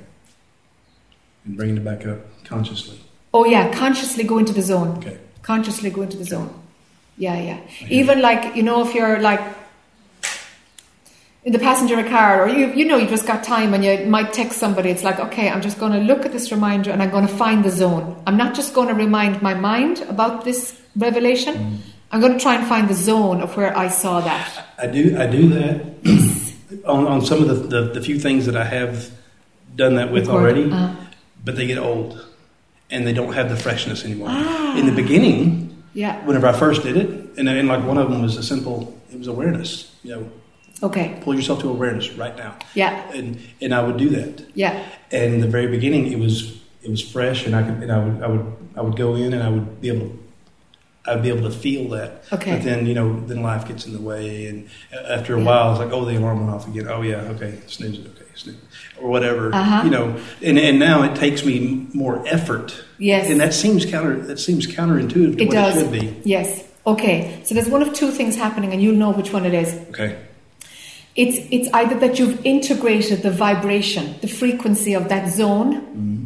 And 1.45 1.57
bringing 1.57 1.77
it 1.79 1.85
back 1.85 2.07
up 2.07 2.19
consciously. 2.45 3.01
Oh, 3.35 3.45
yeah, 3.45 3.73
consciously 3.73 4.25
go 4.25 4.39
into 4.39 4.53
the 4.53 4.63
zone. 4.63 4.99
Okay. 4.99 5.19
Consciously 5.43 5.91
go 5.91 6.03
into 6.03 6.17
the 6.17 6.25
zone. 6.25 6.53
Yeah, 7.17 7.41
yeah. 7.41 7.61
Even 7.89 8.21
like, 8.21 8.55
you 8.55 8.63
know, 8.63 8.87
if 8.87 8.95
you're 8.95 9.19
like 9.21 9.41
in 11.45 11.53
the 11.53 11.59
passenger 11.59 12.03
car 12.09 12.43
or 12.43 12.49
you, 12.49 12.67
you 12.73 12.85
know, 12.85 12.97
you 12.97 13.09
just 13.09 13.27
got 13.27 13.45
time 13.45 13.73
and 13.73 13.85
you 13.85 14.07
might 14.07 14.33
text 14.33 14.59
somebody, 14.59 14.91
it's 14.91 15.05
like, 15.05 15.19
okay, 15.21 15.49
I'm 15.49 15.63
just 15.63 15.79
going 15.79 15.93
to 15.93 16.01
look 16.01 16.27
at 16.27 16.33
this 16.33 16.51
reminder 16.51 16.91
and 16.91 17.03
I'm 17.03 17.11
going 17.11 17.27
to 17.27 17.33
find 17.35 17.65
the 17.65 17.71
zone. 17.71 18.21
I'm 18.27 18.37
not 18.37 18.55
just 18.55 18.75
going 18.75 18.89
to 18.89 18.95
remind 18.95 19.41
my 19.41 19.55
mind 19.55 20.01
about 20.09 20.45
this 20.45 20.81
revelation. 20.97 21.55
Mm. 21.55 21.79
I'm 22.11 22.21
going 22.21 22.33
to 22.33 22.39
try 22.39 22.57
and 22.57 22.67
find 22.67 22.89
the 22.89 22.95
zone 22.95 23.41
of 23.41 23.57
where 23.57 23.77
I 23.77 23.89
saw 23.89 24.21
that. 24.21 24.65
I 24.79 24.87
do 24.87 25.17
I 25.19 25.27
do 25.27 25.49
that 25.51 26.83
on, 26.87 27.07
on 27.07 27.25
some 27.25 27.43
of 27.43 27.49
the, 27.49 27.55
the, 27.55 27.93
the 27.93 28.01
few 28.01 28.19
things 28.19 28.47
that 28.47 28.57
I 28.57 28.65
have 28.65 29.11
done 29.77 29.95
that 29.97 30.11
with 30.11 30.27
Record. 30.27 30.41
already, 30.41 30.71
Uh, 30.73 30.95
but 31.45 31.57
they 31.57 31.67
get 31.67 31.79
old 31.79 32.27
and 32.91 33.07
they 33.07 33.13
don't 33.13 33.33
have 33.35 33.49
the 33.49 33.57
freshness 33.57 34.05
anymore. 34.05 34.29
Ah. 34.31 34.77
In 34.77 34.87
the 34.87 34.93
beginning, 34.93 35.83
yeah. 35.95 36.25
whenever 36.25 36.47
I 36.47 36.53
first 36.53 36.83
did 36.83 36.97
it, 36.97 37.09
and, 37.39 37.49
and 37.49 37.69
like 37.69 37.85
one 37.85 37.99
of 37.99 38.11
them 38.11 38.23
was 38.23 38.37
a 38.37 38.43
simple, 38.43 38.99
it 39.13 39.19
was 39.19 39.29
awareness. 39.29 39.95
You 40.03 40.17
know, 40.17 40.31
Okay. 40.83 41.19
pull 41.23 41.35
yourself 41.35 41.61
to 41.61 41.69
awareness 41.69 42.11
right 42.13 42.37
now, 42.37 42.55
Yeah. 42.75 43.11
and 43.13 43.39
and 43.61 43.75
I 43.75 43.83
would 43.85 43.97
do 43.97 44.09
that. 44.11 44.45
Yeah. 44.55 44.83
And 45.11 45.35
in 45.35 45.41
the 45.41 45.49
very 45.49 45.67
beginning, 45.67 46.13
it 46.13 46.19
was 46.19 46.59
it 46.83 46.91
was 46.91 47.01
fresh, 47.03 47.47
and 47.47 47.55
I 47.57 47.63
could 47.63 47.83
and 47.83 47.91
I 47.93 47.99
would 48.05 48.23
I 48.23 48.27
would 48.29 48.47
I 48.77 48.81
would 48.83 48.97
go 48.97 49.15
in 49.17 49.33
and 49.33 49.43
I 49.43 49.49
would 49.49 49.81
be 49.81 49.89
able 49.89 50.09
to. 50.09 50.19
I'd 51.07 51.23
be 51.23 51.31
able 51.31 51.49
to 51.51 51.57
feel 51.57 51.89
that, 51.91 52.25
Okay. 52.31 52.53
but 52.57 52.63
then 52.65 52.85
you 52.85 52.93
know, 52.93 53.19
then 53.27 53.41
life 53.43 53.67
gets 53.67 53.87
in 53.87 53.95
the 53.95 54.01
way, 54.01 54.45
and 54.47 54.69
after 55.09 55.35
a 55.35 55.39
Yeah. 55.39 55.45
while, 55.47 55.71
it's 55.71 55.81
like, 55.81 55.91
oh, 55.91 56.05
the 56.05 56.19
alarm 56.19 56.41
went 56.41 56.51
off 56.55 56.69
again. 56.69 56.87
Oh 56.87 57.01
yeah, 57.01 57.33
okay, 57.35 57.55
snooze 57.67 57.99
it, 57.99 58.07
okay, 58.07 58.27
snooze, 58.35 58.57
or 59.01 59.09
whatever. 59.09 59.55
Uh-huh. 59.55 59.85
You 59.85 59.91
know, 59.91 60.17
and 60.43 60.59
and 60.59 60.79
now 60.79 61.03
it 61.05 61.15
takes 61.17 61.47
me 61.47 61.87
more 61.95 62.23
effort, 62.27 62.75
Yes. 62.99 63.31
and 63.31 63.41
that 63.41 63.55
seems 63.55 63.87
counter 63.87 64.17
that 64.21 64.39
seems 64.39 64.67
counterintuitive 64.67 65.39
to 65.39 65.43
It 65.45 65.47
what 65.47 65.55
does. 65.55 65.77
it 65.77 65.81
should 65.81 65.93
be. 65.93 66.15
Yes. 66.29 66.65
Okay. 66.87 67.41
So 67.45 67.55
there's 67.55 67.69
one 67.71 67.81
of 67.81 67.95
two 67.95 68.11
things 68.11 68.37
happening 68.37 68.73
and 68.75 68.83
you'll 68.83 68.97
know 68.97 69.11
which 69.13 69.33
one 69.33 69.47
it 69.47 69.55
is. 69.55 69.73
Okay, 69.91 70.15
It's 71.23 71.37
it's 71.57 71.69
either 71.81 71.97
that 72.05 72.19
you've 72.19 72.39
integrated 72.55 73.19
the 73.27 73.31
vibration, 73.47 74.05
the 74.21 74.29
frequency 74.29 74.93
of 74.95 75.09
that 75.13 75.25
zone. 75.41 75.71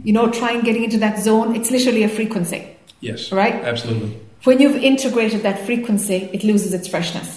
You 0.05 0.13
know, 0.13 0.27
try 0.31 0.51
and 0.53 0.63
getting 0.69 0.85
into 0.85 0.99
that 0.99 1.17
zone. 1.29 1.57
It's 1.59 1.71
literally 1.77 2.03
a 2.03 2.09
frequency. 2.19 2.61
yes, 3.01 3.33
Right. 3.33 3.55
absolutely. 3.73 4.11
When 4.45 4.61
you've 4.61 4.77
integrated 4.93 5.41
that 5.49 5.59
frequency, 5.69 6.19
it 6.37 6.43
loses 6.51 6.71
its 6.75 6.87
freshness. 6.89 7.29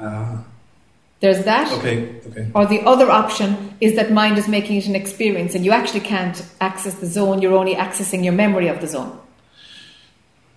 Uh, 0.00 0.36
There's 1.20 1.44
that. 1.44 1.66
Okay, 1.78 1.96
okay. 2.28 2.46
Or 2.54 2.64
the 2.66 2.80
other 2.92 3.10
option 3.10 3.74
is 3.80 3.94
that 3.96 4.12
mind 4.12 4.38
is 4.38 4.46
making 4.48 4.76
it 4.76 4.86
an 4.86 4.94
experience 4.94 5.54
and 5.56 5.64
you 5.64 5.72
actually 5.72 6.04
can't 6.14 6.38
access 6.60 6.94
the 6.94 7.06
zone, 7.06 7.42
you're 7.42 7.54
only 7.62 7.74
accessing 7.74 8.22
your 8.24 8.34
memory 8.34 8.68
of 8.68 8.80
the 8.80 8.86
zone. 8.86 9.18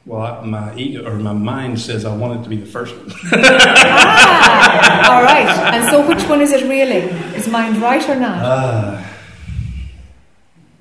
Well, 0.10 0.22
I, 0.26 0.44
my 0.44 0.76
ego 0.76 1.06
or 1.06 1.20
my 1.20 1.34
mind 1.34 1.80
says 1.80 2.04
I 2.04 2.16
want 2.16 2.40
it 2.40 2.44
to 2.46 2.50
be 2.50 2.58
the 2.58 2.66
first 2.66 2.96
one. 2.98 3.12
ah, 3.32 5.14
all 5.14 5.22
right. 5.24 5.48
And 5.76 5.88
so 5.92 6.02
which 6.10 6.24
one 6.28 6.42
is 6.42 6.52
it 6.52 6.64
really? 6.68 7.02
Is 7.38 7.48
mind 7.48 7.78
right 7.78 8.02
or 8.10 8.16
not? 8.16 8.40
Uh, 8.44 9.04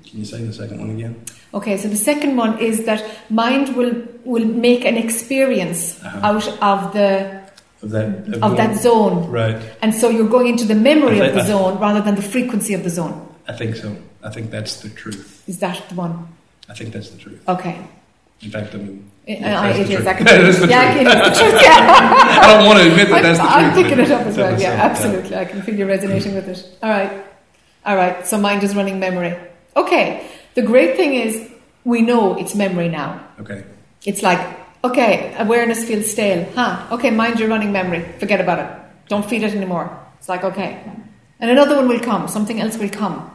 can 0.07 0.19
you 0.19 0.25
say 0.25 0.43
the 0.43 0.51
second 0.51 0.79
one 0.79 0.89
again? 0.89 1.13
Okay, 1.53 1.77
so 1.77 1.87
the 1.87 1.95
second 1.95 2.37
one 2.37 2.57
is 2.59 2.85
that 2.85 3.03
mind 3.29 3.75
will 3.75 3.93
will 4.25 4.45
make 4.45 4.83
an 4.85 4.97
experience 4.97 5.99
Uh-huh. 6.03 6.19
out 6.29 6.47
of 6.71 6.93
the 6.93 7.39
Of 7.83 7.89
that 7.91 8.09
of 8.41 8.57
that 8.57 8.81
zone. 8.81 9.29
Right. 9.29 9.61
And 9.83 9.93
so 9.93 10.09
you're 10.09 10.27
going 10.37 10.47
into 10.47 10.65
the 10.65 10.79
memory 10.89 11.21
I 11.21 11.25
of 11.27 11.33
the 11.35 11.41
thi- 11.41 11.47
zone 11.53 11.77
rather 11.79 12.01
than 12.01 12.15
the 12.15 12.25
frequency 12.35 12.73
of 12.73 12.81
the 12.83 12.89
zone. 12.89 13.13
I 13.47 13.53
think 13.53 13.75
so. 13.75 13.95
I 14.23 14.29
think 14.33 14.49
that's 14.49 14.81
the 14.81 14.89
truth. 14.89 15.43
Is 15.47 15.59
that 15.59 15.77
the 15.89 15.95
one? 15.95 16.13
I 16.67 16.73
think 16.73 16.93
that's 16.93 17.09
the 17.13 17.17
truth. 17.17 17.41
Okay. 17.47 17.77
In 18.41 18.51
fact, 18.51 18.73
I 18.73 18.77
mean, 18.77 19.05
It, 19.27 19.39
Yeah, 19.41 19.61
I- 19.61 19.73
that's 19.73 19.79
it 19.79 19.87
the 19.87 19.93
is. 19.93 19.95
truth. 19.97 20.07
I 20.07 20.13
can 20.13 20.25
That 20.25 20.41
is 20.41 20.59
the 20.59 20.67
yeah, 20.67 20.93
truth. 20.93 21.01
it 21.01 21.07
is 21.07 21.13
the 21.13 21.43
truth. 21.43 21.61
Yeah. 21.61 22.41
I 22.41 22.47
don't 22.57 22.65
want 22.65 22.79
to 22.79 22.85
admit 22.89 23.07
that 23.09 23.21
that's 23.21 23.37
the 23.39 23.43
I'm, 23.45 23.73
truth. 23.73 23.77
I'm 23.77 23.83
picking 23.83 23.99
it 24.05 24.11
up 24.11 24.25
as 24.27 24.37
well. 24.37 24.59
Yeah, 24.59 24.71
absolutely. 24.89 25.35
I 25.37 25.45
can 25.45 25.61
feel 25.61 25.75
you 25.75 25.85
resonating 25.87 26.33
with 26.35 26.47
it. 26.49 26.59
All 26.81 26.89
right. 26.89 27.11
All 27.85 27.95
right. 27.95 28.25
So 28.25 28.37
mind 28.37 28.63
is 28.63 28.75
running 28.75 28.99
memory. 28.99 29.35
Okay. 29.75 30.27
The 30.55 30.61
great 30.63 30.95
thing 30.97 31.13
is 31.15 31.49
we 31.85 32.01
know 32.01 32.35
it's 32.37 32.55
memory 32.55 32.89
now. 32.89 33.21
Okay. 33.39 33.63
It's 34.05 34.23
like, 34.23 34.39
okay, 34.83 35.35
awareness 35.37 35.83
feels 35.85 36.09
stale. 36.09 36.47
Huh. 36.55 36.87
Okay, 36.95 37.11
mind 37.11 37.39
you're 37.39 37.49
running 37.49 37.71
memory. 37.71 38.01
Forget 38.19 38.39
about 38.41 38.59
it. 38.59 38.69
Don't 39.09 39.25
feed 39.25 39.43
it 39.43 39.53
anymore. 39.53 39.89
It's 40.17 40.27
like, 40.29 40.43
okay. 40.43 40.81
And 41.39 41.51
another 41.51 41.75
one 41.75 41.87
will 41.87 41.99
come. 41.99 42.27
Something 42.27 42.59
else 42.59 42.77
will 42.77 42.89
come. 42.89 43.29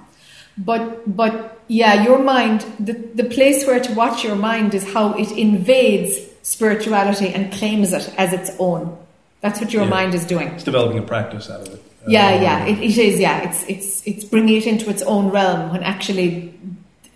But, 0.56 1.16
but 1.16 1.60
yeah, 1.68 2.05
your 2.05 2.18
mind, 2.22 2.60
the, 2.78 2.93
the 2.93 3.24
place 3.24 3.66
where 3.66 3.81
to 3.81 3.93
watch 3.94 4.22
your 4.24 4.36
mind 4.36 4.74
is 4.74 4.85
how 4.93 5.14
it 5.14 5.32
invades 5.32 6.16
spirituality 6.43 7.28
and 7.28 7.52
claims 7.52 7.93
it 7.93 8.12
as 8.16 8.32
its 8.32 8.51
own. 8.59 8.97
That's 9.40 9.60
what 9.60 9.72
your 9.72 9.85
Yeah. 9.85 9.90
mind 9.90 10.14
is 10.14 10.24
doing. 10.24 10.48
It's 10.48 10.64
developing 10.64 10.98
a 10.98 11.02
practice 11.02 11.51
out 11.51 11.62
of 11.62 11.74
it. 11.74 11.82
Uh, 12.06 12.10
Yeah, 12.10 12.40
yeah, 12.40 12.66
it, 12.66 12.78
it 12.81 12.98
is. 12.98 13.18
Yeah, 13.18 13.40
it's 13.48 13.64
it's 13.68 14.02
it's 14.06 14.24
bringing 14.24 14.56
it 14.56 14.66
into 14.66 14.90
its 14.90 15.02
own 15.02 15.31
realm 15.31 15.72
when 15.72 15.82
actually 15.82 16.52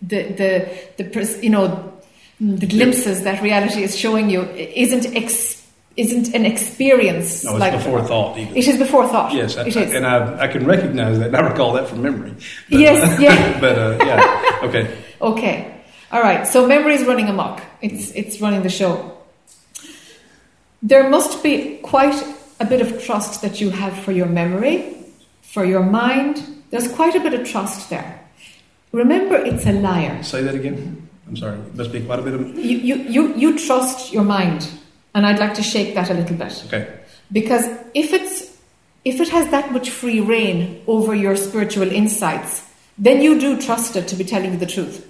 the 0.03 0.23
the 0.41 0.69
the 0.97 1.39
you 1.43 1.51
know 1.51 1.93
the 2.41 2.67
glimpses 2.67 3.23
that 3.23 3.43
reality 3.43 3.83
is 3.83 3.97
showing 3.97 4.31
you 4.31 4.43
isn't 4.43 5.15
ex, 5.15 5.58
isn't 5.99 6.33
an 6.33 6.47
experience. 6.47 7.45
No, 7.45 7.51
it's 7.51 7.61
like 7.61 7.73
before 7.73 8.03
thought. 8.05 8.39
Even. 8.39 8.57
It 8.57 8.69
is 8.69 8.79
before 8.79 9.09
thought. 9.09 9.35
Yes, 9.35 9.57
I, 9.57 9.67
it 9.67 9.77
is. 9.77 9.95
and 9.95 10.07
I, 10.07 10.45
I 10.45 10.47
can 10.49 10.65
recognize 10.65 11.19
that. 11.19 11.27
and 11.27 11.37
I 11.37 11.41
recall 11.41 11.73
that 11.73 11.89
from 11.89 12.03
memory. 12.03 12.33
But, 12.71 12.79
Yes, 12.79 13.21
yeah. 13.21 13.61
but 13.65 13.77
uh, 13.79 13.99
yeah, 14.07 14.61
okay. 14.63 14.97
Okay. 15.21 15.83
All 16.13 16.23
right. 16.23 16.47
So 16.47 16.67
memory 16.67 16.95
is 16.95 17.05
running 17.05 17.29
amok. 17.29 17.61
It's 17.83 18.13
it's 18.13 18.41
running 18.41 18.63
the 18.63 18.71
show. 18.71 19.19
There 20.83 21.11
must 21.11 21.43
be 21.43 21.79
quite 21.83 22.23
a 22.61 22.65
bit 22.65 22.81
of 22.81 23.03
trust 23.03 23.43
that 23.43 23.61
you 23.61 23.71
have 23.71 23.99
for 24.05 24.13
your 24.13 24.27
memory, 24.27 24.95
for 25.43 25.65
your 25.65 25.83
mind. 25.83 26.63
There's 26.71 26.87
quite 26.93 27.17
a 27.17 27.21
bit 27.21 27.35
of 27.35 27.47
trust 27.49 27.91
there. 27.91 28.21
Remember, 28.93 29.35
it's 29.35 29.67
a 29.67 29.73
liar. 29.73 30.23
Say 30.23 30.43
that 30.43 30.55
again. 30.55 31.09
I'm 31.27 31.37
sorry. 31.37 31.59
It 31.59 31.75
must 31.75 31.93
be 31.93 32.01
quite 32.01 32.21
a 32.21 32.23
bit 32.23 32.35
of. 32.35 32.57
You, 32.57 32.79
you, 32.79 32.95
you, 32.97 33.35
you 33.35 33.59
trust 33.59 34.13
your 34.13 34.25
mind, 34.25 34.71
and 35.15 35.27
I'd 35.27 35.39
like 35.39 35.55
to 35.55 35.63
shake 35.63 35.95
that 35.95 36.11
a 36.11 36.15
little 36.15 36.37
bit. 36.37 36.63
Okay. 36.67 36.99
Because 37.33 37.65
if 37.95 38.13
it's 38.13 38.57
if 39.05 39.21
it 39.21 39.29
has 39.31 39.49
that 39.51 39.73
much 39.73 39.91
free 39.91 40.21
rein 40.21 40.83
over 40.87 41.15
your 41.15 41.37
spiritual 41.37 41.91
insights, 41.91 42.69
then 42.99 43.23
you 43.23 43.39
do 43.39 43.61
trust 43.61 43.97
it 43.97 44.09
to 44.09 44.17
be 44.17 44.25
telling 44.25 44.53
you 44.53 44.59
the 44.59 44.67
truth. 44.67 45.05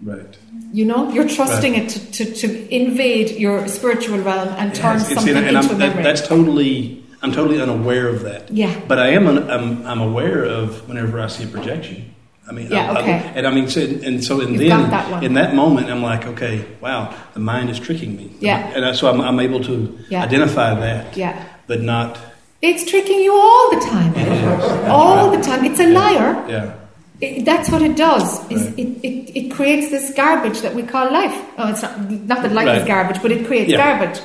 Right. 0.00 0.36
You 0.72 0.84
know, 0.84 1.10
you're 1.10 1.28
trusting 1.28 1.74
it 1.74 1.88
to, 1.90 2.12
to, 2.12 2.34
to 2.34 2.74
invade 2.74 3.30
your 3.32 3.66
spiritual 3.66 4.18
realm 4.20 4.48
and 4.50 4.72
turn 4.74 4.98
Yes, 4.98 5.12
something 5.14 5.36
and 5.36 5.56
into 5.56 5.72
a 5.72 5.74
that, 5.74 5.78
memory. 5.88 6.02
that's 6.04 6.26
totally. 6.26 7.04
I'm 7.20 7.32
totally 7.32 7.60
unaware 7.60 8.06
of 8.08 8.22
that. 8.22 8.48
Yeah. 8.52 8.80
But 8.86 9.00
I 9.00 9.08
am. 9.08 9.26
un- 9.26 9.50
I'm, 9.50 9.84
I'm 9.84 10.00
aware 10.00 10.44
of 10.44 10.86
whenever 10.88 11.20
I 11.20 11.26
see 11.26 11.44
a 11.44 11.48
projection. 11.48 12.14
I 12.48 12.52
mean. 12.52 12.70
Yeah, 12.70 12.92
I- 12.92 13.00
I- 13.00 13.32
and 13.36 13.46
I 13.46 13.50
mean, 13.50 13.68
so, 13.68 13.80
and 13.80 14.24
so, 14.24 14.40
and 14.40 14.50
You've 14.52 14.68
then 14.70 14.90
that 14.90 15.22
in 15.22 15.34
that 15.34 15.54
moment, 15.54 15.90
I'm 15.90 16.02
like, 16.02 16.26
okay, 16.26 16.64
wow, 16.80 17.14
the 17.34 17.40
mind 17.40 17.68
is 17.70 17.78
tricking 17.78 18.16
me. 18.16 18.30
Yeah. 18.40 18.72
And 18.74 18.84
I, 18.86 18.92
so 18.92 19.08
I'm, 19.10 19.20
I'm 19.20 19.38
able 19.40 19.62
to 19.64 19.98
Yeah. 20.08 20.22
identify 20.24 20.74
that. 20.74 21.16
yeah. 21.16 21.44
But 21.66 21.82
not. 21.82 22.18
It's 22.62 22.84
tricking 22.90 23.20
you 23.20 23.34
all 23.34 23.70
the 23.70 23.80
time. 23.86 24.14
all 24.90 25.30
the 25.30 25.42
time. 25.42 25.64
It's 25.64 25.78
a 25.80 25.86
liar. 25.92 26.44
Yeah. 26.48 26.74
It, 27.20 27.44
that's 27.44 27.68
what 27.70 27.82
it 27.82 27.96
does. 27.96 28.40
Is 28.50 28.62
Right. 28.64 28.78
it, 28.78 28.88
it, 29.04 29.36
it 29.38 29.50
creates 29.52 29.90
this 29.90 30.12
garbage 30.14 30.60
that 30.62 30.74
we 30.74 30.82
call 30.84 31.12
life. 31.12 31.36
Oh, 31.58 31.68
it's 31.68 31.82
not, 31.82 32.00
not 32.10 32.42
that 32.42 32.52
life 32.52 32.80
is 32.80 32.86
garbage, 32.88 33.20
but 33.22 33.30
it 33.30 33.46
creates 33.46 33.70
Yeah. 33.70 33.76
garbage. 33.98 34.20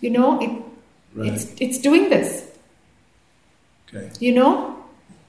You 0.00 0.10
know, 0.10 0.40
it, 0.40 0.50
Right. 1.14 1.32
it's, 1.32 1.46
it's 1.60 1.78
doing 1.78 2.10
this. 2.10 2.44
Okay. 3.88 4.10
You 4.20 4.34
know? 4.34 4.76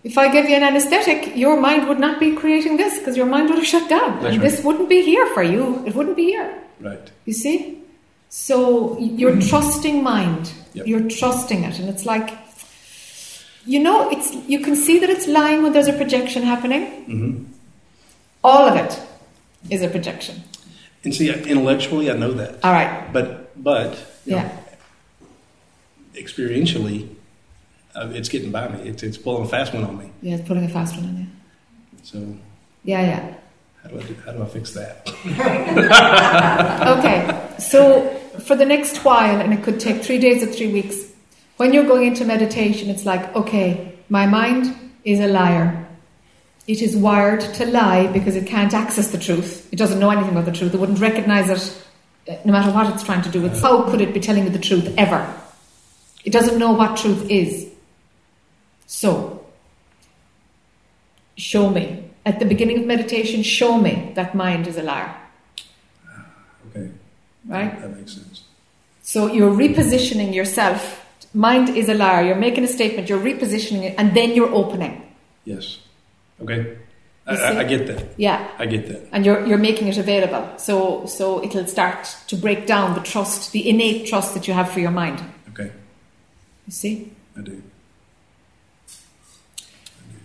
If 0.05 0.19
I 0.19 0.31
gave 0.31 0.47
you 0.47 0.55
an 0.55 0.61
anesthetic, 0.63 1.35
your 1.35 1.59
mind 1.59 1.87
would 1.89 1.99
not 1.99 2.19
be 2.19 2.35
creating 2.35 2.77
this 2.77 2.99
because 2.99 3.17
your 3.17 3.25
mind 3.25 3.49
would 3.49 3.57
have 3.57 3.67
shut 3.67 3.89
down. 3.89 4.13
And 4.19 4.23
right. 4.23 4.39
this 4.39 4.63
wouldn't 4.63 4.87
be 4.87 5.01
here 5.01 5.25
for 5.33 5.41
you. 5.41 5.83
It 5.87 5.95
wouldn't 5.95 6.15
be 6.15 6.25
here. 6.25 6.49
Right. 6.79 7.09
You 7.25 7.33
see? 7.33 7.81
So 8.29 8.99
you're 8.99 9.39
trusting 9.41 10.03
mind. 10.03 10.53
Yep. 10.73 10.85
You're 10.85 11.09
trusting 11.09 11.63
it. 11.63 11.79
And 11.79 11.89
it's 11.89 12.05
like, 12.05 12.37
you 13.65 13.79
know, 13.79 14.09
it's 14.11 14.35
you 14.47 14.59
can 14.59 14.75
see 14.75 14.99
that 14.99 15.09
it's 15.09 15.27
lying 15.27 15.63
when 15.63 15.73
there's 15.73 15.87
a 15.87 15.93
projection 15.93 16.43
happening. 16.43 16.83
hmm 17.05 17.43
All 18.43 18.67
of 18.67 18.75
it 18.75 19.01
is 19.71 19.81
a 19.81 19.89
projection. 19.89 20.43
And 21.03 21.15
see, 21.15 21.31
intellectually, 21.33 22.11
I 22.11 22.15
know 22.15 22.31
that. 22.33 22.63
All 22.63 22.73
right. 22.73 23.11
But 23.11 23.27
but 23.63 23.91
you 24.25 24.35
know, 24.35 24.37
Yeah. 24.37 24.57
experientially, 26.13 27.09
it's 27.95 28.29
getting 28.29 28.51
by 28.51 28.67
me. 28.67 28.89
It's 28.89 29.03
it's 29.03 29.17
pulling 29.17 29.43
a 29.45 29.47
fast 29.47 29.73
one 29.73 29.83
on 29.83 29.97
me. 29.97 30.09
Yeah, 30.21 30.35
it's 30.35 30.47
putting 30.47 30.65
a 30.65 30.69
fast 30.69 30.95
one 30.95 31.05
on 31.05 31.17
you. 31.17 31.27
So 32.03 32.17
Yeah, 32.83 33.01
yeah. 33.01 33.33
how 33.83 33.89
do 33.89 33.99
I 33.99 34.03
do, 34.03 34.15
how 34.25 34.31
do 34.33 34.43
I 34.43 34.45
fix 34.45 34.71
that? 34.73 35.07
Okay, 36.97 37.49
so 37.59 38.09
for 38.45 38.55
the 38.55 38.65
next 38.65 38.97
while, 39.05 39.39
and 39.41 39.53
it 39.53 39.63
could 39.63 39.79
take 39.79 40.03
three 40.03 40.19
days 40.19 40.43
or 40.43 40.47
three 40.47 40.71
weeks, 40.71 41.11
when 41.57 41.73
you're 41.73 41.85
going 41.85 42.07
into 42.07 42.25
meditation, 42.25 42.89
it's 42.89 43.05
like, 43.05 43.33
okay, 43.35 43.97
my 44.09 44.25
mind 44.25 44.75
is 45.03 45.19
a 45.19 45.27
liar. 45.27 45.87
It 46.67 46.81
is 46.81 46.95
wired 46.97 47.41
to 47.55 47.65
lie 47.65 48.07
because 48.07 48.35
it 48.35 48.47
can't 48.47 48.73
access 48.73 49.11
the 49.11 49.17
truth. 49.19 49.71
It 49.71 49.77
doesn't 49.77 49.99
know 49.99 50.09
anything 50.09 50.31
about 50.31 50.45
the 50.45 50.51
truth. 50.51 50.73
It 50.73 50.79
wouldn't 50.79 50.99
recognize 50.99 51.49
it 51.49 51.85
uh, 52.27 52.37
no 52.43 52.51
matter 52.51 52.71
what 52.71 52.91
it's 52.93 53.03
trying 53.03 53.21
to 53.21 53.29
do. 53.29 53.45
It's 53.45 53.61
how 53.61 53.83
could 53.89 54.01
it 54.01 54.13
be 54.13 54.19
telling 54.19 54.43
you 54.45 54.49
the 54.49 54.59
truth 54.59 54.93
ever? 54.97 55.31
It 56.23 56.33
doesn't 56.33 56.57
know 56.57 56.71
what 56.71 56.97
truth 56.97 57.29
is. 57.29 57.64
So, 58.87 59.45
show 61.37 61.69
me. 61.69 62.03
At 62.25 62.39
the 62.39 62.45
beginning 62.45 62.79
of 62.79 62.85
meditation, 62.85 63.43
show 63.43 63.77
me 63.77 64.11
that 64.15 64.33
mind 64.33 64.67
is 64.67 64.77
a 64.77 64.83
liar. 64.83 65.15
Okay, 66.69 66.89
Right? 67.45 67.79
that 67.81 67.95
makes 67.95 68.13
sense. 68.13 68.43
So 69.03 69.27
you're 69.31 69.51
repositioning 69.53 70.33
yourself. 70.33 71.05
Mind 71.35 71.69
is 71.69 71.87
a 71.89 71.93
liar. 71.93 72.25
You're 72.25 72.35
making 72.35 72.63
a 72.63 72.67
statement, 72.67 73.07
you're 73.09 73.19
repositioning 73.19 73.83
it, 73.83 73.95
and 73.99 74.15
then 74.15 74.33
you're 74.33 74.51
opening. 74.51 75.03
Yes. 75.45 75.77
Okay. 76.41 76.77
I, 77.27 77.31
You 77.31 77.37
see? 77.37 77.43
I, 77.43 77.59
I 77.59 77.63
get 77.63 77.87
that. 77.87 78.05
Yeah. 78.17 78.47
I 78.57 78.65
get 78.65 78.87
that. 78.87 79.07
And 79.11 79.23
you're, 79.25 79.45
you're 79.45 79.57
making 79.59 79.87
it 79.87 79.97
available. 79.99 80.57
So, 80.57 81.05
so 81.05 81.43
it'll 81.43 81.67
start 81.67 82.05
to 82.27 82.35
break 82.35 82.65
down 82.65 82.95
the 82.95 83.01
trust, 83.01 83.51
the 83.51 83.69
innate 83.69 84.07
trust 84.07 84.33
that 84.33 84.47
you 84.47 84.53
have 84.55 84.71
for 84.71 84.79
your 84.79 84.91
mind. 84.91 85.21
Okay, 85.49 85.71
You 86.65 86.71
see? 86.71 87.11
I 87.37 87.41
do. 87.41 87.51
I 87.51 87.61
do. 90.11 90.17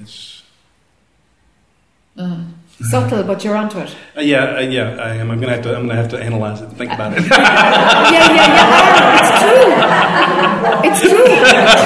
It's 0.00 0.42
Uh, 2.18 2.38
subtle, 2.90 3.22
but 3.22 3.44
you're 3.44 3.56
onto 3.56 3.78
it. 3.78 3.94
uh, 4.16 4.20
yeah, 4.20 4.56
uh, 4.56 4.60
yeah. 4.60 4.96
I 5.00 5.14
am. 5.16 5.30
I'm 5.30 5.40
gonna 5.40 5.54
have 5.54 5.62
to. 5.62 5.70
I'm 5.76 5.86
gonna 5.86 5.94
have 6.00 6.08
to 6.10 6.18
analyze 6.22 6.60
it. 6.60 6.68
and 6.68 6.76
Think 6.76 6.92
about 6.92 7.12
it. 7.16 7.22
yeah, 7.30 8.34
yeah, 8.34 8.46
yeah. 8.56 9.20
It's 10.84 11.00
true. 11.00 11.22
It's 11.36 11.80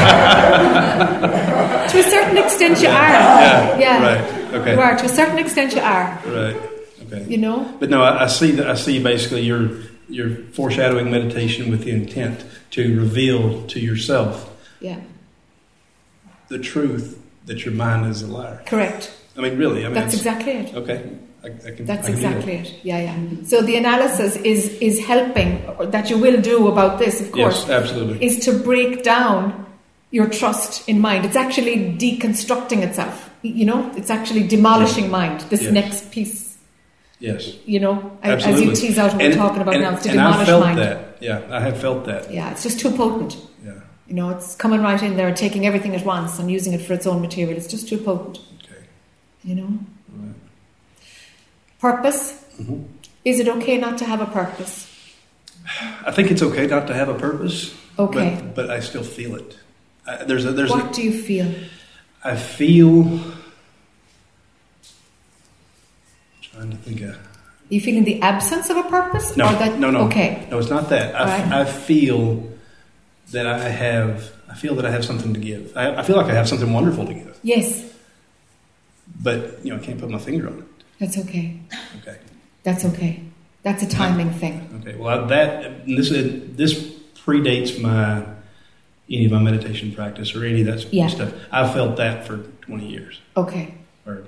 true. 1.89 2.01
to 2.01 2.07
a 2.07 2.11
certain 2.11 2.39
extent, 2.39 2.81
you 2.83 2.89
are. 2.89 3.11
Yeah, 3.11 3.79
Yeah. 3.79 4.03
right, 4.03 4.25
okay. 4.55 4.73
You 4.75 4.81
are. 4.81 4.97
To 4.97 5.05
a 5.05 5.09
certain 5.09 5.39
extent, 5.39 5.75
you 5.75 5.81
are. 5.83 6.19
right. 6.27 6.57
Okay. 7.07 7.25
You 7.29 7.39
know? 7.39 7.69
But 7.79 7.91
no, 7.91 8.03
I, 8.03 8.25
I 8.25 8.27
see 8.29 8.53
that. 8.53 8.69
I 8.69 8.75
see 8.75 9.03
basically 9.03 9.43
you're 9.43 9.71
you're 10.09 10.37
foreshadowing 10.53 11.11
meditation 11.11 11.71
with 11.71 11.85
the 11.85 11.91
intent 11.91 12.45
to 12.71 12.81
reveal 12.99 13.67
to 13.69 13.79
yourself 13.81 14.51
Yeah. 14.81 15.01
the 16.49 16.59
truth 16.59 17.19
that 17.47 17.65
your 17.65 17.75
mind 17.75 18.07
is 18.07 18.23
a 18.23 18.27
liar. 18.27 18.63
Correct. 18.67 19.13
I 19.37 19.41
mean, 19.41 19.59
really. 19.59 19.81
I 19.85 19.89
mean, 19.89 19.95
That's 19.95 20.15
exactly 20.15 20.53
it. 20.53 20.75
Okay. 20.75 21.11
I, 21.43 21.49
I 21.49 21.71
can. 21.77 21.85
That's 21.85 22.09
I 22.09 22.11
exactly 22.13 22.55
it. 22.55 22.75
Yeah, 22.83 23.01
yeah. 23.01 23.17
So 23.45 23.61
the 23.61 23.77
analysis 23.77 24.37
is 24.37 24.71
is 24.81 25.05
helping 25.05 25.65
or 25.79 25.87
that 25.87 26.09
you 26.11 26.17
will 26.19 26.41
do 26.41 26.69
about 26.69 26.99
this, 26.99 27.21
of 27.21 27.33
course, 27.33 27.61
Yes, 27.67 27.71
absolutely. 27.71 28.25
is 28.25 28.39
to 28.47 28.53
break 28.59 29.03
down 29.03 29.67
your 30.11 30.29
trust 30.29 30.89
in 30.89 31.01
mind. 31.01 31.25
It's 31.27 31.37
actually 31.37 31.77
deconstructing 31.99 32.83
itself. 32.83 33.31
You 33.43 33.67
know, 33.67 33.91
it's 33.97 34.09
actually 34.11 34.47
demolishing 34.47 35.11
mind. 35.11 35.41
This 35.51 35.63
Yes. 35.63 35.73
next 35.73 36.11
piece, 36.13 36.57
Yes, 37.21 37.53
you 37.67 37.79
know, 37.81 38.17
as 38.23 38.47
you 38.61 38.75
tease 38.75 38.97
out 38.99 39.13
what 39.13 39.21
And- 39.23 39.35
we're 39.35 39.39
talking 39.39 39.61
about 39.63 39.75
and, 39.75 39.83
now, 39.85 39.95
it's 39.95 40.05
to 40.05 40.11
and 40.11 40.21
I 40.21 40.25
demolish 40.31 40.47
felt 40.49 40.65
mind. 40.65 40.79
that. 40.79 40.99
Yeah, 41.21 41.41
I 41.51 41.61
have 41.61 41.77
felt 41.79 42.05
that. 42.07 42.33
Yeah, 42.33 42.51
it's 42.53 42.63
just 42.63 42.81
too 42.81 42.91
potent. 42.91 43.37
You 44.07 44.15
know, 44.15 44.31
it's 44.31 44.55
coming 44.57 44.83
right 44.83 45.03
in 45.03 45.17
there 45.17 45.29
and 45.29 45.37
taking 45.37 45.67
everything 45.67 45.95
at 45.95 46.05
once 46.05 46.39
and 46.39 46.51
using 46.51 46.73
it 46.75 46.83
for 46.83 46.93
its 46.93 47.07
own 47.07 47.21
material. 47.23 47.57
It's 47.57 47.67
just 47.67 47.89
too 47.89 47.99
potent. 47.99 48.39
Okay. 48.65 48.83
You 49.45 49.55
know, 49.55 49.79
Right. 50.15 50.35
purpose. 51.81 52.45
Mhm. 52.61 52.85
Is 53.25 53.41
it 53.41 53.49
okay 53.49 53.79
not 53.79 53.97
to 53.99 54.05
have 54.05 54.21
a 54.21 54.27
purpose? 54.27 54.87
I 56.07 56.11
think 56.13 56.31
it's 56.31 56.43
okay 56.43 56.67
not 56.67 56.87
to 56.89 56.95
have 56.95 57.09
a 57.09 57.15
purpose. 57.15 57.75
Okay. 57.99 58.37
But, 58.39 58.55
but 58.55 58.71
I 58.71 58.81
still 58.81 59.03
feel 59.03 59.35
it. 59.37 59.57
I, 60.07 60.25
there's 60.25 60.45
a 60.45 60.53
there's 60.53 60.71
what 60.71 60.91
a, 60.91 60.93
do 60.93 61.03
you 61.03 61.13
feel? 61.13 61.47
I 62.23 62.37
feel. 62.37 63.21
Trying 66.43 66.71
to 66.71 66.77
think 66.77 67.01
of. 67.01 67.17
you 67.71 67.81
feeling 67.81 68.05
the 68.05 68.21
absence 68.21 68.69
of 68.71 68.77
a 68.77 68.83
purpose? 68.85 69.37
No, 69.37 69.47
or 69.49 69.53
that, 69.59 69.79
no, 69.79 69.91
no. 69.91 70.01
Okay. 70.07 70.47
No, 70.51 70.59
it's 70.59 70.71
not 70.71 70.91
that. 70.91 71.15
I, 71.15 71.21
Alright. 71.21 71.53
I 71.53 71.65
feel 71.65 72.47
that 73.35 73.47
I 73.47 73.69
have. 73.69 74.33
I 74.49 74.55
feel 74.55 74.75
that 74.77 74.87
I 74.87 74.91
have 74.91 75.05
something 75.05 75.35
to 75.35 75.41
give. 75.41 75.77
I, 75.77 75.97
I 75.97 76.03
feel 76.03 76.17
like 76.17 76.27
I 76.27 76.35
have 76.35 76.49
something 76.49 76.73
wonderful 76.73 77.07
to 77.07 77.15
give, 77.15 77.39
Yes, 77.43 77.93
but 79.23 79.65
you 79.65 79.71
know 79.73 79.81
I 79.81 79.85
can't 79.85 80.01
put 80.01 80.11
my 80.11 80.19
finger 80.19 80.49
on 80.49 80.59
it. 80.59 80.65
that's 80.99 81.19
okay. 81.19 81.59
Okay. 82.01 82.19
That's 82.63 82.85
okay. 82.87 83.23
That's 83.63 83.83
a 83.83 83.89
timing 83.89 84.31
thing. 84.31 84.57
Okay. 84.81 84.97
Well, 84.97 85.25
I, 85.25 85.27
that 85.29 85.87
this 85.87 86.11
is- 86.11 86.57
this 86.57 86.73
predates 87.25 87.81
my 87.81 88.25
any 89.11 89.27
of 89.27 89.33
my 89.33 89.39
meditation 89.39 89.93
practice 89.93 90.35
or 90.35 90.45
any 90.45 90.61
of 90.63 90.67
that 90.67 90.93
Yeah. 90.93 91.09
stuff. 91.09 91.33
I've 91.53 91.73
felt 91.73 91.97
that 91.97 92.27
for 92.27 92.39
twenty 92.63 92.89
years 92.89 93.21
Okay. 93.37 93.75
or 94.07 94.25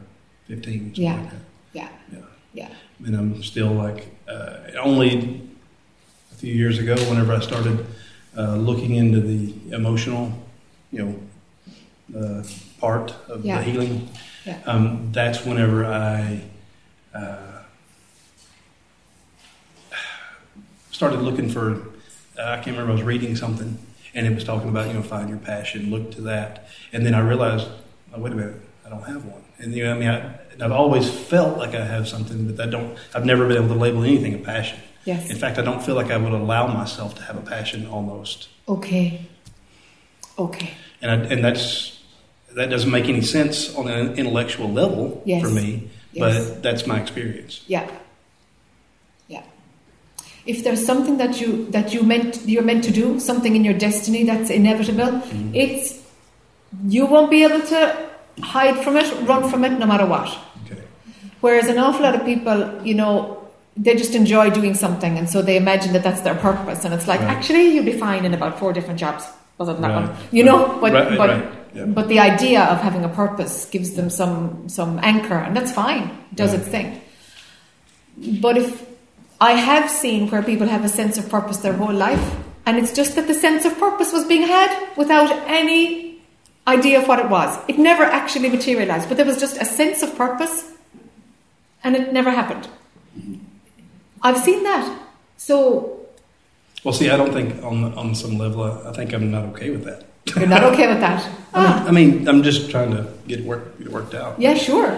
fifteen. 0.49 0.93
Yeah. 0.95 1.15
Like. 1.23 1.31
Yeah. 1.73 1.89
Yeah. 2.13 2.21
Yeah. 2.55 2.69
and 3.07 3.15
I'm 3.17 3.43
still 3.43 3.71
like 3.73 4.09
uh, 4.29 4.57
only 4.81 5.41
a 6.33 6.35
few 6.37 6.53
years 6.53 6.79
ago, 6.79 6.95
whenever 7.11 7.33
I 7.35 7.41
started 7.41 7.85
uh, 8.37 8.57
looking 8.57 8.95
into 8.95 9.21
the 9.21 9.55
emotional, 9.75 10.33
you 10.93 11.05
know, 12.13 12.19
uh, 12.21 12.43
part 12.81 13.15
of 13.29 13.45
Yeah. 13.45 13.59
the 13.59 13.65
healing. 13.65 14.09
Yeah. 14.45 14.59
Um, 14.67 15.11
that's 15.13 15.45
whenever 15.45 15.85
I 15.85 16.43
uh, 17.15 17.37
started 20.91 21.21
looking 21.21 21.49
for. 21.49 21.73
Uh, 22.39 22.43
I 22.43 22.57
can't 22.57 22.77
remember. 22.77 22.93
I 22.93 22.95
was 22.95 23.03
reading 23.03 23.35
something, 23.37 23.79
and 24.15 24.27
it 24.27 24.35
was 24.35 24.45
talking 24.45 24.69
about 24.69 24.89
you 24.89 24.95
know 24.95 25.03
find 25.03 25.29
your 25.29 25.39
passion, 25.39 25.91
look 25.91 26.13
to 26.13 26.21
that, 26.23 26.69
and 26.93 27.05
then 27.05 27.15
I 27.15 27.21
realized, 27.21 27.69
oh, 28.15 28.21
wait 28.21 28.33
a 28.33 28.37
minute, 28.37 28.55
I 28.85 28.91
don't 28.91 29.03
have 29.05 29.25
one. 29.25 29.43
And 29.59 29.73
you 29.75 29.85
know, 29.85 29.95
I 29.95 29.99
mean, 29.99 30.09
I, 30.09 30.39
I've 30.65 30.73
always 30.73 31.11
felt 31.11 31.59
like 31.59 31.75
I 31.75 31.85
have 31.85 32.07
something, 32.07 32.51
but 32.51 32.65
I 32.65 32.71
don't. 32.71 32.97
I've 33.15 33.25
never 33.25 33.47
been 33.49 33.57
able 33.57 33.69
to 33.75 33.81
label 33.81 34.05
anything 34.05 34.35
a 34.35 34.39
passion. 34.39 34.79
Yes. 35.07 35.31
In 35.31 35.37
fact, 35.37 35.57
I 35.59 35.63
don't 35.63 35.83
feel 35.83 35.95
like 35.95 36.11
I 36.11 36.17
would 36.19 36.33
allow 36.33 36.67
myself 36.67 37.15
to 37.15 37.23
have 37.23 37.37
a 37.37 37.41
passion 37.41 37.87
almost, 37.87 38.49
Okay. 38.69 39.21
Okay. 40.39 40.71
and 41.01 41.11
I, 41.11 41.15
and 41.33 41.45
that's 41.45 41.93
that 42.57 42.69
doesn't 42.71 42.91
make 42.91 43.09
any 43.09 43.21
sense 43.23 43.75
on 43.77 43.87
an 43.89 44.15
intellectual 44.19 44.69
level 44.71 45.23
Yes. 45.25 45.43
for 45.43 45.51
me, 45.51 45.89
Yes. 46.13 46.23
but 46.51 46.63
that's 46.63 46.87
my 46.87 46.99
experience. 47.01 47.63
Yeah. 47.69 47.87
Yeah. 49.29 49.43
If 50.47 50.65
there's 50.65 50.85
something 50.85 51.19
that 51.19 51.41
you 51.41 51.67
that 51.71 51.95
you 51.95 52.03
meant 52.03 52.41
you're 52.47 52.65
meant 52.65 52.83
to 52.85 52.91
do, 52.93 53.21
something 53.21 53.55
in 53.57 53.65
your 53.65 53.75
destiny 53.79 54.25
that's 54.25 54.51
inevitable, 54.51 55.13
Mm-hmm. 55.23 55.55
it's 55.55 56.03
you 56.89 57.07
won't 57.07 57.31
be 57.31 57.45
able 57.45 57.61
to 57.61 58.09
hide 58.43 58.77
from 58.85 58.97
it, 58.97 59.07
run 59.29 59.49
from 59.51 59.65
it, 59.65 59.79
no 59.79 59.87
matter 59.87 60.05
what. 60.07 60.29
Okay. 60.67 60.83
Whereas 61.41 61.69
an 61.69 61.79
awful 61.79 62.03
lot 62.03 62.15
of 62.15 62.25
people, 62.25 62.83
you 62.85 62.95
know, 62.95 63.36
they 63.77 63.95
just 63.95 64.15
enjoy 64.15 64.51
doing 64.51 64.75
something, 64.75 65.19
and 65.19 65.29
so 65.29 65.43
they 65.43 65.57
imagine 65.57 65.93
that 65.93 66.03
that's 66.03 66.23
their 66.23 66.35
purpose, 66.35 66.85
and 66.85 66.95
it's 66.95 67.07
like 67.07 67.21
Right. 67.21 67.31
actually 67.31 67.75
you'll 67.75 67.85
be 67.85 67.99
fine 67.99 68.25
in 68.25 68.33
about 68.35 68.59
four 68.59 68.73
different 68.73 68.99
jobs 68.99 69.25
other 69.61 69.73
than 69.75 69.83
that 69.83 69.95
Right. 69.95 70.09
one, 70.09 70.17
you 70.33 70.45
know. 70.45 70.79
But 70.81 70.93
Right, 70.93 71.19
but 71.19 71.31
yeah. 71.75 71.85
but 71.85 72.09
the 72.09 72.19
idea 72.21 72.63
of 72.63 72.81
having 72.81 73.05
a 73.05 73.09
purpose 73.09 73.67
gives 73.71 73.93
them 73.93 74.09
some 74.11 74.69
some 74.69 74.99
anchor, 75.03 75.37
and 75.37 75.55
that's 75.57 75.73
fine. 75.73 76.05
It 76.33 76.37
does 76.37 76.53
its 76.55 76.69
thing. 76.69 77.01
But 78.41 78.57
if 78.57 78.85
I 79.41 79.53
have 79.53 79.91
seen 79.91 80.31
where 80.31 80.43
people 80.43 80.67
have 80.69 80.85
a 80.85 80.89
sense 80.89 81.19
of 81.19 81.29
purpose 81.29 81.59
their 81.59 81.75
whole 81.75 81.93
life, 81.93 82.25
and 82.65 82.79
it's 82.79 82.93
just 82.95 83.15
that 83.17 83.27
the 83.27 83.35
sense 83.35 83.67
of 83.67 83.79
purpose 83.79 84.11
was 84.13 84.25
being 84.25 84.43
had 84.43 84.71
without 84.97 85.31
any 85.47 86.19
idea 86.67 86.99
of 87.01 87.07
what 87.07 87.19
it 87.19 87.29
was. 87.29 87.57
It 87.69 87.79
never 87.79 88.03
actually 88.05 88.49
materialized, 88.49 89.09
but 89.09 89.17
there 89.19 89.27
was 89.27 89.39
just 89.39 89.61
a 89.61 89.65
sense 89.67 90.03
of 90.03 90.17
purpose, 90.17 90.65
and 91.85 91.95
it 91.95 92.13
never 92.13 92.31
happened. 92.31 92.67
I've 94.27 94.39
seen 94.43 94.63
that. 94.65 94.85
So 95.37 95.55
Well, 96.85 96.95
see, 96.95 97.09
I 97.11 97.17
don't 97.17 97.33
think 97.33 97.63
on 97.63 97.95
on 97.95 98.15
some 98.15 98.39
level, 98.39 98.63
I, 98.65 98.91
I 98.91 98.93
think 98.93 99.13
I'm 99.15 99.31
not 99.31 99.45
okay 99.53 99.71
with 99.71 99.85
that. 99.85 100.01
you're 100.37 100.49
not 100.57 100.65
okay 100.73 100.87
with 100.89 101.01
that. 101.01 101.21
I 101.55 101.61
mean, 101.61 101.73
Ah, 101.73 101.89
I 101.89 101.91
mean, 101.93 102.29
I'm 102.29 102.43
just 102.43 102.71
trying 102.71 102.91
to 102.97 103.07
get 103.29 103.39
it 103.41 103.47
work 103.47 103.63
get 103.79 103.87
it 103.87 103.93
worked 103.93 104.15
out. 104.15 104.33
yeah, 104.41 104.55
sure. 104.55 104.91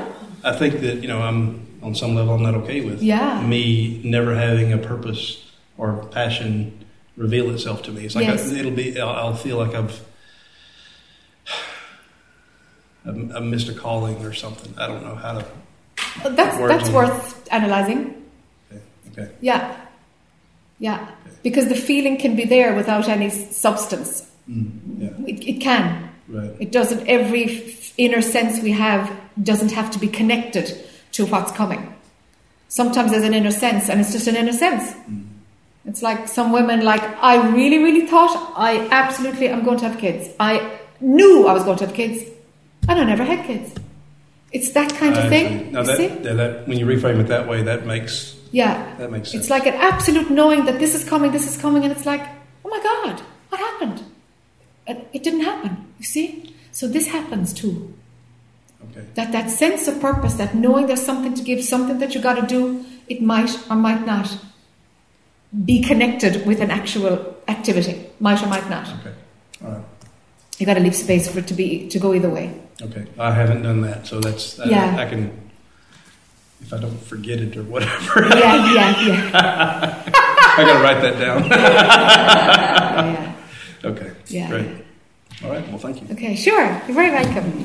I 0.45 0.53
think 0.61 0.81
that 0.81 1.03
you 1.03 1.09
know, 1.09 1.21
I'm 1.29 1.67
on 1.83 1.95
some 1.95 2.15
level, 2.19 2.33
I'm 2.35 2.43
not 2.43 2.55
okay 2.63 2.81
with 2.81 3.03
Yeah. 3.03 3.43
me 3.47 4.01
never 4.05 4.35
having 4.35 4.73
a 4.73 4.79
purpose 4.79 5.45
or 5.77 5.89
passion 6.11 6.73
reveal 7.17 7.51
itself 7.55 7.83
to 7.83 7.91
me. 7.93 8.05
It's 8.07 8.15
like 8.15 8.27
Yes. 8.27 8.51
I, 8.53 8.57
it'll 8.59 8.73
be, 8.83 8.99
I'll, 9.01 9.11
I'll 9.21 9.37
feel 9.37 9.59
like 9.59 9.75
I've. 9.75 10.01
I've 13.07 13.43
missed 13.43 13.69
a 13.69 13.75
calling 13.75 14.17
or 14.25 14.35
something. 14.35 14.75
I 14.79 14.87
don't 14.87 15.03
know 15.03 15.15
how 15.15 15.33
to. 15.39 15.45
That's 16.31 16.59
that's 16.59 16.91
worth 16.91 17.49
analyzing. 17.51 18.15
Okay. 19.13 19.23
okay. 19.23 19.35
Yeah, 19.41 19.77
yeah, 20.79 21.11
because 21.43 21.69
the 21.69 21.75
feeling 21.75 22.17
can 22.19 22.37
be 22.37 22.45
there 22.45 22.75
without 22.75 23.09
any 23.09 23.31
substance. 23.31 24.31
Mm, 24.49 24.71
yeah. 24.99 25.27
It, 25.27 25.49
it 25.49 25.61
can. 25.61 26.11
Right. 26.29 26.55
It 26.61 26.73
doesn't. 26.73 27.07
Every 27.09 27.77
inner 27.97 28.23
sense 28.23 28.63
we 28.63 28.73
have 28.73 29.11
doesn't 29.43 29.73
have 29.73 29.91
to 29.93 29.99
be 29.99 30.09
connected 30.09 30.77
to 31.13 31.27
what's 31.27 31.53
coming. 31.53 31.95
Sometimes 32.69 33.11
there's 33.11 33.25
an 33.25 33.35
inner 33.35 33.51
sense, 33.51 33.89
and 33.89 34.01
it's 34.01 34.13
just 34.13 34.27
an 34.27 34.37
inner 34.37 34.53
sense. 34.53 34.95
It's 35.87 36.03
like 36.03 36.29
some 36.29 36.53
women, 36.53 36.85
like 36.85 37.03
I 37.23 37.49
really, 37.49 37.79
really 37.79 38.07
thought 38.07 38.53
I 38.57 38.87
absolutely 38.91 39.49
am 39.49 39.65
going 39.65 39.79
to 39.79 39.89
have 39.89 39.99
kids. 39.99 40.29
I 40.39 40.79
knew 41.01 41.47
I 41.47 41.55
was 41.55 41.65
going 41.65 41.79
to 41.79 41.87
have 41.87 41.95
kids, 41.95 42.29
and 42.87 43.01
I 43.01 43.05
never 43.05 43.25
had 43.25 43.47
kids. 43.47 43.75
It's 44.53 44.71
that 44.73 44.95
kind 44.95 45.17
of 45.17 45.25
I 45.25 45.29
thing. 45.29 45.49
see. 45.49 45.71
Now 45.71 45.81
you 45.81 45.87
that, 45.87 45.97
see? 45.97 46.07
that, 46.09 46.35
that 46.35 46.69
when 46.69 46.79
you 46.79 46.87
reframe 46.87 47.21
it 47.21 47.29
that 47.29 47.49
way, 47.49 47.63
that 47.63 47.87
makes 47.87 48.35
Yeah. 48.51 48.95
that 48.97 49.11
makes 49.11 49.31
sense. 49.31 49.43
It's 49.45 49.51
like 49.51 49.67
an 49.67 49.75
absolute 49.75 50.31
knowing 50.31 50.65
that 50.67 50.79
this 50.79 50.95
is 50.95 51.05
coming, 51.05 51.33
this 51.33 51.47
is 51.49 51.61
coming, 51.61 51.83
and 51.85 51.93
it's 51.93 52.07
like, 52.07 52.23
oh 52.65 52.69
my 52.71 52.81
God, 52.83 53.23
what 53.51 53.61
happened? 53.61 54.03
It 54.87 55.23
didn't 55.23 55.41
happen. 55.43 55.93
You 55.99 56.05
see? 56.05 56.55
So 56.73 56.89
this 56.89 57.09
happens 57.09 57.53
too. 57.53 57.93
okay. 58.91 59.05
That 59.15 59.33
that 59.33 59.51
sense 59.51 59.87
of 59.89 60.01
purpose, 60.01 60.35
that 60.35 60.55
knowing 60.55 60.87
there's 60.87 61.05
something 61.05 61.35
to 61.35 61.43
give, 61.43 61.63
something 61.65 61.99
that 61.99 62.15
you 62.15 62.21
got 62.23 62.37
to 62.41 62.47
do, 62.47 62.85
it 63.09 63.21
might 63.21 63.51
or 63.71 63.77
might 63.77 64.07
not 64.07 64.39
be 65.65 65.83
connected 65.83 66.47
with 66.47 66.61
an 66.61 66.71
actual 66.71 67.37
activity. 67.49 68.07
Might 68.21 68.43
or 68.43 68.47
might 68.47 68.69
not. 68.71 68.89
Okay. 69.01 69.15
All 69.65 69.71
right. 69.73 69.85
You 70.59 70.67
got 70.67 70.75
to 70.75 70.81
leave 70.81 70.95
space 70.95 71.29
for 71.31 71.39
it 71.41 71.47
to 71.49 71.55
be 71.55 71.89
to 71.89 71.99
go 71.99 72.15
either 72.15 72.31
way. 72.31 72.61
Okay. 72.81 73.07
I 73.19 73.33
haven't 73.33 73.63
done 73.63 73.81
that, 73.83 74.07
so 74.07 74.21
that's 74.21 74.59
I, 74.61 74.65
Yeah. 74.69 74.97
I 74.99 75.07
can 75.07 75.48
if 76.61 76.73
I 76.73 76.79
don't 76.79 77.01
forget 77.01 77.41
it 77.41 77.57
or 77.57 77.63
whatever. 77.65 78.27
Yeah, 78.29 78.73
yeah, 78.75 79.07
yeah. 79.07 80.03
I 80.59 80.65
got 80.65 80.77
to 80.77 80.83
write 80.83 81.01
that 81.03 81.19
down. 81.19 81.45
yeah, 81.45 83.35
yeah. 83.85 83.89
okay. 83.91 84.13
Yeah. 84.27 84.49
Great. 84.49 84.85
All 85.45 85.51
right. 85.51 85.69
Well, 85.69 85.79
thank 85.79 86.03
you. 86.03 86.09
Okay, 86.13 86.35
sure. 86.35 86.65
You're 86.87 86.95
very 86.95 87.11
welcome. 87.11 87.65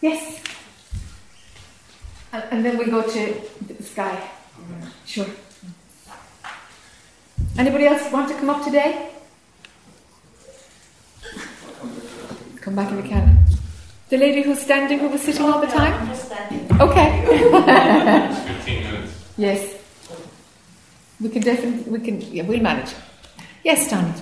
Yes. 0.00 0.42
And, 2.32 2.44
and 2.50 2.64
then 2.64 2.78
we 2.78 2.86
go 2.86 3.02
to 3.02 3.40
the 3.66 3.82
sky. 3.82 4.30
Sure. 5.06 5.26
Anybody 7.56 7.86
else 7.86 8.10
want 8.12 8.28
to 8.28 8.34
come 8.34 8.50
up 8.50 8.64
today? 8.64 9.10
Come 12.60 12.74
back 12.74 12.92
if 12.92 13.04
you 13.04 13.10
can. 13.10 13.47
The 14.08 14.16
lady 14.16 14.42
who's 14.42 14.60
standing, 14.60 14.98
who 14.98 15.08
was 15.08 15.22
sitting 15.22 15.44
all 15.46 15.60
the 15.60 15.66
time? 15.66 16.10
Okay. 16.80 17.24
15 17.26 18.82
minutes. 18.82 19.24
Yes. 19.36 19.74
We 21.20 21.28
can 21.28 21.42
definitely, 21.42 21.82
we 21.92 22.00
can, 22.00 22.20
yeah, 22.32 22.44
we'll 22.44 22.60
manage. 22.62 22.94
Yes, 23.64 23.90
Donald. 23.90 24.14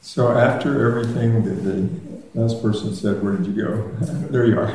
So 0.00 0.32
after 0.36 0.88
everything 0.88 1.44
that 1.44 1.62
the 1.62 2.40
last 2.40 2.60
person 2.62 2.94
said, 2.94 3.22
where 3.22 3.36
did 3.36 3.46
you 3.46 3.64
go? 3.64 3.88
there 4.30 4.46
you 4.46 4.58
are. 4.58 4.72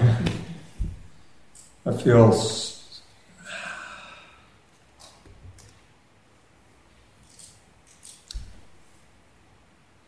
I 1.85 1.91
feel 1.97 2.29
s- 2.33 3.01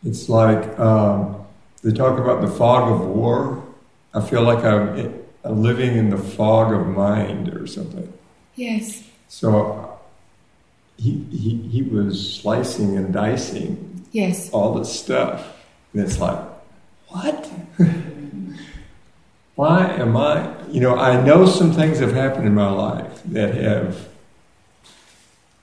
it's 0.04 0.28
like 0.28 0.78
um, 0.78 1.41
they 1.82 1.92
talk 1.92 2.18
about 2.18 2.40
the 2.40 2.48
fog 2.48 2.90
of 2.92 3.00
war. 3.06 3.62
I 4.14 4.20
feel 4.20 4.42
like 4.42 4.64
I'm 4.64 5.22
uh, 5.44 5.50
living 5.50 5.96
in 5.96 6.10
the 6.10 6.18
fog 6.18 6.72
of 6.72 6.86
mind 6.86 7.48
or 7.54 7.66
something. 7.66 8.12
Yes. 8.54 9.02
So 9.28 9.98
he, 10.96 11.24
he, 11.30 11.56
he 11.68 11.82
was 11.82 12.34
slicing 12.40 12.96
and 12.96 13.12
dicing 13.12 14.04
Yes. 14.12 14.50
all 14.50 14.74
this 14.74 14.92
stuff. 15.00 15.56
And 15.92 16.02
it's 16.02 16.18
like, 16.20 16.38
what? 17.08 17.50
Why 19.54 19.86
am 19.86 20.16
I, 20.16 20.48
you 20.70 20.80
know, 20.80 20.96
I 20.96 21.22
know 21.24 21.44
some 21.46 21.72
things 21.72 21.98
have 21.98 22.12
happened 22.12 22.46
in 22.46 22.54
my 22.54 22.70
life 22.70 23.20
that 23.26 23.54
have 23.54 24.08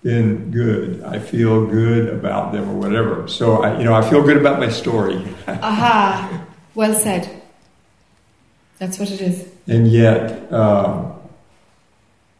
been 0.04 0.50
good. 0.52 1.04
I 1.04 1.20
feel 1.20 1.66
good 1.66 2.08
about 2.10 2.54
them 2.54 2.70
or 2.70 2.76
whatever. 2.76 3.28
So, 3.28 3.64
I, 3.64 3.78
you 3.78 3.84
know, 3.84 3.94
I 3.94 4.08
feel 4.10 4.22
good 4.24 4.38
about 4.38 4.60
my 4.60 4.70
story. 4.70 5.28
Aha. 5.48 6.46
Well 6.76 6.94
said. 6.94 7.42
That's 8.78 8.98
what 8.98 9.12
it 9.12 9.20
is. 9.20 9.46
And 9.68 9.88
yet, 9.90 10.52
uh, 10.54 11.12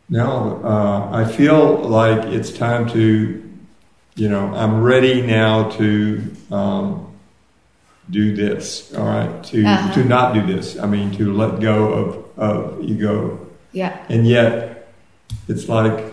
now 0.10 0.62
uh, 0.64 1.10
I 1.12 1.26
feel 1.30 1.78
like 1.80 2.26
it's 2.28 2.52
time 2.52 2.88
to, 2.92 3.44
you 4.16 4.30
know, 4.30 4.54
I'm 4.56 4.82
ready 4.82 5.22
now 5.22 5.70
to 5.72 6.36
um, 6.52 7.14
do 8.10 8.34
this. 8.36 8.94
All 8.96 9.06
right, 9.06 9.44
to 9.46 9.66
Uh-huh. 9.66 9.94
to 9.96 10.04
not 10.06 10.34
do 10.34 10.46
this. 10.48 10.80
I 10.80 10.88
mean, 10.88 11.12
to 11.18 11.34
let 11.34 11.60
go 11.60 11.94
of 11.94 12.40
of 12.40 12.82
ego. 12.84 13.46
Yeah. 13.74 13.98
And 14.10 14.26
yet, 14.26 14.88
it's 15.48 15.68
like 15.70 16.09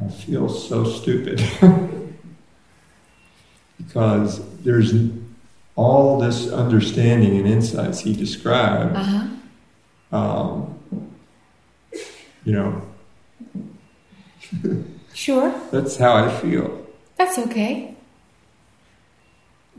I 0.00 0.08
feel 0.08 0.48
so 0.48 0.84
stupid 0.84 1.40
because 3.78 4.40
there's 4.62 4.92
all 5.76 6.18
this 6.20 6.48
understanding 6.50 7.36
and 7.38 7.46
insights 7.46 8.00
he 8.00 8.14
described. 8.14 8.96
Uh 8.96 9.02
huh. 9.04 10.16
Um, 10.16 10.78
you 12.44 12.52
know, 12.52 12.82
Sure. 15.14 15.54
that's 15.70 15.96
how 15.96 16.14
I 16.14 16.28
feel. 16.40 16.84
That's 17.16 17.38
okay. 17.38 17.94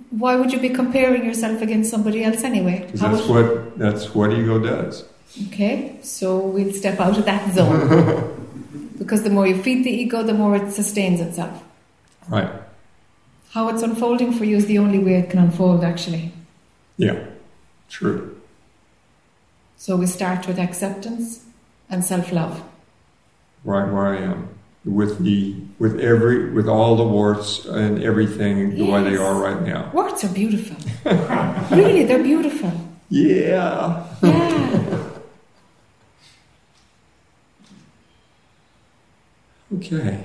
Why 0.09 0.35
would 0.35 0.51
you 0.53 0.59
be 0.59 0.69
comparing 0.69 1.25
yourself 1.25 1.61
against 1.61 1.89
somebody 1.91 2.23
else 2.23 2.43
anyway? 2.43 2.87
'Cause 2.89 3.01
How 3.01 3.09
that's 3.15 3.27
what 3.27 3.77
that's 3.77 4.15
what 4.15 4.31
ego 4.33 4.59
does. 4.59 5.03
Okay, 5.47 5.97
so 6.01 6.37
we'll 6.39 6.71
step 6.73 6.99
out 6.99 7.17
of 7.17 7.25
that 7.25 7.53
zone. 7.53 8.39
because 8.97 9.23
the 9.23 9.29
more 9.29 9.47
you 9.47 9.61
feed 9.61 9.83
the 9.83 9.91
ego, 9.91 10.23
the 10.23 10.33
more 10.33 10.55
it 10.55 10.71
sustains 10.71 11.19
itself. 11.19 11.63
Right. 12.27 12.49
How 13.51 13.69
it's 13.69 13.83
unfolding 13.83 14.33
for 14.33 14.45
you 14.45 14.57
is 14.57 14.65
the 14.65 14.79
only 14.79 14.99
way 14.99 15.15
it 15.15 15.29
can 15.29 15.39
unfold, 15.39 15.83
actually. 15.83 16.31
Yeah. 16.97 17.23
True. 17.89 18.41
So 19.77 19.95
we 19.95 20.05
start 20.05 20.47
with 20.47 20.57
acceptance 20.57 21.45
and 21.89 22.03
self 22.03 22.31
love. 22.31 22.63
Right 23.63 23.91
where 23.91 24.07
I 24.07 24.17
am. 24.17 24.49
With 24.85 25.23
the 25.23 25.55
with 25.79 25.99
every 25.99 26.49
with 26.51 26.67
all 26.67 26.95
the 26.95 27.03
warts 27.03 27.65
and 27.65 28.03
everything 28.03 28.75
the 28.75 28.83
way 28.83 29.03
they 29.03 29.17
are 29.17 29.35
right 29.35 29.61
now. 29.61 29.91
Warts 29.93 30.23
are 30.23 30.33
beautiful. 30.33 30.75
really, 31.75 32.03
they're 32.03 32.23
beautiful. 32.23 32.71
Yeah. 33.09 34.07
Yeah. 34.23 34.79
Okay. 39.77 40.23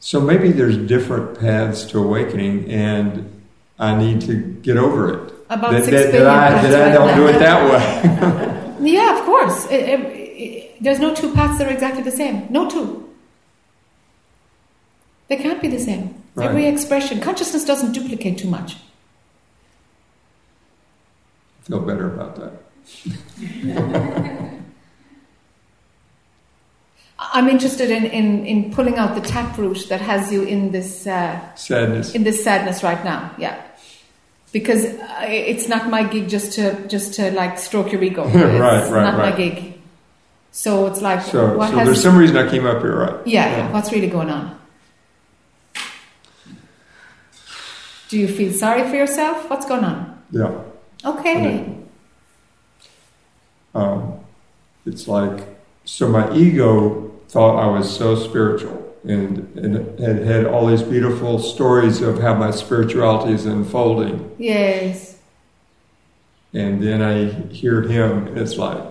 So 0.00 0.20
maybe 0.20 0.52
there's 0.52 0.76
different 0.76 1.40
paths 1.40 1.84
to 1.86 1.98
awakening, 1.98 2.70
and 2.70 3.42
I 3.78 3.96
need 3.96 4.20
to 4.22 4.34
get 4.36 4.76
over 4.76 5.12
it. 5.12 5.32
About 5.48 5.72
that, 5.72 5.84
six 5.84 5.90
that, 6.04 6.12
that 6.12 6.26
I, 6.26 6.62
that 6.68 6.88
I 6.88 6.92
don't 6.92 7.16
do 7.16 7.26
it 7.28 7.38
that 7.38 7.70
way. 7.70 8.60
Yeah, 8.80 9.18
of 9.18 9.24
course. 9.24 9.64
It- 9.70 9.88
it- 9.88 10.00
it- 10.00 10.82
there's 10.82 10.98
no 10.98 11.14
two 11.14 11.32
paths 11.32 11.56
that 11.58 11.68
are 11.68 11.72
exactly 11.72 12.02
the 12.02 12.10
same. 12.10 12.46
No 12.50 12.68
two. 12.68 13.08
They 15.28 15.36
can't 15.36 15.62
be 15.62 15.68
the 15.68 15.78
same. 15.78 16.22
Right. 16.34 16.48
Every 16.50 16.66
expression, 16.66 17.20
consciousness 17.20 17.64
doesn't 17.64 17.92
duplicate 17.92 18.36
too 18.36 18.48
much. 18.48 18.74
I 21.60 21.62
feel 21.68 21.80
better 21.80 22.12
about 22.12 22.36
that. 22.36 22.63
I'm 27.18 27.48
interested 27.48 27.90
in, 27.90 28.04
in, 28.04 28.44
in 28.44 28.72
pulling 28.72 28.96
out 28.96 29.14
the 29.14 29.20
taproot 29.20 29.88
that 29.88 30.00
has 30.00 30.32
you 30.32 30.42
in 30.42 30.72
this 30.72 31.06
uh, 31.06 31.54
Sadness. 31.54 32.14
in 32.14 32.22
this 32.24 32.42
sadness 32.44 32.82
right 32.82 33.02
now. 33.04 33.34
Yeah, 33.38 33.60
because 34.52 34.84
uh, 34.84 35.20
it's 35.22 35.68
not 35.68 35.88
my 35.90 36.04
gig 36.04 36.28
just 36.28 36.52
to 36.54 36.86
just 36.88 37.14
to 37.14 37.30
like 37.32 37.58
stroke 37.58 37.92
your 37.92 38.02
ego. 38.02 38.24
It's 38.28 38.34
Right, 38.34 38.90
right, 38.90 39.02
not 39.02 39.18
my 39.18 39.32
gig. 39.32 39.74
So 40.52 40.86
it's 40.86 41.02
like 41.02 41.22
So, 41.22 41.56
what 41.56 41.70
so 41.70 41.78
has 41.78 41.86
there's 41.86 42.02
some 42.02 42.16
reason 42.16 42.36
I 42.36 42.48
came 42.48 42.64
up 42.64 42.80
here, 42.80 42.96
right? 42.96 43.26
Yeah. 43.26 43.56
yeah, 43.56 43.72
what's 43.72 43.90
really 43.90 44.06
going 44.06 44.30
on? 44.30 44.56
Do 48.08 48.18
you 48.18 48.28
feel 48.28 48.52
sorry 48.52 48.88
for 48.88 48.94
yourself? 48.94 49.50
What's 49.50 49.66
going 49.66 49.84
on? 49.84 50.22
Yeah. 50.30 50.52
Okay. 51.04 51.83
Um, 53.74 54.20
it's 54.86 55.08
like, 55.08 55.46
so 55.84 56.08
my 56.08 56.32
ego 56.34 57.10
thought 57.28 57.58
I 57.58 57.66
was 57.66 57.94
so 57.94 58.14
spiritual 58.14 58.84
and, 59.04 59.38
and 59.56 59.98
had 59.98 60.22
had 60.22 60.46
all 60.46 60.66
these 60.66 60.82
beautiful 60.82 61.38
stories 61.38 62.00
of 62.00 62.20
how 62.20 62.34
my 62.34 62.50
spirituality 62.50 63.32
is 63.34 63.46
unfolding. 63.46 64.34
Yes. 64.38 65.18
And 66.52 66.82
then 66.82 67.02
I 67.02 67.30
hear 67.52 67.82
him, 67.82 68.28
and 68.28 68.38
it's 68.38 68.56
like, 68.56 68.82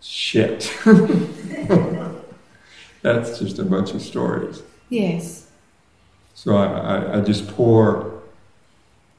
shit. 0.00 0.76
That's 3.02 3.38
just 3.38 3.58
a 3.58 3.64
bunch 3.64 3.94
of 3.94 4.02
stories. 4.02 4.62
Yes. 4.88 5.46
So 6.34 6.56
I, 6.56 6.66
I, 6.66 7.18
I 7.18 7.20
just 7.20 7.46
pour 7.48 8.22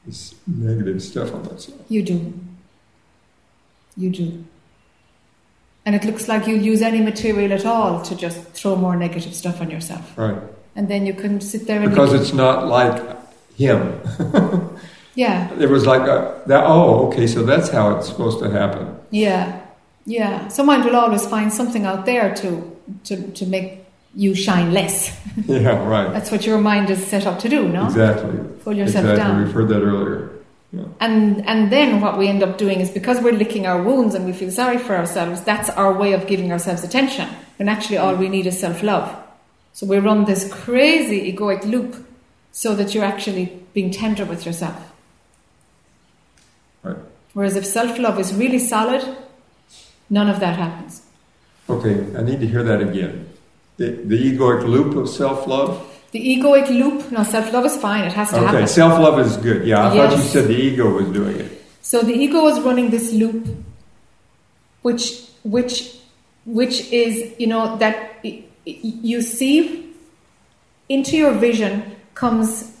this 0.04 0.34
negative 0.46 1.02
stuff 1.02 1.32
on 1.34 1.42
myself. 1.44 1.80
You 1.88 2.02
do. 2.02 2.34
You 3.96 4.10
do. 4.10 4.44
And 5.86 5.94
it 5.94 6.04
looks 6.04 6.26
like 6.28 6.46
you'll 6.48 6.60
use 6.60 6.82
any 6.82 7.00
material 7.00 7.52
at 7.52 7.64
all 7.64 8.02
to 8.02 8.16
just 8.16 8.42
throw 8.48 8.74
more 8.74 8.96
negative 8.96 9.34
stuff 9.34 9.60
on 9.60 9.70
yourself. 9.70 10.18
Right. 10.18 10.36
And 10.74 10.88
then 10.88 11.06
you 11.06 11.14
can 11.14 11.40
sit 11.40 11.66
there 11.68 11.80
and 11.80 11.90
Because 11.90 12.12
it's 12.12 12.34
not 12.34 12.66
like 12.66 13.00
him. 13.56 14.00
yeah, 15.14 15.48
It 15.58 15.70
was 15.70 15.86
like, 15.86 16.02
a, 16.02 16.42
that, 16.46 16.64
oh, 16.66 17.06
okay, 17.06 17.26
so 17.28 17.44
that's 17.44 17.70
how 17.70 17.96
it's 17.96 18.08
supposed 18.08 18.40
to 18.40 18.50
happen. 18.50 18.98
yeah, 19.10 19.62
yeah. 20.04 20.48
So 20.48 20.62
mind 20.64 20.84
will 20.84 20.96
always 20.96 21.26
find 21.26 21.52
something 21.52 21.84
out 21.84 22.06
there 22.06 22.34
to 22.36 22.76
to 23.04 23.32
to 23.32 23.46
make 23.46 23.84
you 24.14 24.34
shine 24.34 24.72
less. 24.72 25.16
Yeah, 25.46 25.84
right. 25.86 26.10
That's 26.12 26.30
what 26.30 26.46
your 26.46 26.58
mind 26.58 26.88
is 26.90 27.04
set 27.06 27.26
up 27.26 27.38
to 27.40 27.48
do, 27.48 27.68
no? 27.68 27.86
Exactly. 27.86 28.38
Pull 28.64 28.74
yourself 28.74 29.04
exactly. 29.04 29.16
down. 29.16 29.44
We've 29.44 29.52
heard 29.52 29.68
that 29.68 29.82
earlier. 29.82 30.30
And 31.00 31.46
and 31.46 31.70
then 31.70 32.00
what 32.00 32.18
we 32.18 32.28
end 32.28 32.42
up 32.42 32.58
doing 32.58 32.80
is 32.80 32.90
because 32.90 33.20
we're 33.20 33.32
licking 33.32 33.66
our 33.66 33.82
wounds 33.82 34.14
and 34.14 34.24
we 34.26 34.32
feel 34.32 34.50
sorry 34.50 34.78
for 34.78 34.96
ourselves, 34.96 35.42
that's 35.42 35.70
our 35.70 35.92
way 35.92 36.12
of 36.12 36.26
giving 36.26 36.52
ourselves 36.52 36.84
attention. 36.84 37.28
When 37.56 37.68
actually 37.68 37.98
all 37.98 38.14
we 38.14 38.28
need 38.28 38.46
is 38.46 38.58
self 38.58 38.82
love. 38.82 39.14
So 39.72 39.86
we 39.86 39.98
run 39.98 40.24
this 40.24 40.52
crazy 40.52 41.32
egoic 41.32 41.64
loop 41.64 42.06
so 42.52 42.74
that 42.74 42.94
you're 42.94 43.04
actually 43.04 43.62
being 43.74 43.90
tender 43.90 44.24
with 44.24 44.46
yourself. 44.46 44.92
Right. 46.82 46.96
Whereas 47.34 47.56
if 47.56 47.66
self 47.66 47.98
love 47.98 48.18
is 48.18 48.34
really 48.34 48.58
solid, 48.58 49.16
none 50.08 50.28
of 50.28 50.40
that 50.40 50.56
happens. 50.56 51.02
Okay, 51.68 52.06
I 52.16 52.22
need 52.22 52.40
to 52.40 52.46
hear 52.46 52.62
that 52.62 52.80
again. 52.80 53.28
The, 53.76 53.90
the 53.90 54.16
egoic 54.16 54.66
loop 54.66 54.96
of 54.96 55.08
self 55.08 55.46
love. 55.46 55.95
The 56.12 56.20
egoic 56.20 56.68
loop, 56.68 57.10
no, 57.12 57.22
self 57.24 57.52
love 57.52 57.66
is 57.66 57.76
fine, 57.76 58.04
it 58.04 58.12
has 58.12 58.30
to 58.30 58.36
Okay, 58.36 58.44
happen. 58.44 58.62
Okay, 58.62 58.66
self 58.66 58.98
love 59.00 59.18
is 59.20 59.36
good. 59.38 59.66
Yeah, 59.66 59.88
I 59.88 59.96
thought 59.96 60.16
you 60.16 60.22
said 60.22 60.48
the 60.48 60.56
ego 60.56 60.88
was 60.90 61.08
doing 61.08 61.40
it. 61.40 61.64
So 61.82 62.00
the 62.02 62.14
ego 62.14 62.46
is 62.48 62.60
running 62.60 62.90
this 62.90 63.12
loop, 63.12 63.46
which 64.82 65.22
which 65.44 65.98
which 66.44 66.90
is 66.92 67.34
you 67.38 67.46
know 67.46 67.76
that 67.78 68.24
you 68.64 69.22
see 69.22 69.92
into 70.88 71.16
your 71.16 71.32
vision 71.32 71.96
comes 72.14 72.72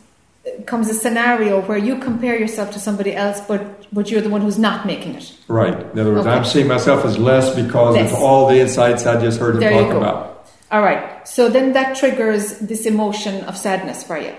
comes 0.66 0.88
a 0.88 0.94
scenario 0.94 1.60
where 1.62 1.78
you 1.78 1.98
compare 1.98 2.38
yourself 2.38 2.70
to 2.72 2.78
somebody 2.80 3.14
else, 3.14 3.40
but 3.48 3.86
but 3.92 4.10
you're 4.10 4.20
the 4.20 4.30
one 4.30 4.40
who's 4.40 4.58
not 4.58 4.86
making 4.86 5.14
it. 5.14 5.32
Right. 5.48 5.74
In 5.74 5.98
other 5.98 6.12
words, 6.14 6.26
Okay. 6.26 6.36
I'm 6.36 6.44
seeing 6.44 6.68
myself 6.68 7.04
as 7.04 7.18
less 7.18 7.54
because 7.54 7.96
Less. 7.96 8.12
of 8.12 8.18
all 8.18 8.48
the 8.48 8.60
insights 8.60 9.06
I 9.06 9.20
just 9.20 9.40
heard 9.40 9.54
him 9.56 9.60
There 9.60 9.72
you 9.72 9.80
talk 9.86 9.94
about. 9.96 10.35
All 10.70 10.82
right. 10.82 11.26
So 11.28 11.48
then 11.48 11.72
that 11.74 11.96
triggers 11.96 12.58
this 12.58 12.86
emotion 12.86 13.44
of 13.44 13.56
sadness 13.56 14.02
for 14.02 14.18
you. 14.18 14.34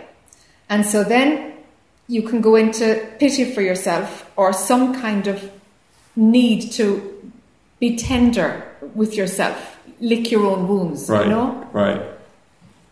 And 0.70 0.86
so 0.86 1.04
then 1.04 1.54
you 2.08 2.22
can 2.24 2.42
go 2.42 2.56
into 2.56 3.08
pity 3.20 3.46
for 3.54 3.62
yourself 3.62 4.30
or 4.36 4.52
some 4.54 4.94
kind 5.02 5.28
of 5.28 5.50
need 6.16 6.72
to 6.74 7.32
be 7.80 7.96
tender 7.96 8.64
with 8.96 9.16
yourself, 9.16 9.78
lick 10.02 10.32
your 10.32 10.46
own 10.48 10.68
wounds, 10.68 11.10
Right. 11.10 11.26
you 11.26 11.32
know? 11.32 11.68
Right. 11.72 12.02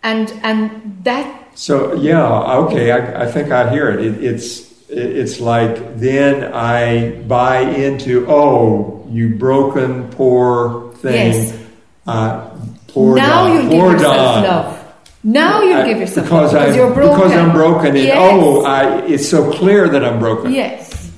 And 0.03 0.31
and 0.43 0.99
that 1.03 1.57
So 1.57 1.93
yeah, 1.95 2.57
okay, 2.67 2.91
I, 2.91 3.23
I 3.23 3.31
think 3.31 3.51
I 3.51 3.69
hear 3.71 3.89
it. 3.89 3.99
it. 4.05 4.23
It's 4.23 4.63
it's 4.87 5.39
like 5.39 5.97
then 5.97 6.53
I 6.53 7.21
buy 7.23 7.59
into 7.61 8.25
oh 8.29 9.05
you 9.09 9.35
broken 9.35 10.09
poor 10.11 10.93
thing. 10.97 11.33
Yes. 11.33 11.57
Uh, 12.05 12.51
poor 12.95 13.15
now 13.15 13.45
Don, 13.47 13.53
you'll 13.53 13.69
give 13.69 13.91
yourself 13.91 14.15
Don. 14.15 14.43
love. 14.43 14.81
Now 15.23 15.61
you'll 15.61 15.77
I- 15.83 15.87
give 15.89 15.99
yourself 15.99 16.25
because 16.27 16.53
love 16.53 16.61
because 16.63 16.75
I 16.75 16.77
you're 16.79 16.93
broken. 16.93 17.17
because 17.19 17.37
I'm 17.37 17.51
broken. 17.51 17.87
And, 17.95 17.97
Yes. 18.09 18.17
Oh, 18.19 18.65
I 18.65 18.81
it's 19.13 19.27
so 19.29 19.51
clear 19.51 19.87
that 19.89 20.03
I'm 20.03 20.19
broken. 20.19 20.51
Yes. 20.51 21.11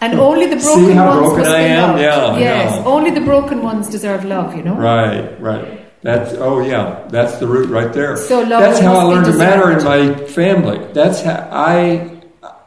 And 0.00 0.20
only 0.20 0.46
the 0.46 0.56
broken 0.56 0.86
See 0.86 0.92
how 0.92 1.08
ones 1.08 1.32
broken 1.34 1.46
I 1.52 1.60
am? 1.60 1.88
loved. 1.92 2.02
Yeah, 2.02 2.38
yes. 2.38 2.84
know. 2.84 2.92
Only 2.94 3.10
the 3.10 3.20
broken 3.22 3.62
ones 3.62 3.88
deserve 3.88 4.24
love, 4.26 4.54
you 4.56 4.62
know? 4.62 4.74
Right, 4.76 5.40
right. 5.40 5.80
That's 6.02 6.34
oh 6.34 6.60
yeah, 6.60 7.08
that's 7.08 7.38
the 7.38 7.46
root 7.46 7.70
right 7.70 7.90
there. 7.92 8.16
So 8.18 8.40
love 8.42 8.60
that's 8.60 8.80
how 8.80 8.94
I 8.96 9.04
learned 9.04 9.26
to 9.32 9.36
matter 9.38 9.66
in 9.72 9.82
my 9.82 10.14
family. 10.26 10.78
That's 10.92 11.22
how 11.22 11.48
I 11.50 12.10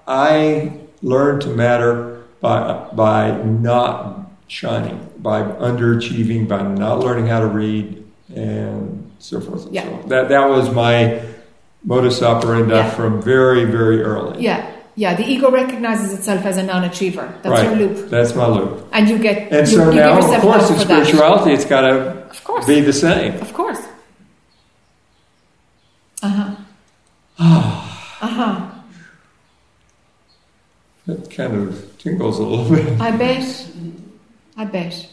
I 0.07 0.71
learned 1.03 1.41
to 1.43 1.49
matter 1.49 2.23
by 2.41 2.87
by 2.93 3.37
not 3.43 4.31
shining, 4.47 4.97
by 5.19 5.43
underachieving, 5.43 6.47
by 6.47 6.63
not 6.63 6.99
learning 7.01 7.27
how 7.27 7.39
to 7.41 7.47
read, 7.47 8.03
and 8.37 9.11
so 9.19 9.39
forth. 9.41 9.65
And 9.65 9.73
Yeah. 9.75 9.83
so 9.83 9.93
on. 9.93 10.09
That 10.09 10.29
that 10.29 10.49
was 10.49 10.69
my 10.71 11.19
modus 11.83 12.21
operandi 12.21 12.75
Yeah. 12.75 12.89
from 12.91 13.21
very 13.21 13.65
very 13.65 14.01
early. 14.03 14.41
Yeah. 14.43 14.65
Yeah. 14.95 15.15
The 15.15 15.25
ego 15.33 15.49
recognizes 15.51 16.13
itself 16.13 16.45
as 16.45 16.57
a 16.57 16.63
non 16.63 16.83
achiever. 16.83 17.27
That's 17.43 17.61
right. 17.61 17.65
your 17.65 17.75
loop. 17.87 18.09
That's 18.09 18.33
my 18.35 18.47
loop. 18.47 18.87
And 18.91 19.07
you 19.09 19.17
get 19.17 19.51
And 19.51 19.67
you, 19.67 19.77
so 19.77 19.89
you 19.89 19.99
now, 19.99 20.17
of 20.19 20.41
course, 20.41 20.69
in 20.69 20.75
for 20.77 20.85
that. 20.85 21.05
spirituality, 21.05 21.51
it's 21.53 21.65
got 21.65 21.81
to 21.81 21.93
Of 22.29 22.43
course. 22.43 22.65
be 22.65 22.81
the 22.81 22.93
same. 22.93 23.33
Of 23.41 23.53
course. 23.53 23.79
Uh 26.23 26.29
huh. 26.29 26.51
uh 28.21 28.27
huh. 28.27 28.61
That 31.05 31.29
kind 31.29 31.53
of 31.69 31.97
tingles 31.99 32.39
a 32.39 32.43
little 32.43 32.69
bit. 32.75 32.99
I 32.99 33.11
bet. 33.11 33.67
I 34.57 34.65
bet. 34.65 35.07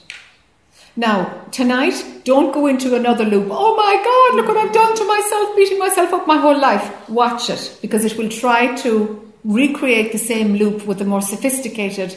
Now, 0.96 1.42
tonight, 1.50 2.04
don't 2.24 2.52
go 2.54 2.66
into 2.68 2.94
another 2.94 3.24
loop. 3.24 3.48
Oh 3.50 3.74
my 3.76 3.94
God, 4.04 4.36
look 4.36 4.46
what 4.48 4.56
I've 4.64 4.72
done 4.72 4.94
to 4.96 5.04
myself, 5.04 5.56
beating 5.56 5.78
myself 5.78 6.12
up 6.12 6.26
my 6.26 6.38
whole 6.38 6.58
life. 6.58 7.08
Watch 7.08 7.50
it, 7.50 7.78
because 7.82 8.04
it 8.04 8.16
will 8.16 8.28
try 8.28 8.74
to 8.76 9.20
recreate 9.44 10.12
the 10.12 10.18
same 10.18 10.54
loop 10.54 10.86
with 10.86 11.00
a 11.00 11.04
more 11.04 11.20
sophisticated 11.20 12.16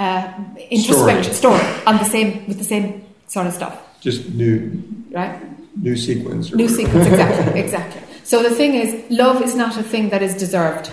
uh, 0.00 0.32
introspection 0.70 1.34
story. 1.34 1.60
on 1.86 1.98
the 1.98 2.04
same 2.04 2.46
with 2.48 2.58
the 2.58 2.64
same 2.64 3.04
sort 3.28 3.46
of 3.46 3.52
stuff, 3.52 3.78
Just 4.00 4.30
new 4.30 4.82
right? 5.12 5.38
new 5.80 5.96
sequence. 5.96 6.52
Or 6.52 6.56
New 6.56 6.64
whatever. 6.66 6.82
sequence, 6.88 7.06
exactly, 7.08 7.60
exactly. 7.60 8.02
So 8.24 8.42
the 8.42 8.50
thing 8.50 8.74
is, 8.74 9.04
love 9.10 9.42
is 9.42 9.54
not 9.54 9.76
a 9.76 9.82
thing 9.82 10.08
that 10.08 10.22
is 10.22 10.34
deserved 10.34 10.90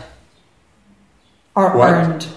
or 1.55 1.75
What? 1.77 1.89
earned. 1.93 2.27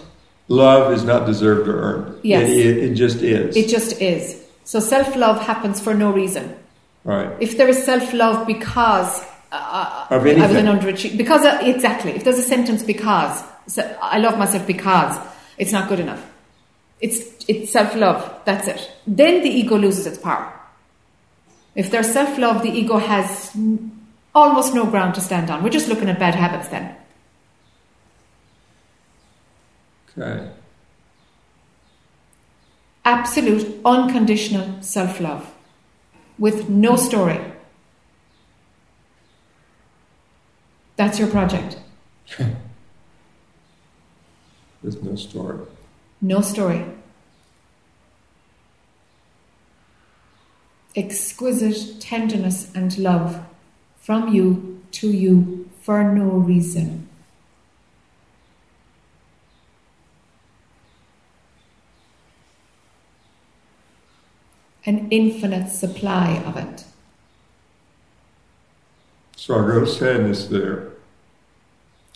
Love 0.48 0.92
is 0.92 1.04
not 1.04 1.26
deserved 1.26 1.66
or 1.68 1.80
earned. 1.82 2.20
Yes. 2.22 2.48
It, 2.48 2.56
it, 2.66 2.76
it 2.90 2.94
just 2.94 3.16
is. 3.22 3.56
It 3.56 3.68
just 3.68 4.00
is. 4.00 4.43
So 4.64 4.80
self 4.80 5.14
love 5.16 5.40
happens 5.46 5.80
for 5.80 5.94
no 5.94 6.10
reason. 6.12 6.56
right. 7.04 7.30
If 7.40 7.56
there 7.56 7.68
is 7.68 7.84
self 7.84 8.12
love 8.12 8.46
because 8.46 9.22
uh, 9.52 10.06
Of 10.10 10.22
I 10.26 10.46
was 10.46 10.56
an 10.56 10.66
underachiever, 10.66 11.16
because 11.16 11.44
uh, 11.44 11.60
exactly, 11.62 12.12
if 12.12 12.24
there's 12.24 12.38
a 12.38 12.42
sentence 12.42 12.82
because 12.82 13.44
so 13.66 13.82
I 14.02 14.18
love 14.18 14.38
myself 14.38 14.66
because 14.66 15.16
it's 15.58 15.72
not 15.72 15.88
good 15.88 16.00
enough. 16.00 16.24
It's 17.00 17.44
it's 17.46 17.70
self 17.70 17.94
love. 17.94 18.40
That's 18.44 18.66
it. 18.68 18.90
Then 19.06 19.42
the 19.42 19.50
ego 19.50 19.76
loses 19.76 20.06
its 20.06 20.18
power. 20.18 20.52
If 21.74 21.90
there's 21.90 22.12
self 22.12 22.38
love, 22.38 22.62
the 22.62 22.70
ego 22.70 22.98
has 22.98 23.56
almost 24.34 24.74
no 24.74 24.86
ground 24.86 25.14
to 25.16 25.20
stand 25.20 25.50
on. 25.50 25.62
We're 25.62 25.70
just 25.70 25.88
looking 25.88 26.08
at 26.08 26.18
bad 26.18 26.34
habits 26.34 26.68
then. 26.68 26.96
Okay. 30.18 30.50
Absolute, 33.04 33.80
unconditional 33.84 34.82
self 34.82 35.20
love 35.20 35.52
with 36.38 36.68
no 36.68 36.96
story. 36.96 37.38
That's 40.96 41.18
your 41.18 41.28
project. 41.28 41.78
There's 44.82 45.02
no 45.02 45.16
story. 45.16 45.66
No 46.20 46.40
story. 46.40 46.84
Exquisite 50.96 52.00
tenderness 52.00 52.70
and 52.74 52.96
love 52.98 53.44
from 53.98 54.32
you 54.32 54.82
to 54.92 55.10
you 55.10 55.68
for 55.82 56.04
no 56.04 56.24
reason. 56.24 57.08
An 64.86 65.08
infinite 65.10 65.70
supply 65.70 66.42
of 66.44 66.56
it. 66.56 66.84
So 69.36 69.54
I 69.54 69.66
go 69.66 69.84
sadness 69.84 70.46
there 70.46 70.90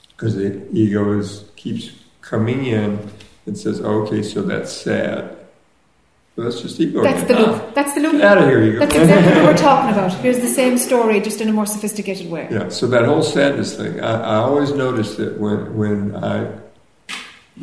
because 0.09 0.35
the 0.35 0.67
ego 0.73 1.19
is 1.19 1.45
keeps 1.57 1.91
coming 2.21 2.67
in 2.67 3.11
and 3.47 3.57
says, 3.57 3.81
oh, 3.81 4.03
"Okay, 4.03 4.23
so 4.23 4.43
that's 4.43 4.73
sad." 4.73 5.37
So 6.37 6.45
that's 6.45 6.61
just 6.63 6.79
ego. 6.81 7.03
That's 7.03 7.25
the 7.25 7.35
again. 7.35 7.53
loop. 7.53 7.63
Ah, 7.63 7.71
that's 7.75 7.95
the 7.95 8.01
loop. 8.01 8.13
Get 8.13 8.23
out 8.23 8.39
of 8.39 8.45
here, 8.45 8.63
ego. 8.63 8.79
That's 8.79 8.95
exactly 8.95 9.35
what 9.35 9.45
we're 9.45 9.57
talking 9.57 9.93
about. 9.93 10.13
Here's 10.15 10.39
the 10.39 10.49
same 10.49 10.79
story, 10.79 11.21
just 11.21 11.41
in 11.41 11.49
a 11.49 11.53
more 11.53 11.67
sophisticated 11.67 12.31
way. 12.31 12.47
Yeah, 12.51 12.69
so 12.69 12.87
that 12.87 13.05
whole 13.07 13.23
sadness 13.23 13.77
thing, 13.77 14.01
I, 14.01 14.21
I 14.21 14.35
always 14.37 14.73
notice 14.73 15.17
that 15.17 15.39
when 15.41 15.77
when 15.77 16.15
I 16.17 16.51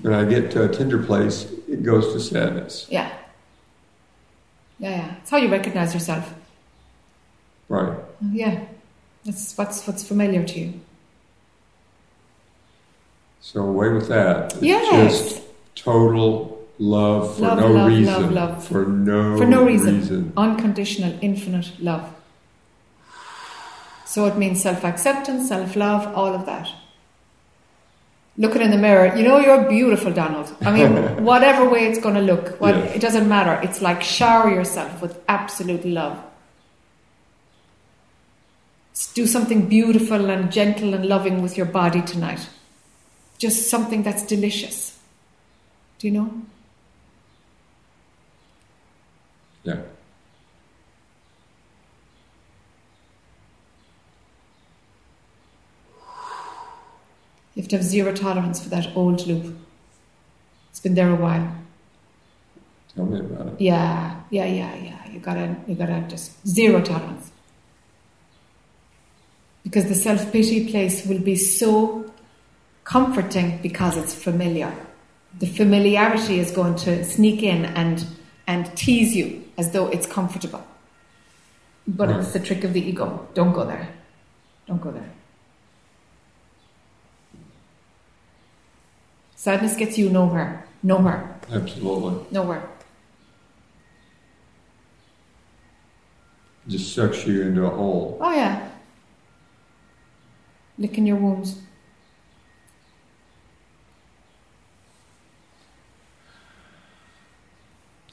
when 0.02 0.14
I 0.14 0.26
get 0.26 0.52
to 0.52 0.64
a 0.64 0.68
tender 0.68 1.02
place, 1.02 1.50
it 1.70 1.84
goes 1.84 2.12
to 2.14 2.20
sadness. 2.20 2.86
Yeah. 2.90 3.10
Yeah, 4.80 4.90
yeah. 4.90 5.16
It's 5.22 5.30
how 5.30 5.38
you 5.38 5.50
recognize 5.50 5.94
yourself. 5.94 6.34
Right. 7.70 7.98
Yeah. 8.32 8.66
That's 9.26 9.58
what's 9.58 9.86
what's 9.88 10.04
familiar 10.08 10.44
to 10.44 10.60
you. 10.60 10.74
So 13.42 13.62
away 13.62 13.90
with 13.90 14.08
that. 14.10 14.54
It's 14.54 14.62
Yes. 14.64 15.34
Just 15.34 15.42
total 15.76 16.60
love 16.80 17.36
for 17.36 17.42
Love, 17.42 17.60
no 17.60 17.68
love, 17.72 17.88
reason. 17.88 18.06
love, 18.14 18.32
love. 18.32 18.68
For 18.68 18.86
no 18.86 19.38
For 19.38 19.46
no 19.46 19.64
reason. 19.66 20.34
Unconditional, 20.36 21.18
infinite 21.22 21.72
love. 21.80 22.12
So 24.06 24.26
it 24.26 24.38
means 24.38 24.62
self 24.62 24.84
acceptance, 24.84 25.48
self 25.50 25.76
love, 25.76 26.08
all 26.16 26.34
of 26.34 26.46
that. 26.46 26.70
Looking 28.38 28.62
in 28.62 28.72
the 28.72 28.78
mirror, 28.78 29.16
you 29.16 29.24
know 29.24 29.40
you're 29.40 29.64
beautiful, 29.70 30.12
Donald. 30.12 30.54
I 30.62 30.72
mean, 30.72 31.24
whatever 31.24 31.70
way 31.70 31.86
it's 31.88 32.00
going 32.00 32.16
to 32.16 32.22
look, 32.22 32.60
what, 32.60 32.76
Yes. 32.76 32.96
it 32.98 33.00
doesn't 33.00 33.30
matter. 33.30 33.60
It's 33.64 33.82
like 33.82 34.04
shower 34.04 34.50
yourself 34.50 35.02
with 35.02 35.18
absolute 35.30 35.86
love. 35.86 36.22
Do 39.14 39.26
something 39.26 39.68
beautiful 39.68 40.30
and 40.30 40.52
gentle 40.52 40.94
and 40.94 41.06
loving 41.06 41.42
with 41.42 41.56
your 41.56 41.66
body 41.66 42.02
tonight. 42.02 42.50
Just 43.38 43.70
something 43.70 44.04
that's 44.04 44.24
delicious. 44.24 44.98
Do 46.00 46.08
you 46.08 46.14
know? 46.14 46.42
Yeah. 49.64 49.82
You 57.56 57.62
have 57.64 57.70
to 57.70 57.78
have 57.78 57.86
zero 57.86 58.14
tolerance 58.14 58.62
for 58.62 58.70
that 58.70 58.96
old 58.96 59.26
loop. 59.26 59.56
It's 60.70 60.80
been 60.82 60.94
there 60.94 61.10
a 61.10 61.16
while. 61.16 61.56
Tell 62.94 63.06
me 63.06 63.20
about 63.20 63.48
it. 63.48 63.62
Yeah, 63.62 64.22
yeah, 64.30 64.46
yeah, 64.46 64.76
yeah. 64.76 65.10
You 65.10 65.20
gotta, 65.20 65.56
you 65.68 65.76
gotta 65.76 66.06
just 66.10 66.46
zero 66.48 66.82
tolerance. 66.82 67.32
Because 69.64 69.86
the 69.86 69.96
self 69.96 70.32
pity 70.32 70.70
place 70.70 71.06
will 71.06 71.20
be 71.20 71.36
so 71.36 72.12
comforting 72.84 73.60
because 73.64 73.98
it's 73.98 74.14
familiar. 74.14 74.74
The 75.40 75.48
familiarity 75.48 76.40
is 76.40 76.52
going 76.52 76.76
to 76.78 77.04
sneak 77.04 77.42
in 77.42 77.66
and 77.66 78.06
and 78.48 78.76
tease 78.78 79.16
you 79.16 79.44
as 79.58 79.72
though 79.72 79.88
it's 79.88 80.06
comfortable. 80.06 80.64
But 81.88 82.10
Right. 82.10 82.20
it's 82.20 82.34
the 82.34 82.40
trick 82.40 82.64
of 82.64 82.74
the 82.74 82.82
ego. 82.82 83.28
Don't 83.34 83.54
go 83.54 83.66
there. 83.66 83.90
Don't 84.68 84.82
go 84.82 84.92
there. 84.92 85.10
Sadness 89.46 89.76
gets 89.76 89.96
you 89.96 90.10
nowhere. 90.10 90.66
Nowhere. 90.82 91.40
Absolutely. 91.52 92.26
Nowhere. 92.32 92.68
just 96.68 96.96
sucks 96.96 97.28
you 97.28 97.44
into 97.44 97.64
a 97.64 97.70
hole. 97.70 98.18
Oh 98.20 98.34
yeah. 98.34 98.68
Licking 100.80 101.06
your 101.06 101.18
wounds. 101.18 101.60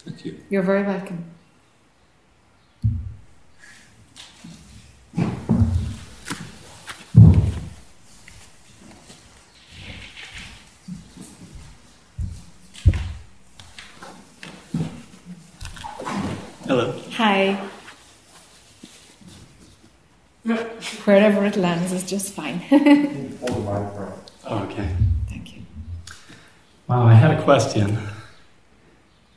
Thank 0.04 0.26
you. 0.26 0.38
You're 0.50 0.62
very 0.62 0.82
welcome. 0.82 1.31
Hello. 16.72 16.90
Hi. 17.18 17.68
Wherever 21.04 21.44
it 21.44 21.56
lands 21.56 21.92
is 21.92 22.02
just 22.08 22.32
fine. 22.32 22.62
Okay. 24.50 24.88
Thank 25.28 25.54
you. 25.54 25.62
Wow, 26.88 27.06
I 27.06 27.12
had 27.12 27.38
a 27.38 27.42
question 27.42 27.98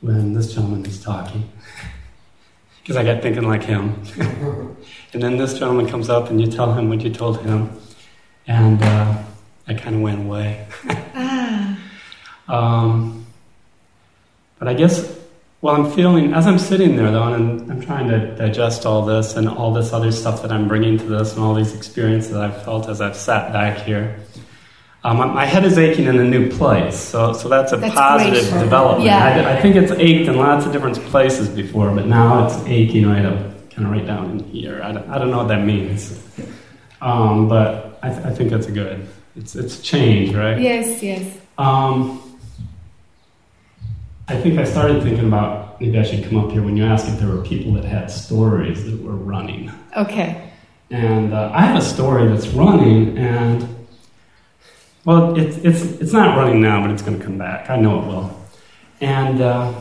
when 0.00 0.32
this 0.32 0.54
gentleman 0.54 0.82
was 0.82 1.02
talking. 1.02 1.46
Because 2.80 2.96
I 2.96 3.04
got 3.04 3.20
thinking 3.20 3.46
like 3.46 3.64
him. 3.64 4.02
and 5.12 5.22
then 5.22 5.36
this 5.36 5.58
gentleman 5.58 5.86
comes 5.88 6.08
up 6.08 6.30
and 6.30 6.40
you 6.40 6.46
tell 6.46 6.72
him 6.72 6.88
what 6.88 7.02
you 7.02 7.10
told 7.10 7.42
him. 7.42 7.70
And 8.46 8.82
uh, 8.82 9.22
I 9.68 9.74
kind 9.74 9.96
of 9.96 10.00
went 10.00 10.20
away. 10.20 10.66
Ah. 11.14 11.78
Um, 12.48 13.26
but 14.58 14.68
I 14.68 14.74
guess, 14.74 15.15
well, 15.66 15.74
I'm 15.74 15.90
feeling, 15.90 16.32
as 16.32 16.46
I'm 16.46 16.60
sitting 16.60 16.94
there 16.94 17.10
though, 17.10 17.32
and 17.34 17.68
I'm 17.72 17.80
trying 17.80 18.06
to 18.08 18.36
digest 18.36 18.86
all 18.86 19.04
this 19.04 19.34
and 19.34 19.48
all 19.48 19.72
this 19.74 19.92
other 19.92 20.12
stuff 20.12 20.42
that 20.42 20.52
I'm 20.52 20.68
bringing 20.68 20.96
to 20.96 21.04
this 21.04 21.34
and 21.34 21.42
all 21.42 21.54
these 21.54 21.74
experiences 21.74 22.36
I've 22.36 22.62
felt 22.62 22.88
as 22.88 23.00
I've 23.00 23.16
sat 23.16 23.52
back 23.52 23.78
here. 23.78 24.16
Um, 25.02 25.16
my 25.34 25.44
head 25.44 25.64
is 25.64 25.76
aching 25.76 26.04
in 26.06 26.20
a 26.20 26.24
new 26.24 26.48
place, 26.52 26.96
so, 26.96 27.32
so 27.32 27.48
that's 27.48 27.72
a 27.72 27.78
That's 27.78 27.94
positive 27.96 28.48
great. 28.48 28.60
development. 28.62 29.06
Yeah. 29.06 29.24
I, 29.48 29.56
I 29.58 29.60
think 29.60 29.74
it's 29.74 29.90
ached 29.90 30.28
in 30.28 30.36
lots 30.36 30.66
of 30.66 30.72
different 30.72 31.00
places 31.06 31.48
before, 31.48 31.92
but 31.92 32.06
now 32.06 32.46
it's 32.46 32.64
aching 32.66 33.08
right 33.08 33.24
up, 33.24 33.36
kind 33.70 33.86
of 33.88 33.90
right 33.92 34.06
down 34.06 34.30
in 34.30 34.38
here. 34.44 34.80
I 34.84 34.92
don't, 34.92 35.10
I 35.10 35.18
don't 35.18 35.32
know 35.32 35.38
what 35.38 35.48
that 35.48 35.64
means, 35.64 36.16
um, 37.00 37.48
but 37.48 37.98
I, 38.04 38.10
th- 38.10 38.24
I 38.24 38.30
think 38.32 38.50
that's 38.50 38.66
good. 38.68 39.04
It's, 39.34 39.56
it's 39.56 39.80
change, 39.80 40.32
right? 40.32 40.60
Yes, 40.60 41.02
yes. 41.02 41.36
Um, 41.58 42.22
I 44.28 44.40
think 44.40 44.58
I 44.58 44.64
started 44.64 45.02
thinking 45.02 45.26
about 45.26 45.80
maybe 45.80 45.98
I 45.98 46.02
should 46.02 46.24
come 46.24 46.36
up 46.38 46.50
here 46.50 46.62
when 46.62 46.76
you 46.76 46.84
asked 46.84 47.08
if 47.08 47.18
there 47.20 47.28
were 47.28 47.42
people 47.42 47.72
that 47.74 47.84
had 47.84 48.10
stories 48.10 48.84
that 48.84 49.00
were 49.00 49.14
running. 49.14 49.70
Okay. 49.96 50.50
And 50.90 51.32
uh, 51.32 51.52
I 51.54 51.62
have 51.62 51.76
a 51.76 51.84
story 51.84 52.26
that's 52.28 52.48
running, 52.48 53.16
and 53.18 53.86
well, 55.04 55.36
it's 55.36 55.56
it's 55.58 55.82
it's 56.00 56.12
not 56.12 56.36
running 56.36 56.60
now, 56.60 56.80
but 56.80 56.90
it's 56.90 57.02
going 57.02 57.18
to 57.18 57.24
come 57.24 57.38
back. 57.38 57.70
I 57.70 57.76
know 57.76 58.00
it 58.00 58.06
will. 58.06 58.40
And 59.00 59.40
uh, 59.40 59.72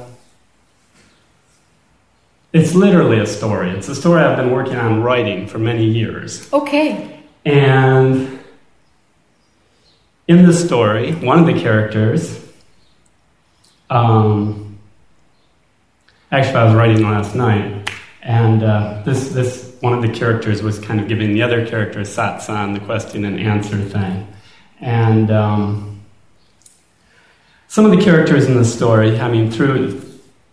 it's 2.54 2.76
literally 2.76 3.20
a 3.20 3.28
story. 3.28 3.72
It's 3.72 3.88
a 3.88 3.96
story 3.96 4.24
I've 4.24 4.38
been 4.38 4.52
working 4.52 4.76
on 4.76 5.02
writing 5.02 5.48
for 5.48 5.58
many 5.58 5.86
years. 5.86 6.52
Okay. 6.54 7.24
And 7.46 8.40
in 10.28 10.46
the 10.46 10.54
story, 10.54 11.14
one 11.14 11.40
of 11.40 11.46
the 11.46 11.60
characters, 11.60 12.45
um, 13.90 14.78
actually, 16.32 16.56
I 16.56 16.64
was 16.66 16.74
writing 16.74 17.04
last 17.04 17.36
night, 17.36 17.90
and 18.22 18.64
uh, 18.64 19.02
this 19.06 19.30
this 19.30 19.76
one 19.82 19.94
of 19.94 20.02
the 20.02 20.10
characters 20.10 20.62
was 20.62 20.80
kind 20.80 21.00
of 21.00 21.08
giving 21.08 21.34
the 21.34 21.42
other 21.42 21.66
character 21.66 22.02
satsang, 22.02 22.74
the 22.74 22.86
question 22.86 23.26
and 23.26 23.40
answer 23.40 23.82
thing, 23.82 24.28
and 24.82 25.32
um, 25.32 26.02
some 27.68 27.86
of 27.86 27.92
the 27.92 28.04
characters 28.04 28.46
in 28.46 28.56
the 28.56 28.66
story, 28.66 29.20
I 29.20 29.30
mean, 29.30 29.52
through 29.52 30.02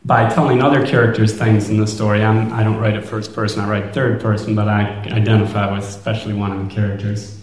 by 0.05 0.29
telling 0.29 0.61
other 0.61 0.85
characters 0.85 1.33
things 1.33 1.69
in 1.69 1.79
the 1.79 1.87
story, 1.87 2.25
I'm, 2.25 2.53
I 2.53 2.65
don't 2.65 2.79
write 2.79 2.95
it 2.95 3.05
first 3.05 3.35
person, 3.35 3.61
I 3.61 3.69
write 3.69 3.95
third 3.95 4.21
person, 4.21 4.55
but 4.55 4.69
I 4.69 4.87
identify 5.07 5.73
with 5.73 5.85
especially 5.85 6.35
one 6.35 6.53
of 6.53 6.69
the 6.69 6.75
characters. 6.75 7.42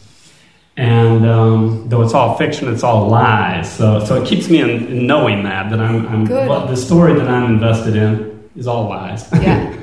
And 0.79 1.25
um, 1.25 1.89
though 1.89 2.01
it's 2.03 2.13
all 2.13 2.37
fiction, 2.37 2.71
it's 2.71 2.83
all 2.83 3.09
lies. 3.09 3.69
So, 3.69 4.05
so 4.05 4.15
it 4.15 4.25
keeps 4.25 4.49
me 4.49 4.61
in, 4.61 4.87
in 4.87 5.07
knowing 5.07 5.43
that, 5.43 5.69
that 5.71 5.81
I'm, 5.81 6.07
I'm 6.07 6.47
what 6.47 6.67
the 6.67 6.77
story 6.77 7.13
that 7.15 7.27
I'm 7.27 7.55
invested 7.55 7.97
in 7.97 8.49
is 8.55 8.65
all 8.65 8.87
lies. 8.87 9.29
Yeah. 9.33 9.75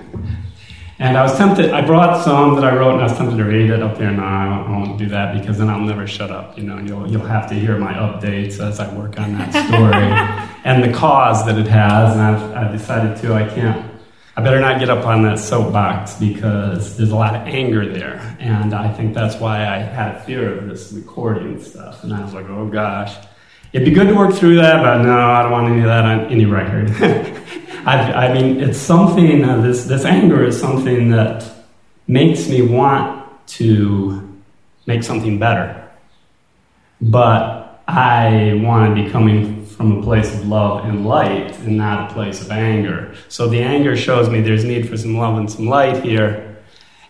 and 0.98 1.18
I 1.18 1.22
was 1.22 1.36
tempted, 1.36 1.70
I 1.70 1.84
brought 1.84 2.24
some 2.24 2.54
that 2.54 2.64
I 2.64 2.74
wrote 2.74 2.94
and 2.94 3.02
I 3.02 3.08
was 3.08 3.12
tempted 3.18 3.36
to 3.36 3.44
read 3.44 3.68
it 3.68 3.82
up 3.82 3.98
there. 3.98 4.10
No, 4.10 4.22
I 4.22 4.48
won't, 4.48 4.68
I 4.68 4.70
won't 4.70 4.98
do 4.98 5.06
that 5.10 5.38
because 5.38 5.58
then 5.58 5.68
I'll 5.68 5.80
never 5.80 6.06
shut 6.06 6.30
up. 6.30 6.56
You 6.56 6.64
know, 6.64 6.78
you'll, 6.78 7.06
you'll 7.06 7.26
have 7.26 7.46
to 7.50 7.54
hear 7.54 7.76
my 7.76 7.92
updates 7.92 8.58
as 8.58 8.80
I 8.80 8.90
work 8.94 9.20
on 9.20 9.36
that 9.36 9.50
story 9.50 10.62
and 10.64 10.82
the 10.82 10.96
cause 10.96 11.44
that 11.44 11.58
it 11.58 11.66
has. 11.66 12.12
And 12.12 12.22
I've, 12.22 12.54
I've 12.54 12.72
decided 12.72 13.18
to, 13.18 13.34
I 13.34 13.46
can't, 13.46 13.84
I 14.38 14.42
better 14.42 14.60
not 14.60 14.78
get 14.78 14.90
up 14.90 15.06
on 15.06 15.22
that 15.22 15.38
soapbox 15.38 16.16
because 16.16 16.94
there's 16.98 17.10
a 17.10 17.16
lot 17.16 17.34
of 17.34 17.46
anger 17.46 17.90
there. 17.90 18.36
And 18.38 18.74
I 18.74 18.92
think 18.92 19.14
that's 19.14 19.36
why 19.36 19.66
I 19.66 19.78
had 19.78 20.24
fear 20.24 20.58
of 20.58 20.68
this 20.68 20.92
recording 20.92 21.62
stuff. 21.62 22.04
And 22.04 22.12
I 22.12 22.22
was 22.22 22.34
like, 22.34 22.46
oh 22.50 22.68
gosh. 22.68 23.16
It'd 23.72 23.86
be 23.86 23.94
good 23.94 24.08
to 24.08 24.14
work 24.14 24.34
through 24.34 24.56
that, 24.56 24.82
but 24.82 25.02
no, 25.02 25.18
I 25.18 25.42
don't 25.42 25.52
want 25.52 25.68
any 25.68 25.80
of 25.80 25.86
that 25.86 26.04
on 26.04 26.26
any 26.26 26.44
record. 26.44 26.90
I, 27.86 28.26
I 28.26 28.34
mean, 28.34 28.60
it's 28.60 28.78
something, 28.78 29.42
uh, 29.42 29.62
this, 29.62 29.84
this 29.84 30.04
anger 30.04 30.44
is 30.44 30.60
something 30.60 31.10
that 31.10 31.50
makes 32.06 32.46
me 32.46 32.60
want 32.60 33.26
to 33.48 34.38
make 34.84 35.02
something 35.02 35.38
better. 35.38 35.88
But 37.00 37.82
I 37.88 38.60
want 38.62 38.94
to 38.94 39.02
be 39.02 39.10
coming 39.10 39.55
from 39.76 39.98
a 39.98 40.02
place 40.02 40.32
of 40.34 40.48
love 40.48 40.86
and 40.86 41.06
light 41.06 41.56
and 41.60 41.76
not 41.76 42.10
a 42.10 42.14
place 42.14 42.40
of 42.40 42.50
anger. 42.50 43.14
So 43.28 43.46
the 43.46 43.60
anger 43.60 43.94
shows 43.94 44.30
me 44.30 44.40
there's 44.40 44.64
need 44.64 44.88
for 44.88 44.96
some 44.96 45.18
love 45.18 45.36
and 45.36 45.50
some 45.50 45.66
light 45.66 46.02
here. 46.02 46.56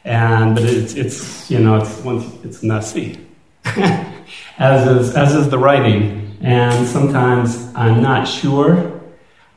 And 0.04 0.54
but 0.54 0.64
it's 0.64 0.94
it's 0.94 1.50
you 1.50 1.58
know 1.58 1.76
it's 1.76 2.00
once 2.02 2.24
it's 2.44 2.62
messy, 2.62 3.18
as 3.64 4.86
is 4.86 5.16
as 5.16 5.34
is 5.34 5.48
the 5.48 5.58
writing. 5.58 6.38
And 6.42 6.86
sometimes 6.86 7.72
I'm 7.74 8.02
not 8.02 8.28
sure. 8.28 8.92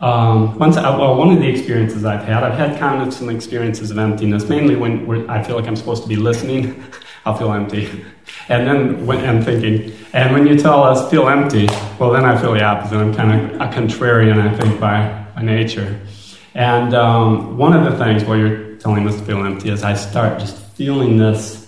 Um, 0.02 0.58
once 0.58 0.78
I, 0.78 0.98
well, 0.98 1.18
one 1.18 1.30
of 1.32 1.40
the 1.40 1.48
experiences 1.48 2.06
I've 2.06 2.24
had, 2.24 2.44
I've 2.44 2.58
had 2.58 2.80
kind 2.80 3.06
of 3.06 3.14
some 3.14 3.30
experiences 3.30 3.92
of 3.92 3.98
emptiness. 3.98 4.48
Mainly 4.48 4.76
when 4.76 5.30
I 5.30 5.44
feel 5.44 5.56
like 5.56 5.68
I'm 5.68 5.76
supposed 5.76 6.04
to 6.04 6.10
be 6.10 6.16
listening, 6.16 6.84
I'll 7.26 7.38
feel 7.38 7.52
empty. 7.52 8.06
And 8.48 8.68
then 8.68 9.06
when 9.06 9.24
I'm 9.24 9.44
thinking, 9.44 9.94
and 10.14 10.34
when 10.34 10.48
you 10.48 10.58
tell 10.58 10.84
us 10.84 11.10
feel 11.10 11.28
empty, 11.28 11.68
well, 12.00 12.12
then 12.12 12.26
I 12.26 12.40
feel 12.40 12.54
the 12.54 12.64
opposite. 12.64 12.96
I'm 12.98 13.14
kind 13.14 13.52
of 13.52 13.62
a 13.62 13.68
contrarian, 13.74 14.40
I 14.40 14.56
think, 14.58 14.80
by, 14.80 15.26
by 15.36 15.42
nature. 15.42 16.00
And 16.56 16.94
um, 16.94 17.58
one 17.58 17.74
of 17.74 17.92
the 17.92 17.98
things 18.04 18.24
while 18.24 18.38
you're 18.38 18.76
telling 18.78 19.08
us 19.08 19.18
to 19.18 19.24
feel 19.24 19.46
empty 19.46 19.70
is 19.70 19.84
I 19.84 19.94
start 19.94 20.40
just 20.40 20.58
feeling 20.76 21.18
this 21.18 21.68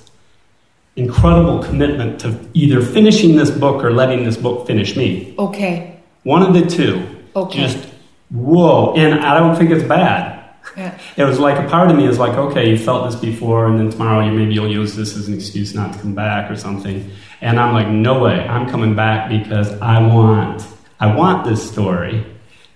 incredible 0.95 1.63
commitment 1.63 2.19
to 2.21 2.39
either 2.53 2.81
finishing 2.81 3.35
this 3.35 3.51
book 3.51 3.83
or 3.83 3.91
letting 3.91 4.23
this 4.23 4.37
book 4.37 4.67
finish 4.67 4.95
me. 4.95 5.35
Okay. 5.37 5.99
One 6.23 6.41
of 6.41 6.53
the 6.53 6.65
two. 6.65 7.07
Okay. 7.35 7.59
Just 7.59 7.87
whoa. 8.29 8.93
And 8.95 9.19
I 9.19 9.39
don't 9.39 9.55
think 9.55 9.71
it's 9.71 9.83
bad. 9.83 10.40
Yeah. 10.77 10.97
It 11.17 11.25
was 11.25 11.37
like 11.39 11.59
a 11.59 11.69
part 11.69 11.91
of 11.91 11.97
me 11.97 12.07
is 12.07 12.17
like, 12.17 12.37
okay, 12.37 12.69
you 12.69 12.77
felt 12.77 13.11
this 13.11 13.19
before, 13.19 13.67
and 13.67 13.77
then 13.77 13.89
tomorrow 13.89 14.25
you 14.25 14.31
maybe 14.31 14.53
you'll 14.53 14.71
use 14.71 14.95
this 14.95 15.17
as 15.17 15.27
an 15.27 15.33
excuse 15.33 15.73
not 15.73 15.93
to 15.93 15.99
come 15.99 16.15
back 16.15 16.49
or 16.49 16.55
something. 16.55 17.11
And 17.41 17.59
I'm 17.59 17.73
like, 17.73 17.87
no 17.87 18.19
way, 18.23 18.39
I'm 18.39 18.69
coming 18.69 18.95
back 18.95 19.29
because 19.29 19.71
I 19.81 19.99
want, 19.99 20.65
I 20.99 21.13
want 21.13 21.45
this 21.45 21.69
story 21.69 22.25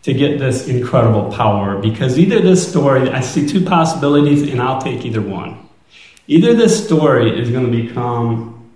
to 0.04 0.14
get 0.14 0.40
this 0.40 0.68
incredible 0.68 1.32
power. 1.32 1.78
Because 1.80 2.20
either 2.20 2.42
this 2.42 2.68
story, 2.68 3.10
I 3.10 3.22
see 3.22 3.48
two 3.48 3.64
possibilities, 3.64 4.44
and 4.44 4.62
I'll 4.62 4.82
take 4.82 5.06
either 5.06 5.22
one. 5.22 5.70
Either 6.28 6.54
this 6.54 6.86
story 6.86 7.40
is 7.40 7.50
going 7.50 7.72
to 7.72 7.84
become 7.84 8.70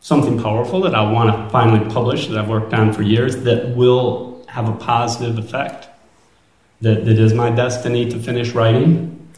something 0.00 0.40
powerful 0.40 0.80
that 0.82 0.94
I 0.94 1.10
want 1.10 1.34
to 1.34 1.50
finally 1.50 1.90
publish 1.90 2.28
that 2.28 2.38
I've 2.38 2.48
worked 2.48 2.72
on 2.72 2.92
for 2.92 3.02
years 3.02 3.42
that 3.44 3.76
will 3.76 4.44
have 4.48 4.68
a 4.68 4.72
positive 4.72 5.38
effect 5.38 5.89
that, 6.80 7.04
that 7.04 7.18
is 7.18 7.34
my 7.34 7.50
destiny 7.50 8.10
to 8.10 8.18
finish 8.18 8.52
writing, 8.52 9.28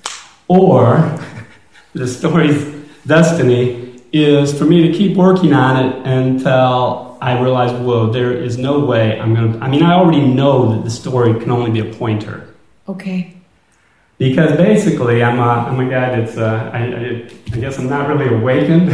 or 0.48 1.18
the 1.92 2.06
story's 2.06 2.64
destiny 3.06 4.00
is 4.12 4.56
for 4.56 4.64
me 4.64 4.86
to 4.86 4.96
keep 4.96 5.16
working 5.16 5.52
on 5.52 5.84
it 5.84 6.06
until 6.06 7.16
I 7.20 7.40
realize, 7.40 7.72
whoa, 7.72 8.10
there 8.10 8.32
is 8.32 8.58
no 8.58 8.80
way 8.80 9.18
I'm 9.18 9.34
going 9.34 9.52
to. 9.52 9.58
I 9.60 9.68
mean, 9.68 9.82
I 9.82 9.94
already 9.94 10.26
know 10.26 10.74
that 10.74 10.84
the 10.84 10.90
story 10.90 11.38
can 11.40 11.50
only 11.50 11.70
be 11.70 11.88
a 11.88 11.94
pointer. 11.94 12.52
Okay. 12.88 13.36
Because 14.18 14.56
basically, 14.56 15.22
I'm 15.22 15.38
a, 15.38 15.42
I'm 15.42 15.80
a 15.80 15.88
guy 15.88 16.20
that's, 16.20 16.36
uh, 16.36 16.70
I, 16.72 16.78
I, 16.78 17.30
I 17.54 17.60
guess 17.60 17.78
I'm 17.78 17.88
not 17.88 18.08
really 18.08 18.32
awakened, 18.34 18.88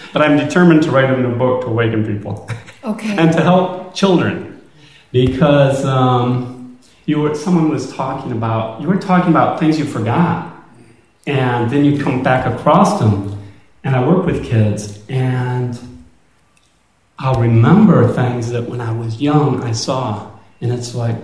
but 0.12 0.22
I'm 0.22 0.36
determined 0.36 0.82
to 0.84 0.90
write 0.90 1.10
in 1.10 1.24
a 1.24 1.34
book 1.34 1.62
to 1.62 1.68
awaken 1.68 2.04
people 2.04 2.50
Okay. 2.82 3.16
and 3.18 3.32
to 3.32 3.42
help 3.42 3.94
children. 3.94 4.60
Because 5.12 5.84
um, 5.84 6.55
you 7.06 7.20
were, 7.20 7.34
someone 7.34 7.70
was 7.70 7.92
talking 7.94 8.32
about, 8.32 8.80
you 8.80 8.88
were 8.88 8.98
talking 8.98 9.30
about 9.30 9.58
things 9.58 9.78
you 9.78 9.84
forgot. 9.86 10.52
and 11.26 11.70
then 11.70 11.84
you 11.84 12.02
come 12.02 12.22
back 12.22 12.46
across 12.46 13.00
them. 13.00 13.32
And 13.82 13.94
I 13.96 14.06
work 14.06 14.26
with 14.26 14.44
kids, 14.44 15.00
and 15.08 15.78
I'll 17.18 17.40
remember 17.40 18.12
things 18.12 18.50
that 18.50 18.68
when 18.68 18.80
I 18.80 18.92
was 18.92 19.20
young 19.20 19.62
I 19.62 19.72
saw, 19.72 20.30
and 20.60 20.72
it's 20.72 20.94
like, 20.94 21.22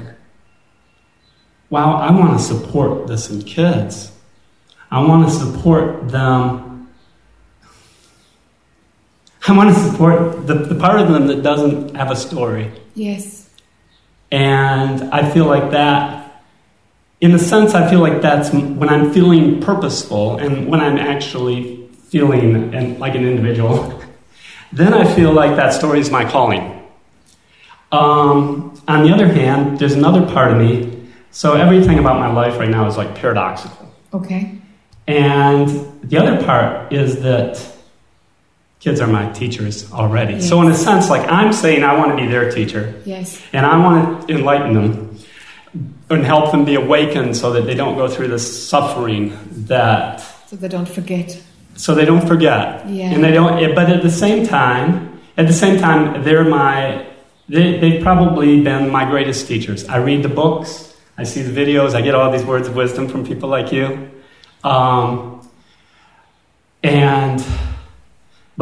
wow, 1.71 1.97
I 1.97 2.13
want 2.13 2.39
to 2.39 2.45
support 2.45 3.07
this 3.09 3.31
in 3.31 3.43
kids. 3.43 4.13
I 4.91 5.03
want 5.03 5.29
to 5.29 5.35
support 5.35 6.09
them. 6.11 6.89
I 9.49 9.57
want 9.57 9.75
to 9.75 9.81
support 9.81 10.47
the, 10.47 10.55
the 10.55 10.75
part 10.77 11.01
of 11.01 11.09
them 11.09 11.27
that 11.29 11.43
doesn't 11.43 11.97
have 11.97 12.11
a 12.11 12.17
story. 12.17 12.71
Yes. 12.95 13.32
And 14.33 15.03
I 15.13 15.31
feel 15.31 15.45
like 15.45 15.73
that, 15.73 16.43
in 17.21 17.33
a 17.33 17.39
sense, 17.39 17.75
I 17.75 17.89
feel 17.89 18.01
like 18.01 18.23
that's 18.23 18.51
when 18.51 18.89
I'm 18.89 19.13
feeling 19.13 19.61
purposeful 19.61 20.39
and 20.39 20.67
when 20.69 20.81
I'm 20.81 20.97
actually 20.97 21.87
feeling 22.09 22.75
and, 22.75 22.99
like 22.99 23.15
an 23.15 23.27
individual, 23.27 24.03
then 24.73 24.95
I 24.95 25.05
feel 25.15 25.33
like 25.33 25.55
that 25.57 25.75
story 25.75 26.01
is 26.01 26.11
my 26.11 26.29
calling. 26.29 26.83
Um, 27.93 28.75
on 28.89 29.05
the 29.05 29.13
other 29.13 29.29
hand, 29.29 29.79
there's 29.79 29.93
another 29.93 30.27
part 30.27 30.51
of 30.51 30.57
me. 30.57 31.11
So 31.31 31.53
everything 31.53 31.99
about 31.99 32.19
my 32.19 32.33
life 32.33 32.59
right 32.59 32.71
now 32.71 32.87
is 32.87 32.97
like 32.97 33.15
paradoxical. 33.15 33.95
Okay. 34.15 34.59
And 35.07 35.69
the 36.03 36.17
other 36.17 36.43
part 36.43 36.91
is 36.91 37.21
that 37.21 37.72
kids 38.83 39.01
are 39.01 39.07
my 39.07 39.31
teachers 39.31 39.91
already. 39.93 40.41
So, 40.41 40.61
in 40.61 40.69
a 40.69 40.75
sense, 40.75 41.09
like 41.09 41.27
I'm 41.31 41.53
saying, 41.53 41.85
I 41.85 41.97
want 41.97 42.11
to 42.11 42.17
be 42.17 42.27
their 42.29 42.51
teacher. 42.51 43.01
Yes. 43.07 43.41
And 43.53 43.65
I 43.65 43.79
want 43.79 44.29
to 44.29 44.35
enlighten 44.35 44.75
them 44.75 45.17
and 46.11 46.25
help 46.27 46.51
them 46.51 46.65
be 46.65 46.75
awakened 46.75 47.37
so 47.37 47.53
that 47.53 47.63
they 47.63 47.75
don't 47.75 47.97
go 47.97 48.09
through 48.09 48.29
the 48.29 48.39
suffering 48.39 49.39
that 49.69 50.21
So 50.49 50.57
they 50.57 50.69
don't 50.69 50.89
forget. 50.89 51.41
so 51.77 51.95
they 51.95 52.05
don't 52.05 52.27
forget. 52.27 52.87
Yeah. 52.89 53.13
And 53.13 53.23
they 53.25 53.33
don't 53.33 53.75
but 53.75 53.89
at 53.89 54.03
the 54.03 54.11
same 54.11 54.47
time, 54.47 55.21
at 55.39 55.47
the 55.47 55.55
same 55.55 55.79
time 55.79 56.23
they're 56.25 56.45
my 56.45 57.07
they, 57.49 57.79
they've 57.79 58.03
probably 58.03 58.63
been 58.63 58.91
my 58.91 59.05
greatest 59.05 59.47
teachers. 59.47 59.89
I 59.89 59.97
read 59.99 60.23
the 60.23 60.29
books, 60.29 60.95
I 61.17 61.25
see 61.25 61.43
the 61.43 61.55
videos, 61.59 61.95
I 61.95 62.03
get 62.03 62.15
all 62.15 62.31
these 62.31 62.45
words 62.45 62.69
of 62.69 62.75
wisdom 62.77 63.09
from 63.09 63.25
people 63.25 63.49
like 63.49 63.73
you. 63.73 64.11
Um, 64.65 65.49
and 66.83 67.45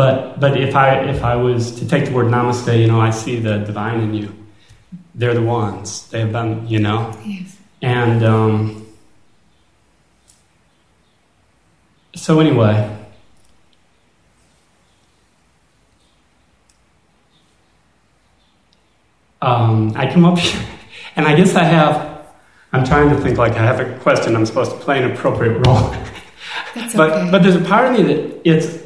but 0.01 0.41
but 0.41 0.53
if 0.57 0.75
I 0.75 0.89
if 1.11 1.23
I 1.23 1.37
was 1.37 1.73
to 1.79 1.87
take 1.87 2.07
the 2.07 2.13
word 2.13 2.29
namaste, 2.33 2.73
you 2.83 2.87
know, 2.87 3.01
I 3.09 3.11
see 3.11 3.39
the 3.39 3.59
divine 3.59 4.01
in 4.01 4.15
you. 4.15 4.29
They're 5.15 5.35
the 5.35 5.43
ones. 5.43 6.09
They 6.09 6.21
have 6.21 6.33
been, 6.33 6.67
you 6.67 6.79
know. 6.79 7.15
Yes. 7.23 7.59
And 7.83 8.25
um, 8.25 8.87
so, 12.15 12.41
anyway, 12.41 12.75
um, 19.43 19.93
I 19.97 20.11
come 20.11 20.25
up 20.25 20.39
here, 20.39 20.67
and 21.17 21.27
I 21.27 21.37
guess 21.37 21.55
I 21.55 21.65
have. 21.65 22.25
I'm 22.73 22.85
trying 22.87 23.11
to 23.11 23.21
think 23.21 23.37
like 23.37 23.53
I 23.53 23.65
have 23.65 23.81
a 23.81 23.99
question. 23.99 24.35
I'm 24.35 24.47
supposed 24.47 24.71
to 24.71 24.79
play 24.79 25.03
an 25.03 25.11
appropriate 25.11 25.59
role, 25.67 25.95
That's 26.75 26.95
but 27.01 27.11
okay. 27.11 27.31
but 27.31 27.43
there's 27.43 27.57
a 27.57 27.67
part 27.73 27.85
of 27.89 27.93
me 27.99 28.03
that 28.15 28.41
it's, 28.49 28.80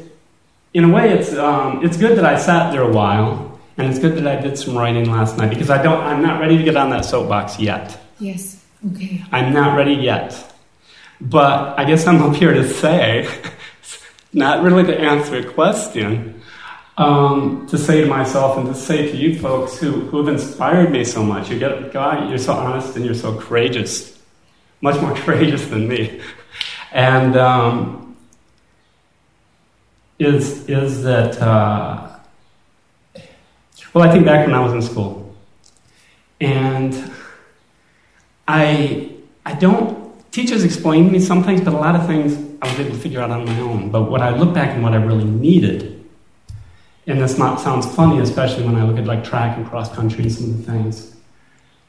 in 0.75 0.83
a 0.83 0.89
way, 0.89 1.09
it's 1.09 1.33
um, 1.33 1.83
it's 1.85 1.95
good 1.95 2.17
that 2.17 2.25
I 2.25 2.37
sat 2.37 2.73
there 2.73 2.81
a 2.81 2.91
while, 2.91 3.59
and 3.77 3.89
it's 3.89 3.97
good 3.97 4.17
that 4.17 4.27
I 4.27 4.41
did 4.41 4.57
some 4.57 4.77
writing 4.77 5.09
last 5.09 5.37
night 5.37 5.49
because 5.49 5.69
I 5.69 5.81
don't. 5.81 6.01
I'm 6.03 6.21
not 6.21 6.41
ready 6.41 6.57
to 6.57 6.63
get 6.63 6.75
on 6.75 6.89
that 6.89 7.05
soapbox 7.05 7.57
yet. 7.59 7.97
yes. 8.19 8.61
Okay. 8.91 9.23
I'm 9.31 9.53
not 9.53 9.77
ready 9.77 9.93
yet. 9.93 10.53
But 11.21 11.79
I 11.79 11.85
guess 11.85 12.05
I'm 12.05 12.21
up 12.21 12.35
here 12.35 12.53
to 12.53 12.67
say, 12.67 13.27
not 14.33 14.63
really 14.63 14.83
to 14.83 14.99
answer 14.99 15.37
a 15.37 15.45
question, 15.45 16.41
um, 16.97 17.65
to 17.67 17.77
say 17.77 18.01
to 18.01 18.07
myself 18.07 18.57
and 18.57 18.67
to 18.67 18.75
say 18.75 19.09
to 19.09 19.17
you 19.17 19.39
folks 19.39 19.79
who, 19.79 20.01
who 20.01 20.17
have 20.17 20.27
inspired 20.27 20.91
me 20.91 21.03
so 21.03 21.23
much. 21.23 21.49
You 21.49 21.57
get, 21.57 21.93
God, 21.93 22.29
you're 22.29 22.37
so 22.37 22.53
honest 22.53 22.95
and 22.95 23.05
you're 23.05 23.15
so 23.15 23.39
courageous, 23.39 24.21
much 24.81 25.01
more 25.01 25.15
courageous 25.23 25.65
than 25.67 25.87
me. 25.87 26.21
And 26.91 27.35
um, 27.37 28.04
is, 30.19 30.69
is 30.69 31.03
that, 31.03 31.41
uh, 31.41 32.09
well, 33.93 34.07
I 34.07 34.11
think 34.11 34.25
back 34.25 34.45
when 34.45 34.55
I 34.55 34.59
was 34.59 34.73
in 34.73 34.81
school, 34.81 35.35
and 36.41 37.11
I 38.47 39.11
I 39.45 39.53
don't 39.53 40.05
teachers 40.31 40.63
explained 40.63 41.07
to 41.07 41.13
me 41.13 41.19
some 41.19 41.43
things, 41.43 41.61
but 41.61 41.73
a 41.73 41.77
lot 41.77 41.95
of 41.95 42.05
things 42.05 42.33
I 42.61 42.69
was 42.69 42.79
able 42.79 42.91
to 42.91 43.01
figure 43.01 43.21
out 43.21 43.31
on 43.31 43.45
my 43.45 43.59
own. 43.59 43.89
But 43.89 44.03
what 44.03 44.21
I 44.21 44.35
look 44.35 44.53
back 44.53 44.71
and 44.71 44.83
what 44.83 44.93
I 44.93 44.97
really 44.97 45.23
needed, 45.23 46.03
and 47.07 47.21
this 47.21 47.37
not 47.37 47.61
sounds 47.61 47.85
funny, 47.95 48.19
especially 48.19 48.65
when 48.65 48.75
I 48.75 48.83
look 48.83 48.97
at 48.97 49.05
like 49.05 49.23
track 49.23 49.57
and 49.57 49.65
cross 49.65 49.93
country 49.93 50.23
and 50.23 50.31
some 50.31 50.49
of 50.49 50.57
the 50.57 50.71
things. 50.71 51.15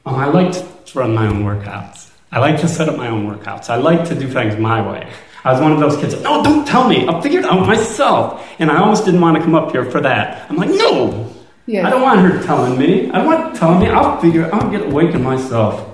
Um, 0.05 0.15
I 0.15 0.27
liked 0.27 0.63
to 0.87 0.99
run 0.99 1.13
my 1.13 1.27
own 1.27 1.43
workouts. 1.43 2.11
I 2.31 2.39
like 2.39 2.59
to 2.61 2.67
set 2.67 2.87
up 2.87 2.95
my 2.95 3.09
own 3.09 3.27
workouts. 3.27 3.69
I 3.69 3.75
like 3.75 4.07
to 4.09 4.15
do 4.15 4.29
things 4.29 4.55
my 4.55 4.81
way. 4.81 5.11
I 5.47 5.53
was 5.53 5.61
one 5.61 5.71
of 5.71 5.79
those 5.79 5.95
kids. 5.95 6.21
No, 6.21 6.43
don't 6.43 6.67
tell 6.67 6.89
me. 6.89 7.07
I'll 7.07 7.21
figure 7.21 7.39
it 7.39 7.45
out 7.45 7.65
myself. 7.65 8.45
And 8.59 8.69
I 8.69 8.81
almost 8.81 9.05
didn't 9.05 9.21
want 9.21 9.37
to 9.37 9.43
come 9.43 9.55
up 9.55 9.71
here 9.71 9.89
for 9.89 10.01
that. 10.01 10.49
I'm 10.49 10.57
like, 10.57 10.69
no, 10.69 11.33
Yes. 11.67 11.85
I 11.85 11.89
don't 11.89 12.01
want 12.01 12.21
her 12.21 12.41
telling 12.43 12.79
me. 12.79 13.11
I 13.11 13.25
want 13.25 13.55
telling 13.55 13.79
me. 13.79 13.87
I'll 13.87 14.19
figure. 14.21 14.49
I'll 14.53 14.71
get 14.71 14.83
awakened 14.83 15.23
myself. 15.23 15.85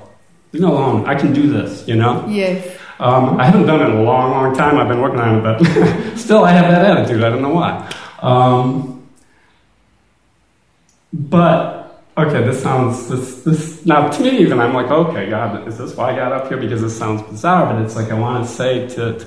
Leave 0.51 0.61
me 0.61 0.69
alone. 0.69 1.05
I 1.07 1.15
can 1.15 1.33
do 1.33 1.51
this. 1.51 1.87
You 1.87 1.95
know. 1.95 2.25
Yes. 2.27 2.77
Um, 2.99 3.39
I 3.39 3.45
haven't 3.45 3.65
done 3.65 3.81
it 3.81 3.85
in 3.89 3.97
a 3.97 4.03
long, 4.03 4.31
long 4.31 4.55
time. 4.55 4.77
I've 4.77 4.87
been 4.87 5.01
working 5.01 5.19
on 5.19 5.39
it, 5.39 5.41
but 5.41 6.15
still, 6.17 6.45
I 6.45 6.51
have 6.51 6.71
that 6.71 6.85
attitude. 6.85 7.23
I 7.23 7.29
don't 7.29 7.41
know 7.41 7.49
why. 7.49 7.91
Um, 8.21 9.07
but 11.11 12.03
okay, 12.17 12.43
this 12.43 12.61
sounds 12.61 13.07
this 13.07 13.41
this 13.41 13.85
now 13.85 14.07
to 14.09 14.21
me 14.21 14.37
even 14.37 14.59
I'm 14.59 14.73
like, 14.73 14.91
okay, 14.91 15.29
God, 15.29 15.67
is 15.67 15.79
this 15.79 15.95
why 15.95 16.11
I 16.11 16.15
got 16.15 16.31
up 16.31 16.47
here? 16.49 16.57
Because 16.57 16.81
this 16.81 16.97
sounds 16.97 17.23
bizarre, 17.23 17.73
but 17.73 17.81
it's 17.81 17.95
like 17.95 18.11
I 18.11 18.19
want 18.19 18.45
to 18.45 18.51
say 18.51 18.87
to, 18.89 19.25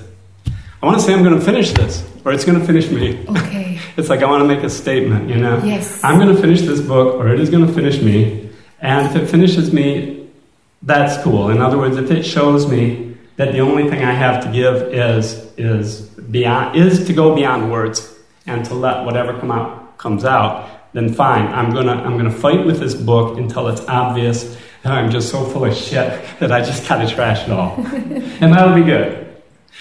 want 0.87 0.99
to 0.99 1.05
say 1.05 1.13
I'm 1.13 1.23
going 1.23 1.37
to 1.37 1.45
finish 1.45 1.71
this, 1.71 2.03
or 2.23 2.31
it's 2.31 2.45
going 2.45 2.59
to 2.59 2.65
finish 2.65 2.89
me. 2.89 3.23
Okay. 3.27 3.65
It's 3.97 4.09
like 4.09 4.21
I 4.21 4.29
want 4.29 4.43
to 4.43 4.47
make 4.47 4.63
a 4.63 4.69
statement, 4.69 5.27
you 5.27 5.37
know? 5.37 5.59
Yes. 5.63 6.03
I'm 6.03 6.19
going 6.19 6.35
to 6.35 6.39
finish 6.39 6.61
this 6.61 6.79
book, 6.79 7.15
or 7.15 7.29
it 7.29 7.39
is 7.39 7.49
going 7.49 7.65
to 7.65 7.73
finish 7.73 7.99
me. 7.99 8.47
And 8.79 9.07
if 9.07 9.15
it 9.15 9.27
finishes 9.27 9.73
me, 9.73 10.29
that's 10.83 11.21
cool. 11.23 11.49
In 11.49 11.59
other 11.59 11.79
words, 11.79 11.97
if 11.97 12.11
it 12.11 12.21
shows 12.23 12.69
me 12.69 13.17
that 13.37 13.53
the 13.53 13.59
only 13.59 13.89
thing 13.89 14.03
I 14.03 14.11
have 14.11 14.43
to 14.43 14.51
give 14.51 14.75
is 14.93 15.51
is 15.57 16.01
beyond 16.01 16.75
is 16.75 17.07
to 17.07 17.13
go 17.13 17.35
beyond 17.35 17.71
words 17.71 18.13
and 18.45 18.63
to 18.65 18.75
let 18.75 19.03
whatever 19.03 19.39
come 19.39 19.51
out 19.51 19.97
comes 19.97 20.23
out, 20.25 20.69
then 20.93 21.13
fine. 21.13 21.47
I'm 21.47 21.73
gonna 21.73 21.93
I'm 21.93 22.17
gonna 22.17 22.31
fight 22.31 22.65
with 22.65 22.79
this 22.79 22.93
book 22.93 23.37
until 23.37 23.67
it's 23.67 23.81
obvious 23.87 24.57
that 24.83 24.91
I'm 24.91 25.09
just 25.09 25.29
so 25.29 25.43
full 25.43 25.65
of 25.65 25.75
shit 25.75 26.23
that 26.39 26.51
I 26.51 26.61
just 26.61 26.87
gotta 26.87 27.07
trash 27.07 27.47
it 27.47 27.51
all, 27.51 27.75
and 27.85 28.53
that'll 28.53 28.75
be 28.75 28.83
good. 28.83 29.26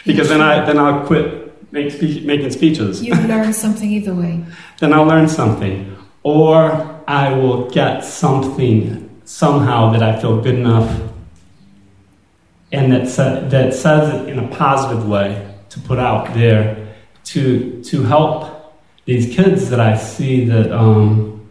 Because 0.06 0.28
then 0.28 0.40
I 0.40 0.64
then 0.64 0.78
I'll 0.78 1.04
quit 1.06 1.46
make 1.72 1.92
spe- 1.92 2.24
making 2.24 2.50
speeches 2.50 3.02
You 3.02 3.14
learn 3.14 3.52
something 3.52 3.90
either 3.90 4.14
way. 4.14 4.44
then 4.80 4.92
I'll 4.92 5.04
learn 5.04 5.28
something. 5.28 5.96
Or 6.22 7.02
I 7.06 7.32
will 7.32 7.68
get 7.70 8.04
something 8.04 9.20
somehow 9.24 9.92
that 9.92 10.02
I 10.02 10.20
feel 10.20 10.40
good 10.40 10.54
enough 10.54 11.02
and 12.72 12.92
that, 12.92 13.08
sa- 13.08 13.40
that 13.40 13.74
says 13.74 14.14
it 14.14 14.28
in 14.28 14.38
a 14.38 14.48
positive 14.48 15.08
way 15.08 15.54
to 15.70 15.80
put 15.80 15.98
out 15.98 16.34
there 16.34 16.94
to, 17.24 17.82
to 17.84 18.02
help 18.02 18.74
these 19.04 19.34
kids 19.34 19.70
that 19.70 19.80
I 19.80 19.96
see 19.96 20.44
that, 20.46 20.72
um, 20.72 21.48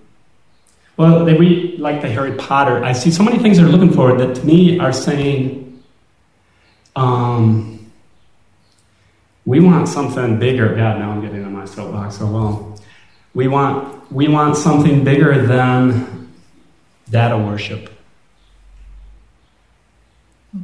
well, 0.98 1.23
they 1.23 1.34
read 1.34 1.80
like 1.80 2.02
the 2.02 2.10
Harry 2.10 2.34
Potter. 2.34 2.84
I 2.84 2.91
see 2.91 3.11
so 3.11 3.23
many 3.23 3.40
things 3.40 3.57
they're 3.57 3.68
looking 3.68 3.94
for 3.94 4.18
that 4.18 4.36
to 4.36 4.45
me 4.45 4.80
are 4.80 4.94
saying, 4.94 5.84
um, 6.95 7.75
we 9.46 9.60
want 9.60 9.88
something 9.88 10.40
bigger. 10.40 10.70
God, 10.76 11.00
now 11.00 11.12
I'm 11.12 11.22
getting 11.22 11.44
in 11.44 11.54
my 11.54 11.66
soapbox 11.66 12.18
so 12.18 12.28
well. 12.28 12.80
We 13.34 13.48
want 13.48 14.12
we 14.12 14.28
want 14.28 14.56
something 14.58 15.04
bigger 15.04 15.46
than 15.46 16.32
data 17.10 17.38
worship. 17.38 17.92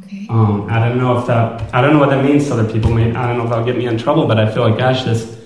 Okay. 0.04 0.26
Um, 0.30 0.68
I 0.70 0.80
don't 0.80 0.98
know 0.98 1.18
if 1.20 1.28
that 1.28 1.74
I 1.74 1.82
don't 1.82 1.94
know 1.94 2.00
what 2.00 2.10
that 2.10 2.24
means 2.24 2.48
to 2.48 2.54
other 2.54 2.72
people. 2.72 2.94
I 2.94 3.12
don't 3.12 3.38
know 3.38 3.44
if 3.44 3.50
that'll 3.50 3.66
get 3.66 3.78
me 3.78 3.88
in 3.88 3.98
trouble, 3.98 4.26
but 4.26 4.40
I 4.40 4.52
feel 4.52 4.68
like 4.68 4.78
gosh, 4.78 5.04
this 5.04 5.42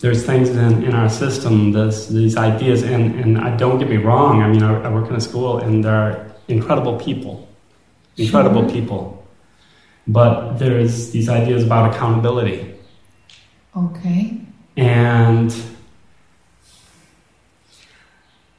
there's 0.00 0.24
things 0.24 0.50
in, 0.50 0.84
in 0.84 0.94
our 0.94 1.08
system, 1.08 1.72
this, 1.72 2.08
these 2.08 2.36
ideas, 2.36 2.82
and, 2.82 3.18
and 3.18 3.38
I 3.38 3.56
don't 3.56 3.78
get 3.78 3.88
me 3.88 3.96
wrong. 3.96 4.42
I 4.42 4.48
mean, 4.48 4.62
I, 4.62 4.82
I 4.84 4.88
work 4.88 5.08
in 5.08 5.16
a 5.16 5.20
school, 5.20 5.58
and 5.58 5.82
there 5.84 5.94
are 5.94 6.32
incredible 6.48 6.98
people, 6.98 7.48
incredible 8.16 8.62
Sure. 8.62 8.70
people, 8.70 9.25
but 10.06 10.58
there's 10.58 11.10
these 11.10 11.28
ideas 11.28 11.64
about 11.64 11.94
accountability. 11.94 12.74
Okay. 13.76 14.40
And 14.76 15.54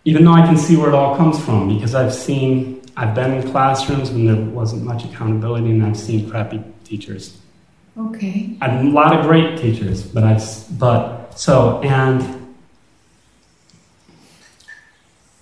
even 0.05 0.23
though 0.23 0.33
I 0.33 0.45
can 0.45 0.57
see 0.57 0.77
where 0.77 0.89
it 0.89 0.95
all 0.95 1.15
comes 1.15 1.43
from, 1.43 1.67
because 1.67 1.95
I've 1.95 2.13
seen, 2.13 2.81
I've 2.95 3.13
been 3.13 3.33
in 3.33 3.51
classrooms 3.51 4.11
when 4.11 4.25
there 4.25 4.35
wasn't 4.35 4.83
much 4.83 5.05
accountability, 5.05 5.71
and 5.71 5.85
I've 5.85 5.97
seen 5.97 6.29
crappy 6.29 6.63
teachers. 6.83 7.37
Okay. 7.97 8.57
A 8.61 8.83
lot 8.83 9.17
of 9.17 9.25
great 9.25 9.57
teachers, 9.57 10.03
but 10.03 10.23
I've 10.23 10.79
but 10.79 11.37
so 11.37 11.81
and 11.81 12.21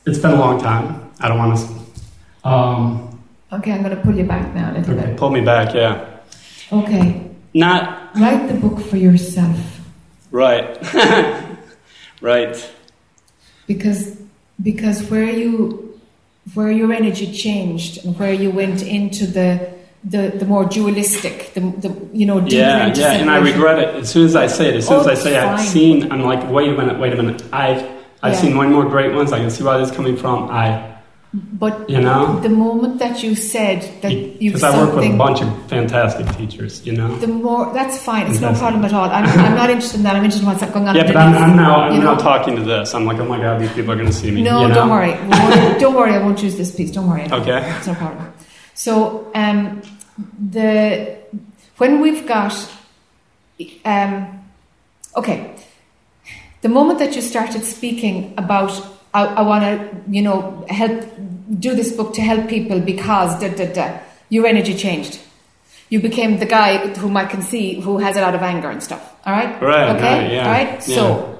it's 0.05 0.19
been 0.19 0.31
a 0.31 0.39
long 0.39 0.61
time. 0.61 1.11
I 1.19 1.27
don't 1.27 1.37
want 1.37 1.59
to. 1.59 2.47
Um, 2.47 3.14
Okay, 3.55 3.71
I'm 3.71 3.83
going 3.83 3.95
to 3.95 4.01
pull 4.01 4.15
you 4.15 4.23
back 4.25 4.53
now 4.53 4.71
a 4.71 4.73
little 4.77 4.93
okay, 4.97 5.07
bit. 5.07 5.17
pull 5.17 5.29
me 5.29 5.41
back. 5.41 5.73
Yeah, 5.73 6.05
Okay. 6.71 7.21
not 7.53 8.15
Write 8.15 8.47
the 8.47 8.55
book 8.55 8.79
for 8.79 8.97
yourself 8.97 9.57
right, 10.31 10.77
right. 12.21 12.55
because 13.67 14.17
because 14.61 15.03
where 15.09 15.29
you 15.29 15.99
where 16.53 16.71
your 16.71 16.91
energy 16.93 17.31
changed 17.31 18.05
and 18.05 18.17
where 18.19 18.33
you 18.33 18.51
went 18.51 18.81
into 18.83 19.25
the 19.27 19.73
the, 20.03 20.29
the 20.37 20.45
more 20.45 20.65
dualistic, 20.65 21.53
the, 21.55 21.61
the 21.61 22.09
you 22.13 22.25
know 22.27 22.39
Yeah, 22.45 22.93
yeah, 22.93 23.13
and 23.13 23.29
I 23.29 23.37
regret 23.37 23.79
it 23.79 23.95
as 23.95 24.09
soon 24.11 24.25
as 24.25 24.35
I 24.35 24.45
say 24.47 24.69
it. 24.69 24.75
As 24.75 24.87
soon 24.87 24.97
Oh, 24.97 25.01
as 25.01 25.07
I 25.07 25.11
it's 25.13 25.23
say 25.23 25.37
I've 25.37 25.59
seen, 25.59 26.11
I'm 26.11 26.21
like, 26.21 26.47
wait 26.51 26.69
a 26.69 26.73
minute, 26.77 26.99
wait 26.99 27.11
a 27.13 27.15
minute. 27.15 27.41
I've 27.51 27.81
I've 28.21 28.33
Yeah. 28.33 28.41
seen 28.41 28.55
one 28.57 28.71
more 28.71 28.85
great 28.85 29.13
ones. 29.15 29.31
I 29.33 29.39
can 29.39 29.49
see 29.49 29.63
where 29.63 29.77
this 29.79 29.89
is 29.89 29.95
coming 29.95 30.15
from. 30.15 30.49
I, 30.51 30.94
But 31.35 31.89
you 31.89 31.99
know, 31.99 32.39
the 32.39 32.47
moment 32.47 32.99
that 32.99 33.21
you 33.21 33.35
said 33.35 33.81
that 34.01 34.13
you've 34.13 34.53
because 34.53 34.63
I 34.63 34.77
work 34.77 34.95
with 34.95 35.03
a 35.03 35.17
bunch 35.17 35.41
of 35.41 35.49
fantastic 35.67 36.25
teachers. 36.37 36.85
You 36.85 36.93
know. 36.93 37.13
the 37.17 37.27
more 37.27 37.73
that's 37.73 38.01
fine. 38.01 38.31
It's 38.31 38.39
no 38.39 38.53
problem 38.53 38.85
at 38.85 38.93
all. 38.93 39.09
I'm, 39.09 39.25
I'm 39.25 39.53
not 39.53 39.69
interested 39.69 39.97
in 39.97 40.03
that. 40.03 40.15
I'm 40.15 40.23
interested 40.23 40.43
in 40.43 40.47
what's 40.47 40.63
going 40.71 40.87
on. 40.87 40.95
Yeah, 40.95 41.07
but 41.07 41.17
I'm, 41.17 41.35
I'm 41.35 41.57
now 41.57 41.81
I'm 41.81 41.95
you 41.95 41.99
now 41.99 42.15
talking 42.15 42.55
to 42.55 42.61
this. 42.61 42.93
I'm 42.93 43.05
like, 43.05 43.17
oh 43.17 43.25
my 43.25 43.37
god, 43.37 43.59
these 43.59 43.73
people 43.73 43.91
are 43.91 43.95
going 43.95 44.07
to 44.07 44.13
see 44.13 44.31
me. 44.31 44.43
No, 44.43 44.61
you 44.61 44.69
know? 44.69 44.73
don't 44.79 44.89
worry. 44.89 45.11
Don't 45.77 45.93
worry. 45.93 46.13
I 46.13 46.19
won't 46.19 46.39
choose 46.39 46.55
this 46.55 46.73
piece. 46.73 46.91
Don't 46.91 47.09
worry. 47.09 47.29
Okay. 47.29 47.69
It's 47.77 47.87
no 47.87 47.95
problem. 47.95 48.31
So 48.73 49.29
um, 49.35 49.81
the 50.39 51.17
when 51.77 51.99
we've 51.99 52.25
got 52.25 52.55
um, 53.83 54.45
okay, 55.17 55.53
the 56.61 56.69
moment 56.69 56.99
that 56.99 57.13
you 57.13 57.21
started 57.21 57.65
speaking 57.65 58.33
about 58.37 58.71
I, 59.19 59.21
I 59.39 59.41
want 59.51 59.63
to 59.63 59.77
you 60.15 60.21
know 60.27 60.39
help 60.81 60.95
do 61.65 61.71
this 61.79 61.91
book 61.97 62.13
to 62.15 62.21
help 62.31 62.43
people 62.55 62.79
because 62.93 63.39
da 63.41 63.49
da 63.59 63.67
da, 63.77 63.87
your 64.29 64.45
energy 64.53 64.75
changed. 64.85 65.19
You 65.89 65.99
became 66.09 66.39
the 66.39 66.47
guy 66.57 66.69
whom 67.01 67.15
I 67.15 67.25
can 67.25 67.41
see 67.41 67.65
who 67.85 67.99
has 67.99 68.17
a 68.17 68.21
lot 68.21 68.33
of 68.35 68.41
anger 68.41 68.69
and 68.75 68.81
stuff. 68.81 69.03
All 69.25 69.33
right. 69.39 69.51
Right, 69.61 69.89
Okay. 69.95 70.17
right, 70.23 70.31
yeah, 70.31 70.45
All 70.47 70.51
right. 70.59 70.73
yeah. 70.87 70.95
So. 70.99 71.31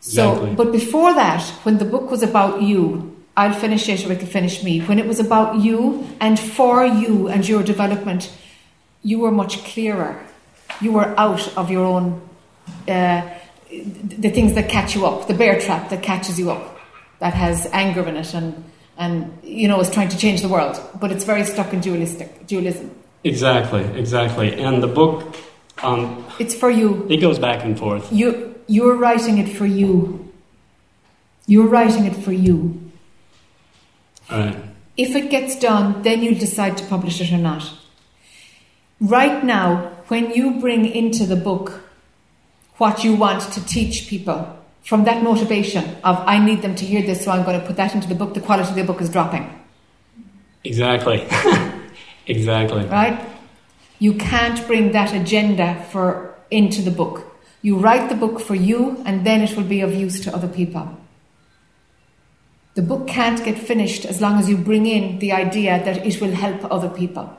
So, 0.00 0.22
Exactly. 0.32 0.54
but 0.54 0.70
before 0.72 1.14
that, 1.14 1.42
when 1.64 1.78
the 1.78 1.84
book 1.84 2.10
was 2.12 2.22
about 2.22 2.62
you, 2.62 3.16
I'll 3.36 3.52
finish 3.54 3.88
it 3.88 4.06
or 4.06 4.12
it 4.12 4.18
can 4.20 4.28
finish 4.28 4.62
me. 4.62 4.78
When 4.80 4.98
it 5.00 5.06
was 5.06 5.18
about 5.18 5.56
you 5.66 6.06
and 6.20 6.38
for 6.38 6.84
you 6.86 7.26
and 7.28 7.48
your 7.48 7.62
development, 7.64 8.30
you 9.02 9.18
were 9.18 9.32
much 9.32 9.64
clearer. 9.64 10.12
You 10.80 10.92
were 10.92 11.08
out 11.18 11.42
of 11.56 11.70
your 11.70 11.84
own, 11.84 12.20
uh, 12.86 13.22
the 13.70 14.30
things 14.30 14.54
that 14.54 14.68
catch 14.68 14.94
you 14.94 15.06
up, 15.06 15.26
the 15.26 15.34
bear 15.34 15.58
trap 15.60 15.88
that 15.90 16.02
catches 16.04 16.38
you 16.38 16.50
up, 16.52 16.75
that 17.18 17.34
has 17.34 17.66
anger 17.72 18.06
in 18.06 18.16
it 18.16 18.34
and, 18.34 18.64
and 18.98 19.38
you 19.42 19.68
know, 19.68 19.80
is 19.80 19.90
trying 19.90 20.08
to 20.10 20.18
change 20.18 20.42
the 20.42 20.48
world. 20.48 20.80
But 21.00 21.10
it's 21.12 21.24
very 21.24 21.44
stuck 21.44 21.72
in 21.72 21.80
dualistic, 21.80 22.46
dualism. 22.46 22.90
Exactly, 23.24 23.82
exactly. 23.98 24.54
And 24.62 24.82
the 24.82 24.86
book, 24.88 25.36
um, 25.82 26.24
It's 26.38 26.54
for 26.54 26.70
you. 26.70 27.06
it 27.10 27.18
goes 27.18 27.38
back 27.38 27.64
and 27.64 27.78
forth. 27.78 28.12
You, 28.12 28.54
you're 28.66 28.96
writing 28.96 29.38
it 29.38 29.48
for 29.56 29.66
you. 29.66 30.32
You're 31.46 31.66
writing 31.66 32.04
it 32.06 32.16
for 32.16 32.32
you. 32.32 32.90
Right. 34.30 34.56
If 34.96 35.14
it 35.14 35.30
gets 35.30 35.58
done, 35.58 36.02
then 36.02 36.22
you 36.22 36.34
decide 36.34 36.76
to 36.78 36.84
publish 36.86 37.20
it 37.20 37.32
or 37.32 37.38
not. 37.38 37.70
Right 39.00 39.44
now, 39.44 39.92
when 40.08 40.30
you 40.32 40.58
bring 40.58 40.86
into 40.86 41.26
the 41.26 41.36
book 41.36 41.82
what 42.78 43.04
you 43.04 43.14
want 43.14 43.42
to 43.52 43.64
teach 43.64 44.08
people, 44.08 44.58
from 44.86 45.02
that 45.02 45.20
motivation 45.20 45.84
of 46.04 46.16
I 46.26 46.38
need 46.38 46.62
them 46.62 46.76
to 46.76 46.84
hear 46.86 47.02
this, 47.02 47.24
so 47.24 47.32
I'm 47.32 47.44
going 47.44 47.60
to 47.60 47.66
put 47.66 47.76
that 47.76 47.92
into 47.94 48.06
the 48.06 48.14
book, 48.14 48.34
the 48.34 48.40
quality 48.40 48.70
of 48.70 48.76
the 48.76 48.84
book 48.84 49.00
is 49.00 49.10
dropping. 49.10 49.52
Exactly. 50.62 51.26
exactly. 52.26 52.86
Right? 52.86 53.20
You 53.98 54.14
can't 54.14 54.64
bring 54.68 54.92
that 54.92 55.12
agenda 55.12 55.84
for 55.90 56.36
into 56.52 56.82
the 56.82 56.92
book. 56.92 57.36
You 57.62 57.78
write 57.78 58.08
the 58.08 58.14
book 58.14 58.38
for 58.38 58.54
you, 58.54 59.02
and 59.04 59.26
then 59.26 59.40
it 59.40 59.56
will 59.56 59.64
be 59.64 59.80
of 59.80 59.92
use 59.92 60.20
to 60.20 60.32
other 60.32 60.46
people. 60.46 60.96
The 62.74 62.82
book 62.82 63.08
can't 63.08 63.44
get 63.44 63.58
finished 63.58 64.04
as 64.04 64.20
long 64.20 64.38
as 64.38 64.48
you 64.48 64.56
bring 64.56 64.86
in 64.86 65.18
the 65.18 65.32
idea 65.32 65.82
that 65.84 66.06
it 66.06 66.20
will 66.20 66.30
help 66.30 66.70
other 66.70 66.90
people. 66.90 67.36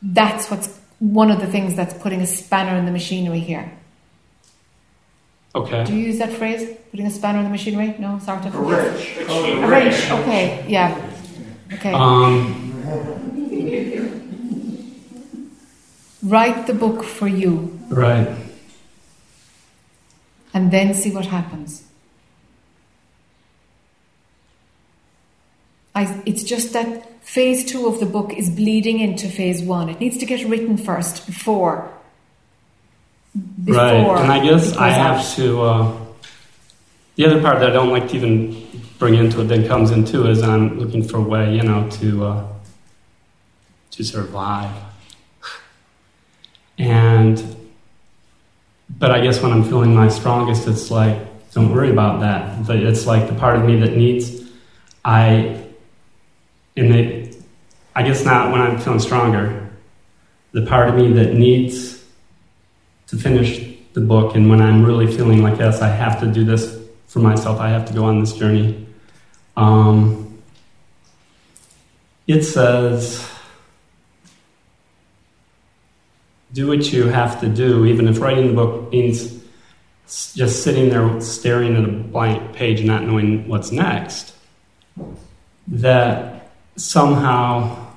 That's 0.00 0.48
what's 0.52 0.78
one 1.00 1.32
of 1.32 1.40
the 1.40 1.48
things 1.48 1.74
that's 1.74 1.94
putting 1.94 2.20
a 2.20 2.28
spanner 2.28 2.76
in 2.78 2.84
the 2.84 2.92
machinery 2.92 3.40
here. 3.40 3.72
Do 5.54 5.94
you 5.94 6.06
use 6.06 6.18
that 6.18 6.32
phrase? 6.32 6.76
Putting 6.90 7.06
a 7.06 7.10
spanner 7.10 7.38
in 7.38 7.44
the 7.44 7.50
machinery? 7.50 7.94
No, 7.98 8.18
sort 8.18 8.44
of. 8.46 8.54
A 8.54 8.58
wrench. 8.58 9.16
A 9.28 9.66
wrench. 9.66 10.10
Okay. 10.10 10.64
Yeah. 10.66 11.10
Okay. 11.74 11.92
Um, 11.92 12.58
Write 16.22 16.66
the 16.68 16.74
book 16.74 17.02
for 17.02 17.26
you, 17.26 17.78
right. 17.88 18.28
and 20.54 20.70
then 20.70 20.94
see 20.94 21.10
what 21.10 21.26
happens. 21.26 21.82
I, 25.96 26.22
it's 26.24 26.44
just 26.44 26.72
that 26.74 27.24
phase 27.24 27.64
two 27.64 27.86
of 27.86 27.98
the 27.98 28.06
book 28.06 28.32
is 28.32 28.48
bleeding 28.50 29.00
into 29.00 29.28
phase 29.28 29.62
one. 29.62 29.88
It 29.88 29.98
needs 29.98 30.16
to 30.18 30.26
get 30.26 30.48
written 30.48 30.76
first 30.78 31.26
before. 31.26 31.92
Before 33.64 33.74
Right. 33.82 34.22
And 34.22 34.32
I 34.32 34.44
guess 34.44 34.76
I 34.76 34.90
have 34.90 35.18
out. 35.18 35.34
to. 35.36 35.62
Uh, 35.62 35.98
the 37.16 37.26
other 37.26 37.40
part 37.40 37.60
that 37.60 37.70
I 37.70 37.72
don't 37.72 37.90
like 37.90 38.08
to 38.08 38.16
even 38.16 38.66
bring 38.98 39.14
into 39.14 39.40
it, 39.42 39.44
then 39.44 39.66
comes 39.66 39.90
into, 39.90 40.28
is 40.28 40.42
I'm 40.42 40.78
looking 40.78 41.02
for 41.02 41.18
a 41.18 41.22
way, 41.22 41.54
you 41.54 41.62
know, 41.62 41.88
to 41.90 42.24
uh, 42.24 42.46
to 43.92 44.04
survive. 44.04 44.74
And, 46.78 47.56
but 48.98 49.10
I 49.10 49.20
guess 49.20 49.42
when 49.42 49.52
I'm 49.52 49.62
feeling 49.62 49.94
my 49.94 50.08
strongest, 50.08 50.66
it's 50.66 50.90
like, 50.90 51.18
don't 51.52 51.70
worry 51.72 51.90
about 51.90 52.20
that. 52.20 52.66
But 52.66 52.76
It's 52.78 53.06
like 53.06 53.28
the 53.28 53.34
part 53.34 53.56
of 53.56 53.64
me 53.64 53.78
that 53.80 53.94
needs, 53.94 54.42
I, 55.04 55.62
and 56.76 56.94
it, 56.94 57.36
I 57.94 58.02
guess 58.02 58.24
not 58.24 58.50
when 58.50 58.62
I'm 58.62 58.78
feeling 58.78 59.00
stronger, 59.00 59.70
the 60.52 60.64
part 60.64 60.88
of 60.88 60.94
me 60.96 61.12
that 61.12 61.34
needs 61.34 61.91
to 63.12 63.18
finish 63.18 63.76
the 63.92 64.00
book, 64.00 64.34
and 64.34 64.48
when 64.48 64.62
I'm 64.62 64.82
really 64.82 65.06
feeling 65.06 65.42
like, 65.42 65.58
yes, 65.58 65.82
I 65.82 65.88
have 65.88 66.18
to 66.20 66.26
do 66.26 66.44
this 66.44 66.78
for 67.08 67.18
myself, 67.18 67.60
I 67.60 67.68
have 67.68 67.84
to 67.88 67.92
go 67.92 68.04
on 68.04 68.20
this 68.20 68.32
journey. 68.32 68.86
Um, 69.54 70.42
it 72.26 72.42
says, 72.42 73.28
do 76.54 76.68
what 76.68 76.90
you 76.90 77.08
have 77.08 77.38
to 77.42 77.50
do, 77.50 77.84
even 77.84 78.08
if 78.08 78.18
writing 78.18 78.46
the 78.46 78.54
book 78.54 78.90
means 78.90 79.42
just 80.06 80.62
sitting 80.62 80.88
there 80.88 81.20
staring 81.20 81.76
at 81.76 81.84
a 81.84 81.92
blank 81.92 82.54
page 82.54 82.82
not 82.82 83.04
knowing 83.04 83.46
what's 83.46 83.70
next. 83.70 84.34
That 85.68 86.50
somehow, 86.76 87.91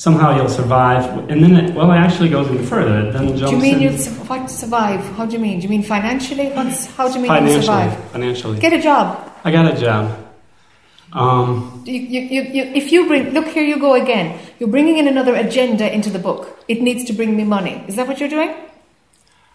somehow 0.00 0.34
you'll 0.34 0.48
survive. 0.48 1.04
And 1.30 1.42
then 1.44 1.52
it, 1.60 1.74
well, 1.74 1.92
it 1.92 1.96
actually 2.06 2.30
goes 2.30 2.46
even 2.50 2.64
further. 2.64 2.96
It 3.08 3.12
then 3.12 3.36
jumps 3.36 3.50
Do 3.50 3.56
you 3.56 3.62
mean 3.62 3.80
you'll 3.82 3.98
su- 3.98 4.10
what 4.28 4.50
survive? 4.50 5.00
How 5.16 5.26
do 5.26 5.34
you 5.34 5.38
mean? 5.38 5.58
Do 5.60 5.64
you 5.64 5.68
mean 5.68 5.82
financially? 5.82 6.48
What's, 6.56 6.86
how 6.96 7.08
do 7.08 7.14
you 7.20 7.28
mean 7.28 7.46
you'll 7.46 7.60
survive? 7.60 7.92
Financially, 8.10 8.58
Get 8.58 8.72
a 8.72 8.80
job. 8.80 9.06
I 9.44 9.50
got 9.52 9.66
a 9.74 9.78
job. 9.78 10.04
Um, 11.12 11.82
You, 11.84 12.00
you, 12.00 12.42
you, 12.56 12.62
if 12.80 12.92
you 12.92 13.06
bring, 13.08 13.30
look, 13.36 13.48
here 13.48 13.64
you 13.72 13.78
go 13.78 13.92
again. 13.94 14.38
You're 14.58 14.70
bringing 14.70 14.96
in 14.96 15.06
another 15.08 15.34
agenda 15.34 15.92
into 15.92 16.08
the 16.08 16.18
book. 16.18 16.64
It 16.66 16.80
needs 16.80 17.04
to 17.08 17.12
bring 17.12 17.36
me 17.36 17.44
money. 17.44 17.84
Is 17.88 17.96
that 17.96 18.06
what 18.08 18.20
you're 18.20 18.28
doing? 18.38 18.54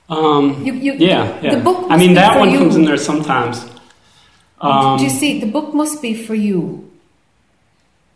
um, 0.10 0.64
You, 0.64 0.74
you, 0.74 0.94
yeah, 0.94 1.40
yeah. 1.42 1.56
The 1.56 1.64
book. 1.64 1.88
I 1.90 1.98
mean, 1.98 2.14
that 2.14 2.38
one 2.38 2.52
comes 2.56 2.76
in 2.76 2.86
there 2.86 2.98
sometimes. 2.98 3.66
Um, 4.62 4.98
Do 5.00 5.04
you 5.06 5.10
see? 5.10 5.40
The 5.40 5.48
book 5.58 5.74
must 5.74 6.02
be 6.04 6.14
for 6.14 6.36
you, 6.36 6.60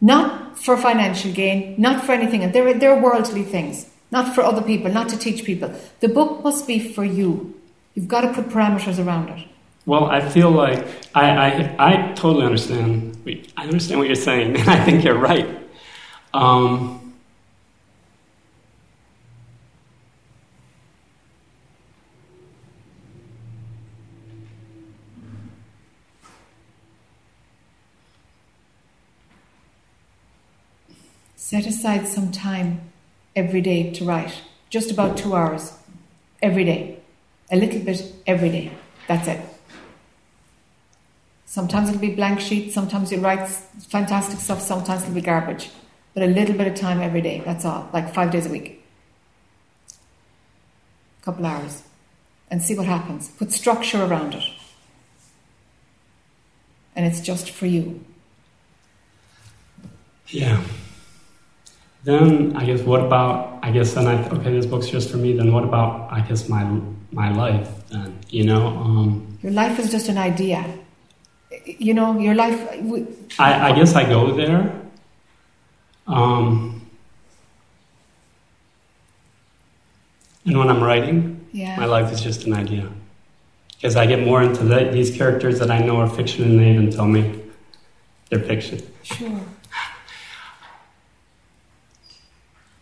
not 0.01 0.48
for 0.61 0.77
financial 0.77 1.31
gain, 1.31 1.75
not 1.77 2.05
for 2.05 2.11
anything. 2.11 2.43
And 2.43 2.53
they're 2.53 2.73
they're 2.73 2.99
worldly 2.99 3.43
things, 3.43 3.87
not 4.11 4.35
for 4.35 4.41
other 4.41 4.61
people, 4.61 4.91
not 4.91 5.09
to 5.09 5.17
teach 5.17 5.43
people. 5.43 5.73
The 5.99 6.09
book 6.09 6.43
must 6.43 6.67
be 6.67 6.79
for 6.79 7.03
you. 7.03 7.55
You've 7.95 8.07
got 8.07 8.21
to 8.21 8.33
put 8.33 8.49
parameters 8.49 9.03
around 9.03 9.29
it. 9.29 9.47
Well, 9.85 10.05
I 10.05 10.21
feel 10.21 10.51
like 10.51 10.85
I, 11.15 11.31
I, 11.31 11.75
I 11.79 12.13
totally 12.13 12.45
understand. 12.45 13.17
I 13.57 13.63
understand 13.63 13.99
what 13.99 14.07
you're 14.07 14.15
saying, 14.15 14.55
and 14.59 14.69
I 14.69 14.83
think 14.83 15.03
you're 15.03 15.17
right. 15.17 15.47
Um, 16.33 17.08
Set 31.49 31.65
aside 31.65 32.07
some 32.07 32.31
time 32.31 32.79
every 33.35 33.59
day 33.59 33.91
to 33.93 34.05
write. 34.05 34.43
just 34.69 34.91
about 34.91 35.17
two 35.17 35.33
hours 35.33 35.73
every 36.43 36.63
day. 36.63 36.99
A 37.49 37.55
little 37.55 37.79
bit 37.79 38.13
every 38.27 38.51
day. 38.51 38.71
That's 39.07 39.27
it. 39.27 39.41
Sometimes 41.47 41.89
it'll 41.89 42.01
be 42.01 42.13
blank 42.13 42.39
sheets, 42.39 42.75
sometimes 42.75 43.11
you 43.11 43.19
write 43.19 43.49
fantastic 43.49 44.39
stuff, 44.39 44.61
sometimes 44.61 45.01
it'll 45.01 45.15
be 45.15 45.21
garbage. 45.21 45.71
But 46.13 46.21
a 46.21 46.27
little 46.27 46.55
bit 46.55 46.67
of 46.67 46.75
time 46.75 47.01
every 47.01 47.21
day, 47.21 47.41
that's 47.43 47.65
all, 47.65 47.89
like 47.93 48.13
five 48.13 48.29
days 48.29 48.45
a 48.45 48.49
week. 48.51 48.85
A 51.19 51.25
couple 51.25 51.47
hours. 51.47 51.81
And 52.51 52.61
see 52.61 52.75
what 52.75 52.85
happens. 52.85 53.27
Put 53.27 53.51
structure 53.51 54.03
around 54.03 54.35
it. 54.35 54.43
And 56.95 57.07
it's 57.07 57.21
just 57.21 57.49
for 57.49 57.65
you. 57.65 58.05
Yeah. 60.27 60.61
Then 62.09 62.55
I 62.55 62.65
guess 62.65 62.81
what 62.81 63.01
about 63.01 63.59
I 63.61 63.69
guess 63.71 63.93
then 63.93 64.07
I 64.07 64.15
okay 64.35 64.51
this 64.51 64.65
book's 64.65 64.87
just 64.89 65.11
for 65.11 65.17
me. 65.17 65.33
Then 65.33 65.53
what 65.53 65.63
about 65.63 66.11
I 66.11 66.21
guess 66.21 66.49
my 66.49 66.63
my 67.11 67.29
life 67.31 67.69
then 67.89 68.17
you 68.29 68.43
know 68.45 68.65
um, 68.85 69.37
Your 69.43 69.51
life 69.51 69.77
is 69.77 69.91
just 69.91 70.09
an 70.09 70.17
idea. 70.17 70.65
You 71.65 71.93
know, 71.93 72.17
your 72.19 72.33
life. 72.35 72.57
we- 72.81 73.05
I, 73.37 73.69
I 73.69 73.71
guess 73.77 73.93
I 73.95 74.03
go 74.09 74.31
there. 74.35 74.61
Um, 76.07 76.81
and 80.45 80.57
when 80.57 80.69
I'm 80.69 80.81
writing, 80.83 81.45
Yeah. 81.51 81.75
my 81.77 81.85
life 81.85 82.11
is 82.11 82.21
just 82.21 82.45
an 82.47 82.53
idea 82.53 82.89
because 83.75 83.95
I 83.95 84.05
get 84.07 84.25
more 84.25 84.41
into 84.41 84.63
the, 84.63 84.89
these 84.91 85.15
characters 85.15 85.59
that 85.59 85.69
I 85.69 85.79
know 85.79 85.97
are 85.97 86.09
fiction 86.09 86.43
and 86.43 86.59
they 86.59 86.71
even 86.73 86.89
tell 86.91 87.05
me 87.07 87.21
they're 88.29 88.39
fiction. 88.53 88.79
Sure. 89.03 89.41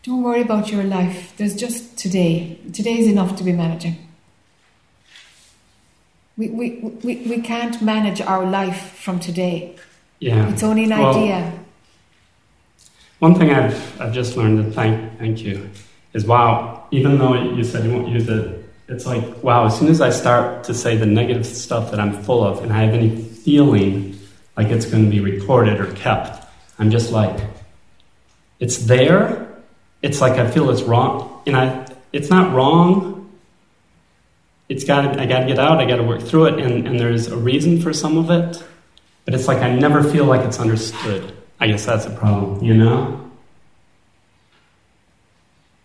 Don't 0.07 0.23
worry 0.23 0.41
about 0.41 0.71
your 0.71 0.85
life. 0.85 1.33
There's 1.35 1.53
just 1.53 1.97
today. 1.97 2.57
Today 2.71 2.97
is 2.97 3.07
enough 3.07 3.35
to 3.35 3.43
be 3.43 3.51
managing. 3.51 3.97
We, 6.37 6.47
we, 6.47 6.79
we, 7.03 7.15
we 7.27 7.41
can't 7.41 7.81
manage 7.81 8.21
our 8.21 8.45
life 8.45 8.93
from 8.93 9.19
today. 9.19 9.75
Yeah. 10.19 10.49
It's 10.49 10.63
only 10.63 10.85
an 10.85 10.91
Well, 10.91 11.13
idea. 11.13 11.59
One 13.19 13.35
thing 13.35 13.49
I've, 13.49 13.99
I've 13.99 14.13
just 14.13 14.37
learned, 14.37 14.59
and 14.59 14.73
thank, 14.73 15.19
thank 15.19 15.41
you, 15.41 15.69
is 16.13 16.25
wow, 16.25 16.87
even 16.91 17.17
though 17.17 17.33
you 17.33 17.65
said 17.65 17.83
you 17.83 17.91
won't 17.91 18.07
use 18.07 18.29
it, 18.29 18.63
it's 18.87 19.05
like, 19.05 19.43
wow, 19.43 19.65
as 19.65 19.77
soon 19.77 19.89
as 19.89 19.99
I 19.99 20.11
start 20.11 20.63
to 20.65 20.73
say 20.73 20.95
the 20.95 21.05
negative 21.05 21.45
stuff 21.45 21.91
that 21.91 21.99
I'm 21.99 22.23
full 22.23 22.45
of 22.45 22.63
and 22.63 22.71
I 22.71 22.83
have 22.83 22.93
any 22.93 23.23
feeling 23.23 24.17
like 24.55 24.67
it's 24.67 24.85
going 24.85 25.03
to 25.03 25.11
be 25.11 25.19
recorded 25.19 25.81
or 25.81 25.91
kept, 25.95 26.47
I'm 26.79 26.91
just 26.91 27.11
like, 27.11 27.37
it's 28.61 28.77
there. 28.77 29.47
It's 30.07 30.21
like 30.21 30.39
I 30.39 30.49
feel 30.49 30.69
it's 30.69 30.83
wrong. 30.83 31.41
And 31.45 31.57
I, 31.57 31.85
it's 32.13 32.29
not 32.29 32.55
wrong. 32.55 33.29
It's 34.69 34.85
got 34.85 35.19
I 35.19 35.25
got 35.25 35.39
to 35.41 35.45
get 35.47 35.59
out. 35.59 35.79
I 35.79 35.85
got 35.85 35.97
to 35.97 36.03
work 36.03 36.21
through 36.21 36.45
it. 36.45 36.59
And, 36.59 36.87
and 36.87 36.97
there's 36.97 37.27
a 37.27 37.35
reason 37.35 37.81
for 37.81 37.91
some 37.91 38.17
of 38.17 38.31
it. 38.31 38.63
But 39.25 39.33
it's 39.33 39.49
like 39.49 39.57
I 39.57 39.75
never 39.75 40.01
feel 40.01 40.23
like 40.23 40.45
it's 40.45 40.61
understood. 40.61 41.33
I 41.59 41.67
guess 41.67 41.85
that's 41.85 42.05
a 42.05 42.09
problem, 42.09 42.63
you 42.63 42.73
know? 42.73 43.29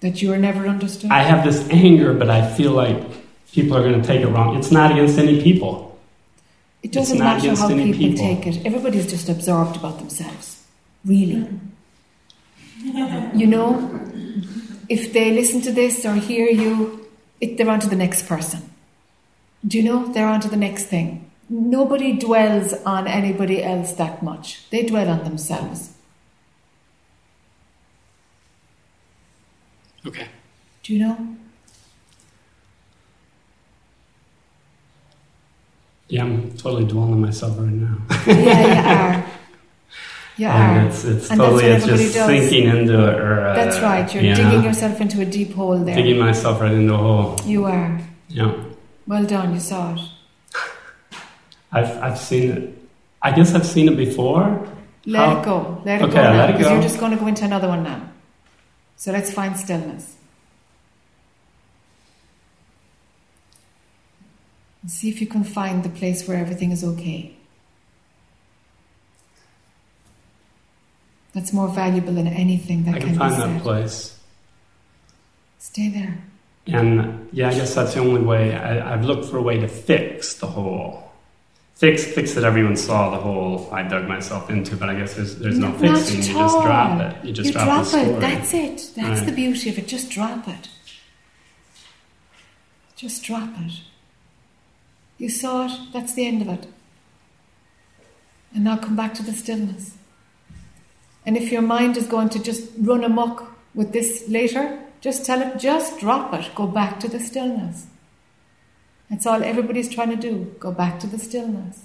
That 0.00 0.22
you 0.22 0.28
were 0.28 0.38
never 0.38 0.68
understood. 0.68 1.10
I 1.10 1.22
have 1.22 1.44
this 1.44 1.68
anger, 1.70 2.14
but 2.14 2.30
I 2.30 2.48
feel 2.54 2.72
like 2.72 3.02
people 3.50 3.76
are 3.76 3.82
going 3.82 4.00
to 4.00 4.06
take 4.06 4.20
it 4.20 4.28
wrong. 4.28 4.56
It's 4.56 4.70
not 4.70 4.92
against 4.92 5.18
any 5.18 5.42
people. 5.42 5.98
it 6.84 6.92
doesn't 6.92 7.18
not 7.18 7.42
matter 7.42 7.56
how 7.56 7.68
any 7.68 7.92
people, 7.92 7.98
people. 7.98 8.44
take 8.44 8.46
it. 8.46 8.66
Everybody's 8.66 9.10
just 9.10 9.28
absorbed 9.28 9.76
about 9.76 9.98
themselves. 9.98 10.64
Really. 11.04 11.48
Mm. 12.84 13.38
you 13.38 13.46
know, 13.46 14.11
if 14.88 15.12
they 15.12 15.32
listen 15.32 15.60
to 15.62 15.72
this 15.72 16.04
or 16.04 16.14
hear 16.14 16.48
you, 16.48 17.08
it, 17.40 17.56
they're 17.56 17.70
on 17.70 17.80
to 17.80 17.88
the 17.88 17.96
next 17.96 18.26
person. 18.26 18.70
Do 19.66 19.78
you 19.78 19.84
know? 19.84 20.12
They're 20.12 20.26
on 20.26 20.40
to 20.40 20.48
the 20.48 20.56
next 20.56 20.86
thing. 20.86 21.30
Nobody 21.48 22.14
dwells 22.18 22.72
on 22.84 23.06
anybody 23.06 23.62
else 23.62 23.92
that 23.94 24.22
much. 24.22 24.68
They 24.70 24.84
dwell 24.84 25.08
on 25.08 25.24
themselves. 25.24 25.92
Okay. 30.06 30.26
Do 30.82 30.94
you 30.94 30.98
know? 31.00 31.36
Yeah, 36.08 36.24
I'm 36.24 36.50
totally 36.56 36.84
dwelling 36.84 37.12
on 37.12 37.20
myself 37.20 37.56
right 37.58 37.68
now. 37.68 37.96
Yeah, 38.26 39.14
you 39.14 39.20
are. 39.20 39.30
You 40.38 40.46
and 40.46 40.88
it's, 40.88 41.04
it's 41.04 41.30
And 41.30 41.38
that's 41.40 41.50
totally, 41.50 41.64
it's 41.72 41.86
just 41.86 42.14
does. 42.14 42.26
sinking 42.26 42.68
into 42.68 42.94
it. 42.94 43.20
Or, 43.20 43.46
uh, 43.48 43.54
That's 43.54 43.78
right. 43.80 44.12
You're 44.14 44.22
you 44.24 44.34
digging 44.34 44.60
know, 44.60 44.64
yourself 44.64 45.00
into 45.00 45.20
a 45.20 45.26
deep 45.26 45.52
hole 45.52 45.78
there. 45.78 45.94
digging 45.94 46.18
myself 46.18 46.60
right 46.60 46.72
into 46.72 46.94
a 46.94 46.96
hole. 46.96 47.36
You 47.44 47.64
are. 47.66 48.00
Yeah. 48.28 48.54
Well 49.06 49.24
done. 49.26 49.52
You 49.52 49.60
saw 49.60 49.94
it. 49.94 50.00
I've, 51.70 52.02
I've 52.02 52.18
seen 52.18 52.50
it. 52.50 52.78
I 53.20 53.30
guess 53.32 53.54
I've 53.54 53.66
seen 53.66 53.88
it 53.88 53.96
before. 53.96 54.66
Let 55.04 55.18
How- 55.28 55.40
it 55.40 55.44
go. 55.44 55.82
Let 55.84 56.00
it 56.00 56.04
Okay, 56.04 56.14
go 56.14 56.22
now. 56.22 56.36
let 56.38 56.50
it 56.50 56.56
Because 56.56 56.72
you're 56.72 56.82
just 56.82 56.98
going 56.98 57.12
to 57.12 57.18
go 57.18 57.26
into 57.26 57.44
another 57.44 57.68
one 57.68 57.82
now. 57.82 58.08
So 58.96 59.12
let's 59.12 59.30
find 59.32 59.54
stillness. 59.56 60.16
And 64.80 64.90
see 64.90 65.08
if 65.10 65.20
you 65.20 65.26
can 65.26 65.44
find 65.44 65.82
the 65.82 65.88
place 65.88 66.26
where 66.26 66.38
everything 66.38 66.70
is 66.72 66.82
okay. 66.82 67.34
That's 71.32 71.52
more 71.52 71.68
valuable 71.68 72.12
than 72.12 72.26
anything 72.28 72.84
that 72.84 72.94
I 72.96 72.98
can, 72.98 73.08
can 73.10 73.18
find 73.18 73.34
be 73.34 73.40
that 73.40 73.48
said. 73.54 73.62
place. 73.62 74.18
Stay 75.58 75.88
there. 75.88 76.18
And 76.66 77.28
yeah, 77.32 77.48
I 77.48 77.54
guess 77.54 77.74
that's 77.74 77.94
the 77.94 78.00
only 78.00 78.20
way. 78.22 78.54
I, 78.54 78.92
I've 78.94 79.04
looked 79.04 79.24
for 79.24 79.38
a 79.38 79.42
way 79.42 79.58
to 79.58 79.68
fix 79.68 80.34
the 80.34 80.46
hole. 80.46 81.10
Fix, 81.74 82.04
fix 82.04 82.34
that 82.34 82.44
everyone 82.44 82.76
saw 82.76 83.10
the 83.10 83.16
hole 83.16 83.68
I 83.72 83.82
dug 83.82 84.06
myself 84.06 84.50
into, 84.50 84.76
but 84.76 84.88
I 84.88 84.94
guess 84.94 85.14
there's, 85.14 85.38
there's 85.38 85.58
no 85.58 85.70
Not 85.70 85.80
fixing. 85.80 86.18
You 86.22 86.34
just 86.34 86.62
drop 86.62 87.00
it. 87.00 87.24
You 87.24 87.32
just 87.32 87.46
You 87.48 87.52
drop, 87.54 87.64
drop 87.66 87.86
story. 87.86 88.02
it. 88.04 88.20
That's 88.20 88.54
it. 88.54 88.90
That's 88.94 89.20
Right. 89.20 89.26
the 89.26 89.32
beauty 89.32 89.70
of 89.70 89.78
it. 89.78 89.88
Just 89.88 90.10
drop 90.10 90.46
it. 90.46 90.68
Just 92.94 93.24
drop 93.24 93.48
it. 93.58 93.72
You 95.18 95.28
saw 95.28 95.66
it. 95.66 95.72
That's 95.92 96.14
the 96.14 96.26
end 96.26 96.42
of 96.42 96.48
it. 96.48 96.66
And 98.54 98.64
now 98.64 98.76
come 98.76 98.94
back 98.94 99.14
to 99.14 99.22
the 99.24 99.32
stillness. 99.32 99.94
And 101.24 101.36
if 101.36 101.52
your 101.52 101.62
mind 101.62 101.96
is 101.96 102.06
going 102.06 102.28
to 102.30 102.42
just 102.42 102.70
run 102.78 103.04
amok 103.04 103.56
with 103.74 103.92
this 103.92 104.24
later, 104.28 104.80
just 105.00 105.24
tell 105.24 105.40
it, 105.42 105.58
just 105.58 106.00
drop 106.00 106.32
it. 106.34 106.54
Go 106.54 106.66
back 106.66 107.00
to 107.00 107.08
the 107.08 107.20
stillness. 107.20 107.86
That's 109.10 109.26
all 109.26 109.42
everybody's 109.42 109.92
trying 109.92 110.10
to 110.10 110.16
do. 110.16 110.54
Go 110.58 110.72
back 110.72 110.98
to 111.00 111.06
the 111.06 111.18
stillness. 111.18 111.84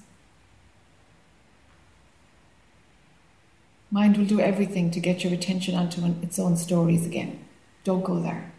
Mind 3.92 4.18
will 4.18 4.26
do 4.26 4.40
everything 4.40 4.92
to 4.92 5.00
get 5.00 5.24
your 5.24 5.34
attention 5.34 5.76
onto 5.76 6.06
its 6.22 6.40
own 6.40 6.58
stories 6.58 7.06
again. 7.06 7.46
Don't 7.84 8.04
go 8.04 8.20
there. 8.20 8.52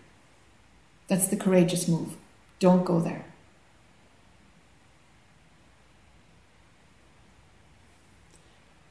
That's 1.06 1.28
the 1.28 1.36
courageous 1.36 1.86
move. 1.88 2.16
Don't 2.58 2.84
go 2.84 3.00
there. 3.00 3.24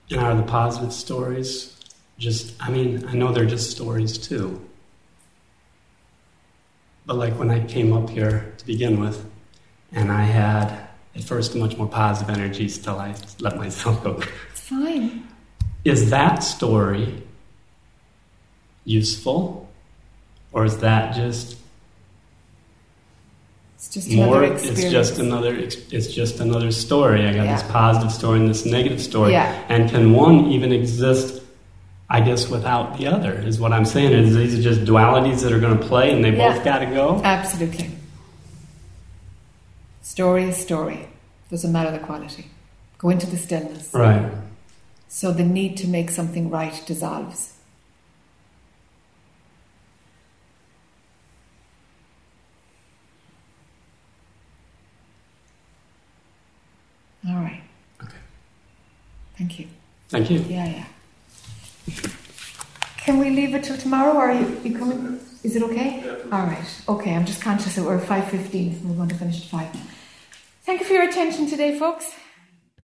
And 0.10 0.20
are 0.20 0.36
the 0.36 0.44
positive 0.44 0.94
stories 0.94 1.77
just, 2.18 2.54
I 2.60 2.70
mean, 2.70 3.06
I 3.08 3.14
know 3.14 3.32
they're 3.32 3.46
just 3.46 3.72
stories 3.72 4.18
too. 4.18 4.62
But 7.06 7.16
like 7.18 7.38
when 7.40 7.50
I 7.50 7.66
came 7.66 7.94
up 7.94 8.10
here 8.10 8.54
to 8.58 8.66
begin 8.66 9.00
with, 9.00 9.24
and 9.94 10.12
I 10.12 10.24
had 10.24 10.88
at 11.16 11.24
first 11.24 11.56
much 11.56 11.78
more 11.78 11.88
positive 11.88 12.36
energy 12.36 12.68
till 12.68 13.00
I 13.00 13.16
let 13.40 13.56
myself 13.58 14.04
go. 14.04 14.22
It's 14.52 14.60
fine. 14.62 15.28
Is 15.86 16.10
that 16.10 16.44
story 16.44 17.24
useful? 18.84 19.70
Or 20.52 20.66
is 20.66 20.78
that 20.80 21.16
just 21.16 21.58
It's 23.76 23.90
just 23.94 24.12
more 24.12 24.44
another 24.44 24.54
it's 24.56 24.84
just 24.90 25.20
another 25.20 25.56
it's 25.56 26.08
just 26.08 26.40
another 26.40 26.72
story 26.72 27.28
i 27.28 27.34
got 27.34 27.44
this 27.46 27.64
positive 27.72 28.12
story 28.12 28.40
and 28.40 28.50
this 28.50 28.66
negative 28.66 29.00
story 29.00 29.34
Yeah. 29.34 29.64
and 29.70 29.88
can 29.90 30.14
one 30.14 30.46
even 30.52 30.72
exist 30.72 31.37
i 32.10 32.20
guess 32.22 32.48
without 32.50 32.98
the 32.98 33.06
other 33.08 33.34
is 33.34 33.60
what 33.60 33.72
i'm 33.74 33.86
saying 33.86 34.12
is 34.14 34.36
these 34.36 34.58
are 34.58 34.62
just 34.62 34.82
dualities 34.82 35.42
that 35.44 35.52
are 35.52 35.60
going 35.60 35.78
to 35.78 35.86
play 35.86 36.12
and 36.14 36.24
they 36.24 36.36
Yeah. 36.36 36.54
both 36.54 36.64
got 36.64 36.80
to 36.80 36.86
go 36.88 37.22
Absolutely. 37.24 37.92
Story 40.02 40.46
is 40.46 40.56
story. 40.58 41.08
Doesn't 41.52 41.72
matter 41.72 41.92
the 41.92 42.00
quality. 42.00 42.46
Go 42.98 43.10
into 43.10 43.28
the 43.28 43.38
stillness. 43.38 43.94
right 43.94 44.32
So 45.10 45.32
the 45.32 45.44
need 45.44 45.76
to 45.78 45.88
make 45.88 46.10
something 46.10 46.50
right 46.50 46.82
dissolves. 46.88 47.54
All 57.28 57.36
right. 57.36 57.62
Okay. 58.02 58.18
Thank 59.38 59.60
you. 59.60 59.68
thank 60.10 60.30
you 60.32 60.40
Yeah, 60.40 60.66
yeah. 60.68 60.86
Can 62.98 63.20
we 63.20 63.30
leave 63.30 63.56
it 63.56 63.64
till 63.64 63.78
tomorrow? 63.78 64.14
Or 64.14 64.30
are 64.30 64.34
you, 64.34 64.60
you 64.64 64.78
coming? 64.78 65.20
Is 65.44 65.56
it 65.56 65.64
okay? 65.64 66.04
All 66.32 66.46
right. 66.46 66.82
Okay, 66.90 67.16
I'm 67.16 67.26
just 67.26 67.42
conscious 67.42 67.76
that 67.76 67.84
we're 67.84 68.00
5.15 68.00 68.82
and 68.82 68.90
we're 68.90 68.96
going 68.96 69.10
to 69.10 69.16
finish 69.16 69.44
at 69.44 69.50
5. 69.50 69.68
Thank 70.64 70.82
you 70.82 70.86
for 70.86 70.94
your 70.94 71.08
attention 71.08 71.48
today, 71.48 71.80
folks. 71.80 72.14